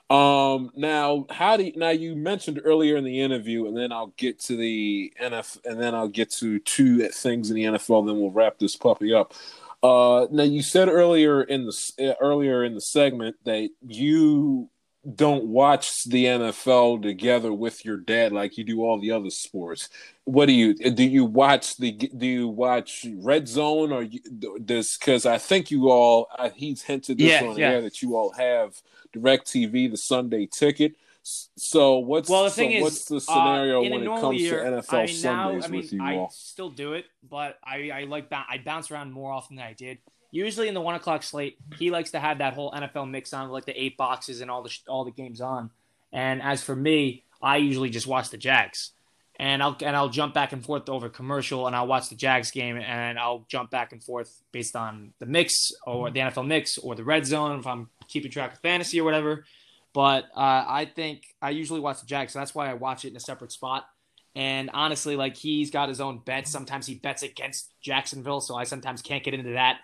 Um, 0.10 0.72
now, 0.76 1.28
how 1.30 1.55
do 1.55 1.66
you, 1.66 1.74
now 1.76 1.89
you 1.89 2.16
mentioned 2.16 2.62
earlier 2.64 2.97
in 2.97 3.03
the 3.03 3.22
interview, 3.22 3.68
and 3.68 3.78
then 3.78 3.91
I'll 3.91 4.14
get 4.18 4.39
to 4.41 4.55
the 4.55 5.14
NFL, 5.22 5.66
and 5.66 5.80
then 5.80 5.93
I'll 5.93 6.07
get 6.07 6.32
to 6.34 6.60
two 6.60 7.07
things 7.10 7.49
in 7.51 7.55
the 7.55 7.66
NFL, 7.66 8.07
then 8.07 8.20
we'll 8.20 8.32
wrap 8.32 8.57
this 8.57 8.76
puppy 8.76 9.14
up. 9.14 9.34
Uh, 9.82 10.28
now 10.32 10.43
you 10.43 10.62
said 10.62 10.89
earlier 10.89 11.41
in 11.41 11.66
the 11.66 12.18
earlier 12.20 12.66
in 12.66 12.74
the 12.74 12.82
segment 12.82 13.38
that 13.45 13.70
you 13.88 14.70
don't 15.16 15.45
watch 15.45 16.03
the 16.03 16.26
NFL 16.26 17.01
together 17.01 17.53
with 17.53 17.86
your 17.86 17.95
dad 17.95 18.34
like 18.34 18.57
you 18.57 18.66
do 18.66 18.82
all 18.82 18.99
the 18.99 19.12
other 19.12 19.30
sports. 19.30 19.89
What 20.26 20.47
do 20.47 20.51
you 20.51 20.74
do? 20.74 21.03
You 21.03 21.24
watch 21.24 21.78
the 21.78 21.91
do 21.91 22.28
you 22.28 22.47
watch 22.49 23.05
Red 23.16 23.47
Zone 23.47 23.93
or 23.93 24.03
you, 24.03 24.20
this? 24.60 24.97
Because 24.97 25.26
I 25.26 25.38
think 25.38 25.72
you 25.72 25.89
all 25.89 26.28
uh, 26.38 26.49
he's 26.53 26.82
hinted 26.82 27.18
this 27.18 27.41
yeah, 27.41 27.47
on 27.47 27.57
yeah. 27.57 27.70
air 27.70 27.82
that 27.82 28.01
you 28.01 28.18
all 28.18 28.32
have 28.34 28.82
DirecTV, 29.14 29.91
the 29.91 29.97
Sunday 29.97 30.45
ticket. 30.45 30.95
So 31.24 31.99
what's 31.99 32.30
well 32.30 32.45
the 32.45 32.49
thing 32.49 32.72
so 32.72 32.78
is 32.78 32.84
what's 32.84 33.05
the 33.05 33.22
scenario 33.22 33.80
uh, 33.80 33.89
when 33.89 34.03
it 34.03 34.05
comes 34.05 34.41
year, 34.41 34.64
to 34.64 34.72
NFL 34.72 34.93
I 34.93 35.05
Sundays 35.05 35.24
now, 35.24 35.49
I 35.49 35.68
mean, 35.68 35.82
with 35.82 35.93
you 35.93 36.03
I 36.03 36.16
all? 36.16 36.30
still 36.32 36.70
do 36.70 36.93
it, 36.93 37.05
but 37.30 37.57
I, 37.64 37.91
I 37.91 38.03
like 38.05 38.32
I 38.32 38.60
bounce 38.64 38.89
around 38.89 39.12
more 39.12 39.32
often 39.32 39.57
than 39.57 39.66
I 39.66 39.74
did. 39.74 39.99
Usually 40.32 40.68
in 40.68 40.74
the 40.74 40.82
one 40.82 40.95
o'clock 40.95 41.24
slate, 41.24 41.57
he 41.78 41.91
likes 41.91 42.12
to 42.12 42.20
have 42.20 42.38
that 42.38 42.53
whole 42.53 42.72
NFL 42.72 43.10
mix 43.10 43.34
on, 43.34 43.49
like 43.49 43.65
the 43.65 43.80
eight 43.80 43.98
boxes 43.98 44.41
and 44.41 44.49
all 44.49 44.64
the 44.64 44.76
all 44.88 45.03
the 45.03 45.11
games 45.11 45.41
on. 45.41 45.72
And 46.11 46.41
as 46.41 46.64
for 46.64 46.76
me, 46.76 47.23
I 47.41 47.57
usually 47.57 47.90
just 47.90 48.07
watch 48.07 48.30
the 48.30 48.38
Jags, 48.38 48.91
and 49.40 49.61
I'll 49.61 49.76
and 49.84 49.95
I'll 49.95 50.10
jump 50.10 50.34
back 50.34 50.53
and 50.53 50.64
forth 50.64 50.90
over 50.90 51.10
commercial, 51.10 51.68
and 51.68 51.76
I'll 51.76 51.88
watch 51.88 52.10
the 52.10 52.15
Jags 52.15 52.52
game, 52.52 52.77
and 52.77 53.19
I'll 53.19 53.45
jump 53.48 53.72
back 53.72 53.91
and 53.91 54.03
forth 54.03 54.41
based 54.52 54.76
on 54.76 55.14
the 55.19 55.26
mix 55.26 55.73
or 55.86 56.10
the 56.10 56.22
NFL 56.22 56.48
mix 56.48 56.77
or 56.77 56.95
the 56.95 57.03
red 57.03 57.26
zone 57.26 57.60
if 57.60 57.68
I'm 57.68 57.90
keeping 58.10 58.31
track 58.31 58.53
of 58.53 58.60
fantasy 58.60 58.99
or 58.99 59.03
whatever. 59.06 59.45
But 59.94 60.26
uh, 60.36 60.65
I 60.68 60.90
think 60.94 61.23
I 61.41 61.52
usually 61.52 61.80
watch 61.80 62.02
the 62.02 62.06
Jags, 62.06 62.34
so 62.34 62.40
that's 62.40 62.53
why 62.53 62.69
I 62.69 62.73
watch 62.73 63.06
it 63.06 63.10
in 63.10 63.15
a 63.15 63.19
separate 63.19 63.52
spot. 63.52 63.88
And 64.36 64.69
honestly, 64.73 65.15
like 65.15 65.36
he's 65.36 65.72
got 65.72 65.90
his 65.90 65.99
own 65.99 66.19
bets. 66.19 66.52
Sometimes 66.52 66.86
he 66.86 66.95
bets 66.95 67.23
against 67.23 67.72
Jacksonville, 67.81 68.41
so 68.41 68.56
I 68.56 68.65
sometimes 68.65 69.02
can't 69.02 69.23
get 69.23 69.34
into 69.34 69.53
that. 69.53 69.80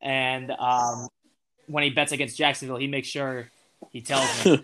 And 0.00 0.50
um, 0.52 1.08
when 1.66 1.84
he 1.84 1.90
bets 1.90 2.12
against 2.12 2.38
Jacksonville, 2.38 2.78
he 2.78 2.86
makes 2.86 3.08
sure 3.08 3.50
he 3.90 4.00
tells 4.00 4.44
me. 4.44 4.62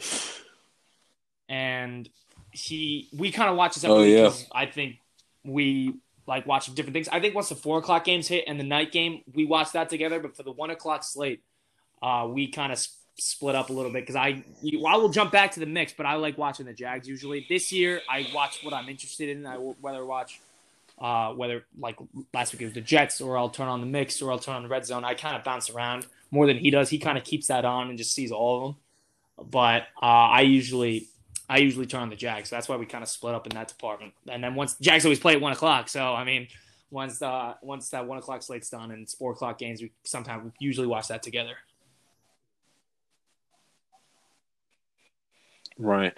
and 1.48 2.08
he, 2.50 3.08
we 3.12 3.30
kind 3.30 3.50
of 3.50 3.56
watch 3.56 3.74
this 3.74 3.84
oh, 3.84 4.02
yeah. 4.02 4.32
I 4.52 4.64
think 4.64 4.96
we 5.44 5.94
like 6.26 6.46
watching 6.46 6.74
different 6.74 6.94
things. 6.94 7.08
I 7.08 7.20
think 7.20 7.34
once 7.34 7.50
the 7.50 7.54
four 7.54 7.78
o'clock 7.78 8.04
games 8.04 8.28
hit 8.28 8.44
and 8.46 8.58
the 8.58 8.64
night 8.64 8.92
game, 8.92 9.22
we 9.34 9.44
watch 9.44 9.72
that 9.72 9.90
together. 9.90 10.18
But 10.20 10.36
for 10.36 10.42
the 10.42 10.52
one 10.52 10.70
o'clock 10.70 11.04
slate, 11.04 11.42
uh, 12.02 12.26
we 12.30 12.48
kind 12.50 12.72
of 12.72 12.84
split 13.18 13.54
up 13.54 13.70
a 13.70 13.72
little 13.72 13.90
bit 13.90 14.02
because 14.02 14.16
I 14.16 14.44
well, 14.62 14.94
I 14.94 14.96
will 14.96 15.08
jump 15.08 15.32
back 15.32 15.52
to 15.52 15.60
the 15.60 15.66
mix, 15.66 15.92
but 15.92 16.06
I 16.06 16.14
like 16.14 16.36
watching 16.38 16.66
the 16.66 16.72
Jags 16.72 17.08
usually. 17.08 17.46
This 17.48 17.72
year, 17.72 18.00
I 18.08 18.26
watch 18.34 18.60
what 18.62 18.74
I'm 18.74 18.88
interested 18.88 19.28
in. 19.28 19.46
I 19.46 19.58
will 19.58 19.76
whether 19.80 20.04
watch 20.04 20.40
uh, 20.98 21.32
whether 21.32 21.64
like 21.78 21.96
last 22.32 22.52
week 22.52 22.62
it 22.62 22.66
was 22.66 22.74
the 22.74 22.80
Jets, 22.80 23.20
or 23.20 23.36
I'll 23.36 23.50
turn 23.50 23.68
on 23.68 23.80
the 23.80 23.86
mix, 23.86 24.20
or 24.22 24.30
I'll 24.30 24.38
turn 24.38 24.56
on 24.56 24.62
the 24.62 24.68
red 24.68 24.86
zone. 24.86 25.04
I 25.04 25.14
kind 25.14 25.36
of 25.36 25.44
bounce 25.44 25.70
around 25.70 26.06
more 26.30 26.46
than 26.46 26.58
he 26.58 26.70
does. 26.70 26.90
He 26.90 26.98
kind 26.98 27.18
of 27.18 27.24
keeps 27.24 27.48
that 27.48 27.64
on 27.64 27.88
and 27.88 27.98
just 27.98 28.14
sees 28.14 28.32
all 28.32 28.56
of 28.56 28.62
them. 28.64 29.50
But 29.50 29.82
uh, 30.02 30.06
I 30.06 30.42
usually 30.42 31.08
I 31.48 31.58
usually 31.58 31.86
turn 31.86 32.02
on 32.02 32.10
the 32.10 32.16
Jags. 32.16 32.50
So 32.50 32.56
that's 32.56 32.68
why 32.68 32.76
we 32.76 32.86
kind 32.86 33.02
of 33.02 33.08
split 33.08 33.34
up 33.34 33.46
in 33.46 33.54
that 33.54 33.68
department. 33.68 34.14
And 34.28 34.42
then 34.42 34.54
once 34.54 34.76
Jags 34.80 35.04
always 35.04 35.20
play 35.20 35.34
at 35.34 35.40
one 35.40 35.52
o'clock, 35.52 35.88
so 35.88 36.14
I 36.14 36.24
mean 36.24 36.48
once 36.90 37.20
uh, 37.22 37.54
once 37.62 37.90
that 37.90 38.06
one 38.06 38.18
o'clock 38.18 38.42
slate's 38.42 38.70
done 38.70 38.90
and 38.90 39.02
it's 39.02 39.14
four 39.14 39.32
o'clock 39.32 39.58
games, 39.58 39.82
we 39.82 39.92
sometimes 40.04 40.52
usually 40.58 40.86
watch 40.86 41.08
that 41.08 41.22
together. 41.22 41.56
Right. 45.78 46.14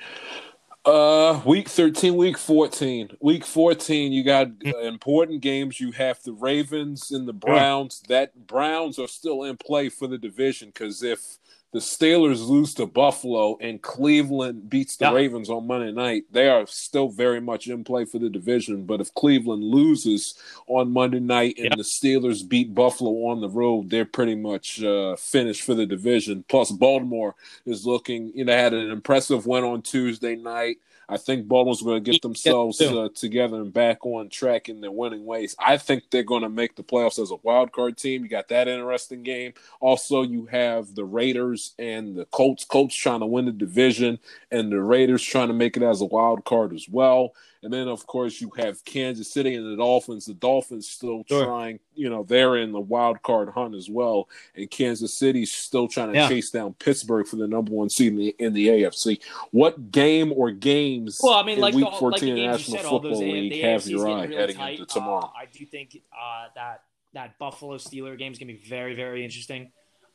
Uh, 0.84 1.42
week 1.44 1.68
13, 1.68 2.16
week 2.16 2.38
14. 2.38 3.10
Week 3.20 3.44
14, 3.44 4.12
you 4.12 4.24
got 4.24 4.48
uh, 4.64 4.78
important 4.78 5.42
games. 5.42 5.80
You 5.80 5.92
have 5.92 6.22
the 6.22 6.32
Ravens 6.32 7.10
and 7.10 7.28
the 7.28 7.32
Browns. 7.32 8.02
That 8.08 8.46
Browns 8.46 8.98
are 8.98 9.08
still 9.08 9.42
in 9.42 9.56
play 9.56 9.88
for 9.90 10.06
the 10.06 10.18
division 10.18 10.68
because 10.68 11.02
if 11.02 11.38
the 11.72 11.80
Steelers 11.80 12.48
lose 12.48 12.72
to 12.74 12.86
Buffalo 12.86 13.58
and 13.60 13.82
Cleveland 13.82 14.70
beats 14.70 14.96
the 14.96 15.04
yeah. 15.04 15.12
Ravens 15.12 15.50
on 15.50 15.66
Monday 15.66 15.92
night, 15.92 16.24
they 16.30 16.48
are 16.48 16.66
still 16.66 17.08
very 17.08 17.40
much 17.40 17.68
in 17.68 17.84
play 17.84 18.06
for 18.06 18.18
the 18.18 18.30
division. 18.30 18.84
But 18.84 19.02
if 19.02 19.12
Cleveland 19.14 19.62
loses 19.62 20.34
on 20.66 20.92
Monday 20.92 21.20
night 21.20 21.56
and 21.58 21.66
yeah. 21.66 21.76
the 21.76 21.82
Steelers 21.82 22.48
beat 22.48 22.74
Buffalo 22.74 23.10
on 23.26 23.42
the 23.42 23.50
road, 23.50 23.90
they're 23.90 24.06
pretty 24.06 24.34
much 24.34 24.82
uh, 24.82 25.16
finished 25.16 25.62
for 25.62 25.74
the 25.74 25.84
division. 25.84 26.42
Plus, 26.48 26.70
Baltimore 26.72 27.34
is 27.66 27.84
looking, 27.84 28.32
you 28.34 28.46
know, 28.46 28.56
had 28.56 28.72
an 28.72 28.90
impressive 28.90 29.46
win 29.46 29.64
on 29.64 29.82
Tuesday 29.82 30.36
night. 30.36 30.78
I 31.08 31.16
think 31.16 31.48
Baltimore's 31.48 31.80
going 31.80 32.02
to 32.04 32.10
get 32.12 32.20
themselves 32.20 32.80
uh, 32.80 33.08
together 33.14 33.56
and 33.56 33.72
back 33.72 34.04
on 34.04 34.28
track 34.28 34.68
in 34.68 34.82
their 34.82 34.90
winning 34.90 35.24
ways. 35.24 35.56
I 35.58 35.78
think 35.78 36.04
they're 36.10 36.22
going 36.22 36.42
to 36.42 36.50
make 36.50 36.76
the 36.76 36.82
playoffs 36.82 37.18
as 37.18 37.30
a 37.30 37.36
wild 37.42 37.72
card 37.72 37.96
team. 37.96 38.22
You 38.22 38.28
got 38.28 38.48
that 38.48 38.68
interesting 38.68 39.22
game. 39.22 39.54
Also, 39.80 40.22
you 40.22 40.46
have 40.46 40.94
the 40.94 41.04
Raiders 41.04 41.74
and 41.78 42.14
the 42.14 42.26
Colts. 42.26 42.64
Colts 42.64 42.94
trying 42.94 43.20
to 43.20 43.26
win 43.26 43.46
the 43.46 43.52
division, 43.52 44.18
and 44.50 44.70
the 44.70 44.82
Raiders 44.82 45.22
trying 45.22 45.48
to 45.48 45.54
make 45.54 45.76
it 45.78 45.82
as 45.82 46.02
a 46.02 46.06
wild 46.06 46.44
card 46.44 46.74
as 46.74 46.86
well. 46.88 47.32
And 47.62 47.72
then, 47.72 47.88
of 47.88 48.06
course, 48.06 48.40
you 48.40 48.50
have 48.56 48.84
Kansas 48.84 49.32
City 49.32 49.56
and 49.56 49.72
the 49.72 49.76
Dolphins. 49.76 50.26
The 50.26 50.34
Dolphins 50.34 50.88
still 50.88 51.24
sure. 51.28 51.44
trying, 51.44 51.80
you 51.94 52.08
know, 52.08 52.22
they're 52.22 52.56
in 52.56 52.70
the 52.70 52.80
wild 52.80 53.20
card 53.22 53.48
hunt 53.48 53.74
as 53.74 53.88
well. 53.90 54.28
And 54.54 54.70
Kansas 54.70 55.14
City's 55.14 55.52
still 55.52 55.88
trying 55.88 56.12
to 56.12 56.14
yeah. 56.14 56.28
chase 56.28 56.50
down 56.50 56.74
Pittsburgh 56.74 57.26
for 57.26 57.36
the 57.36 57.48
number 57.48 57.72
one 57.72 57.90
seed 57.90 58.12
in 58.12 58.18
the, 58.18 58.36
in 58.38 58.52
the 58.52 58.68
AFC. 58.68 59.20
What 59.50 59.90
game 59.90 60.32
or 60.32 60.52
games 60.52 61.18
well, 61.22 61.34
I 61.34 61.42
mean, 61.42 61.58
like 61.58 61.74
Week 61.74 61.84
the, 61.84 61.96
14 61.96 62.34
like 62.34 62.50
National 62.50 62.76
said, 62.76 62.86
Football 62.86 63.18
League 63.18 63.62
have 63.62 63.86
your 63.86 64.08
eye 64.08 64.24
really 64.24 64.36
heading 64.36 64.56
tight. 64.56 64.78
into 64.78 64.86
tomorrow? 64.86 65.26
Uh, 65.26 65.40
I 65.42 65.46
do 65.52 65.66
think 65.66 66.00
uh, 66.12 66.46
that 66.54 66.82
that 67.14 67.38
Buffalo 67.38 67.76
Steeler 67.76 68.16
game 68.16 68.32
is 68.32 68.38
going 68.38 68.48
to 68.48 68.54
be 68.54 68.68
very, 68.68 68.94
very 68.94 69.24
interesting. 69.24 69.72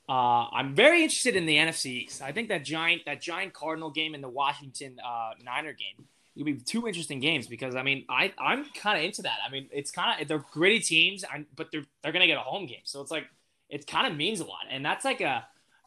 Uh, 0.08 0.48
I'm 0.52 0.76
very 0.76 1.02
interested 1.04 1.36
in 1.36 1.46
the 1.46 1.56
NFC 1.58 1.86
East. 2.04 2.22
I 2.22 2.32
think 2.32 2.50
that 2.50 2.64
giant 2.64 3.04
that 3.06 3.22
giant 3.22 3.54
Cardinal 3.54 3.90
game 3.90 4.14
and 4.14 4.24
the 4.24 4.30
Washington 4.30 4.98
uh, 5.06 5.32
Niner 5.44 5.74
game 5.74 6.08
it'll 6.36 6.46
be 6.46 6.56
two 6.56 6.88
interesting 6.88 7.20
games 7.20 7.48
because 7.48 7.76
I 7.76 7.84
mean 7.84 8.06
I 8.10 8.34
I'm 8.38 8.66
kind 8.76 8.98
of 8.98 9.06
into 9.06 9.24
that. 9.24 9.40
I 9.46 9.52
mean 9.52 9.68
it's 9.72 9.92
kind 9.92 10.22
of 10.22 10.28
they're 10.28 10.44
gritty 10.52 10.80
teams, 10.80 11.24
but 11.56 11.72
they're 11.72 11.86
they're 12.02 12.12
gonna 12.12 12.28
get 12.28 12.38
a 12.38 12.42
home 12.42 12.66
game, 12.66 12.82
so 12.84 13.02
it's 13.02 13.12
like 13.12 13.26
it 13.70 13.88
kind 13.88 14.08
of 14.08 14.16
means 14.18 14.40
a 14.40 14.46
lot, 14.46 14.66
and 14.70 14.86
that's 14.86 15.06
like 15.06 15.22
a. 15.22 15.46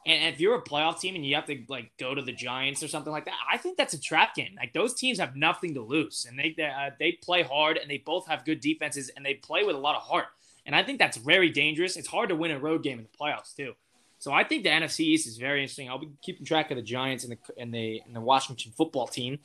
And 0.08 0.32
if 0.32 0.38
you're 0.38 0.54
a 0.54 0.62
playoff 0.62 1.00
team 1.00 1.16
and 1.16 1.26
you 1.26 1.34
have 1.34 1.46
to 1.46 1.64
like 1.68 1.90
go 1.98 2.14
to 2.14 2.22
the 2.22 2.30
Giants 2.30 2.80
or 2.80 2.86
something 2.86 3.12
like 3.12 3.24
that, 3.24 3.34
I 3.52 3.56
think 3.56 3.76
that's 3.76 3.92
a 3.92 4.00
trap 4.00 4.36
game. 4.36 4.54
Like 4.56 4.72
those 4.72 4.94
teams 4.94 5.18
have 5.18 5.34
nothing 5.34 5.74
to 5.74 5.82
lose, 5.82 6.26
and 6.28 6.38
they 6.38 6.54
they, 6.56 6.66
uh, 6.66 6.90
they 7.00 7.18
play 7.20 7.42
hard, 7.42 7.76
and 7.76 7.90
they 7.90 7.98
both 7.98 8.28
have 8.28 8.44
good 8.44 8.60
defenses, 8.60 9.10
and 9.16 9.26
they 9.26 9.34
play 9.34 9.64
with 9.64 9.74
a 9.74 9.80
lot 9.80 9.96
of 9.96 10.02
heart. 10.02 10.26
And 10.64 10.76
I 10.76 10.84
think 10.84 11.00
that's 11.00 11.16
very 11.16 11.50
dangerous. 11.50 11.96
It's 11.96 12.06
hard 12.06 12.28
to 12.28 12.36
win 12.36 12.52
a 12.52 12.58
road 12.58 12.84
game 12.84 12.98
in 12.98 13.06
the 13.10 13.18
playoffs 13.18 13.54
too. 13.56 13.74
So 14.18 14.32
I 14.32 14.44
think 14.44 14.64
the 14.64 14.70
NFC 14.70 15.00
East 15.00 15.26
is 15.26 15.36
very 15.36 15.62
interesting. 15.62 15.88
I'll 15.88 15.98
be 15.98 16.10
keeping 16.22 16.46
track 16.46 16.70
of 16.70 16.76
the 16.76 16.82
Giants 16.82 17.24
and 17.24 17.32
the 17.32 17.60
and 17.60 17.72
the 17.72 18.02
and 18.06 18.14
the 18.14 18.20
Washington 18.20 18.72
football 18.76 19.06
team. 19.06 19.38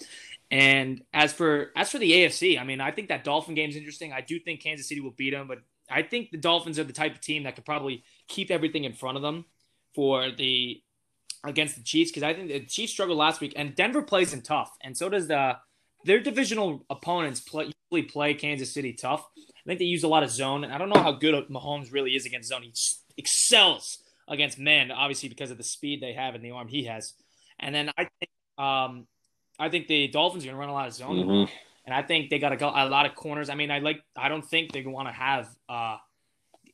And 0.52 1.02
as 1.14 1.32
for 1.32 1.72
as 1.78 1.90
for 1.90 1.98
the 1.98 2.12
AFC, 2.12 2.60
I 2.60 2.66
mean, 2.66 2.82
I 2.82 2.92
think 2.92 3.08
that 3.08 3.24
Dolphin 3.24 3.56
game 3.56 3.70
is 3.70 3.78
interesting. 3.78 4.12
I 4.12 4.20
do 4.20 4.38
think 4.38 4.62
Kansas 4.62 4.90
City 4.90 5.00
will 5.00 5.12
beat 5.12 5.32
them, 5.32 5.48
but 5.48 5.60
I 5.90 6.04
think 6.04 6.30
the 6.30 6.38
Dolphins 6.38 6.78
are 6.78 6.84
the 6.84 6.94
type 6.94 7.16
of 7.16 7.22
team 7.22 7.44
that 7.44 7.56
could 7.56 7.66
probably 7.66 8.04
keep 8.28 8.52
everything 8.52 8.84
in 8.84 8.94
front 8.94 9.16
of 9.16 9.24
them 9.24 9.46
for 9.96 10.30
the 10.30 10.82
against 11.46 11.78
the 11.78 11.84
Chiefs 11.84 12.12
because 12.12 12.24
I 12.24 12.34
think 12.34 12.50
the 12.50 12.66
Chiefs 12.66 12.92
struggled 12.92 13.18
last 13.18 13.40
week 13.40 13.54
and 13.56 13.74
Denver 13.76 14.02
plays 14.02 14.32
them 14.32 14.42
tough, 14.42 14.76
and 14.82 14.96
so 14.96 15.08
does 15.08 15.28
the 15.28 15.58
their 16.04 16.20
divisional 16.20 16.86
opponents 16.90 17.40
play, 17.40 17.72
usually 17.92 18.10
play 18.10 18.34
Kansas 18.34 18.74
City 18.74 18.92
tough. 18.92 19.26
I 19.38 19.64
think 19.66 19.80
they 19.80 19.86
use 19.86 20.04
a 20.04 20.10
lot 20.10 20.24
of 20.24 20.32
zone, 20.32 20.66
and 20.66 20.74
I 20.74 20.78
don't 20.78 20.90
know 20.90 21.02
how 21.02 21.14
good 21.14 21.48
Mahomes 21.48 21.94
really 21.94 22.16
is 22.16 22.26
against 22.26 22.50
zone. 22.50 22.64
He 22.64 22.74
excels 23.16 24.00
against 24.28 24.60
men, 24.60 24.92
obviously 24.92 25.30
because 25.30 25.52
of 25.52 25.58
the 25.58 25.64
speed 25.64 26.02
they 26.02 26.14
have 26.14 26.36
and 26.36 26.44
the 26.44 26.52
arm 26.52 26.68
he 26.68 26.86
has. 26.86 27.14
And 27.60 27.74
then 27.74 27.92
I 27.98 28.08
think 28.20 28.32
um, 28.58 29.08
I 29.62 29.70
think 29.70 29.88
the 29.88 30.08
Dolphins 30.08 30.44
are 30.44 30.48
going 30.48 30.56
to 30.56 30.60
run 30.60 30.70
a 30.70 30.74
lot 30.74 30.88
of 30.88 30.94
zone, 30.94 31.18
mm-hmm. 31.18 31.54
and 31.86 31.94
I 31.94 32.02
think 32.02 32.30
they 32.30 32.40
got 32.40 32.60
a, 32.60 32.66
a 32.66 32.90
lot 32.90 33.06
of 33.06 33.16
corners. 33.16 33.50
I 33.50 33.56
mean, 33.56 33.72
I 33.72 33.80
like 33.80 34.04
I 34.16 34.28
don't 34.28 34.46
think 34.46 34.72
they 34.72 34.84
want 34.84 35.08
to 35.08 35.14
have 35.14 35.48
uh, 35.70 35.98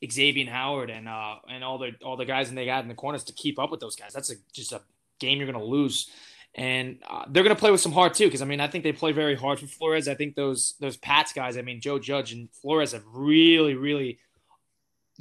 Xavier 0.10 0.50
Howard 0.50 0.90
and 0.90 1.08
uh, 1.08 1.36
and 1.50 1.64
all 1.64 1.78
the 1.78 1.92
all 2.04 2.18
the 2.18 2.26
guys 2.26 2.50
and 2.50 2.58
they 2.58 2.66
got 2.66 2.84
in 2.84 2.88
the 2.88 2.96
corners 2.96 3.26
to 3.26 3.34
keep 3.34 3.60
up 3.60 3.72
with 3.72 3.80
those 3.80 3.96
guys. 3.96 4.14
That's 4.14 4.32
a, 4.32 4.36
just 4.54 4.72
a 4.72 4.82
game 5.20 5.38
you're 5.38 5.52
going 5.52 5.60
to 5.60 5.66
lose. 5.66 6.10
And 6.56 7.00
uh, 7.08 7.26
they're 7.30 7.44
going 7.44 7.56
to 7.56 7.60
play 7.60 7.72
with 7.72 7.82
some 7.82 7.92
heart 7.92 8.16
too, 8.16 8.26
because 8.26 8.42
I 8.42 8.46
mean, 8.46 8.60
I 8.60 8.68
think 8.68 8.84
they 8.84 8.92
play 8.92 9.12
very 9.12 9.36
hard 9.36 9.60
for 9.60 9.68
Flores. 9.68 10.08
I 10.08 10.16
think 10.16 10.36
those 10.36 10.76
those 10.80 10.98
Pats 10.98 11.34
guys, 11.34 11.58
I 11.58 11.62
mean, 11.62 11.82
Joe 11.82 12.00
Judge 12.00 12.32
and 12.32 12.50
Flores 12.52 12.94
have 12.94 13.04
really, 13.12 13.76
really 13.76 14.20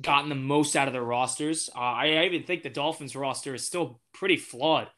gotten 0.00 0.28
the 0.28 0.34
most 0.34 0.76
out 0.76 0.88
of 0.88 0.92
their 0.92 1.02
rosters. 1.02 1.68
Uh, 1.74 1.80
I, 1.80 2.06
I 2.14 2.24
even 2.24 2.44
think 2.44 2.62
the 2.62 2.70
Dolphins 2.70 3.16
roster 3.16 3.54
is 3.54 3.66
still 3.66 4.00
pretty 4.12 4.36
flawed, 4.36 4.88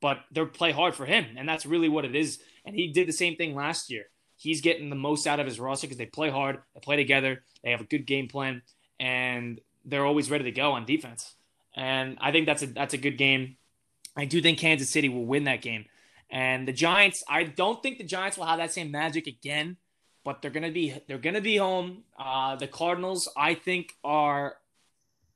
but 0.00 0.18
they 0.30 0.44
play 0.44 0.72
hard 0.72 0.94
for 0.94 1.06
him, 1.06 1.26
and 1.36 1.48
that's 1.48 1.66
really 1.66 1.88
what 1.88 2.04
it 2.04 2.14
is. 2.14 2.40
And 2.64 2.74
he 2.74 2.88
did 2.88 3.08
the 3.08 3.12
same 3.12 3.36
thing 3.36 3.54
last 3.54 3.90
year. 3.90 4.04
He's 4.36 4.60
getting 4.60 4.90
the 4.90 4.96
most 4.96 5.26
out 5.26 5.40
of 5.40 5.46
his 5.46 5.58
roster 5.58 5.86
because 5.86 5.98
they 5.98 6.06
play 6.06 6.30
hard, 6.30 6.58
they 6.74 6.80
play 6.80 6.96
together, 6.96 7.42
they 7.64 7.70
have 7.70 7.80
a 7.80 7.84
good 7.84 8.06
game 8.06 8.28
plan, 8.28 8.62
and 9.00 9.60
they're 9.84 10.06
always 10.06 10.30
ready 10.30 10.44
to 10.44 10.52
go 10.52 10.72
on 10.72 10.84
defense. 10.84 11.34
And 11.74 12.18
I 12.20 12.32
think 12.32 12.46
that's 12.46 12.62
a 12.62 12.66
that's 12.66 12.94
a 12.94 12.98
good 12.98 13.18
game. 13.18 13.56
I 14.16 14.24
do 14.24 14.40
think 14.40 14.58
Kansas 14.58 14.90
City 14.90 15.08
will 15.08 15.26
win 15.26 15.44
that 15.44 15.62
game. 15.62 15.86
And 16.30 16.68
the 16.68 16.72
Giants, 16.72 17.24
I 17.28 17.44
don't 17.44 17.82
think 17.82 17.98
the 17.98 18.04
Giants 18.04 18.36
will 18.36 18.46
have 18.46 18.58
that 18.58 18.72
same 18.72 18.90
magic 18.90 19.26
again 19.26 19.76
but 20.28 20.42
they're 20.42 20.50
gonna 20.50 20.70
be 20.70 20.94
they're 21.06 21.16
gonna 21.16 21.40
be 21.40 21.56
home. 21.56 22.04
Uh, 22.18 22.54
the 22.54 22.66
Cardinals, 22.66 23.30
I 23.34 23.54
think, 23.54 23.94
are 24.04 24.56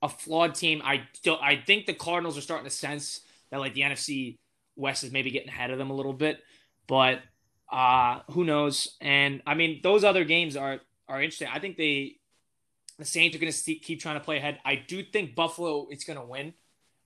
a 0.02 0.09
flawed 0.10 0.55
team. 0.55 0.82
I 0.84 1.05
I 1.40 1.62
think 1.66 1.86
the 1.86 1.94
Cardinals 1.94 2.36
are 2.36 2.43
starting 2.43 2.66
to 2.66 2.70
sense 2.70 3.22
that 3.51 3.59
like 3.59 3.72
the 3.72 3.80
NFC 3.80 4.36
West 4.76 5.04
is 5.04 5.12
maybe 5.12 5.30
getting 5.30 5.48
ahead 5.48 5.70
of 5.70 5.78
them 5.78 5.90
a 5.90 5.94
little 5.94 6.12
bit, 6.12 6.40
but 6.86 7.20
uh, 7.70 8.20
who 8.30 8.44
knows? 8.44 8.96
And 9.00 9.42
I 9.46 9.54
mean, 9.54 9.80
those 9.82 10.04
other 10.04 10.24
games 10.24 10.56
are 10.56 10.80
are 11.08 11.22
interesting. 11.22 11.48
I 11.52 11.58
think 11.58 11.76
they 11.76 12.16
the 12.98 13.04
Saints 13.04 13.34
are 13.34 13.40
going 13.40 13.52
to 13.52 13.74
keep 13.74 14.00
trying 14.00 14.16
to 14.16 14.24
play 14.24 14.36
ahead. 14.36 14.60
I 14.64 14.76
do 14.76 15.02
think 15.02 15.34
Buffalo 15.34 15.88
is 15.90 16.04
going 16.04 16.18
to 16.18 16.24
win. 16.24 16.54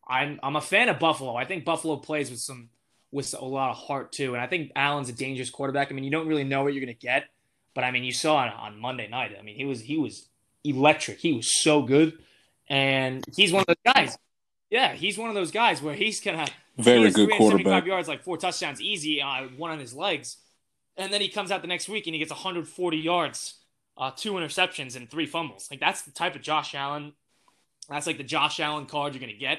I'm 0.06 0.38
I'm 0.43 0.56
a 0.56 0.60
fan 0.60 0.88
of 0.88 0.98
Buffalo. 0.98 1.36
I 1.36 1.44
think 1.44 1.64
Buffalo 1.64 1.97
plays 1.97 2.30
with 2.30 2.40
some 2.40 2.70
with 3.12 3.34
a 3.38 3.44
lot 3.44 3.70
of 3.70 3.76
heart 3.76 4.12
too, 4.12 4.34
and 4.34 4.43
I 4.43 4.47
think 4.47 4.72
Allen's 4.76 5.09
a 5.09 5.12
dangerous 5.12 5.51
quarterback. 5.51 5.90
I 5.90 5.94
mean, 5.94 6.05
you 6.05 6.10
don't 6.10 6.26
really 6.26 6.44
know 6.44 6.62
what 6.62 6.74
you're 6.74 6.84
going 6.84 6.94
to 6.94 7.01
get, 7.01 7.24
but 7.74 7.84
I 7.84 7.90
mean, 7.90 8.05
you 8.05 8.12
saw 8.12 8.44
it 8.44 8.52
on 8.52 8.78
Monday 8.78 9.09
night. 9.09 9.36
I 9.38 9.43
mean, 9.43 9.56
he 9.56 9.64
was 9.64 9.80
he 9.80 9.97
was 9.97 10.28
electric. 10.64 11.18
He 11.18 11.32
was 11.32 11.62
so 11.62 11.82
good, 11.82 12.18
and 12.68 13.24
he's 13.34 13.52
one 13.52 13.60
of 13.60 13.66
those 13.66 13.94
guys. 13.94 14.18
Yeah, 14.70 14.93
he's 14.94 15.16
one 15.16 15.28
of 15.28 15.34
those 15.34 15.52
guys 15.52 15.80
where 15.80 15.94
he's 15.94 16.20
gonna 16.20 16.47
very 16.77 17.11
good 17.11 17.31
quarterback. 17.32 17.86
yards, 17.86 18.09
like 18.09 18.23
four 18.23 18.36
touchdowns, 18.36 18.81
easy, 18.81 19.23
uh, 19.23 19.44
one 19.57 19.70
on 19.70 19.78
his 19.78 19.94
legs, 19.94 20.39
and 20.97 21.12
then 21.12 21.20
he 21.20 21.28
comes 21.28 21.51
out 21.51 21.62
the 21.62 21.69
next 21.69 21.89
week 21.89 22.07
and 22.07 22.15
he 22.15 22.19
gets 22.19 22.31
140 22.31 22.97
yards, 22.97 23.55
uh, 23.98 24.11
two 24.15 24.32
interceptions, 24.32 24.97
and 24.97 25.11
three 25.11 25.27
fumbles. 25.27 25.69
Like 25.70 25.81
that's 25.81 26.03
the 26.03 26.11
type 26.11 26.35
of 26.35 26.43
Josh 26.43 26.74
Allen. 26.74 27.12
That's 27.89 28.07
like 28.07 28.19
the 28.19 28.24
Josh 28.24 28.61
Allen 28.61 28.86
card 28.86 29.15
you're 29.15 29.20
gonna 29.20 29.32
get. 29.35 29.59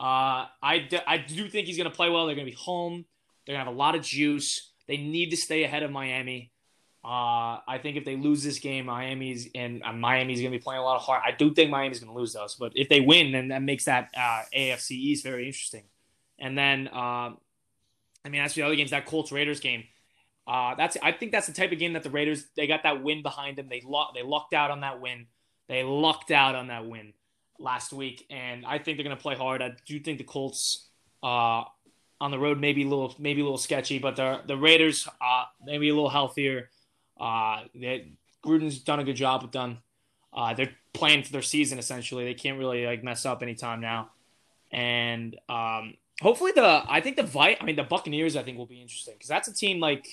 Uh, 0.00 0.46
I, 0.62 0.86
d- 0.88 1.00
I 1.06 1.18
do 1.18 1.48
think 1.48 1.66
he's 1.66 1.76
gonna 1.76 1.90
play 1.90 2.08
well. 2.08 2.26
They're 2.26 2.36
gonna 2.36 2.46
be 2.46 2.52
home. 2.52 3.04
They're 3.46 3.54
gonna 3.54 3.64
have 3.64 3.74
a 3.74 3.76
lot 3.76 3.94
of 3.94 4.02
juice. 4.02 4.70
They 4.86 4.96
need 4.96 5.30
to 5.30 5.36
stay 5.36 5.64
ahead 5.64 5.82
of 5.82 5.90
Miami. 5.90 6.52
Uh, 7.04 7.60
I 7.66 7.78
think 7.80 7.96
if 7.96 8.04
they 8.04 8.16
lose 8.16 8.42
this 8.42 8.58
game, 8.58 8.86
Miami's 8.86 9.48
and 9.54 9.82
uh, 9.82 9.92
Miami's 9.92 10.40
going 10.40 10.52
to 10.52 10.58
be 10.58 10.62
playing 10.62 10.80
a 10.80 10.84
lot 10.84 10.96
of 10.96 11.02
hard. 11.02 11.22
I 11.24 11.30
do 11.30 11.54
think 11.54 11.70
Miami's 11.70 12.00
going 12.00 12.12
to 12.12 12.18
lose 12.18 12.32
those, 12.32 12.56
but 12.56 12.72
if 12.74 12.88
they 12.88 13.00
win, 13.00 13.32
then 13.32 13.48
that 13.48 13.62
makes 13.62 13.84
that 13.84 14.10
uh, 14.16 14.42
AFC 14.54 14.90
East 14.90 15.24
very 15.24 15.46
interesting. 15.46 15.84
And 16.38 16.56
then, 16.56 16.88
uh, 16.88 17.30
I 18.24 18.28
mean, 18.30 18.40
as 18.40 18.52
for 18.52 18.60
the 18.60 18.66
other 18.66 18.76
games, 18.76 18.90
that 18.90 19.06
Colts 19.06 19.32
Raiders 19.32 19.60
game, 19.60 19.84
uh, 20.46 20.74
that's 20.76 20.96
I 21.02 21.12
think 21.12 21.32
that's 21.32 21.46
the 21.46 21.52
type 21.52 21.72
of 21.72 21.78
game 21.78 21.92
that 21.92 22.02
the 22.02 22.10
Raiders 22.10 22.46
they 22.56 22.66
got 22.66 22.84
that 22.84 23.02
win 23.02 23.22
behind 23.22 23.58
them. 23.58 23.68
They 23.68 23.82
locked 23.84 24.14
they 24.14 24.22
lucked 24.22 24.54
out 24.54 24.70
on 24.70 24.80
that 24.80 25.00
win. 25.00 25.26
They 25.68 25.84
lucked 25.84 26.30
out 26.30 26.54
on 26.54 26.68
that 26.68 26.86
win 26.86 27.12
last 27.58 27.92
week, 27.92 28.26
and 28.30 28.64
I 28.64 28.78
think 28.78 28.96
they're 28.96 29.04
going 29.04 29.16
to 29.16 29.22
play 29.22 29.34
hard. 29.34 29.60
I 29.60 29.72
do 29.86 30.00
think 30.00 30.16
the 30.16 30.24
Colts 30.24 30.88
uh, 31.22 31.64
on 32.20 32.30
the 32.30 32.38
road 32.38 32.58
maybe 32.58 32.82
a 32.82 32.88
little 32.88 33.14
maybe 33.18 33.42
a 33.42 33.44
little 33.44 33.58
sketchy, 33.58 33.98
but 33.98 34.16
the 34.16 34.40
the 34.46 34.56
Raiders 34.56 35.06
uh, 35.20 35.44
maybe 35.62 35.90
a 35.90 35.94
little 35.94 36.08
healthier. 36.08 36.70
Uh, 37.20 37.64
they, 37.74 38.12
Gruden's 38.42 38.78
done 38.78 39.00
a 39.00 39.04
good 39.04 39.16
job 39.16 39.42
with 39.42 39.52
them. 39.52 39.78
Uh, 40.32 40.54
they're 40.54 40.74
playing 40.94 41.24
for 41.24 41.32
their 41.32 41.42
season 41.42 41.78
essentially. 41.78 42.24
They 42.24 42.34
can't 42.34 42.58
really 42.58 42.86
like 42.86 43.04
mess 43.04 43.26
up 43.26 43.42
anytime 43.42 43.80
now, 43.82 44.12
and 44.70 45.36
um, 45.50 45.94
hopefully 46.20 46.52
the 46.54 46.82
I 46.88 47.00
think 47.00 47.16
the 47.16 47.22
Vi- 47.22 47.56
I 47.60 47.64
mean 47.64 47.76
the 47.76 47.84
Buccaneers 47.84 48.36
I 48.36 48.42
think 48.42 48.58
will 48.58 48.66
be 48.66 48.80
interesting 48.80 49.14
because 49.14 49.28
that's 49.28 49.48
a 49.48 49.54
team 49.54 49.80
like 49.80 50.06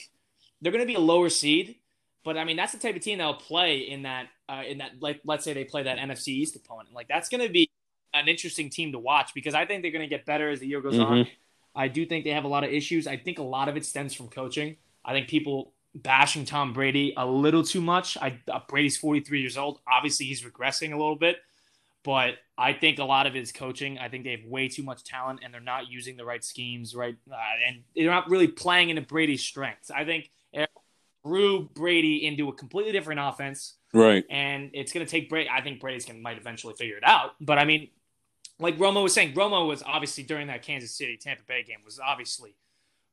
they're 0.61 0.71
going 0.71 0.83
to 0.83 0.87
be 0.87 0.95
a 0.95 0.99
lower 0.99 1.29
seed, 1.29 1.75
but 2.23 2.37
I 2.37 2.43
mean 2.43 2.57
that's 2.57 2.71
the 2.71 2.79
type 2.79 2.95
of 2.95 3.01
team 3.01 3.17
that'll 3.17 3.35
play 3.35 3.79
in 3.79 4.03
that 4.03 4.27
uh, 4.49 4.63
in 4.67 4.79
that 4.79 4.91
like 4.99 5.21
let's 5.25 5.43
say 5.43 5.53
they 5.53 5.63
play 5.63 5.83
that 5.83 5.97
NFC 5.97 6.29
East 6.29 6.55
opponent 6.55 6.93
like 6.93 7.07
that's 7.07 7.29
going 7.29 7.45
to 7.45 7.51
be 7.51 7.69
an 8.13 8.27
interesting 8.27 8.69
team 8.69 8.91
to 8.93 8.99
watch 8.99 9.33
because 9.33 9.53
I 9.53 9.65
think 9.65 9.81
they're 9.81 9.91
going 9.91 10.07
to 10.07 10.07
get 10.07 10.25
better 10.25 10.49
as 10.49 10.59
the 10.59 10.67
year 10.67 10.81
goes 10.81 10.95
mm-hmm. 10.95 11.13
on. 11.13 11.27
I 11.75 11.89
do 11.89 12.05
think 12.05 12.23
they 12.23 12.31
have 12.31 12.45
a 12.45 12.47
lot 12.47 12.63
of 12.63 12.71
issues. 12.71 13.05
I 13.05 13.17
think 13.17 13.39
a 13.39 13.43
lot 13.43 13.67
of 13.67 13.75
it 13.75 13.85
stems 13.85 14.13
from 14.13 14.29
coaching. 14.29 14.77
I 15.03 15.11
think 15.11 15.27
people 15.27 15.73
bashing 15.93 16.45
Tom 16.45 16.73
Brady 16.73 17.13
a 17.17 17.25
little 17.25 17.63
too 17.63 17.81
much. 17.81 18.17
I 18.17 18.39
uh, 18.51 18.59
Brady's 18.67 18.97
43 18.97 19.41
years 19.41 19.57
old. 19.57 19.79
Obviously, 19.87 20.25
he's 20.25 20.41
regressing 20.41 20.93
a 20.93 20.97
little 20.97 21.17
bit, 21.17 21.37
but 22.05 22.35
I 22.57 22.71
think 22.71 22.99
a 22.99 23.03
lot 23.03 23.27
of 23.27 23.35
it 23.35 23.41
is 23.41 23.51
coaching. 23.51 23.97
I 23.97 24.07
think 24.07 24.23
they 24.23 24.31
have 24.31 24.45
way 24.45 24.69
too 24.69 24.83
much 24.83 25.03
talent 25.03 25.41
and 25.43 25.53
they're 25.53 25.59
not 25.59 25.89
using 25.89 26.15
the 26.15 26.23
right 26.23 26.43
schemes, 26.43 26.95
right, 26.95 27.15
uh, 27.29 27.35
and 27.67 27.83
they're 27.95 28.09
not 28.09 28.29
really 28.29 28.47
playing 28.47 28.89
into 28.91 29.01
Brady's 29.01 29.43
strengths. 29.43 29.91
I 29.91 30.05
think 30.05 30.29
grew 31.23 31.67
Brady 31.73 32.23
into 32.23 32.49
a 32.49 32.53
completely 32.53 32.91
different 32.91 33.19
offense, 33.19 33.77
right? 33.93 34.23
And 34.29 34.69
it's 34.73 34.93
going 34.93 35.03
to 35.03 35.09
take 35.09 35.27
Brady. 35.27 35.49
I 35.49 35.61
think 35.61 35.79
Brady's 35.79 36.05
going 36.05 36.21
might 36.21 36.37
eventually 36.37 36.75
figure 36.75 36.97
it 36.97 37.03
out, 37.03 37.31
but 37.41 37.57
I 37.57 37.65
mean, 37.65 37.89
like 38.59 38.77
Romo 38.77 39.03
was 39.03 39.13
saying, 39.13 39.33
Romo 39.33 39.67
was 39.67 39.83
obviously 39.83 40.23
during 40.23 40.47
that 40.47 40.61
Kansas 40.61 40.95
City 40.95 41.17
Tampa 41.17 41.43
Bay 41.47 41.63
game 41.63 41.79
was 41.83 41.99
obviously 41.99 42.55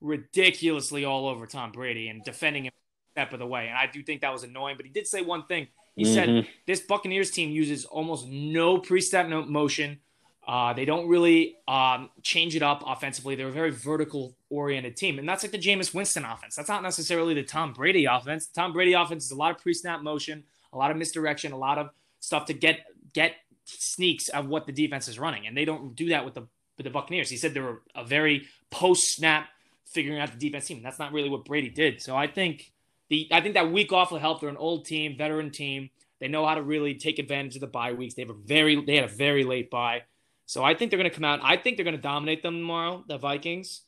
ridiculously 0.03 1.05
all 1.05 1.27
over 1.27 1.47
Tom 1.47 1.73
Brady 1.73 2.09
and 2.09 2.23
defending 2.23 2.67
him 2.67 2.73
step 3.13 3.33
of 3.33 3.39
the 3.39 3.47
way. 3.47 3.69
And 3.69 3.77
I 3.77 3.87
do 3.87 4.03
think 4.03 4.21
that 4.21 4.33
was 4.33 4.43
annoying, 4.43 4.77
but 4.77 4.87
he 4.87 4.93
did 4.93 5.07
say 5.07 5.23
one 5.23 5.47
thing. 5.47 5.69
He 5.97 6.05
mm-hmm. 6.05 6.15
said 6.15 6.49
this 6.67 6.81
Buccaneers 6.81 7.31
team 7.31 7.51
uses 7.51 7.85
almost 7.85 8.27
no 8.29 8.79
pre-snap 8.79 9.29
motion. 9.29 10.01
Uh, 10.47 10.73
they 10.73 10.85
don't 10.85 11.09
really 11.09 11.57
um, 11.69 12.11
change 12.23 12.57
it 12.57 12.63
up 12.63 12.83
offensively. 12.87 13.37
They're 13.37 13.49
a 13.49 13.53
very 13.53 13.71
vertical 13.71 14.35
oriented 14.51 14.97
team. 14.97 15.19
And 15.19 15.29
that's 15.29 15.45
like 15.45 15.53
the 15.53 15.59
Jameis 15.59 15.95
Winston 15.95 16.25
offense. 16.25 16.57
That's 16.57 16.69
not 16.69 16.83
necessarily 16.83 17.35
the 17.35 17.45
Tom 17.45 17.73
Brady 17.73 18.07
offense. 18.07 18.47
The 18.49 18.61
Tom 18.61 18.73
Brady 18.73 18.95
offense 18.95 19.27
is 19.27 19.31
a 19.31 19.37
lot 19.37 19.53
of 19.53 19.59
pre-snap 19.59 20.03
motion, 20.03 20.43
a 20.73 20.79
lot 20.79 20.91
of 20.91 20.97
misdirection, 20.97 21.53
a 21.53 21.59
lot 21.59 21.79
of 21.79 21.91
stuff 22.19 22.47
to 22.47 22.55
get 22.55 22.81
get 23.13 23.35
sneaks 23.65 24.29
of 24.31 24.49
what 24.49 24.67
the 24.67 24.73
defense 24.73 25.07
is 25.07 25.19
running. 25.19 25.47
And 25.47 25.57
they 25.57 25.65
don't 25.65 25.95
do 25.95 26.09
that 26.09 26.25
with 26.25 26.35
the 26.35 26.49
with 26.77 26.85
the 26.85 26.91
Buccaneers. 26.91 27.31
He 27.31 27.37
said 27.37 27.55
they 27.55 27.61
were 27.61 27.83
a 27.95 28.05
very 28.05 28.49
post 28.71 29.15
snap 29.15 29.49
figuring 29.85 30.19
out 30.19 30.33
the 30.33 30.39
defense 30.39 30.67
team. 30.67 30.79
And 30.79 30.87
that's 30.87 30.99
not 30.99 31.13
really 31.13 31.29
what 31.29 31.45
Brady 31.45 31.69
did. 31.69 32.03
So 32.03 32.17
I 32.17 32.27
think 32.27 32.72
the 33.13 33.29
I 33.31 33.43
think 33.43 33.55
that 33.55 33.71
week 33.71 33.93
off 33.93 34.11
will 34.11 34.19
help. 34.19 34.41
They're 34.41 34.49
an 34.49 34.57
old 34.57 34.87
team, 34.87 35.17
veteran 35.17 35.51
team. 35.51 35.91
They 36.19 36.29
know 36.29 36.47
how 36.47 36.55
to 36.55 36.63
really 36.63 36.95
take 36.95 37.19
advantage 37.19 37.57
of 37.57 37.61
the 37.61 37.67
bye 37.67 37.93
weeks. 37.93 38.15
They 38.15 38.23
have 38.23 38.31
a 38.31 38.35
very 38.35 38.83
they 38.83 38.97
had 38.97 39.05
a 39.05 39.15
very 39.15 39.45
late 39.45 39.71
bye. 39.71 40.03
So 40.47 40.65
I 40.65 40.75
think 40.75 40.91
they're 40.91 40.99
going 40.99 41.11
to 41.11 41.15
come 41.15 41.25
out. 41.25 41.41
I 41.43 41.57
think 41.57 41.77
they're 41.77 41.85
going 41.85 41.97
to 41.97 42.03
dominate 42.03 42.43
them 42.43 42.59
tomorrow, 42.59 43.05
the 43.07 43.19
Vikings. 43.19 43.83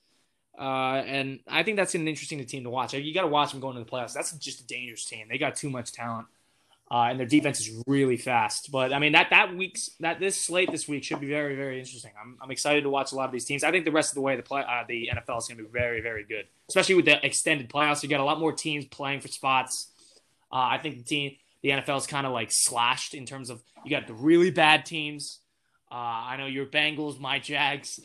Uh, 0.57 1.03
and 1.07 1.41
I 1.49 1.63
think 1.63 1.77
that's 1.77 1.95
an 1.95 2.07
interesting 2.07 2.45
team 2.47 2.63
to 2.65 2.71
watch. 2.71 2.95
You 2.95 3.15
got 3.15 3.23
to 3.23 3.29
watch 3.29 3.51
them 3.51 3.61
going 3.61 3.77
into 3.77 3.91
the 3.91 3.91
playoffs. 3.91 4.13
That's 4.13 4.33
just 4.33 4.61
a 4.61 4.67
dangerous 4.67 5.05
team. 5.05 5.27
They 5.29 5.39
got 5.39 5.57
too 5.57 5.69
much 5.69 5.93
talent 5.93 6.29
uh, 6.91 7.07
and 7.09 7.19
their 7.19 7.27
defense 7.27 7.61
is 7.61 7.83
really 7.87 8.17
fast. 8.17 8.71
But 8.71 8.93
I 8.93 8.99
mean 8.99 9.13
that 9.13 9.31
that 9.31 9.55
week's 9.57 9.91
that 10.01 10.21
this 10.21 10.41
slate 10.41 10.71
this 10.71 10.87
week 10.87 11.05
should 11.05 11.21
be 11.21 11.29
very 11.29 11.57
very 11.57 11.79
interesting. 11.79 12.13
I'm, 12.21 12.39
I'm 12.43 12.51
excited 12.51 12.85
to 12.85 12.91
watch 12.91 13.13
a 13.13 13.15
lot 13.15 13.27
of 13.27 13.33
these 13.33 13.45
teams. 13.45 13.65
I 13.65 13.71
think 13.71 13.85
the 13.85 13.93
rest 13.93 14.11
of 14.11 14.15
the 14.17 14.21
way 14.21 14.37
the 14.37 14.43
play 14.43 14.63
uh, 14.63 14.85
the 14.87 15.11
NFL 15.13 15.39
is 15.39 15.49
going 15.49 15.59
to 15.59 15.65
be 15.65 15.71
very 15.71 16.01
very 16.01 16.25
good, 16.25 16.47
especially 16.69 16.97
with 16.97 17.07
the 17.07 17.25
extended 17.25 17.69
playoffs. 17.69 18.03
You 18.03 18.09
got 18.09 18.21
a 18.21 18.25
lot 18.25 18.39
more 18.39 18.53
teams 18.53 18.85
playing 18.87 19.21
for 19.21 19.29
spots. 19.29 19.91
Uh, 20.53 20.69
I 20.71 20.79
think 20.79 20.99
the 20.99 21.05
team 21.05 21.37
the 21.63 21.71
NFL 21.71 21.99
is 21.99 22.07
kind 22.07 22.27
of 22.27 22.33
like 22.33 22.49
slashed 22.51 23.15
in 23.15 23.25
terms 23.25 23.51
of 23.51 23.63
you 23.85 23.91
got 23.91 24.07
the 24.07 24.15
really 24.15 24.51
bad 24.51 24.85
teams. 24.85 25.41
Uh, 25.91 25.95
I 25.95 26.37
know 26.37 26.47
your 26.47 26.67
Bengals, 26.67 27.19
my 27.19 27.39
Jags. 27.39 28.01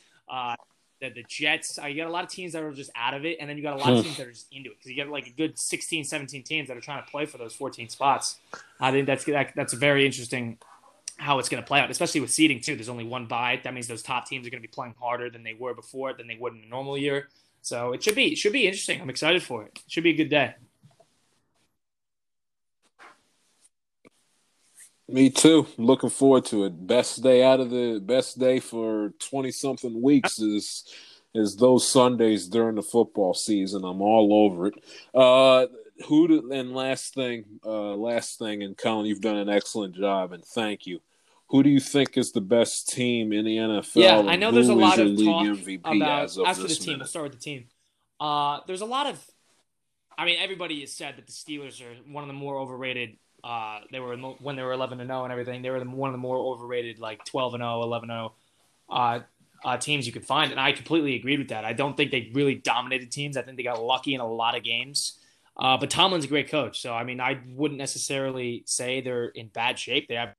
The, 0.99 1.09
the 1.09 1.23
Jets. 1.23 1.79
Uh, 1.81 1.87
you 1.87 1.95
got 1.95 2.07
a 2.07 2.11
lot 2.11 2.23
of 2.23 2.29
teams 2.29 2.53
that 2.53 2.63
are 2.63 2.71
just 2.71 2.91
out 2.95 3.13
of 3.13 3.25
it, 3.25 3.37
and 3.39 3.49
then 3.49 3.57
you 3.57 3.63
got 3.63 3.75
a 3.75 3.79
lot 3.79 3.93
of 3.93 4.03
teams 4.03 4.17
that 4.17 4.27
are 4.27 4.31
just 4.31 4.47
into 4.51 4.71
it 4.71 4.77
because 4.77 4.89
you 4.89 4.95
get 4.95 5.09
like 5.09 5.27
a 5.27 5.31
good 5.31 5.57
16, 5.57 6.03
17 6.03 6.43
teams 6.43 6.67
that 6.67 6.77
are 6.77 6.81
trying 6.81 7.03
to 7.03 7.09
play 7.09 7.25
for 7.25 7.37
those 7.37 7.53
14 7.53 7.89
spots. 7.89 8.37
I 8.79 8.91
think 8.91 9.07
that's 9.07 9.23
that, 9.25 9.53
that's 9.55 9.73
very 9.73 10.05
interesting 10.05 10.57
how 11.17 11.39
it's 11.39 11.49
going 11.49 11.61
to 11.61 11.67
play 11.67 11.79
out, 11.79 11.91
especially 11.91 12.21
with 12.21 12.31
seeding 12.31 12.61
too. 12.61 12.75
There's 12.75 12.89
only 12.89 13.03
one 13.03 13.27
bye. 13.27 13.59
That 13.63 13.73
means 13.73 13.87
those 13.87 14.03
top 14.03 14.27
teams 14.27 14.47
are 14.47 14.49
going 14.49 14.61
to 14.61 14.67
be 14.67 14.71
playing 14.71 14.95
harder 14.99 15.29
than 15.29 15.43
they 15.43 15.53
were 15.53 15.73
before, 15.73 16.13
than 16.13 16.27
they 16.27 16.37
would 16.39 16.53
in 16.53 16.63
a 16.63 16.67
normal 16.67 16.97
year. 16.97 17.27
So 17.61 17.91
it 17.93 18.03
should 18.03 18.15
be 18.15 18.31
it 18.31 18.37
should 18.37 18.53
be 18.53 18.65
interesting. 18.65 19.01
I'm 19.01 19.09
excited 19.09 19.43
for 19.43 19.63
it. 19.63 19.71
It 19.75 19.91
should 19.91 20.03
be 20.03 20.11
a 20.11 20.15
good 20.15 20.29
day. 20.29 20.55
Me 25.11 25.29
too. 25.29 25.67
Looking 25.77 26.09
forward 26.09 26.45
to 26.45 26.65
it. 26.65 26.87
Best 26.87 27.23
day 27.23 27.43
out 27.43 27.59
of 27.59 27.69
the 27.69 27.99
best 28.03 28.39
day 28.39 28.59
for 28.59 29.09
twenty 29.19 29.51
something 29.51 30.01
weeks 30.01 30.39
is 30.39 30.85
is 31.33 31.55
those 31.55 31.87
Sundays 31.87 32.47
during 32.47 32.75
the 32.75 32.81
football 32.81 33.33
season. 33.33 33.83
I'm 33.83 34.01
all 34.01 34.45
over 34.45 34.67
it. 34.67 34.73
Uh, 35.13 35.67
who 36.07 36.27
do, 36.27 36.51
and 36.51 36.73
last 36.73 37.13
thing, 37.13 37.45
uh, 37.65 37.95
last 37.95 38.39
thing, 38.39 38.63
and 38.63 38.77
Colin, 38.77 39.05
you've 39.05 39.21
done 39.21 39.37
an 39.37 39.49
excellent 39.49 39.95
job, 39.95 40.31
and 40.31 40.43
thank 40.43 40.87
you. 40.87 40.99
Who 41.49 41.63
do 41.63 41.69
you 41.69 41.79
think 41.79 42.17
is 42.17 42.31
the 42.31 42.41
best 42.41 42.89
team 42.89 43.33
in 43.33 43.43
the 43.45 43.57
NFL? 43.57 43.95
Yeah, 43.95 44.19
I 44.19 44.35
know 44.35 44.51
there's 44.51 44.69
a 44.69 44.75
lot 44.75 44.99
of 44.99 45.17
talk 45.17 45.45
MVP 45.45 45.79
about 45.83 46.25
as, 46.25 46.37
as 46.37 46.57
for 46.57 46.67
the 46.67 46.75
team. 46.75 46.85
Minute? 46.85 46.99
Let's 46.99 47.09
start 47.09 47.23
with 47.23 47.33
the 47.33 47.39
team. 47.39 47.65
Uh, 48.19 48.59
there's 48.67 48.81
a 48.81 48.85
lot 48.85 49.07
of, 49.07 49.19
I 50.17 50.25
mean, 50.25 50.37
everybody 50.39 50.81
has 50.81 50.91
said 50.91 51.17
that 51.17 51.25
the 51.25 51.31
Steelers 51.31 51.81
are 51.81 51.95
one 52.11 52.23
of 52.23 52.27
the 52.27 52.33
more 52.33 52.59
overrated 52.59 53.17
uh, 53.43 53.81
they 53.91 53.99
were 53.99 54.15
when 54.17 54.55
they 54.55 54.63
were 54.63 54.73
11 54.73 54.99
and 54.99 55.09
0 55.09 55.23
and 55.23 55.31
everything. 55.31 55.61
They 55.61 55.69
were 55.69 55.79
one 55.83 56.09
of 56.09 56.13
the 56.13 56.19
more 56.19 56.37
overrated, 56.37 56.99
like 56.99 57.23
12 57.25 57.55
and 57.55 57.61
0, 57.61 57.83
11 57.83 58.09
0 58.09 58.33
uh, 58.89 59.19
uh, 59.63 59.77
teams 59.77 60.07
you 60.07 60.13
could 60.13 60.25
find, 60.25 60.51
and 60.51 60.59
I 60.59 60.71
completely 60.71 61.15
agreed 61.15 61.39
with 61.39 61.49
that. 61.49 61.65
I 61.65 61.73
don't 61.73 61.95
think 61.97 62.11
they 62.11 62.31
really 62.33 62.55
dominated 62.55 63.11
teams. 63.11 63.37
I 63.37 63.41
think 63.41 63.57
they 63.57 63.63
got 63.63 63.81
lucky 63.81 64.13
in 64.13 64.21
a 64.21 64.27
lot 64.27 64.55
of 64.55 64.63
games. 64.63 65.19
Uh, 65.57 65.77
but 65.77 65.89
Tomlin's 65.89 66.23
a 66.23 66.27
great 66.29 66.49
coach, 66.49 66.81
so 66.81 66.93
I 66.93 67.03
mean, 67.03 67.19
I 67.19 67.39
wouldn't 67.47 67.77
necessarily 67.77 68.63
say 68.65 69.01
they're 69.01 69.25
in 69.25 69.47
bad 69.47 69.77
shape. 69.77 70.07
They 70.07 70.15
have 70.15 70.33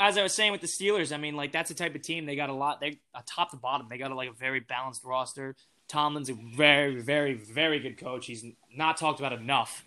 as 0.00 0.16
I 0.16 0.22
was 0.22 0.32
saying 0.32 0.50
with 0.50 0.62
the 0.62 0.66
Steelers, 0.66 1.14
I 1.14 1.18
mean, 1.18 1.36
like 1.36 1.52
that's 1.52 1.68
the 1.68 1.74
type 1.74 1.94
of 1.94 2.00
team 2.00 2.24
they 2.24 2.34
got 2.34 2.48
a 2.48 2.54
lot. 2.54 2.80
They 2.80 2.98
top 3.26 3.50
to 3.50 3.58
bottom, 3.58 3.86
they 3.88 3.98
got 3.98 4.10
a, 4.10 4.14
like 4.14 4.30
a 4.30 4.32
very 4.32 4.60
balanced 4.60 5.04
roster. 5.04 5.54
Tomlin's 5.90 6.30
a 6.30 6.34
very, 6.34 7.00
very, 7.00 7.34
very 7.34 7.80
good 7.80 7.98
coach. 7.98 8.26
He's 8.26 8.44
not 8.74 8.96
talked 8.96 9.18
about 9.18 9.32
enough. 9.32 9.84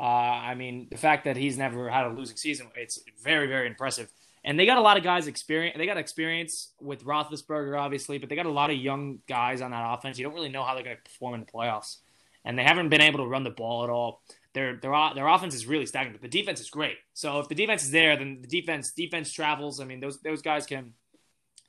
Uh, 0.00 0.02
I 0.02 0.54
mean, 0.54 0.88
the 0.90 0.96
fact 0.96 1.24
that 1.26 1.36
he's 1.36 1.56
never 1.56 1.88
had 1.88 2.06
a 2.06 2.08
losing 2.08 2.36
season, 2.36 2.68
it's 2.74 2.98
very, 3.22 3.46
very 3.46 3.66
impressive. 3.66 4.10
And 4.42 4.58
they 4.58 4.66
got 4.66 4.78
a 4.78 4.82
lot 4.82 4.96
of 4.96 5.04
guys 5.04 5.26
experience. 5.26 5.76
They 5.78 5.86
got 5.86 5.96
experience 5.96 6.72
with 6.80 7.04
Roethlisberger, 7.04 7.78
obviously, 7.78 8.18
but 8.18 8.28
they 8.28 8.36
got 8.36 8.46
a 8.46 8.50
lot 8.50 8.70
of 8.70 8.76
young 8.76 9.20
guys 9.28 9.60
on 9.60 9.70
that 9.70 9.94
offense. 9.94 10.18
You 10.18 10.24
don't 10.24 10.34
really 10.34 10.48
know 10.48 10.64
how 10.64 10.74
they're 10.74 10.84
going 10.84 10.96
to 10.96 11.02
perform 11.02 11.34
in 11.34 11.40
the 11.40 11.46
playoffs, 11.46 11.98
and 12.44 12.58
they 12.58 12.64
haven't 12.64 12.88
been 12.88 13.00
able 13.00 13.20
to 13.20 13.26
run 13.26 13.44
the 13.44 13.50
ball 13.50 13.84
at 13.84 13.90
all. 13.90 14.22
Their 14.52 14.76
their 14.76 14.92
their 15.14 15.26
offense 15.26 15.54
is 15.54 15.66
really 15.66 15.86
stagnant, 15.86 16.20
but 16.20 16.30
the 16.30 16.38
defense 16.38 16.60
is 16.60 16.70
great. 16.70 16.96
So 17.12 17.40
if 17.40 17.48
the 17.48 17.54
defense 17.54 17.84
is 17.84 17.90
there, 17.90 18.16
then 18.16 18.40
the 18.40 18.46
defense 18.48 18.92
defense 18.92 19.32
travels. 19.32 19.80
I 19.80 19.84
mean, 19.84 20.00
those 20.00 20.20
those 20.20 20.42
guys 20.42 20.66
can 20.66 20.92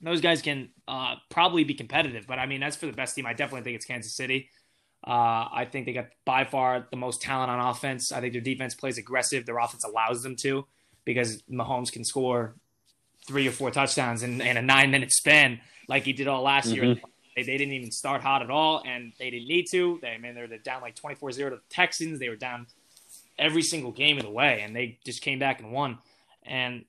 those 0.01 0.21
guys 0.21 0.41
can 0.41 0.69
uh, 0.87 1.15
probably 1.29 1.63
be 1.63 1.73
competitive. 1.73 2.25
But 2.27 2.39
I 2.39 2.45
mean, 2.45 2.63
as 2.63 2.75
for 2.75 2.85
the 2.85 2.93
best 2.93 3.15
team, 3.15 3.25
I 3.25 3.33
definitely 3.33 3.63
think 3.63 3.75
it's 3.75 3.85
Kansas 3.85 4.15
City. 4.15 4.49
Uh, 5.05 5.47
I 5.53 5.67
think 5.71 5.85
they 5.85 5.93
got 5.93 6.07
by 6.25 6.45
far 6.45 6.87
the 6.89 6.97
most 6.97 7.21
talent 7.21 7.51
on 7.51 7.59
offense. 7.59 8.11
I 8.11 8.21
think 8.21 8.33
their 8.33 8.41
defense 8.41 8.73
plays 8.73 8.97
aggressive. 8.97 9.45
Their 9.45 9.59
offense 9.59 9.83
allows 9.83 10.23
them 10.23 10.35
to 10.37 10.65
because 11.05 11.43
Mahomes 11.43 11.91
can 11.91 12.03
score 12.03 12.55
three 13.27 13.47
or 13.47 13.51
four 13.51 13.71
touchdowns 13.71 14.23
in, 14.23 14.41
in 14.41 14.57
a 14.57 14.61
nine 14.61 14.91
minute 14.91 15.11
span 15.11 15.59
like 15.87 16.03
he 16.03 16.13
did 16.13 16.27
all 16.27 16.41
last 16.41 16.69
mm-hmm. 16.69 16.83
year. 16.83 16.95
They, 17.35 17.43
they, 17.43 17.57
didn't 17.57 17.73
even 17.73 17.91
start 17.91 18.21
hot 18.21 18.41
at 18.41 18.49
all, 18.49 18.81
and 18.85 19.11
they 19.19 19.29
didn't 19.29 19.47
need 19.47 19.65
to. 19.71 19.99
They, 20.01 20.09
I 20.09 20.17
mean, 20.17 20.35
they're, 20.35 20.47
they're 20.47 20.57
down 20.57 20.81
like 20.81 20.95
24 20.95 21.31
0 21.33 21.49
to 21.51 21.55
the 21.57 21.61
Texans. 21.69 22.19
They 22.19 22.29
were 22.29 22.35
down 22.35 22.67
every 23.37 23.61
single 23.61 23.91
game 23.91 24.17
of 24.17 24.23
the 24.23 24.31
way, 24.31 24.61
and 24.61 24.75
they 24.75 24.99
just 25.05 25.21
came 25.21 25.37
back 25.37 25.59
and 25.59 25.71
won. 25.71 25.99
And 26.43 26.85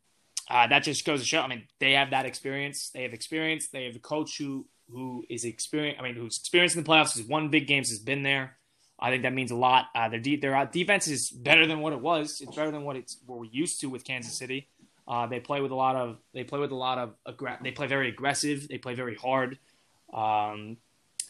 uh, 0.48 0.66
that 0.68 0.80
just 0.84 1.04
goes 1.04 1.20
to 1.20 1.26
show. 1.26 1.40
I 1.40 1.48
mean, 1.48 1.64
they 1.80 1.92
have 1.92 2.10
that 2.10 2.26
experience. 2.26 2.90
They 2.90 3.02
have 3.02 3.12
experience. 3.12 3.68
They 3.68 3.84
have 3.84 3.96
a 3.96 4.00
coach 4.00 4.38
who 4.38 4.66
who 4.90 5.24
is 5.28 5.44
experienced. 5.44 6.00
I 6.00 6.04
mean, 6.04 6.14
who's 6.14 6.38
experienced 6.38 6.76
in 6.76 6.84
the 6.84 6.88
playoffs, 6.88 7.16
has 7.16 7.24
won 7.24 7.48
big 7.48 7.66
games, 7.66 7.90
has 7.90 7.98
been 7.98 8.22
there. 8.22 8.56
I 8.98 9.10
think 9.10 9.24
that 9.24 9.32
means 9.32 9.50
a 9.50 9.56
lot. 9.56 9.86
Uh, 9.94 10.08
their 10.08 10.20
de- 10.20 10.36
their 10.36 10.56
uh, 10.56 10.64
defense 10.64 11.08
is 11.08 11.30
better 11.30 11.66
than 11.66 11.80
what 11.80 11.92
it 11.92 12.00
was. 12.00 12.40
It's 12.40 12.54
better 12.54 12.70
than 12.70 12.84
what 12.84 12.96
it's 12.96 13.18
what 13.26 13.38
we're 13.38 13.46
used 13.46 13.80
to 13.80 13.90
with 13.90 14.04
Kansas 14.04 14.32
City. 14.32 14.68
Uh, 15.08 15.26
they 15.26 15.40
play 15.40 15.60
with 15.60 15.70
a 15.70 15.74
lot 15.74 15.96
of 15.96 16.18
they 16.32 16.44
play 16.44 16.58
with 16.58 16.70
a 16.70 16.76
lot 16.76 16.98
of 16.98 17.14
aggra- 17.26 17.62
they 17.62 17.72
play 17.72 17.86
very 17.86 18.08
aggressive. 18.08 18.68
They 18.68 18.78
play 18.78 18.94
very 18.94 19.14
hard, 19.14 19.58
um, 20.14 20.78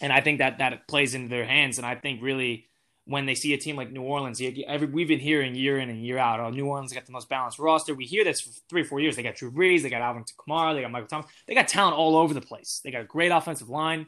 and 0.01 0.13
I 0.13 0.21
think 0.21 0.39
that 0.39 0.59
that 0.59 0.87
plays 0.87 1.15
into 1.15 1.29
their 1.29 1.45
hands. 1.47 1.79
And 1.79 1.87
I 1.87 1.95
think 1.97 2.23
really 2.23 2.69
when 3.07 3.25
they 3.25 3.35
see 3.35 3.55
a 3.55 3.57
team 3.57 3.77
like 3.77 3.93
New 3.93 4.03
Orleans. 4.03 4.43
Every, 4.67 4.89
we've 4.89 5.07
been 5.07 5.21
hearing 5.21 5.55
year 5.55 5.79
in 5.79 5.89
and 5.89 6.05
year 6.05 6.19
out, 6.19 6.41
oh, 6.41 6.51
New 6.51 6.67
Orleans 6.67 6.93
got 6.93 7.07
the 7.07 7.13
most 7.13 7.29
balanced 7.29 7.59
roster. 7.59 7.95
We 7.95 8.05
hear 8.05 8.25
this 8.25 8.41
for 8.41 8.51
three 8.69 8.83
or 8.83 8.85
four 8.85 9.01
years. 9.01 9.15
They 9.15 9.23
got 9.23 9.37
Drew 9.37 9.51
Brees, 9.51 9.83
they 9.83 9.91
got 9.91 10.03
Alvin 10.03 10.25
Kamara, 10.25 10.75
they 10.75 10.83
got 10.83 10.91
Michael 10.91 11.09
Thomas. 11.09 11.27
They 11.47 11.55
got 11.55 11.69
talent 11.69 11.97
all 11.97 12.17
over 12.17 12.35
the 12.35 12.41
place. 12.41 12.81
They 12.83 12.91
got 12.91 13.03
a 13.03 13.05
great 13.05 13.31
offensive 13.31 13.69
line. 13.69 14.07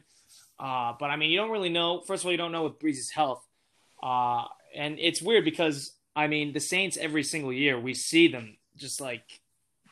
Uh, 0.59 0.93
but 0.99 1.09
I 1.09 1.15
mean, 1.15 1.31
you 1.31 1.37
don't 1.37 1.51
really 1.51 1.69
know. 1.69 2.01
First 2.01 2.23
of 2.23 2.27
all, 2.27 2.31
you 2.33 2.37
don't 2.37 2.51
know 2.51 2.63
with 2.63 2.77
Brees' 2.77 3.09
health. 3.09 3.41
Uh, 4.03 4.43
and 4.75 4.97
it's 4.99 5.21
weird 5.21 5.45
because, 5.45 5.93
I 6.13 6.27
mean, 6.27 6.51
the 6.51 6.59
Saints 6.59 6.97
every 6.97 7.23
single 7.23 7.53
year, 7.53 7.79
we 7.79 7.93
see 7.93 8.27
them 8.27 8.57
just 8.75 8.99
like 8.99 9.23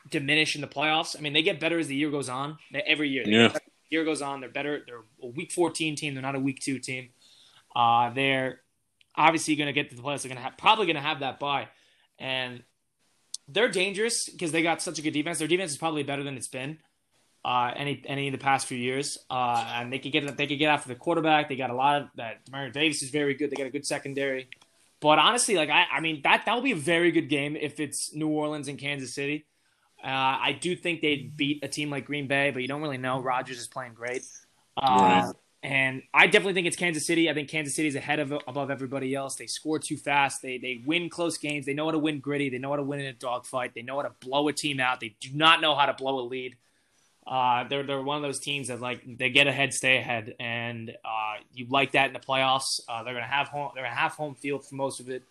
diminish 0.10 0.56
in 0.56 0.62
the 0.62 0.68
playoffs. 0.68 1.16
I 1.18 1.22
mean, 1.22 1.32
they 1.32 1.44
get 1.44 1.62
better 1.62 1.80
as 1.80 1.88
the 1.88 1.96
year 1.96 2.12
goes 2.12 2.28
on. 2.28 2.58
Every 2.86 3.08
year. 3.08 3.24
Yeah. 3.26 3.54
year 3.90 4.04
goes 4.04 4.22
on, 4.22 4.42
they're 4.42 4.50
better. 4.50 4.82
They're 4.86 5.06
a 5.24 5.28
week 5.28 5.54
14 5.54 5.96
team. 5.96 6.14
They're 6.14 6.22
not 6.22 6.36
a 6.36 6.40
week 6.40 6.60
two 6.60 6.80
team. 6.80 7.10
Uh, 7.74 8.10
they're 8.14 8.60
obviously 9.18 9.56
going 9.56 9.68
to 9.68 9.74
get 9.74 9.90
to 9.90 9.96
the 9.96 10.02
playoffs. 10.02 10.22
They're 10.24 10.30
going 10.30 10.38
to 10.38 10.44
have 10.44 10.58
probably 10.58 10.86
going 10.86 10.96
to 10.96 11.02
have 11.02 11.20
that 11.22 11.40
bye, 11.40 11.68
and 12.20 12.64
they're 13.48 13.70
dangerous 13.70 14.30
because 14.30 14.52
they 14.52 14.62
got 14.62 14.82
such 14.82 15.00
a 15.00 15.02
good 15.02 15.12
defense. 15.12 15.40
Their 15.40 15.48
defense 15.48 15.72
is 15.72 15.78
probably 15.78 16.04
better 16.04 16.24
than 16.24 16.38
it's 16.38 16.48
been 16.48 16.80
uh, 17.48 17.72
any 17.76 18.04
any 18.06 18.28
of 18.28 18.34
the 18.34 18.38
past 18.38 18.68
few 18.68 18.78
years, 18.78 19.18
uh, 19.30 19.66
and 19.76 19.92
they 19.92 20.00
could 20.00 20.12
get 20.12 20.36
they 20.36 20.48
could 20.48 20.60
get 20.60 20.68
after 20.68 20.90
the 20.90 20.96
quarterback. 20.96 21.48
They 21.48 21.56
got 21.56 21.70
a 21.70 21.76
lot 21.76 22.02
of 22.02 22.08
that. 22.16 22.46
Demario 22.46 22.74
Davis 22.74 23.02
is 23.02 23.10
very 23.10 23.36
good. 23.36 23.50
They 23.50 23.56
got 23.56 23.68
a 23.68 23.72
good 23.72 23.86
secondary. 23.86 24.50
But 25.00 25.18
honestly, 25.20 25.56
like 25.56 25.70
I, 25.70 25.86
I 25.92 26.02
mean 26.02 26.22
that 26.24 26.44
that 26.46 26.54
will 26.54 26.62
be 26.62 26.74
a 26.74 26.76
very 26.76 27.12
good 27.12 27.30
game 27.30 27.56
if 27.56 27.80
it's 27.80 28.14
New 28.14 28.28
Orleans 28.28 28.68
and 28.68 28.78
Kansas 28.78 29.14
City. 29.14 29.46
Uh, 30.04 30.08
I 30.08 30.58
do 30.60 30.76
think 30.76 31.02
they'd 31.02 31.36
beat 31.38 31.64
a 31.64 31.68
team 31.68 31.90
like 31.90 32.06
Green 32.06 32.28
Bay, 32.28 32.52
but 32.52 32.62
you 32.62 32.68
don't 32.68 32.82
really 32.82 32.98
know. 32.98 33.22
Rodgers 33.22 33.60
is 33.60 33.68
playing 33.68 33.94
great, 33.94 34.24
uh, 34.76 35.32
and 35.68 36.02
I 36.14 36.28
definitely 36.28 36.54
think 36.54 36.68
it's 36.68 36.78
Kansas 36.78 37.06
City. 37.06 37.30
I 37.30 37.34
think 37.34 37.50
Kansas 37.50 37.76
City 37.76 37.90
is 37.90 37.96
ahead 37.96 38.20
of 38.20 38.32
above 38.32 38.72
everybody 38.72 39.14
else. 39.14 39.36
They 39.36 39.48
score 39.48 39.80
too 39.80 39.98
fast. 39.98 40.42
They 40.42 40.58
they 40.58 40.82
win 40.86 41.10
close 41.10 41.38
games. 41.38 41.66
They 41.66 41.74
know 41.74 41.84
how 41.84 41.92
to 41.92 42.00
win 42.00 42.22
gritty. 42.22 42.50
They 42.50 42.58
know 42.58 42.70
how 42.70 42.78
to 42.78 42.84
win 42.84 43.02
in 43.02 43.08
a 43.08 43.14
dogfight. 43.14 43.74
They 43.76 43.82
know 43.82 43.98
how 43.98 44.04
to 44.04 44.14
blow 44.22 44.48
a 44.48 44.54
team 44.54 44.80
out. 44.80 45.02
They 45.02 45.18
do 45.20 45.28
not 45.34 45.60
know 45.60 45.76
how 45.76 45.88
to 45.88 45.94
blow 45.94 46.20
a 46.20 46.26
lead. 46.26 46.56
Uh, 47.28 47.68
they're 47.68 47.84
they're 47.84 48.02
one 48.02 48.16
of 48.16 48.24
those 48.24 48.40
teams 48.40 48.70
that 48.70 48.80
like 48.80 49.02
they 49.18 49.30
get 49.30 49.48
ahead, 49.48 49.74
stay 49.74 49.98
ahead, 49.98 50.36
and 50.40 50.92
uh, 51.04 51.34
you 51.54 51.68
like 51.70 51.92
that 51.92 52.08
in 52.08 52.14
the 52.14 52.20
playoffs. 52.22 52.80
Uh, 52.88 53.04
they're 53.04 53.14
gonna 53.14 53.26
have 53.26 53.50
home 53.50 53.72
they're 53.76 53.84
gonna 53.84 53.94
have 53.94 54.14
home 54.14 54.36
field 54.36 54.66
for 54.66 54.76
most 54.76 55.02
of 55.02 55.10
it. 55.10 55.24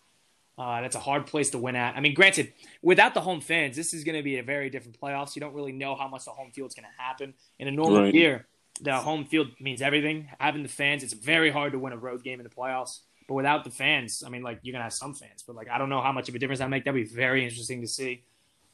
Uh, 0.55 0.81
that's 0.81 0.95
a 0.95 0.99
hard 0.99 1.25
place 1.25 1.49
to 1.49 1.57
win 1.57 1.75
at. 1.75 1.95
I 1.95 1.99
mean, 1.99 2.13
granted, 2.13 2.53
without 2.83 3.15
the 3.15 3.21
home 3.21 3.41
fans, 3.41 3.75
this 3.75 3.91
is 3.93 4.03
going 4.03 4.17
to 4.17 4.23
be 4.23 4.39
a 4.39 4.43
very 4.43 4.71
different 4.71 4.99
playoffs. 4.99 5.35
You 5.35 5.39
don't 5.39 5.53
really 5.53 5.71
know 5.71 5.95
how 5.95 6.07
much 6.07 6.25
the 6.25 6.31
home 6.31 6.49
field's 6.51 6.73
going 6.73 6.87
to 6.87 7.01
happen 7.01 7.35
in 7.59 7.67
a 7.67 7.71
normal 7.71 8.01
right. 8.01 8.13
year. 8.13 8.47
The 8.81 8.95
home 8.95 9.25
field 9.25 9.47
means 9.59 9.81
everything. 9.81 10.29
Having 10.39 10.63
the 10.63 10.69
fans, 10.69 11.03
it's 11.03 11.13
very 11.13 11.49
hard 11.49 11.73
to 11.73 11.79
win 11.79 11.93
a 11.93 11.97
road 11.97 12.23
game 12.23 12.39
in 12.39 12.43
the 12.43 12.49
playoffs. 12.49 12.99
But 13.27 13.33
without 13.33 13.63
the 13.63 13.71
fans, 13.71 14.23
I 14.25 14.29
mean, 14.29 14.41
like 14.41 14.59
you're 14.61 14.71
gonna 14.71 14.83
have 14.83 14.93
some 14.93 15.13
fans, 15.13 15.43
but 15.45 15.55
like 15.55 15.69
I 15.69 15.77
don't 15.77 15.89
know 15.89 16.01
how 16.01 16.11
much 16.11 16.29
of 16.29 16.35
a 16.35 16.39
difference 16.39 16.59
that 16.59 16.69
make. 16.69 16.85
That'd 16.85 17.09
be 17.09 17.13
very 17.13 17.43
interesting 17.43 17.81
to 17.81 17.87
see. 17.87 18.23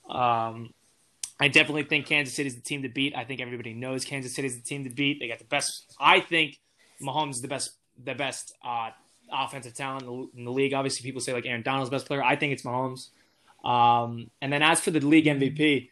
Um, 0.10 0.74
I 1.40 1.48
definitely 1.48 1.84
think 1.84 2.06
Kansas 2.06 2.36
City 2.36 2.48
is 2.48 2.56
the 2.56 2.62
team 2.62 2.84
to 2.84 2.90
beat. 2.90 3.16
I 3.16 3.24
think 3.24 3.42
everybody 3.42 3.74
knows 3.74 4.06
Kansas 4.06 4.34
City 4.36 4.48
is 4.48 4.56
the 4.56 4.62
team 4.62 4.84
to 4.84 4.90
beat. 4.90 5.20
They 5.20 5.28
got 5.28 5.40
the 5.40 5.46
best. 5.46 5.94
I 6.00 6.20
think 6.20 6.60
Mahomes 7.02 7.32
is 7.32 7.42
the 7.42 7.48
best, 7.48 7.72
the 8.04 8.14
best 8.14 8.54
uh, 8.64 8.92
offensive 9.32 9.74
talent 9.74 10.30
in 10.36 10.46
the, 10.46 10.52
league. 10.52 10.74
Obviously, 10.74 11.04
people 11.04 11.22
say 11.22 11.34
like 11.34 11.46
Aaron 11.46 11.64
Donald's 11.64 11.90
best 11.90 12.06
player. 12.06 12.24
I 12.24 12.36
think 12.36 12.54
it's 12.54 12.64
Mahomes. 12.64 13.10
Um, 13.68 14.30
and 14.42 14.54
then 14.54 14.62
as 14.62 14.80
for 14.80 14.92
the 14.92 15.00
league 15.00 15.26
MVP, 15.26 15.90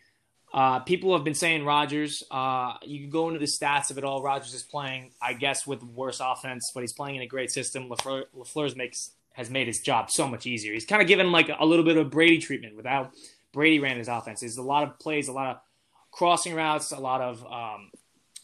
uh, 0.54 0.80
people 0.80 1.14
have 1.14 1.24
been 1.24 1.34
saying 1.34 1.64
Rodgers. 1.64 2.24
Uh, 2.30 2.74
you 2.84 3.00
can 3.00 3.10
go 3.10 3.28
into 3.28 3.40
the 3.40 3.46
stats 3.46 3.90
of 3.90 3.98
it 3.98 4.04
all. 4.04 4.22
Rodgers 4.22 4.54
is 4.54 4.64
playing, 4.64 5.12
I 5.22 5.34
guess, 5.34 5.66
with 5.66 5.82
worse 5.82 6.20
offense, 6.20 6.72
but 6.74 6.82
he's 6.82 6.94
playing 6.94 7.16
in 7.16 7.22
a 7.22 7.28
great 7.28 7.52
system. 7.52 7.90
Lafleur, 7.90 8.24
Lafleur's 8.38 8.76
makes 8.76 9.12
has 9.34 9.50
made 9.50 9.68
his 9.68 9.80
job 9.80 10.12
so 10.12 10.28
much 10.28 10.46
easier. 10.46 10.74
He's 10.74 10.86
kind 10.86 11.02
of 11.02 11.08
given 11.08 11.32
like 11.32 11.50
a 11.58 11.66
little 11.66 11.86
bit 11.86 11.96
of 11.96 12.10
Brady 12.10 12.38
treatment 12.38 12.76
without 12.76 13.12
Brady 13.54 13.80
ran 13.80 13.98
his 13.98 14.10
offense. 14.10 14.42
There's 14.42 14.58
a 14.58 14.62
lot 14.62 14.84
of 14.84 15.00
plays, 15.00 15.30
a 15.30 15.32
lot 15.32 15.56
of 15.56 15.62
crossing 16.12 16.54
routes, 16.54 16.92
a 16.92 17.00
lot 17.00 17.22
of 17.22 17.46
um, 17.46 17.92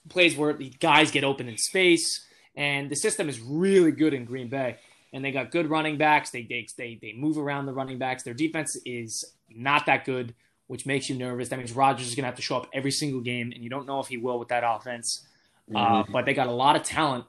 plays 0.08 0.38
where 0.38 0.54
the 0.54 0.70
guys 0.70 1.12
get 1.12 1.26
open 1.26 1.50
in 1.50 1.58
space, 1.58 2.26
and 2.56 2.90
the 2.90 2.96
system 2.96 3.28
is 3.28 3.40
really 3.42 3.92
good 3.92 4.14
in 4.14 4.24
Green 4.24 4.48
Bay. 4.48 4.78
And 5.14 5.24
they 5.24 5.32
got 5.32 5.52
good 5.52 5.70
running 5.70 5.98
backs. 5.98 6.32
They 6.32 6.44
they 6.44 6.68
they, 6.78 7.00
they 7.02 7.14
move 7.14 7.38
around 7.38 7.66
the 7.66 7.74
running 7.74 7.98
backs. 7.98 8.24
Their 8.24 8.34
defense 8.34 8.78
is 8.86 9.26
not 9.50 9.86
that 9.86 10.06
good, 10.06 10.36
which 10.68 10.86
makes 10.86 11.10
you 11.10 11.16
nervous. 11.16 11.50
That 11.50 11.58
means 11.58 11.74
Rodgers 11.74 12.08
is 12.08 12.16
going 12.16 12.24
to 12.24 12.28
have 12.28 12.36
to 12.36 12.42
show 12.42 12.58
up 12.58 12.68
every 12.74 12.92
single 12.92 13.22
game, 13.22 13.52
and 13.54 13.64
you 13.64 13.70
don't 13.70 13.88
know 13.88 14.00
if 14.00 14.08
he 14.08 14.18
will 14.18 14.38
with 14.38 14.50
that 14.50 14.64
offense. 14.66 15.26
Uh, 15.74 15.78
mm-hmm. 15.78 15.96
Uh, 15.96 16.04
but 16.12 16.26
they 16.26 16.34
got 16.34 16.48
a 16.48 16.52
lot 16.52 16.76
of 16.76 16.84
talent. 16.84 17.26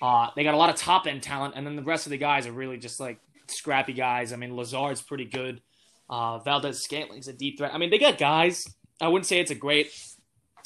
Uh, 0.00 0.28
they 0.36 0.44
got 0.44 0.54
a 0.54 0.56
lot 0.56 0.70
of 0.70 0.76
top 0.76 1.06
end 1.06 1.22
talent, 1.22 1.54
and 1.56 1.66
then 1.66 1.76
the 1.76 1.82
rest 1.82 2.06
of 2.06 2.10
the 2.10 2.18
guys 2.18 2.46
are 2.46 2.52
really 2.52 2.76
just 2.76 3.00
like 3.00 3.18
scrappy 3.46 3.92
guys. 3.92 4.32
I 4.32 4.36
mean, 4.36 4.54
Lazard's 4.54 5.00
pretty 5.00 5.24
good. 5.24 5.60
Uh, 6.08 6.38
Valdes-Scantling's 6.38 7.28
a 7.28 7.32
deep 7.32 7.58
threat. 7.58 7.74
I 7.74 7.78
mean, 7.78 7.90
they 7.90 7.98
got 7.98 8.18
guys. 8.18 8.68
I 9.00 9.08
wouldn't 9.08 9.26
say 9.26 9.40
it's 9.40 9.50
a 9.50 9.56
great, 9.56 9.90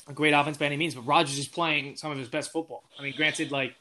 a 0.08 0.12
great 0.12 0.32
offense 0.32 0.58
by 0.58 0.66
any 0.66 0.76
means, 0.76 0.94
but 0.94 1.06
Rodgers 1.06 1.38
is 1.38 1.48
playing 1.48 1.96
some 1.96 2.10
of 2.10 2.18
his 2.18 2.28
best 2.28 2.52
football. 2.52 2.84
I 2.98 3.02
mean, 3.02 3.14
granted, 3.16 3.50
like 3.50 3.74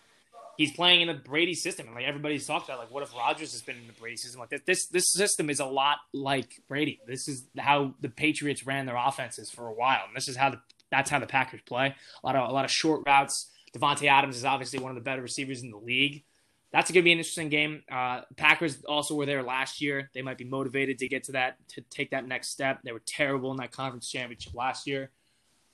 he's 0.59 0.71
playing 0.71 1.01
in 1.01 1.09
a 1.09 1.13
Brady 1.13 1.55
system, 1.55 1.87
and 1.87 1.95
like 1.95 2.05
everybody's 2.05 2.45
talked 2.45 2.67
about, 2.67 2.79
like 2.79 2.91
what 2.91 3.01
if 3.01 3.15
Rodgers 3.15 3.53
has 3.53 3.61
been 3.61 3.77
in 3.77 3.87
the 3.87 3.93
Brady 3.93 4.17
system 4.17 4.39
like 4.39 4.49
this? 4.49 4.61
This 4.65 4.87
this 4.87 5.11
system 5.11 5.49
is 5.49 5.59
a 5.59 5.65
lot 5.65 5.97
like 6.13 6.61
Brady. 6.67 6.99
This 7.07 7.27
is 7.27 7.47
how 7.57 7.95
the 8.01 8.09
Patriots 8.09 8.65
ran 8.65 8.85
their 8.85 8.97
offenses 8.97 9.49
for 9.49 9.67
a 9.67 9.73
while, 9.73 10.03
and 10.07 10.15
this 10.15 10.27
is 10.27 10.35
how 10.35 10.51
the 10.51 10.59
that's 10.91 11.09
how 11.09 11.19
the 11.19 11.27
Packers 11.27 11.61
play. 11.65 11.95
A 12.23 12.27
lot 12.27 12.35
of 12.35 12.49
a 12.49 12.53
lot 12.53 12.65
of 12.65 12.71
short 12.71 13.03
routes. 13.05 13.49
Davante 13.75 14.07
Adams 14.07 14.35
is 14.35 14.45
obviously 14.45 14.79
one 14.79 14.89
of 14.89 14.95
the 14.95 15.01
better 15.01 15.21
receivers 15.21 15.61
in 15.61 15.69
the 15.69 15.77
league 15.77 16.23
that's 16.71 16.91
going 16.91 17.01
to 17.01 17.03
be 17.03 17.11
an 17.11 17.17
interesting 17.17 17.49
game. 17.49 17.83
Uh, 17.91 18.21
Packers 18.37 18.83
also 18.83 19.15
were 19.15 19.25
there 19.25 19.41
last 19.41 19.81
year. 19.81 20.09
They 20.13 20.21
might 20.21 20.37
be 20.37 20.45
motivated 20.45 20.99
to 20.99 21.07
get 21.07 21.23
to 21.25 21.31
that 21.33 21.55
to 21.69 21.81
take 21.81 22.11
that 22.11 22.27
next 22.27 22.49
step. 22.49 22.79
They 22.83 22.91
were 22.91 23.01
terrible 23.05 23.51
in 23.51 23.57
that 23.57 23.71
conference 23.71 24.09
championship 24.09 24.53
last 24.53 24.85
year. 24.85 25.09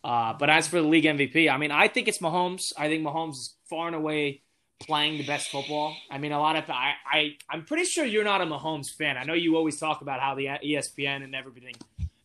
Uh, 0.04 0.34
but 0.34 0.50
as 0.50 0.68
for 0.68 0.82
the 0.82 0.88
league 0.88 1.04
MVP, 1.04 1.52
I 1.52 1.58
mean, 1.58 1.72
I 1.72 1.88
think 1.88 2.08
it's 2.08 2.20
Mahomes. 2.20 2.72
I 2.78 2.88
think 2.88 3.06
Mahomes 3.06 3.32
is 3.32 3.56
far 3.70 3.88
and 3.88 3.96
away 3.96 4.44
playing 4.80 5.18
the 5.18 5.26
best 5.26 5.50
football. 5.50 5.96
I 6.12 6.18
mean, 6.18 6.32
a 6.32 6.40
lot 6.40 6.56
of 6.56 6.70
I, 6.70 6.94
I 7.10 7.38
I'm 7.50 7.66
pretty 7.66 7.86
sure 7.86 8.06
you're 8.06 8.24
not 8.24 8.42
a 8.42 8.46
Mahomes 8.46 8.94
fan. 8.94 9.18
I 9.18 9.24
know 9.24 9.34
you 9.34 9.56
always 9.56 9.80
talk 9.80 10.02
about 10.02 10.20
how 10.20 10.36
the 10.36 10.46
ESPN 10.46 11.24
and 11.24 11.34
everything 11.36 11.76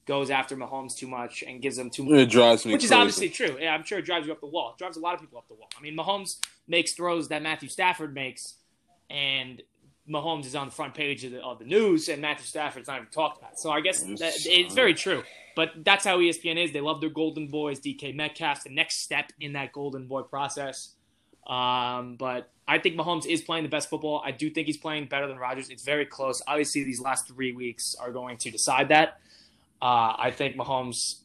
goes 0.06 0.30
after 0.30 0.56
Mahomes 0.56 0.96
too 0.96 1.06
much 1.06 1.44
and 1.46 1.62
gives 1.62 1.76
them 1.76 1.90
too 1.90 2.04
much. 2.04 2.14
It 2.14 2.30
drives 2.30 2.66
me, 2.66 2.72
which 2.72 2.80
crazy. 2.80 2.94
is 2.94 2.98
obviously 2.98 3.28
true. 3.28 3.56
Yeah, 3.60 3.74
I'm 3.74 3.84
sure 3.84 3.98
it 3.98 4.04
drives 4.04 4.26
you 4.26 4.32
up 4.32 4.40
the 4.40 4.46
wall. 4.46 4.72
It 4.72 4.78
drives 4.78 4.96
a 4.96 5.00
lot 5.00 5.14
of 5.14 5.20
people 5.20 5.38
up 5.38 5.48
the 5.48 5.54
wall. 5.54 5.68
I 5.78 5.80
mean, 5.80 5.96
Mahomes 5.96 6.38
makes 6.66 6.92
throws 6.92 7.28
that 7.28 7.42
Matthew 7.42 7.68
Stafford 7.68 8.12
makes 8.12 8.54
and 9.08 9.62
Mahomes 10.08 10.46
is 10.46 10.54
on 10.54 10.66
the 10.66 10.72
front 10.72 10.94
page 10.94 11.24
of 11.24 11.32
the, 11.32 11.42
of 11.42 11.58
the 11.58 11.64
news, 11.64 12.08
and 12.08 12.20
Matthew 12.20 12.46
Stafford's 12.46 12.88
not 12.88 12.96
even 12.96 13.08
talked 13.10 13.38
about. 13.38 13.58
So 13.58 13.70
I 13.70 13.80
guess 13.80 14.02
that, 14.02 14.32
it's 14.36 14.74
very 14.74 14.94
true. 14.94 15.22
But 15.54 15.84
that's 15.84 16.04
how 16.04 16.18
ESPN 16.18 16.62
is. 16.62 16.72
They 16.72 16.80
love 16.80 17.00
their 17.00 17.10
golden 17.10 17.48
boys, 17.48 17.80
DK 17.80 18.14
Metcalf, 18.14 18.64
the 18.64 18.70
next 18.70 19.02
step 19.02 19.32
in 19.40 19.52
that 19.52 19.72
golden 19.72 20.06
boy 20.06 20.22
process. 20.22 20.94
Um, 21.50 22.14
but 22.14 22.48
I 22.68 22.78
think 22.78 22.94
Mahomes 22.94 23.26
is 23.26 23.42
playing 23.42 23.64
the 23.64 23.68
best 23.68 23.90
football. 23.90 24.22
I 24.24 24.30
do 24.30 24.48
think 24.48 24.68
he's 24.68 24.76
playing 24.76 25.06
better 25.06 25.26
than 25.26 25.36
Rodgers. 25.36 25.68
It's 25.68 25.82
very 25.82 26.06
close. 26.06 26.40
Obviously, 26.46 26.84
these 26.84 27.00
last 27.00 27.26
three 27.26 27.52
weeks 27.52 27.96
are 28.00 28.12
going 28.12 28.36
to 28.38 28.50
decide 28.50 28.88
that. 28.88 29.20
Uh, 29.82 30.14
I 30.16 30.32
think 30.32 30.54
Mahomes 30.54 31.16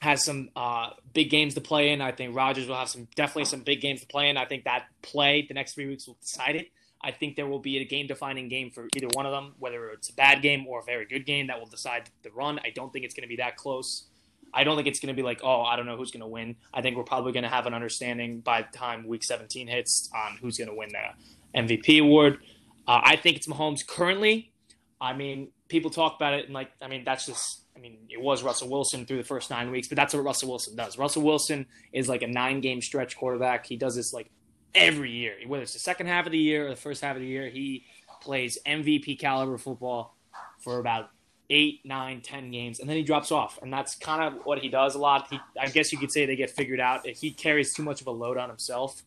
has 0.00 0.24
some 0.24 0.48
uh, 0.56 0.90
big 1.12 1.28
games 1.28 1.54
to 1.54 1.60
play 1.60 1.90
in. 1.90 2.00
I 2.00 2.12
think 2.12 2.34
Rodgers 2.34 2.66
will 2.66 2.76
have 2.76 2.88
some 2.88 3.08
definitely 3.14 3.44
some 3.44 3.60
big 3.60 3.82
games 3.82 4.00
to 4.00 4.06
play 4.06 4.30
in. 4.30 4.38
I 4.38 4.46
think 4.46 4.64
that 4.64 4.86
play 5.02 5.44
the 5.46 5.54
next 5.54 5.74
three 5.74 5.86
weeks 5.86 6.06
will 6.06 6.16
decide 6.20 6.56
it. 6.56 6.68
I 7.02 7.10
think 7.10 7.36
there 7.36 7.46
will 7.46 7.58
be 7.58 7.78
a 7.78 7.84
game 7.84 8.06
defining 8.06 8.48
game 8.48 8.70
for 8.70 8.88
either 8.96 9.08
one 9.12 9.26
of 9.26 9.32
them, 9.32 9.54
whether 9.58 9.90
it's 9.90 10.08
a 10.08 10.14
bad 10.14 10.40
game 10.40 10.66
or 10.66 10.80
a 10.80 10.84
very 10.84 11.04
good 11.04 11.26
game 11.26 11.48
that 11.48 11.58
will 11.58 11.66
decide 11.66 12.10
the 12.22 12.30
run. 12.30 12.58
I 12.64 12.70
don't 12.70 12.92
think 12.92 13.04
it's 13.04 13.14
going 13.14 13.22
to 13.22 13.28
be 13.28 13.36
that 13.36 13.56
close. 13.56 14.06
I 14.52 14.64
don't 14.64 14.76
think 14.76 14.88
it's 14.88 15.00
going 15.00 15.14
to 15.14 15.20
be 15.20 15.22
like, 15.22 15.40
oh, 15.42 15.62
I 15.62 15.76
don't 15.76 15.86
know 15.86 15.96
who's 15.96 16.10
going 16.10 16.20
to 16.20 16.26
win. 16.26 16.56
I 16.72 16.82
think 16.82 16.96
we're 16.96 17.04
probably 17.04 17.32
going 17.32 17.44
to 17.44 17.48
have 17.48 17.66
an 17.66 17.74
understanding 17.74 18.40
by 18.40 18.62
the 18.62 18.76
time 18.76 19.06
week 19.06 19.22
17 19.24 19.68
hits 19.68 20.10
on 20.14 20.38
who's 20.40 20.58
going 20.58 20.68
to 20.68 20.74
win 20.74 20.90
the 20.90 21.58
MVP 21.58 22.00
award. 22.00 22.38
Uh, 22.86 23.00
I 23.02 23.16
think 23.16 23.36
it's 23.36 23.46
Mahomes 23.46 23.86
currently. 23.86 24.52
I 25.00 25.12
mean, 25.12 25.52
people 25.68 25.90
talk 25.90 26.16
about 26.16 26.34
it 26.34 26.46
and 26.46 26.54
like, 26.54 26.70
I 26.80 26.88
mean, 26.88 27.04
that's 27.04 27.26
just, 27.26 27.62
I 27.76 27.80
mean, 27.80 27.98
it 28.08 28.20
was 28.20 28.42
Russell 28.42 28.68
Wilson 28.68 29.06
through 29.06 29.18
the 29.18 29.24
first 29.24 29.50
nine 29.50 29.70
weeks, 29.70 29.88
but 29.88 29.96
that's 29.96 30.14
what 30.14 30.24
Russell 30.24 30.48
Wilson 30.48 30.74
does. 30.74 30.98
Russell 30.98 31.22
Wilson 31.22 31.66
is 31.92 32.08
like 32.08 32.22
a 32.22 32.26
nine 32.26 32.60
game 32.60 32.80
stretch 32.80 33.16
quarterback. 33.16 33.66
He 33.66 33.76
does 33.76 33.94
this 33.94 34.12
like 34.12 34.30
every 34.74 35.12
year, 35.12 35.34
whether 35.46 35.62
it's 35.62 35.74
the 35.74 35.78
second 35.78 36.06
half 36.06 36.26
of 36.26 36.32
the 36.32 36.38
year 36.38 36.66
or 36.66 36.70
the 36.70 36.76
first 36.76 37.02
half 37.02 37.14
of 37.14 37.22
the 37.22 37.28
year, 37.28 37.48
he 37.48 37.84
plays 38.20 38.58
MVP 38.66 39.18
caliber 39.18 39.58
football 39.58 40.16
for 40.62 40.78
about 40.78 41.10
eight, 41.50 41.80
nine, 41.84 42.20
ten 42.20 42.50
games, 42.50 42.80
and 42.80 42.88
then 42.88 42.96
he 42.96 43.02
drops 43.02 43.32
off, 43.32 43.58
and 43.62 43.72
that's 43.72 43.94
kind 43.94 44.22
of 44.22 44.44
what 44.44 44.58
he 44.58 44.68
does 44.68 44.94
a 44.94 44.98
lot. 44.98 45.28
He, 45.30 45.40
I 45.58 45.68
guess 45.68 45.92
you 45.92 45.98
could 45.98 46.12
say 46.12 46.26
they 46.26 46.36
get 46.36 46.50
figured 46.50 46.80
out. 46.80 47.06
He 47.06 47.30
carries 47.30 47.74
too 47.74 47.82
much 47.82 48.00
of 48.00 48.06
a 48.06 48.10
load 48.10 48.36
on 48.36 48.48
himself, 48.48 49.02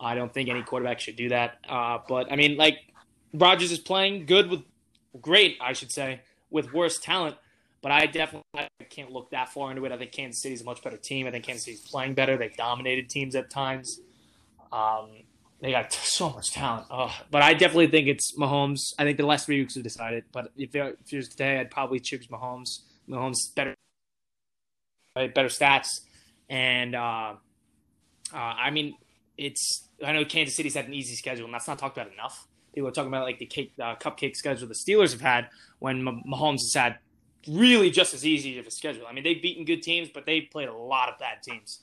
I 0.00 0.14
don't 0.14 0.32
think 0.32 0.48
any 0.48 0.62
quarterback 0.62 1.00
should 1.00 1.16
do 1.16 1.28
that. 1.30 1.58
Uh, 1.68 1.98
but 2.08 2.30
I 2.32 2.36
mean, 2.36 2.56
like 2.56 2.78
Rodgers 3.34 3.72
is 3.72 3.78
playing 3.78 4.26
good 4.26 4.48
with 4.48 4.62
great, 5.20 5.58
I 5.60 5.72
should 5.72 5.90
say, 5.90 6.20
with 6.50 6.72
worse 6.72 6.98
talent. 6.98 7.36
But 7.80 7.92
I 7.92 8.06
definitely 8.06 8.42
I 8.54 8.68
can't 8.90 9.12
look 9.12 9.30
that 9.30 9.50
far 9.50 9.70
into 9.70 9.84
it. 9.84 9.92
I 9.92 9.98
think 9.98 10.12
Kansas 10.12 10.42
City's 10.42 10.62
a 10.62 10.64
much 10.64 10.82
better 10.82 10.96
team. 10.96 11.26
I 11.26 11.30
think 11.30 11.44
Kansas 11.44 11.64
City's 11.64 11.80
playing 11.80 12.14
better. 12.14 12.36
They've 12.36 12.56
dominated 12.56 13.08
teams 13.08 13.36
at 13.36 13.50
times. 13.50 14.00
Um, 14.72 15.10
they 15.60 15.72
got 15.72 15.92
so 15.92 16.30
much 16.30 16.52
talent. 16.52 16.86
Oh, 16.90 17.14
but 17.30 17.42
I 17.42 17.54
definitely 17.54 17.88
think 17.88 18.06
it's 18.06 18.36
Mahomes. 18.38 18.78
I 18.98 19.04
think 19.04 19.16
the 19.16 19.26
last 19.26 19.46
three 19.46 19.60
weeks 19.60 19.74
have 19.74 19.82
decided. 19.82 20.24
But 20.32 20.52
if 20.56 20.74
it 20.74 20.98
was 21.12 21.28
today, 21.28 21.58
I'd 21.58 21.70
probably 21.70 21.98
choose 22.00 22.28
Mahomes. 22.28 22.80
Mahomes 23.08 23.36
better, 23.56 23.74
better 25.14 25.48
stats, 25.48 25.88
and 26.48 26.94
uh, 26.94 27.34
uh, 28.32 28.36
I 28.36 28.70
mean, 28.70 28.94
it's. 29.36 29.88
I 30.04 30.12
know 30.12 30.24
Kansas 30.24 30.54
City's 30.54 30.74
had 30.74 30.86
an 30.86 30.94
easy 30.94 31.16
schedule, 31.16 31.46
and 31.46 31.54
that's 31.54 31.66
not 31.66 31.78
talked 31.78 31.96
about 31.96 32.12
enough. 32.12 32.46
People 32.74 32.88
are 32.88 32.92
talking 32.92 33.08
about 33.08 33.24
like 33.24 33.38
the 33.38 33.46
cake, 33.46 33.72
uh, 33.82 33.96
cupcake 33.96 34.36
schedule 34.36 34.68
the 34.68 34.74
Steelers 34.74 35.10
have 35.12 35.20
had 35.20 35.48
when 35.80 36.02
Mahomes 36.02 36.60
has 36.60 36.74
had 36.74 36.98
really 37.48 37.90
just 37.90 38.14
as 38.14 38.24
easy 38.24 38.58
of 38.58 38.66
a 38.66 38.70
schedule. 38.70 39.06
I 39.08 39.12
mean, 39.12 39.24
they've 39.24 39.40
beaten 39.40 39.64
good 39.64 39.82
teams, 39.82 40.08
but 40.12 40.26
they 40.26 40.42
played 40.42 40.68
a 40.68 40.74
lot 40.74 41.08
of 41.08 41.18
bad 41.18 41.42
teams. 41.42 41.80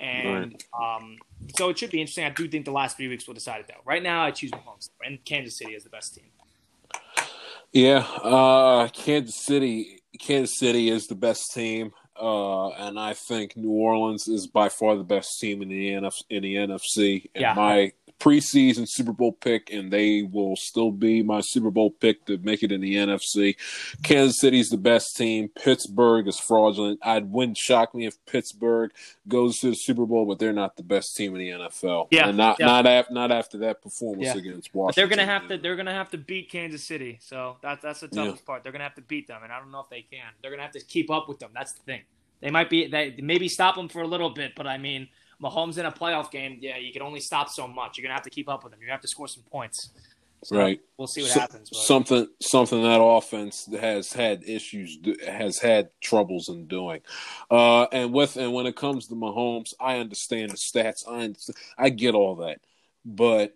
And 0.00 0.54
right. 0.74 0.96
um, 0.96 1.18
so 1.56 1.68
it 1.68 1.78
should 1.78 1.90
be 1.90 2.00
interesting. 2.00 2.24
I 2.24 2.30
do 2.30 2.48
think 2.48 2.64
the 2.64 2.72
last 2.72 2.96
three 2.96 3.08
weeks 3.08 3.26
will 3.26 3.34
decide 3.34 3.60
it, 3.60 3.68
though. 3.68 3.82
Right 3.84 4.02
now, 4.02 4.24
I 4.24 4.30
choose 4.30 4.50
Mahomes 4.50 4.88
and 5.04 5.22
Kansas 5.24 5.58
City 5.58 5.74
as 5.74 5.84
the 5.84 5.90
best 5.90 6.14
team. 6.14 6.24
Yeah, 7.72 7.98
uh, 8.22 8.88
Kansas 8.88 9.36
City. 9.36 9.98
Kansas 10.18 10.58
City 10.58 10.90
is 10.90 11.06
the 11.06 11.14
best 11.14 11.52
team, 11.54 11.92
uh, 12.20 12.70
and 12.70 12.98
I 12.98 13.14
think 13.14 13.56
New 13.56 13.70
Orleans 13.70 14.26
is 14.26 14.48
by 14.48 14.68
far 14.68 14.96
the 14.96 15.04
best 15.04 15.38
team 15.38 15.62
in 15.62 15.68
the 15.68 15.90
NF- 15.90 16.24
in 16.28 16.42
the 16.42 16.56
NFC. 16.56 17.30
And 17.34 17.42
Yeah. 17.42 17.54
my 17.54 17.92
preseason 18.20 18.86
Super 18.88 19.12
Bowl 19.12 19.32
pick, 19.32 19.70
and 19.72 19.90
they 19.90 20.22
will 20.22 20.54
still 20.54 20.92
be 20.92 21.22
my 21.22 21.40
Super 21.40 21.70
Bowl 21.70 21.90
pick 21.90 22.24
to 22.26 22.38
make 22.38 22.62
it 22.62 22.70
in 22.70 22.80
the 22.80 22.94
NFC. 22.96 23.56
Kansas 24.02 24.38
City's 24.38 24.68
the 24.70 24.76
best 24.76 25.16
team. 25.16 25.48
Pittsburgh 25.48 26.28
is 26.28 26.38
fraudulent. 26.38 27.00
I'd 27.02 27.30
wouldn't 27.32 27.56
shock 27.56 27.94
me 27.94 28.06
if 28.06 28.16
Pittsburgh 28.26 28.92
goes 29.26 29.58
to 29.60 29.70
the 29.70 29.76
Super 29.76 30.06
Bowl, 30.06 30.26
but 30.26 30.38
they're 30.38 30.52
not 30.52 30.76
the 30.76 30.82
best 30.82 31.16
team 31.16 31.34
in 31.34 31.38
the 31.40 31.48
NFL. 31.64 32.08
Yeah, 32.10 32.28
and 32.28 32.36
not 32.36 32.58
yeah. 32.60 32.66
not 32.66 32.86
after 32.86 33.14
not 33.14 33.32
after 33.32 33.58
that 33.58 33.82
performance 33.82 34.26
Yeah. 34.26 34.36
against 34.36 34.72
But 34.72 34.78
Washington. 34.78 35.00
they're 35.08 35.16
gonna 35.16 35.26
have 35.32 35.48
to 35.48 35.58
they're 35.58 35.76
gonna 35.76 35.94
have 35.94 36.10
to 36.10 36.18
beat 36.18 36.50
Kansas 36.50 36.84
City. 36.84 37.18
So 37.22 37.56
that's 37.62 37.82
that's 37.82 38.00
the 38.00 38.08
toughest 38.08 38.44
part. 38.44 38.62
They're 38.62 38.72
gonna 38.72 38.84
have 38.84 38.94
to 38.96 39.02
beat 39.02 39.26
them, 39.28 39.42
and 39.42 39.52
I 39.52 39.58
don't 39.58 39.70
know 39.70 39.80
if 39.80 39.88
they 39.90 40.02
can. 40.02 40.26
They're 40.42 40.50
gonna 40.50 40.62
have 40.62 40.72
to 40.72 40.80
keep 40.84 41.10
up 41.10 41.28
with 41.28 41.38
them. 41.38 41.50
That's 41.54 41.72
the 41.72 41.80
thing. 41.82 42.02
They 42.40 42.50
might 42.50 42.70
be 42.70 42.86
they 42.86 43.14
maybe 43.22 43.48
stop 43.48 43.76
them 43.76 43.88
for 43.88 44.02
a 44.02 44.06
little 44.06 44.30
bit, 44.30 44.52
but 44.56 44.66
I 44.66 44.78
mean, 44.78 45.08
Mahomes 45.42 45.78
in 45.78 45.86
a 45.86 45.92
playoff 45.92 46.30
game, 46.30 46.58
yeah, 46.60 46.76
you 46.76 46.92
can 46.92 47.02
only 47.02 47.20
stop 47.20 47.48
so 47.48 47.66
much. 47.66 47.96
You're 47.96 48.02
gonna 48.04 48.14
have 48.14 48.24
to 48.24 48.30
keep 48.30 48.48
up 48.48 48.62
with 48.64 48.72
them. 48.72 48.80
You 48.82 48.90
have 48.90 49.00
to 49.02 49.08
score 49.08 49.28
some 49.28 49.42
points. 49.44 49.90
So 50.42 50.56
Right. 50.56 50.80
We'll 50.96 51.06
see 51.06 51.20
what 51.22 51.32
So- 51.32 51.40
happens. 51.40 51.68
But. 51.70 51.78
Something 51.80 52.26
something 52.40 52.82
that 52.82 53.00
offense 53.02 53.66
has 53.78 54.12
had 54.12 54.42
issues 54.48 54.98
has 55.26 55.58
had 55.58 55.90
troubles 56.00 56.48
in 56.48 56.66
doing, 56.66 57.00
uh, 57.50 57.84
and 57.92 58.12
with 58.14 58.36
and 58.38 58.52
when 58.54 58.66
it 58.66 58.74
comes 58.76 59.06
to 59.08 59.14
Mahomes, 59.14 59.74
I 59.78 59.98
understand 59.98 60.50
the 60.52 60.56
stats. 60.56 61.06
I 61.06 61.24
understand, 61.24 61.56
I 61.76 61.90
get 61.90 62.14
all 62.14 62.36
that, 62.36 62.60
but 63.04 63.54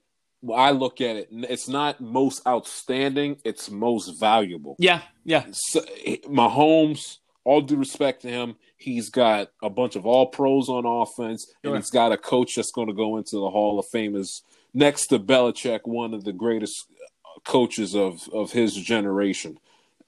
I 0.55 0.73
look 0.73 1.01
at 1.01 1.17
it, 1.17 1.29
it's 1.33 1.69
not 1.69 2.03
most 2.03 2.47
outstanding; 2.47 3.41
it's 3.45 3.71
most 3.71 4.09
valuable. 4.21 4.77
yeah, 4.79 5.01
yeah, 5.25 5.47
So, 5.53 5.81
Mahomes, 6.29 7.17
all 7.45 7.61
due 7.61 7.77
respect 7.77 8.23
to 8.23 8.29
him, 8.29 8.57
he's 8.77 9.11
got 9.11 9.51
a 9.63 9.71
bunch 9.71 9.97
of 9.97 10.07
all 10.07 10.27
pros 10.27 10.69
on 10.69 10.85
offense, 10.87 11.53
and 11.63 11.77
he's 11.77 11.91
got 11.91 12.13
a 12.13 12.17
coach 12.17 12.55
that's 12.57 12.71
going 12.73 12.89
to 12.89 12.95
go 12.95 13.17
into 13.17 13.37
the 13.37 13.51
Hall 13.51 13.79
of 13.79 13.87
Fame 13.93 14.17
as 14.17 14.43
next 14.73 15.07
to 15.09 15.19
Belichick, 15.19 15.81
one 15.85 16.15
of 16.15 16.25
the 16.25 16.33
greatest 16.33 16.87
coaches 17.45 17.95
of 17.95 18.29
of 18.33 18.53
his 18.53 18.75
generation. 18.75 19.59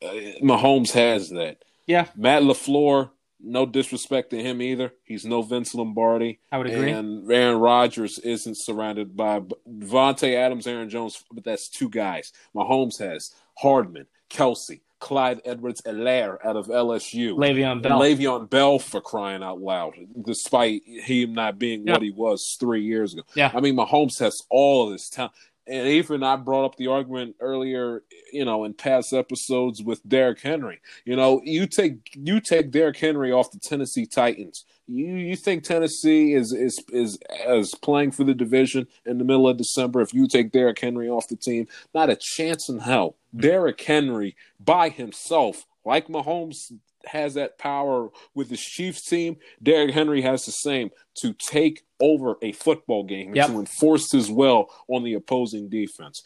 Uh, 0.03 0.09
Mahomes 0.43 0.93
has 0.93 1.31
that. 1.31 1.59
yeah. 1.87 2.07
Matt 2.17 2.43
Lafleur, 2.43 3.11
no 3.41 3.65
disrespect 3.67 4.31
to 4.31 4.43
him 4.43 4.61
either. 4.61 4.93
He's 5.05 5.25
no 5.25 5.43
Vince 5.43 5.75
Lombardi. 5.75 6.41
I 6.53 6.59
would 6.59 6.67
agree. 6.67 6.91
And 6.91 7.31
Aaron 7.31 7.59
Rodgers 7.59 8.19
isn't 8.19 8.57
surrounded 8.59 9.17
by 9.17 9.41
Davante 9.69 10.35
Adams, 10.35 10.67
Aaron 10.67 10.89
Jones, 10.91 11.23
but 11.33 11.45
that's 11.45 11.69
two 11.69 11.89
guys. 11.89 12.33
Mahomes 12.55 12.99
has 12.99 13.33
Hardman, 13.59 14.07
Kelce, 14.31 14.81
Clyde 14.99 15.41
Edwards-Helaire 15.45 16.39
out 16.45 16.57
of 16.57 16.67
LSU. 16.69 17.37
Le'Veon 17.37 17.73
And 17.73 17.83
Bell. 17.83 18.01
Le'Veon 18.01 18.49
Bell 18.49 18.79
for 18.79 19.01
crying 19.01 19.43
out 19.43 19.61
loud, 19.61 19.95
despite 20.25 20.83
him 20.87 21.35
not 21.35 21.59
being 21.59 21.87
Yeah. 21.87 21.95
what 21.95 22.03
he 22.03 22.11
was 22.11 22.57
three 22.59 22.83
years 22.85 23.13
ago. 23.13 23.23
Yeah. 23.35 23.51
I 23.55 23.61
mean, 23.61 23.77
Mahomes 23.77 24.19
has 24.21 24.43
all 24.51 24.87
of 24.87 24.93
this 24.93 25.09
talent. 25.11 25.33
And 25.69 25.89
even 25.89 26.23
I 26.23 26.37
brought 26.37 26.65
up 26.65 26.77
the 26.77 26.87
argument 26.87 27.35
earlier, 27.41 28.05
you 28.33 28.45
know, 28.45 28.63
in 28.63 28.73
past 28.73 29.13
episodes 29.13 29.83
with 29.83 30.01
Derrick 30.09 30.41
Henry. 30.41 30.81
You 31.05 31.17
know, 31.17 31.41
you 31.45 31.67
take 31.67 32.13
you 32.15 32.39
take 32.41 32.71
Derrick 32.71 32.97
Henry 32.99 33.33
off 33.33 33.51
the 33.51 33.59
Tennessee 33.59 34.07
Titans. 34.07 34.65
You 34.87 35.07
you 35.17 35.35
think 35.35 35.65
Tennessee 35.65 36.35
is 36.35 36.53
is 36.53 36.79
is 36.93 37.19
is 37.49 37.75
playing 37.83 38.13
for 38.13 38.23
the 38.23 38.33
division 38.33 38.87
in 39.05 39.19
the 39.19 39.25
middle 39.25 39.49
of 39.49 39.57
December? 39.57 40.01
If 40.03 40.15
you 40.15 40.29
take 40.29 40.53
Derrick 40.53 40.79
Henry 40.79 41.09
off 41.09 41.27
the 41.27 41.35
team, 41.35 41.67
not 41.93 42.11
a 42.11 42.17
chance 42.17 42.69
in 42.69 42.79
hell. 42.79 43.17
Derrick 43.37 43.81
Henry 43.81 44.37
by 44.59 44.89
himself, 44.89 45.67
like 45.85 46.09
Mahomes 46.09 46.73
has 47.07 47.35
that 47.35 47.57
power 47.57 48.09
with 48.35 48.51
his 48.51 48.61
Chiefs 48.61 49.03
team. 49.05 49.37
Derrick 49.63 49.95
Henry 49.95 50.23
has 50.23 50.45
the 50.45 50.51
same 50.53 50.91
to 51.15 51.33
take 51.35 51.85
over 52.01 52.37
a 52.43 52.51
football 52.53 53.05
game 53.05 53.29
and 53.29 53.37
Yep. 53.37 53.47
to 53.49 53.59
enforce 53.61 54.11
his 54.11 54.29
will 54.31 54.69
on 54.89 55.05
the 55.05 55.15
opposing 55.15 55.69
defense. 55.69 56.25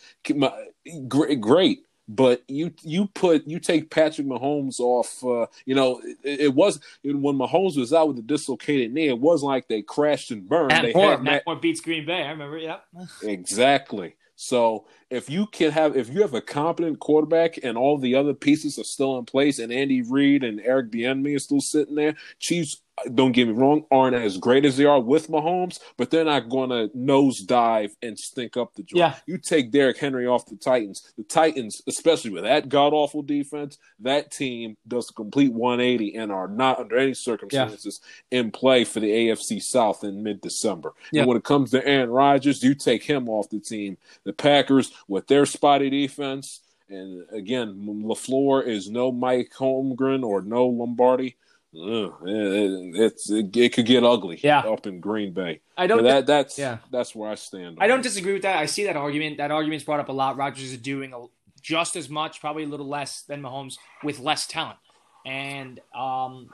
Great, 1.08 1.40
great. 1.40 1.80
But 2.12 2.42
you 2.48 2.72
you 2.82 3.06
put 3.14 3.46
you 3.46 3.60
take 3.60 3.88
Patrick 3.88 4.26
Mahomes 4.26 4.80
off. 4.80 5.22
Uh, 5.22 5.46
you 5.64 5.76
know 5.76 6.00
it, 6.24 6.40
it 6.40 6.54
was 6.54 6.80
when 7.04 7.36
Mahomes 7.36 7.76
was 7.76 7.92
out 7.92 8.08
with 8.08 8.18
a 8.18 8.22
dislocated 8.22 8.92
knee. 8.92 9.06
It 9.06 9.20
wasn't 9.20 9.50
like 9.50 9.68
they 9.68 9.82
crashed 9.82 10.32
and 10.32 10.48
burned. 10.48 10.68
Matt 10.70 10.82
they 10.82 10.92
Moore, 10.92 11.10
had 11.12 11.22
Matt 11.22 11.42
Moore 11.46 11.54
beats 11.54 11.80
Green 11.80 12.04
Bay. 12.04 12.22
I 12.24 12.30
remember. 12.30 12.58
Yeah. 12.58 12.78
Exactly. 13.22 14.16
So 14.42 14.86
if 15.10 15.28
you 15.28 15.46
can 15.46 15.70
have 15.72 15.94
if 15.98 16.08
you 16.08 16.22
have 16.22 16.32
a 16.32 16.40
competent 16.40 16.98
quarterback 16.98 17.58
and 17.62 17.76
all 17.76 17.98
the 17.98 18.14
other 18.14 18.32
pieces 18.32 18.78
are 18.78 18.84
still 18.84 19.18
in 19.18 19.26
place 19.26 19.58
and 19.58 19.70
Andy 19.70 20.00
Reid 20.00 20.42
and 20.42 20.62
Eric 20.62 20.90
Bieniemy 20.90 21.36
are 21.36 21.40
still 21.40 21.60
sitting 21.60 21.94
there, 21.94 22.16
Chiefs 22.38 22.80
don't 23.14 23.32
get 23.32 23.48
me 23.48 23.54
wrong 23.54 23.84
aren't 23.90 24.16
as 24.16 24.36
great 24.36 24.64
as 24.64 24.76
they 24.76 24.84
are 24.84 25.00
with 25.00 25.28
Mahomes, 25.28 25.80
but 25.96 26.10
they're 26.10 26.24
not 26.24 26.48
going 26.48 26.70
to 26.70 26.88
nosedive 26.96 27.92
and 28.02 28.18
stink 28.18 28.56
up 28.56 28.74
the 28.74 28.82
joint. 28.82 28.98
Yeah. 28.98 29.14
You 29.26 29.38
take 29.38 29.70
Derrick 29.70 29.98
Henry 29.98 30.26
off 30.26 30.46
the 30.46 30.56
Titans, 30.56 31.12
the 31.16 31.24
Titans, 31.24 31.82
especially 31.86 32.30
with 32.30 32.44
that 32.44 32.68
god 32.68 32.92
awful 32.92 33.22
defense, 33.22 33.78
that 34.00 34.30
team 34.30 34.76
does 34.86 35.10
a 35.10 35.12
complete 35.12 35.52
180 35.52 36.16
and 36.16 36.32
are 36.32 36.48
not 36.48 36.78
under 36.78 36.96
any 36.96 37.14
circumstances 37.14 38.00
in 38.30 38.50
play 38.50 38.84
for 38.84 39.00
the 39.00 39.10
AFC 39.10 39.62
South 39.62 40.04
in 40.04 40.22
mid 40.22 40.40
December. 40.40 40.92
Yeah. 41.12 41.20
And 41.22 41.28
when 41.28 41.36
it 41.36 41.44
comes 41.44 41.70
to 41.70 41.86
Aaron 41.86 42.10
Rodgers, 42.10 42.62
you 42.62 42.74
take 42.74 43.04
him 43.04 43.28
off 43.28 43.50
the 43.50 43.60
team. 43.60 43.96
The 44.24 44.32
Packers 44.32 44.92
with 45.08 45.26
their 45.26 45.46
spotty 45.46 45.90
defense, 45.90 46.60
and 46.88 47.24
again, 47.30 47.74
Lafleur 48.04 48.66
is 48.66 48.90
no 48.90 49.12
Mike 49.12 49.52
Holmgren 49.56 50.24
or 50.24 50.42
no 50.42 50.66
Lombardi. 50.66 51.36
Ugh, 51.72 52.12
it, 52.26 52.96
it's 52.96 53.30
it, 53.30 53.56
it 53.56 53.72
could 53.72 53.86
get 53.86 54.02
ugly 54.02 54.40
Yeah. 54.42 54.60
up 54.60 54.86
in 54.88 54.98
Green 54.98 55.32
Bay. 55.32 55.60
I 55.76 55.86
don't. 55.86 56.02
That 56.02 56.26
that's 56.26 56.58
yeah. 56.58 56.78
that's 56.90 57.14
where 57.14 57.30
I 57.30 57.36
stand. 57.36 57.78
I 57.80 57.86
don't 57.86 58.00
it. 58.00 58.04
disagree 58.04 58.32
with 58.32 58.42
that. 58.42 58.56
I 58.56 58.66
see 58.66 58.84
that 58.84 58.96
argument. 58.96 59.36
That 59.36 59.52
argument's 59.52 59.84
brought 59.84 60.00
up 60.00 60.08
a 60.08 60.12
lot. 60.12 60.36
Rodgers 60.36 60.72
is 60.72 60.78
doing 60.78 61.12
a, 61.12 61.26
just 61.62 61.94
as 61.94 62.08
much, 62.08 62.40
probably 62.40 62.64
a 62.64 62.66
little 62.66 62.88
less 62.88 63.22
than 63.22 63.40
Mahomes 63.40 63.76
with 64.02 64.18
less 64.18 64.48
talent, 64.48 64.78
and 65.24 65.78
um, 65.94 66.50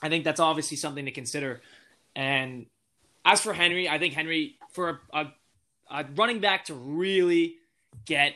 I 0.00 0.08
think 0.08 0.22
that's 0.24 0.40
obviously 0.40 0.76
something 0.76 1.06
to 1.06 1.10
consider. 1.10 1.60
And 2.14 2.66
as 3.24 3.40
for 3.40 3.52
Henry, 3.52 3.88
I 3.88 3.98
think 3.98 4.14
Henry 4.14 4.56
for 4.72 5.00
a, 5.12 5.18
a, 5.20 5.32
a 5.90 6.04
running 6.14 6.38
back 6.38 6.66
to 6.66 6.74
really 6.74 7.56
get 8.06 8.34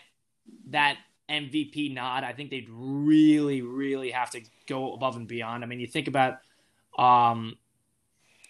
that 0.70 0.96
MVP 1.30 1.92
nod, 1.94 2.24
I 2.24 2.32
think 2.32 2.50
they'd 2.50 2.68
really, 2.70 3.62
really 3.62 4.10
have 4.10 4.30
to 4.30 4.40
go 4.66 4.94
above 4.94 5.16
and 5.16 5.26
beyond. 5.26 5.64
I 5.64 5.66
mean, 5.66 5.80
you 5.80 5.86
think 5.86 6.08
about 6.08 6.38
um, 6.98 7.56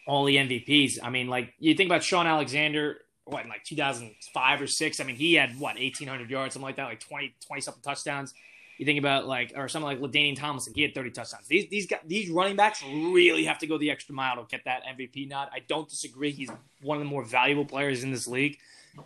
all 0.07 0.25
the 0.25 0.37
MVPs. 0.37 0.99
I 1.03 1.11
mean, 1.11 1.29
like 1.29 1.55
you 1.59 1.75
think 1.75 1.89
about 1.89 2.03
Shaun 2.03 2.27
Alexander, 2.27 2.99
what 3.25 3.43
in 3.43 3.49
like 3.49 3.65
2005 3.65 4.63
or 4.63 4.67
six. 4.67 5.01
I 5.01 5.05
mean, 5.05 5.17
he 5.17 5.35
had 5.35 5.59
what 5.59 5.77
1,800 5.77 6.31
yards, 6.31 6.55
something 6.55 6.65
like 6.65 6.77
that, 6.77 6.85
like 6.85 7.01
20, 7.01 7.35
20 7.47 7.61
something 7.61 7.83
touchdowns. 7.83 8.35
You 8.79 8.85
think 8.85 8.99
about 8.99 9.27
like 9.27 9.53
or 9.57 9.69
something 9.69 9.87
like 9.87 10.01
Ladainian 10.01 10.37
Tomlinson, 10.37 10.75
he 10.75 10.83
had 10.83 10.95
30 10.95 11.11
touchdowns. 11.11 11.49
These 11.49 11.69
these 11.71 11.87
guys, 11.87 12.01
these 12.07 12.31
running 12.31 12.57
backs 12.57 12.83
really 12.85 13.45
have 13.47 13.59
to 13.61 13.67
go 13.67 13.79
the 13.79 13.91
extra 13.91 14.15
mile 14.15 14.37
to 14.37 14.45
get 14.49 14.65
that 14.67 14.83
MVP 14.85 15.29
nod. 15.29 15.49
I 15.53 15.61
don't 15.67 15.89
disagree. 15.89 16.31
He's 16.31 16.51
one 16.83 16.99
of 16.99 17.03
the 17.03 17.09
more 17.09 17.25
valuable 17.25 17.65
players 17.65 18.05
in 18.05 18.11
this 18.11 18.29
league, 18.29 18.59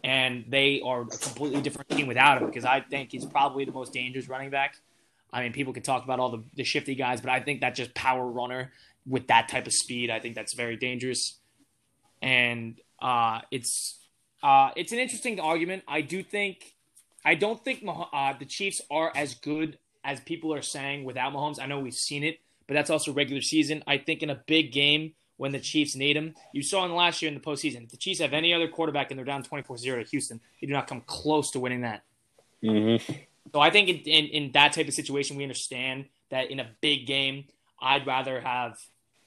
and 0.04 0.44
they 0.48 0.80
are 0.84 1.02
a 1.02 1.06
completely 1.06 1.60
different 1.60 1.88
team 1.90 2.06
without 2.06 2.40
him 2.40 2.46
because 2.46 2.64
I 2.64 2.80
think 2.80 3.12
he's 3.12 3.26
probably 3.26 3.64
the 3.64 3.72
most 3.72 3.92
dangerous 3.92 4.28
running 4.28 4.50
back. 4.50 4.76
I 5.32 5.42
mean, 5.42 5.52
people 5.52 5.72
can 5.72 5.82
talk 5.82 6.04
about 6.04 6.18
all 6.18 6.30
the, 6.30 6.42
the 6.54 6.64
shifty 6.64 6.94
guys, 6.94 7.20
but 7.20 7.30
I 7.30 7.40
think 7.40 7.60
that 7.60 7.74
just 7.74 7.94
power 7.94 8.26
runner 8.26 8.72
with 9.06 9.28
that 9.28 9.48
type 9.48 9.66
of 9.66 9.72
speed, 9.72 10.10
I 10.10 10.20
think 10.20 10.34
that's 10.34 10.54
very 10.54 10.76
dangerous. 10.76 11.38
And 12.20 12.80
uh, 13.00 13.40
it's 13.50 13.98
uh, 14.42 14.70
it's 14.76 14.92
an 14.92 14.98
interesting 14.98 15.38
argument. 15.40 15.84
I 15.86 16.00
do 16.00 16.22
think 16.22 16.74
I 17.24 17.34
don't 17.34 17.62
think 17.62 17.84
uh, 17.86 18.34
the 18.38 18.46
Chiefs 18.46 18.80
are 18.90 19.12
as 19.14 19.34
good 19.34 19.78
as 20.04 20.20
people 20.20 20.54
are 20.54 20.62
saying 20.62 21.04
without 21.04 21.32
Mahomes. 21.32 21.60
I 21.60 21.66
know 21.66 21.78
we've 21.78 21.94
seen 21.94 22.24
it, 22.24 22.40
but 22.66 22.74
that's 22.74 22.90
also 22.90 23.12
regular 23.12 23.42
season. 23.42 23.82
I 23.86 23.98
think 23.98 24.22
in 24.22 24.30
a 24.30 24.42
big 24.46 24.72
game 24.72 25.12
when 25.40 25.52
the 25.52 25.58
Chiefs 25.58 25.96
need 25.96 26.18
him, 26.18 26.34
you 26.52 26.62
saw 26.62 26.84
in 26.84 26.90
the 26.90 26.94
last 26.94 27.22
year 27.22 27.30
in 27.30 27.34
the 27.34 27.40
postseason, 27.40 27.84
if 27.84 27.88
the 27.88 27.96
Chiefs 27.96 28.20
have 28.20 28.34
any 28.34 28.52
other 28.52 28.68
quarterback 28.68 29.10
and 29.10 29.16
they're 29.16 29.24
down 29.24 29.42
24-0 29.42 29.80
to 30.04 30.10
Houston, 30.10 30.38
they 30.60 30.66
do 30.66 30.72
not 30.74 30.86
come 30.86 31.00
close 31.06 31.50
to 31.52 31.58
winning 31.58 31.80
that. 31.80 32.02
Mhm. 32.62 33.00
So 33.50 33.58
I 33.58 33.70
think 33.70 33.88
in, 33.88 33.96
in, 34.00 34.24
in 34.26 34.52
that 34.52 34.74
type 34.74 34.86
of 34.86 34.92
situation, 34.92 35.38
we 35.38 35.42
understand 35.42 36.04
that 36.28 36.50
in 36.50 36.60
a 36.60 36.68
big 36.82 37.06
game, 37.06 37.44
I'd 37.80 38.06
rather 38.06 38.38
have 38.42 38.76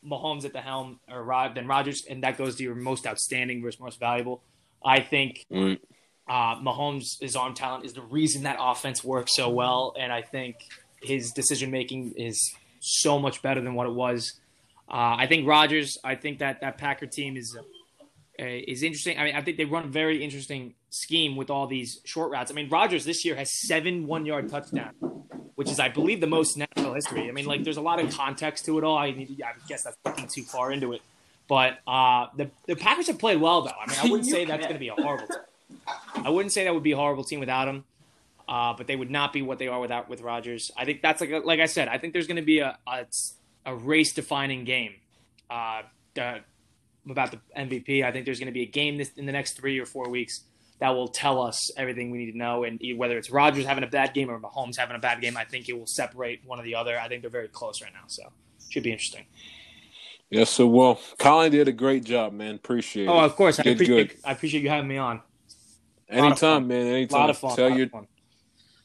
Mahomes 0.06 0.46
at 0.46 0.54
the 0.54 0.62
helm 0.62 1.00
or 1.10 1.24
Rod 1.24 1.56
than 1.56 1.66
Rodgers, 1.66 2.06
and 2.08 2.22
that 2.24 2.38
goes 2.38 2.58
to 2.58 2.64
your 2.64 2.76
most 2.76 3.08
outstanding 3.08 3.64
versus 3.64 3.80
most 3.80 4.00
valuable. 4.00 4.44
I 4.86 5.00
think 5.00 5.46
Right. 5.50 5.82
uh, 6.28 6.58
Mahomes' 6.62 7.20
his 7.22 7.36
arm 7.36 7.56
talent 7.56 7.86
is 7.86 7.94
the 7.94 8.02
reason 8.04 8.44
that 8.44 8.58
offense 8.60 9.04
works 9.04 9.36
so 9.36 9.50
well, 9.50 9.96
and 9.98 10.14
I 10.14 10.22
think 10.22 10.58
his 11.02 11.32
decision 11.32 11.72
making 11.72 12.14
is 12.18 12.38
so 12.82 13.18
much 13.18 13.42
better 13.42 13.62
than 13.62 13.74
what 13.74 13.88
it 13.88 13.94
was. 13.94 14.40
Uh, 14.90 15.16
I 15.18 15.28
think 15.28 15.48
Rodgers. 15.48 15.98
I 16.04 16.16
think 16.16 16.40
that 16.40 16.62
that 16.62 16.78
Packer 16.78 17.08
team 17.08 17.38
is 17.38 17.56
uh, 18.40 18.44
is 18.44 18.84
interesting. 18.84 19.18
I 19.18 19.26
mean, 19.26 19.36
I 19.36 19.42
think 19.42 19.58
they 19.58 19.66
run 19.66 19.86
a 19.86 19.88
very 19.88 20.24
interesting 20.24 20.76
scheme 20.90 21.36
with 21.36 21.50
all 21.50 21.68
these 21.68 22.00
short 22.04 22.32
routes. 22.32 22.52
I 22.52 22.54
mean, 22.54 22.70
Rodgers 22.70 23.06
this 23.06 23.26
year 23.26 23.36
has 23.36 23.52
seven 23.52 24.06
one 24.08 24.26
yard 24.26 24.50
touchdowns. 24.50 24.96
which 25.56 25.70
is, 25.70 25.80
I 25.80 25.90
believe, 25.90 26.20
the 26.20 26.28
most 26.28 26.58
in 26.58 26.66
NFL 26.76 26.96
history. 26.96 27.30
I 27.30 27.32
mean, 27.32 27.46
like, 27.46 27.64
there's 27.64 27.78
a 27.78 27.82
lot 27.82 28.00
of 28.00 28.12
context 28.16 28.66
to 28.66 28.78
it 28.80 28.84
all. 28.84 28.98
I, 28.98 29.12
need, 29.12 29.42
I 29.46 29.54
guess 29.68 29.84
that's 29.84 29.98
looking 30.04 30.28
too 30.28 30.44
far 30.44 30.72
into 30.72 30.94
it. 30.94 31.02
But 31.48 31.80
uh, 31.86 32.28
the 32.36 32.50
the 32.68 32.76
Packers 32.76 33.08
have 33.08 33.20
played 33.20 33.40
well, 33.40 33.62
though. 33.62 33.72
I 33.72 33.90
mean, 33.90 34.00
I 34.00 34.04
wouldn't 34.10 34.30
say 34.30 34.46
that's 34.46 34.66
going 34.66 34.76
to 34.76 34.80
be 34.80 34.88
a 34.88 34.96
horrible 34.96 35.28
team. 35.28 35.38
I 36.16 36.30
wouldn't 36.30 36.54
say 36.54 36.64
that 36.64 36.74
would 36.74 36.84
be 36.84 36.94
a 36.94 36.98
horrible 36.98 37.24
team 37.24 37.40
without 37.40 37.68
him. 37.68 37.84
Uh, 38.48 38.74
but 38.74 38.88
they 38.88 38.96
would 38.96 39.12
not 39.12 39.32
be 39.34 39.42
what 39.42 39.58
they 39.60 39.68
are 39.68 39.80
without 39.80 40.10
with 40.10 40.22
Rodgers. 40.22 40.72
I 40.78 40.86
think 40.86 41.02
that's 41.02 41.22
like 41.22 41.46
like 41.46 41.60
I 41.60 41.66
said. 41.66 41.88
I 41.88 41.98
think 41.98 42.14
there's 42.14 42.28
going 42.28 42.38
to 42.38 42.42
be 42.42 42.60
a 42.60 42.78
a, 42.88 43.06
a 43.66 43.76
race 43.76 44.14
defining 44.14 44.64
game 44.64 44.94
uh, 45.50 45.84
about 46.16 47.32
the 47.32 47.40
MVP. 47.58 48.04
I 48.04 48.12
think 48.12 48.26
there's 48.26 48.40
going 48.40 48.48
to 48.48 48.54
be 48.54 48.64
a 48.64 48.68
game 48.68 48.98
this, 48.98 49.12
in 49.16 49.26
the 49.26 49.32
next 49.32 49.54
three 49.54 49.80
or 49.80 49.86
four 49.86 50.10
weeks 50.10 50.42
that 50.80 50.90
will 50.90 51.08
tell 51.08 51.42
us 51.42 51.72
everything 51.78 52.12
we 52.12 52.18
need 52.18 52.32
to 52.32 52.38
know. 52.38 52.64
And 52.64 52.82
whether 52.98 53.18
it's 53.18 53.32
Rodgers 53.32 53.66
having 53.66 53.84
a 53.84 53.88
bad 53.88 54.14
game 54.14 54.30
or 54.30 54.40
Mahomes 54.40 54.78
having 54.78 54.96
a 54.96 55.00
bad 55.00 55.22
game, 55.22 55.38
I 55.38 55.46
think 55.46 55.70
it 55.70 55.78
will 55.78 55.88
separate 55.88 56.42
one 56.46 56.60
or 56.60 56.64
the 56.64 56.76
other. 56.76 57.00
I 57.00 57.08
think 57.08 57.22
they're 57.22 57.32
very 57.32 57.48
close 57.48 57.82
right 57.82 57.94
now, 57.94 58.04
so 58.08 58.24
should 58.70 58.84
be 58.84 58.92
interesting. 58.92 59.26
Yes, 60.30 60.50
so 60.50 60.66
well, 60.68 61.00
Colin 61.20 61.52
did 61.52 61.68
a 61.68 61.72
great 61.72 62.04
job, 62.04 62.34
man. 62.34 62.56
Appreciate 62.56 63.08
oh, 63.08 63.14
it. 63.14 63.22
Oh, 63.22 63.26
of 63.26 63.36
course, 63.36 63.60
I 63.60 63.64
appreciate. 63.70 64.10
Good. 64.10 64.18
I 64.26 64.32
appreciate 64.32 64.64
you 64.64 64.70
having 64.70 64.88
me 64.88 64.98
on. 64.98 65.22
Anytime, 66.10 66.68
man. 66.68 66.88
Anytime. 66.88 67.18
A 67.18 67.22
lot 67.22 67.30
of 67.30 67.38
fun. 67.38 67.56
Tell 67.56 67.70
your 67.70 67.88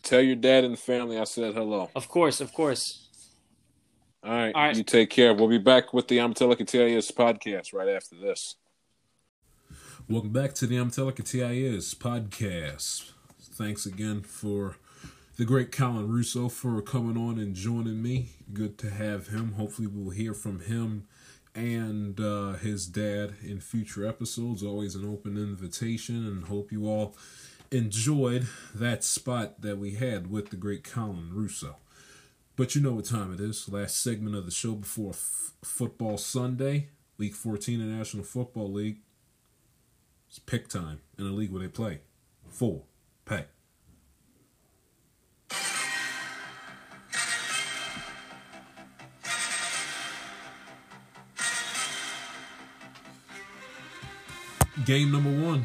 tell 0.03 0.21
your 0.21 0.37
dad 0.37 0.65
and 0.65 0.75
the 0.75 0.79
family 0.79 1.19
I 1.19 1.25
said 1.25 1.55
hello. 1.55 1.91
Of 1.97 2.09
course, 2.09 2.41
of 2.41 2.53
course. 2.53 3.08
All 4.29 4.35
right. 4.35 4.55
All 4.55 4.63
right. 4.63 4.77
You 4.77 4.85
take 4.85 5.09
care. 5.09 5.33
We'll 5.33 5.49
be 5.49 5.57
back 5.57 5.95
with 5.95 6.09
the 6.09 6.19
I'm 6.19 6.35
Telling 6.35 6.59
TIS 6.59 7.11
podcast 7.13 7.73
right 7.73 7.89
after 7.89 8.15
this. 8.15 8.57
Welcome 10.07 10.33
back 10.33 10.53
to 10.57 10.67
the 10.67 10.77
I'm 10.77 10.91
Telling 10.91 11.15
TIS 11.15 11.95
podcast. 11.95 13.13
Thanks 13.41 13.87
again 13.87 14.21
for 14.21 14.77
the 15.39 15.47
great 15.47 15.73
Colin 15.73 16.09
Russo 16.09 16.51
for 16.51 16.83
coming 16.83 17.17
on 17.17 17.39
and 17.39 17.55
joining 17.55 18.03
me. 18.03 18.33
Good 18.53 18.77
to 18.81 18.91
have 18.91 19.29
him. 19.29 19.53
Hopefully, 19.53 19.89
we'll 19.89 20.11
hear 20.11 20.35
from 20.35 20.61
him 20.61 21.09
and 21.55 22.21
uh, 22.21 22.53
his 22.53 22.87
dad 22.87 23.37
in 23.43 23.61
future 23.61 24.07
episodes. 24.07 24.63
Always 24.63 24.95
an 24.95 25.09
open 25.11 25.39
invitation, 25.39 26.17
and 26.27 26.45
hope 26.49 26.71
you 26.71 26.87
all 26.87 27.17
enjoyed 27.71 28.47
that 28.75 29.05
spot 29.05 29.63
that 29.63 29.79
we 29.79 29.95
had 29.95 30.31
with 30.31 30.51
the 30.51 30.57
great 30.57 30.85
Colin 30.85 31.31
Russo. 31.33 31.77
But 32.59 32.75
you 32.75 32.81
know 32.81 32.95
what 32.95 33.05
time 33.05 33.33
it 33.33 33.39
is. 33.39 33.69
Last 33.69 34.03
segment 34.03 34.35
of 34.35 34.45
the 34.45 34.51
show 34.51 34.73
before 34.73 35.11
f- 35.11 35.53
football 35.63 36.19
Sunday, 36.19 36.89
Week 37.17 37.33
14 37.33 37.81
in 37.81 37.97
National 37.97 38.25
Football 38.25 38.73
League. 38.73 38.97
It's 40.29 40.41
pick 40.41 40.67
time 40.67 40.99
in 41.17 41.25
a 41.25 41.31
league 41.31 41.53
where 41.53 41.63
they 41.63 41.69
play 41.69 42.01
full 42.49 42.89
pay. 43.25 43.45
Game 54.85 55.13
number 55.13 55.31
one 55.31 55.65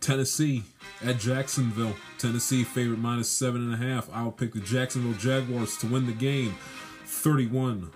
Tennessee 0.00 0.64
at 1.04 1.18
Jacksonville. 1.18 1.94
Tennessee 2.18 2.64
favorite 2.64 2.98
minus 2.98 3.28
seven 3.28 3.62
and 3.62 3.74
a 3.74 3.86
half. 3.86 4.08
I'll 4.12 4.32
pick 4.32 4.52
the 4.52 4.60
Jacksonville 4.60 5.18
Jaguars 5.18 5.76
to 5.78 5.86
win 5.86 6.06
the 6.06 6.12
game 6.12 6.56
31 7.04 7.90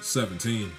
17. 0.00 0.70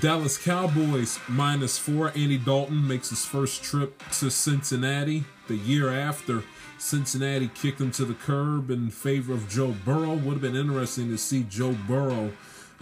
Dallas 0.00 0.38
Cowboys 0.38 1.18
minus 1.28 1.78
four. 1.78 2.08
Andy 2.08 2.38
Dalton 2.38 2.86
makes 2.86 3.10
his 3.10 3.24
first 3.24 3.62
trip 3.62 4.02
to 4.18 4.30
Cincinnati 4.30 5.24
the 5.48 5.56
year 5.56 5.90
after 5.90 6.42
Cincinnati 6.78 7.48
kicked 7.54 7.80
him 7.80 7.90
to 7.92 8.04
the 8.04 8.14
curb 8.14 8.70
in 8.70 8.90
favor 8.90 9.32
of 9.32 9.48
Joe 9.48 9.74
Burrow. 9.84 10.14
Would 10.14 10.32
have 10.32 10.40
been 10.40 10.56
interesting 10.56 11.08
to 11.10 11.18
see 11.18 11.44
Joe 11.44 11.76
Burrow 11.86 12.32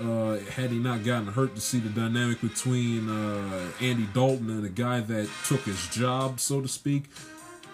uh, 0.00 0.38
had 0.50 0.70
he 0.70 0.78
not 0.78 1.04
gotten 1.04 1.28
hurt 1.28 1.54
to 1.54 1.60
see 1.60 1.78
the 1.78 1.88
dynamic 1.88 2.40
between 2.40 3.08
uh, 3.08 3.70
Andy 3.80 4.06
Dalton 4.14 4.50
and 4.50 4.64
a 4.64 4.68
guy 4.68 5.00
that 5.00 5.28
took 5.46 5.60
his 5.60 5.88
job, 5.88 6.40
so 6.40 6.60
to 6.60 6.68
speak. 6.68 7.04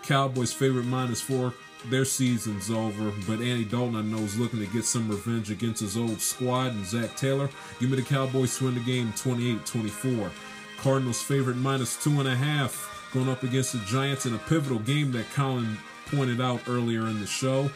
Cowboys' 0.03 0.53
favorite 0.53 0.85
minus 0.86 1.20
four. 1.20 1.53
Their 1.89 2.05
season's 2.05 2.70
over, 2.70 3.12
but 3.27 3.40
Andy 3.40 3.65
Dalton, 3.65 3.97
I 3.97 4.03
know, 4.03 4.19
is 4.19 4.39
looking 4.39 4.59
to 4.59 4.66
get 4.66 4.85
some 4.85 5.09
revenge 5.09 5.51
against 5.51 5.81
his 5.81 5.97
old 5.97 6.20
squad 6.20 6.73
and 6.73 6.85
Zac 6.85 7.16
Taylor. 7.16 7.48
Give 7.78 7.90
me 7.90 7.97
the 7.97 8.03
Cowboys 8.03 8.59
to 8.59 8.65
win 8.65 8.74
the 8.74 8.81
game 8.81 9.12
28 9.16 9.65
24. 9.65 10.31
Cardinals' 10.78 11.23
favorite 11.23 11.57
minus 11.57 12.03
two 12.03 12.19
and 12.19 12.28
a 12.28 12.35
half 12.35 13.11
going 13.12 13.28
up 13.28 13.43
against 13.43 13.73
the 13.73 13.78
Giants 13.86 14.27
in 14.27 14.35
a 14.35 14.39
pivotal 14.39 14.78
game 14.81 15.12
that 15.12 15.31
Colin 15.32 15.78
pointed 16.07 16.41
out 16.41 16.61
earlier 16.69 17.07
in 17.09 17.20
the 17.20 17.27
show. 17.27 17.70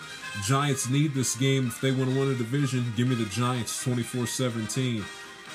Giants 0.44 0.88
need 0.88 1.14
this 1.14 1.36
game 1.36 1.66
if 1.66 1.80
they 1.80 1.92
want 1.92 2.10
to 2.10 2.18
win 2.18 2.30
a 2.30 2.34
division. 2.34 2.92
Give 2.96 3.08
me 3.08 3.14
the 3.14 3.26
Giants 3.26 3.82
24 3.82 4.26
17. 4.26 5.04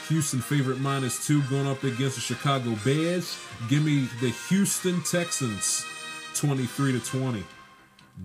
Houston 0.10 0.40
favorite 0.40 0.80
minus 0.80 1.26
two 1.26 1.42
going 1.44 1.68
up 1.68 1.84
against 1.84 2.16
the 2.16 2.22
Chicago 2.22 2.76
Bears. 2.84 3.40
Give 3.70 3.84
me 3.84 4.08
the 4.22 4.30
Houston 4.50 5.02
Texans 5.02 5.86
23 6.36 7.00
to 7.00 7.00
20. 7.00 7.44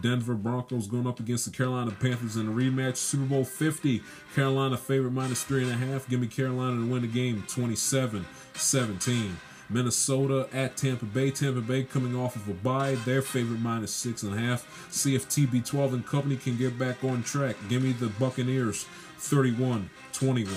Denver 0.01 0.35
Broncos 0.35 0.87
going 0.87 1.07
up 1.07 1.19
against 1.19 1.47
the 1.47 1.57
Carolina 1.57 1.91
Panthers 1.91 2.37
in 2.37 2.49
a 2.49 2.51
rematch. 2.51 2.97
Super 2.97 3.25
Bowl 3.25 3.45
50. 3.45 4.03
Carolina 4.35 4.77
favorite 4.77 5.13
minus 5.13 5.43
three 5.43 5.63
and 5.63 5.73
a 5.73 5.87
half. 5.87 6.09
Give 6.09 6.21
me 6.21 6.27
Carolina 6.27 6.77
to 6.77 6.87
win 6.87 7.03
the 7.03 7.09
game 7.09 7.45
27 7.49 8.25
17. 8.55 9.37
Minnesota 9.71 10.49
at 10.53 10.77
Tampa 10.77 11.07
Bay. 11.07 11.31
Tampa 11.31 11.61
Bay 11.61 11.85
coming 11.85 12.17
off 12.17 12.37
of 12.37 12.49
a 12.49 12.55
bye. 12.55 12.97
Their 13.05 13.23
favorite 13.23 13.61
minus 13.61 13.93
six 13.95 14.23
and 14.23 14.35
a 14.35 14.39
half. 14.39 14.93
See 14.93 15.15
if 15.15 15.29
TB12 15.29 15.93
and 15.93 16.07
company 16.07 16.37
can 16.37 16.57
get 16.57 16.79
back 16.79 17.03
on 17.05 17.23
track. 17.23 17.57
Give 17.69 17.83
me 17.83 17.93
the 17.93 18.09
Buccaneers 18.09 18.85
31 19.19 19.91
21. 20.13 20.57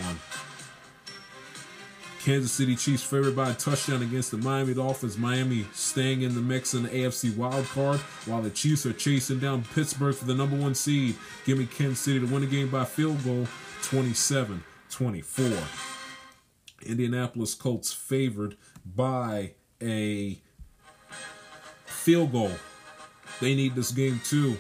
Kansas 2.24 2.54
City 2.54 2.78
Chiefs 2.78 3.04
favored 3.04 3.36
by 3.36 3.52
a 3.52 3.54
touchdown 3.54 4.02
against 4.02 4.32
the 4.32 4.38
Miami 4.38 4.74
Dolphins. 4.74 5.18
Miami 5.18 5.68
staying 5.74 6.22
in 6.22 6.34
the 6.34 6.42
mix 6.42 6.74
in 6.74 6.84
the 6.84 6.90
AFC 6.90 7.36
wild 7.36 7.66
card 7.66 8.00
while 8.26 8.42
the 8.42 8.50
Chiefs 8.50 8.86
are 8.86 8.94
chasing 8.94 9.40
down 9.40 9.66
Pittsburgh 9.76 10.16
for 10.16 10.24
the 10.24 10.34
number 10.34 10.56
one 10.56 10.74
seed. 10.74 11.18
Give 11.46 11.58
me 11.58 11.66
Kansas 11.66 12.00
City 12.00 12.22
to 12.22 12.26
win 12.26 12.42
the 12.42 12.48
game 12.48 12.70
by 12.70 12.86
field 12.86 13.22
goal 13.26 13.46
27 13.82 14.64
24. 14.90 15.52
Indianapolis 16.86 17.56
Colts 17.56 17.92
favored 17.92 18.56
by 18.86 19.54
a 19.82 20.40
field 21.86 22.32
goal. 22.32 22.52
They 23.40 23.56
need 23.56 23.76
this 23.76 23.92
game 23.92 24.22
too 24.24 24.58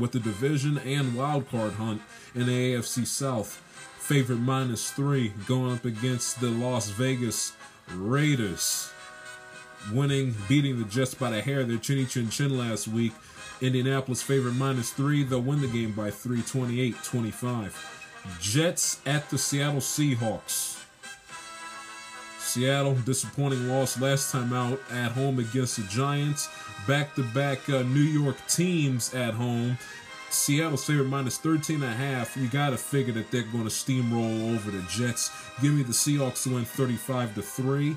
with 0.00 0.12
the 0.12 0.20
division 0.20 0.78
and 0.78 1.16
wild 1.16 1.48
card 1.50 1.72
hunt 1.74 2.02
in 2.34 2.46
the 2.46 2.74
AFC 2.74 3.06
South. 3.06 3.62
Favorite 3.98 4.38
minus 4.38 4.90
three 4.90 5.32
going 5.46 5.74
up 5.74 5.84
against 5.84 6.40
the 6.40 6.48
Las 6.48 6.88
Vegas 6.90 7.52
Raiders. 7.92 8.90
Winning, 9.92 10.34
beating 10.48 10.78
the 10.78 10.84
Jets 10.84 11.14
by 11.14 11.30
the 11.30 11.42
hair, 11.42 11.64
their 11.64 11.78
chinny 11.78 12.06
chin 12.06 12.30
chin 12.30 12.56
last 12.56 12.88
week. 12.88 13.12
Indianapolis 13.60 14.22
favorite 14.22 14.54
minus 14.54 14.90
three. 14.90 15.24
They'll 15.24 15.40
win 15.40 15.60
the 15.60 15.66
game 15.66 15.92
by 15.92 16.10
3 16.10 16.42
28 16.42 16.96
25. 17.02 18.38
Jets 18.40 19.00
at 19.06 19.28
the 19.30 19.38
Seattle 19.38 19.80
Seahawks. 19.80 20.77
Seattle, 22.48 22.94
disappointing 23.04 23.68
loss 23.68 24.00
last 24.00 24.32
time 24.32 24.54
out 24.54 24.80
at 24.90 25.12
home 25.12 25.38
against 25.38 25.76
the 25.76 25.82
Giants. 25.82 26.48
Back 26.86 27.14
to 27.16 27.22
back 27.22 27.68
New 27.68 28.00
York 28.00 28.36
teams 28.48 29.14
at 29.14 29.34
home. 29.34 29.76
Seattle's 30.30 30.84
favorite 30.84 31.08
minus 31.08 31.36
13 31.38 31.82
and 31.82 31.84
a 31.84 31.94
half. 31.94 32.36
You 32.36 32.48
got 32.48 32.70
to 32.70 32.78
figure 32.78 33.12
that 33.14 33.30
they're 33.30 33.42
going 33.42 33.64
to 33.64 33.70
steamroll 33.70 34.54
over 34.54 34.70
the 34.70 34.82
Jets. 34.88 35.30
Give 35.60 35.74
me 35.74 35.82
the 35.82 35.92
Seahawks 35.92 36.44
to 36.44 36.54
win 36.54 36.64
35 36.64 37.34
to 37.34 37.42
3. 37.42 37.96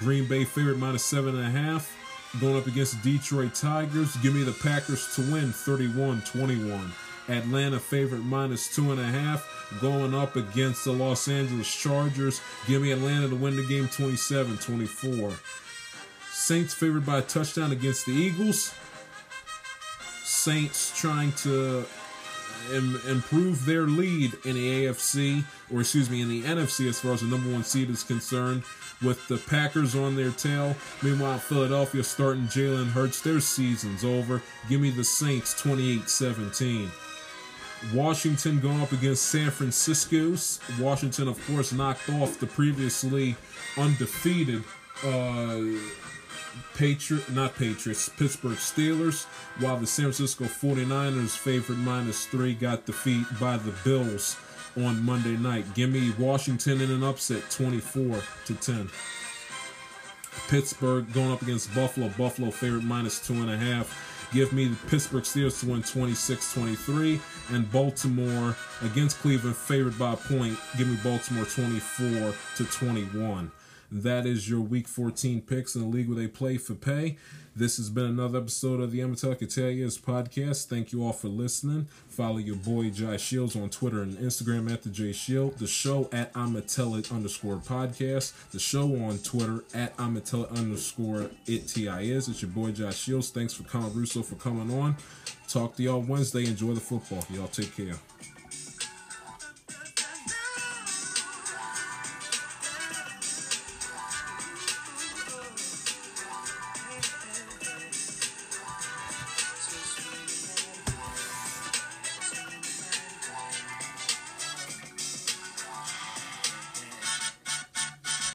Green 0.00 0.26
Bay 0.26 0.44
favorite 0.44 0.78
minus 0.78 1.04
7 1.04 1.36
and 1.36 1.46
a 1.46 1.50
half. 1.50 1.96
Going 2.40 2.56
up 2.56 2.66
against 2.66 3.00
the 3.02 3.12
Detroit 3.12 3.54
Tigers. 3.54 4.16
Give 4.16 4.34
me 4.34 4.42
the 4.42 4.52
Packers 4.52 5.14
to 5.14 5.20
win 5.32 5.52
31 5.52 6.22
21. 6.22 6.92
Atlanta 7.28 7.78
favorite 7.78 8.22
minus 8.22 8.74
two 8.74 8.92
and 8.92 9.00
a 9.00 9.04
half 9.04 9.78
going 9.80 10.14
up 10.14 10.36
against 10.36 10.84
the 10.84 10.92
Los 10.92 11.28
Angeles 11.28 11.74
Chargers. 11.74 12.40
Give 12.66 12.82
me 12.82 12.92
Atlanta 12.92 13.28
to 13.28 13.36
win 13.36 13.56
the 13.56 13.66
game 13.66 13.88
27 13.88 14.58
24. 14.58 15.32
Saints 16.30 16.74
favored 16.74 17.06
by 17.06 17.18
a 17.18 17.22
touchdown 17.22 17.72
against 17.72 18.06
the 18.06 18.12
Eagles. 18.12 18.74
Saints 20.24 20.98
trying 20.98 21.32
to 21.32 21.86
Im- 22.72 23.00
improve 23.08 23.64
their 23.64 23.82
lead 23.86 24.32
in 24.44 24.54
the 24.54 24.86
AFC, 24.86 25.44
or 25.72 25.80
excuse 25.80 26.08
me, 26.08 26.22
in 26.22 26.28
the 26.28 26.42
NFC 26.42 26.88
as 26.88 27.00
far 27.00 27.12
as 27.12 27.20
the 27.20 27.26
number 27.26 27.50
one 27.50 27.64
seed 27.64 27.90
is 27.90 28.02
concerned, 28.02 28.62
with 29.02 29.26
the 29.28 29.36
Packers 29.36 29.94
on 29.94 30.16
their 30.16 30.30
tail. 30.30 30.74
Meanwhile, 31.02 31.38
Philadelphia 31.38 32.02
starting 32.02 32.44
Jalen 32.44 32.90
Hurts, 32.90 33.20
their 33.20 33.40
season's 33.40 34.04
over. 34.04 34.42
Give 34.68 34.80
me 34.80 34.90
the 34.90 35.04
Saints 35.04 35.60
28 35.60 36.08
17. 36.08 36.90
Washington 37.92 38.60
going 38.60 38.80
up 38.80 38.92
against 38.92 39.26
San 39.26 39.50
Francisco. 39.50 40.36
Washington, 40.80 41.28
of 41.28 41.44
course, 41.46 41.72
knocked 41.72 42.08
off 42.08 42.38
the 42.38 42.46
previously 42.46 43.36
undefeated 43.76 44.64
uh, 45.04 45.60
Patriot, 46.74 47.28
not 47.30 47.54
Patriots, 47.56 48.08
Pittsburgh 48.08 48.56
Steelers, 48.56 49.24
while 49.60 49.76
the 49.76 49.86
San 49.86 50.04
Francisco 50.04 50.44
49ers 50.44 51.36
favored 51.36 51.78
minus 51.78 52.26
three 52.26 52.54
got 52.54 52.86
defeat 52.86 53.26
by 53.40 53.56
the 53.56 53.72
Bills 53.84 54.36
on 54.76 55.04
Monday 55.04 55.36
night. 55.36 55.74
Give 55.74 55.90
me 55.90 56.12
Washington 56.18 56.80
in 56.80 56.90
an 56.90 57.04
upset, 57.04 57.48
24 57.50 58.20
to 58.46 58.54
10. 58.54 58.90
Pittsburgh 60.48 61.12
going 61.12 61.32
up 61.32 61.42
against 61.42 61.74
Buffalo. 61.74 62.08
Buffalo 62.18 62.50
favorite 62.50 62.84
minus 62.84 63.24
two 63.24 63.34
and 63.34 63.50
a 63.50 63.56
half. 63.56 64.28
Give 64.32 64.52
me 64.52 64.66
the 64.66 64.76
Pittsburgh 64.88 65.22
Steelers 65.22 65.60
to 65.60 65.70
win 65.70 65.82
26-23. 65.82 67.20
And 67.50 67.70
Baltimore 67.70 68.56
against 68.82 69.18
Cleveland 69.18 69.56
favored 69.56 69.98
by 69.98 70.14
a 70.14 70.16
point. 70.16 70.58
Give 70.78 70.88
me 70.88 70.96
Baltimore 71.02 71.44
24 71.44 72.34
to 72.56 72.64
21. 72.64 73.52
That 73.92 74.26
is 74.26 74.48
your 74.48 74.60
Week 74.60 74.88
14 74.88 75.42
picks 75.42 75.74
in 75.74 75.82
the 75.82 75.86
league 75.86 76.08
where 76.08 76.16
they 76.16 76.26
play 76.26 76.56
for 76.56 76.74
pay. 76.74 77.16
This 77.56 77.76
has 77.76 77.88
been 77.88 78.06
another 78.06 78.38
episode 78.38 78.80
of 78.80 78.90
the 78.90 79.00
Amateur 79.00 79.30
Italians 79.30 79.96
podcast. 79.96 80.66
Thank 80.66 80.92
you 80.92 81.04
all 81.04 81.12
for 81.12 81.28
listening. 81.28 81.86
Follow 82.08 82.38
your 82.38 82.56
boy 82.56 82.90
Jai 82.90 83.16
Shields 83.16 83.54
on 83.54 83.70
Twitter 83.70 84.02
and 84.02 84.18
Instagram 84.18 84.68
at 84.72 84.82
the 84.82 84.88
J 84.88 85.12
Shield. 85.12 85.58
The 85.58 85.68
show 85.68 86.08
at 86.12 86.32
Amatella 86.32 87.08
underscore 87.12 87.58
podcast. 87.58 88.32
The 88.50 88.58
show 88.58 88.96
on 89.04 89.18
Twitter 89.18 89.62
at 89.72 89.96
Amatella 89.98 90.50
underscore 90.50 91.30
it 91.46 91.68
TIS. 91.68 92.26
It's 92.26 92.42
your 92.42 92.50
boy 92.50 92.72
Jai 92.72 92.90
Shields. 92.90 93.30
Thanks 93.30 93.54
for 93.54 93.62
Colin 93.62 93.94
Russo 93.94 94.22
for 94.22 94.34
coming 94.34 94.76
on. 94.76 94.96
Talk 95.46 95.76
to 95.76 95.84
y'all 95.84 96.00
Wednesday. 96.00 96.46
Enjoy 96.46 96.72
the 96.72 96.80
football. 96.80 97.24
Y'all 97.30 97.46
take 97.46 97.76
care. 97.76 97.94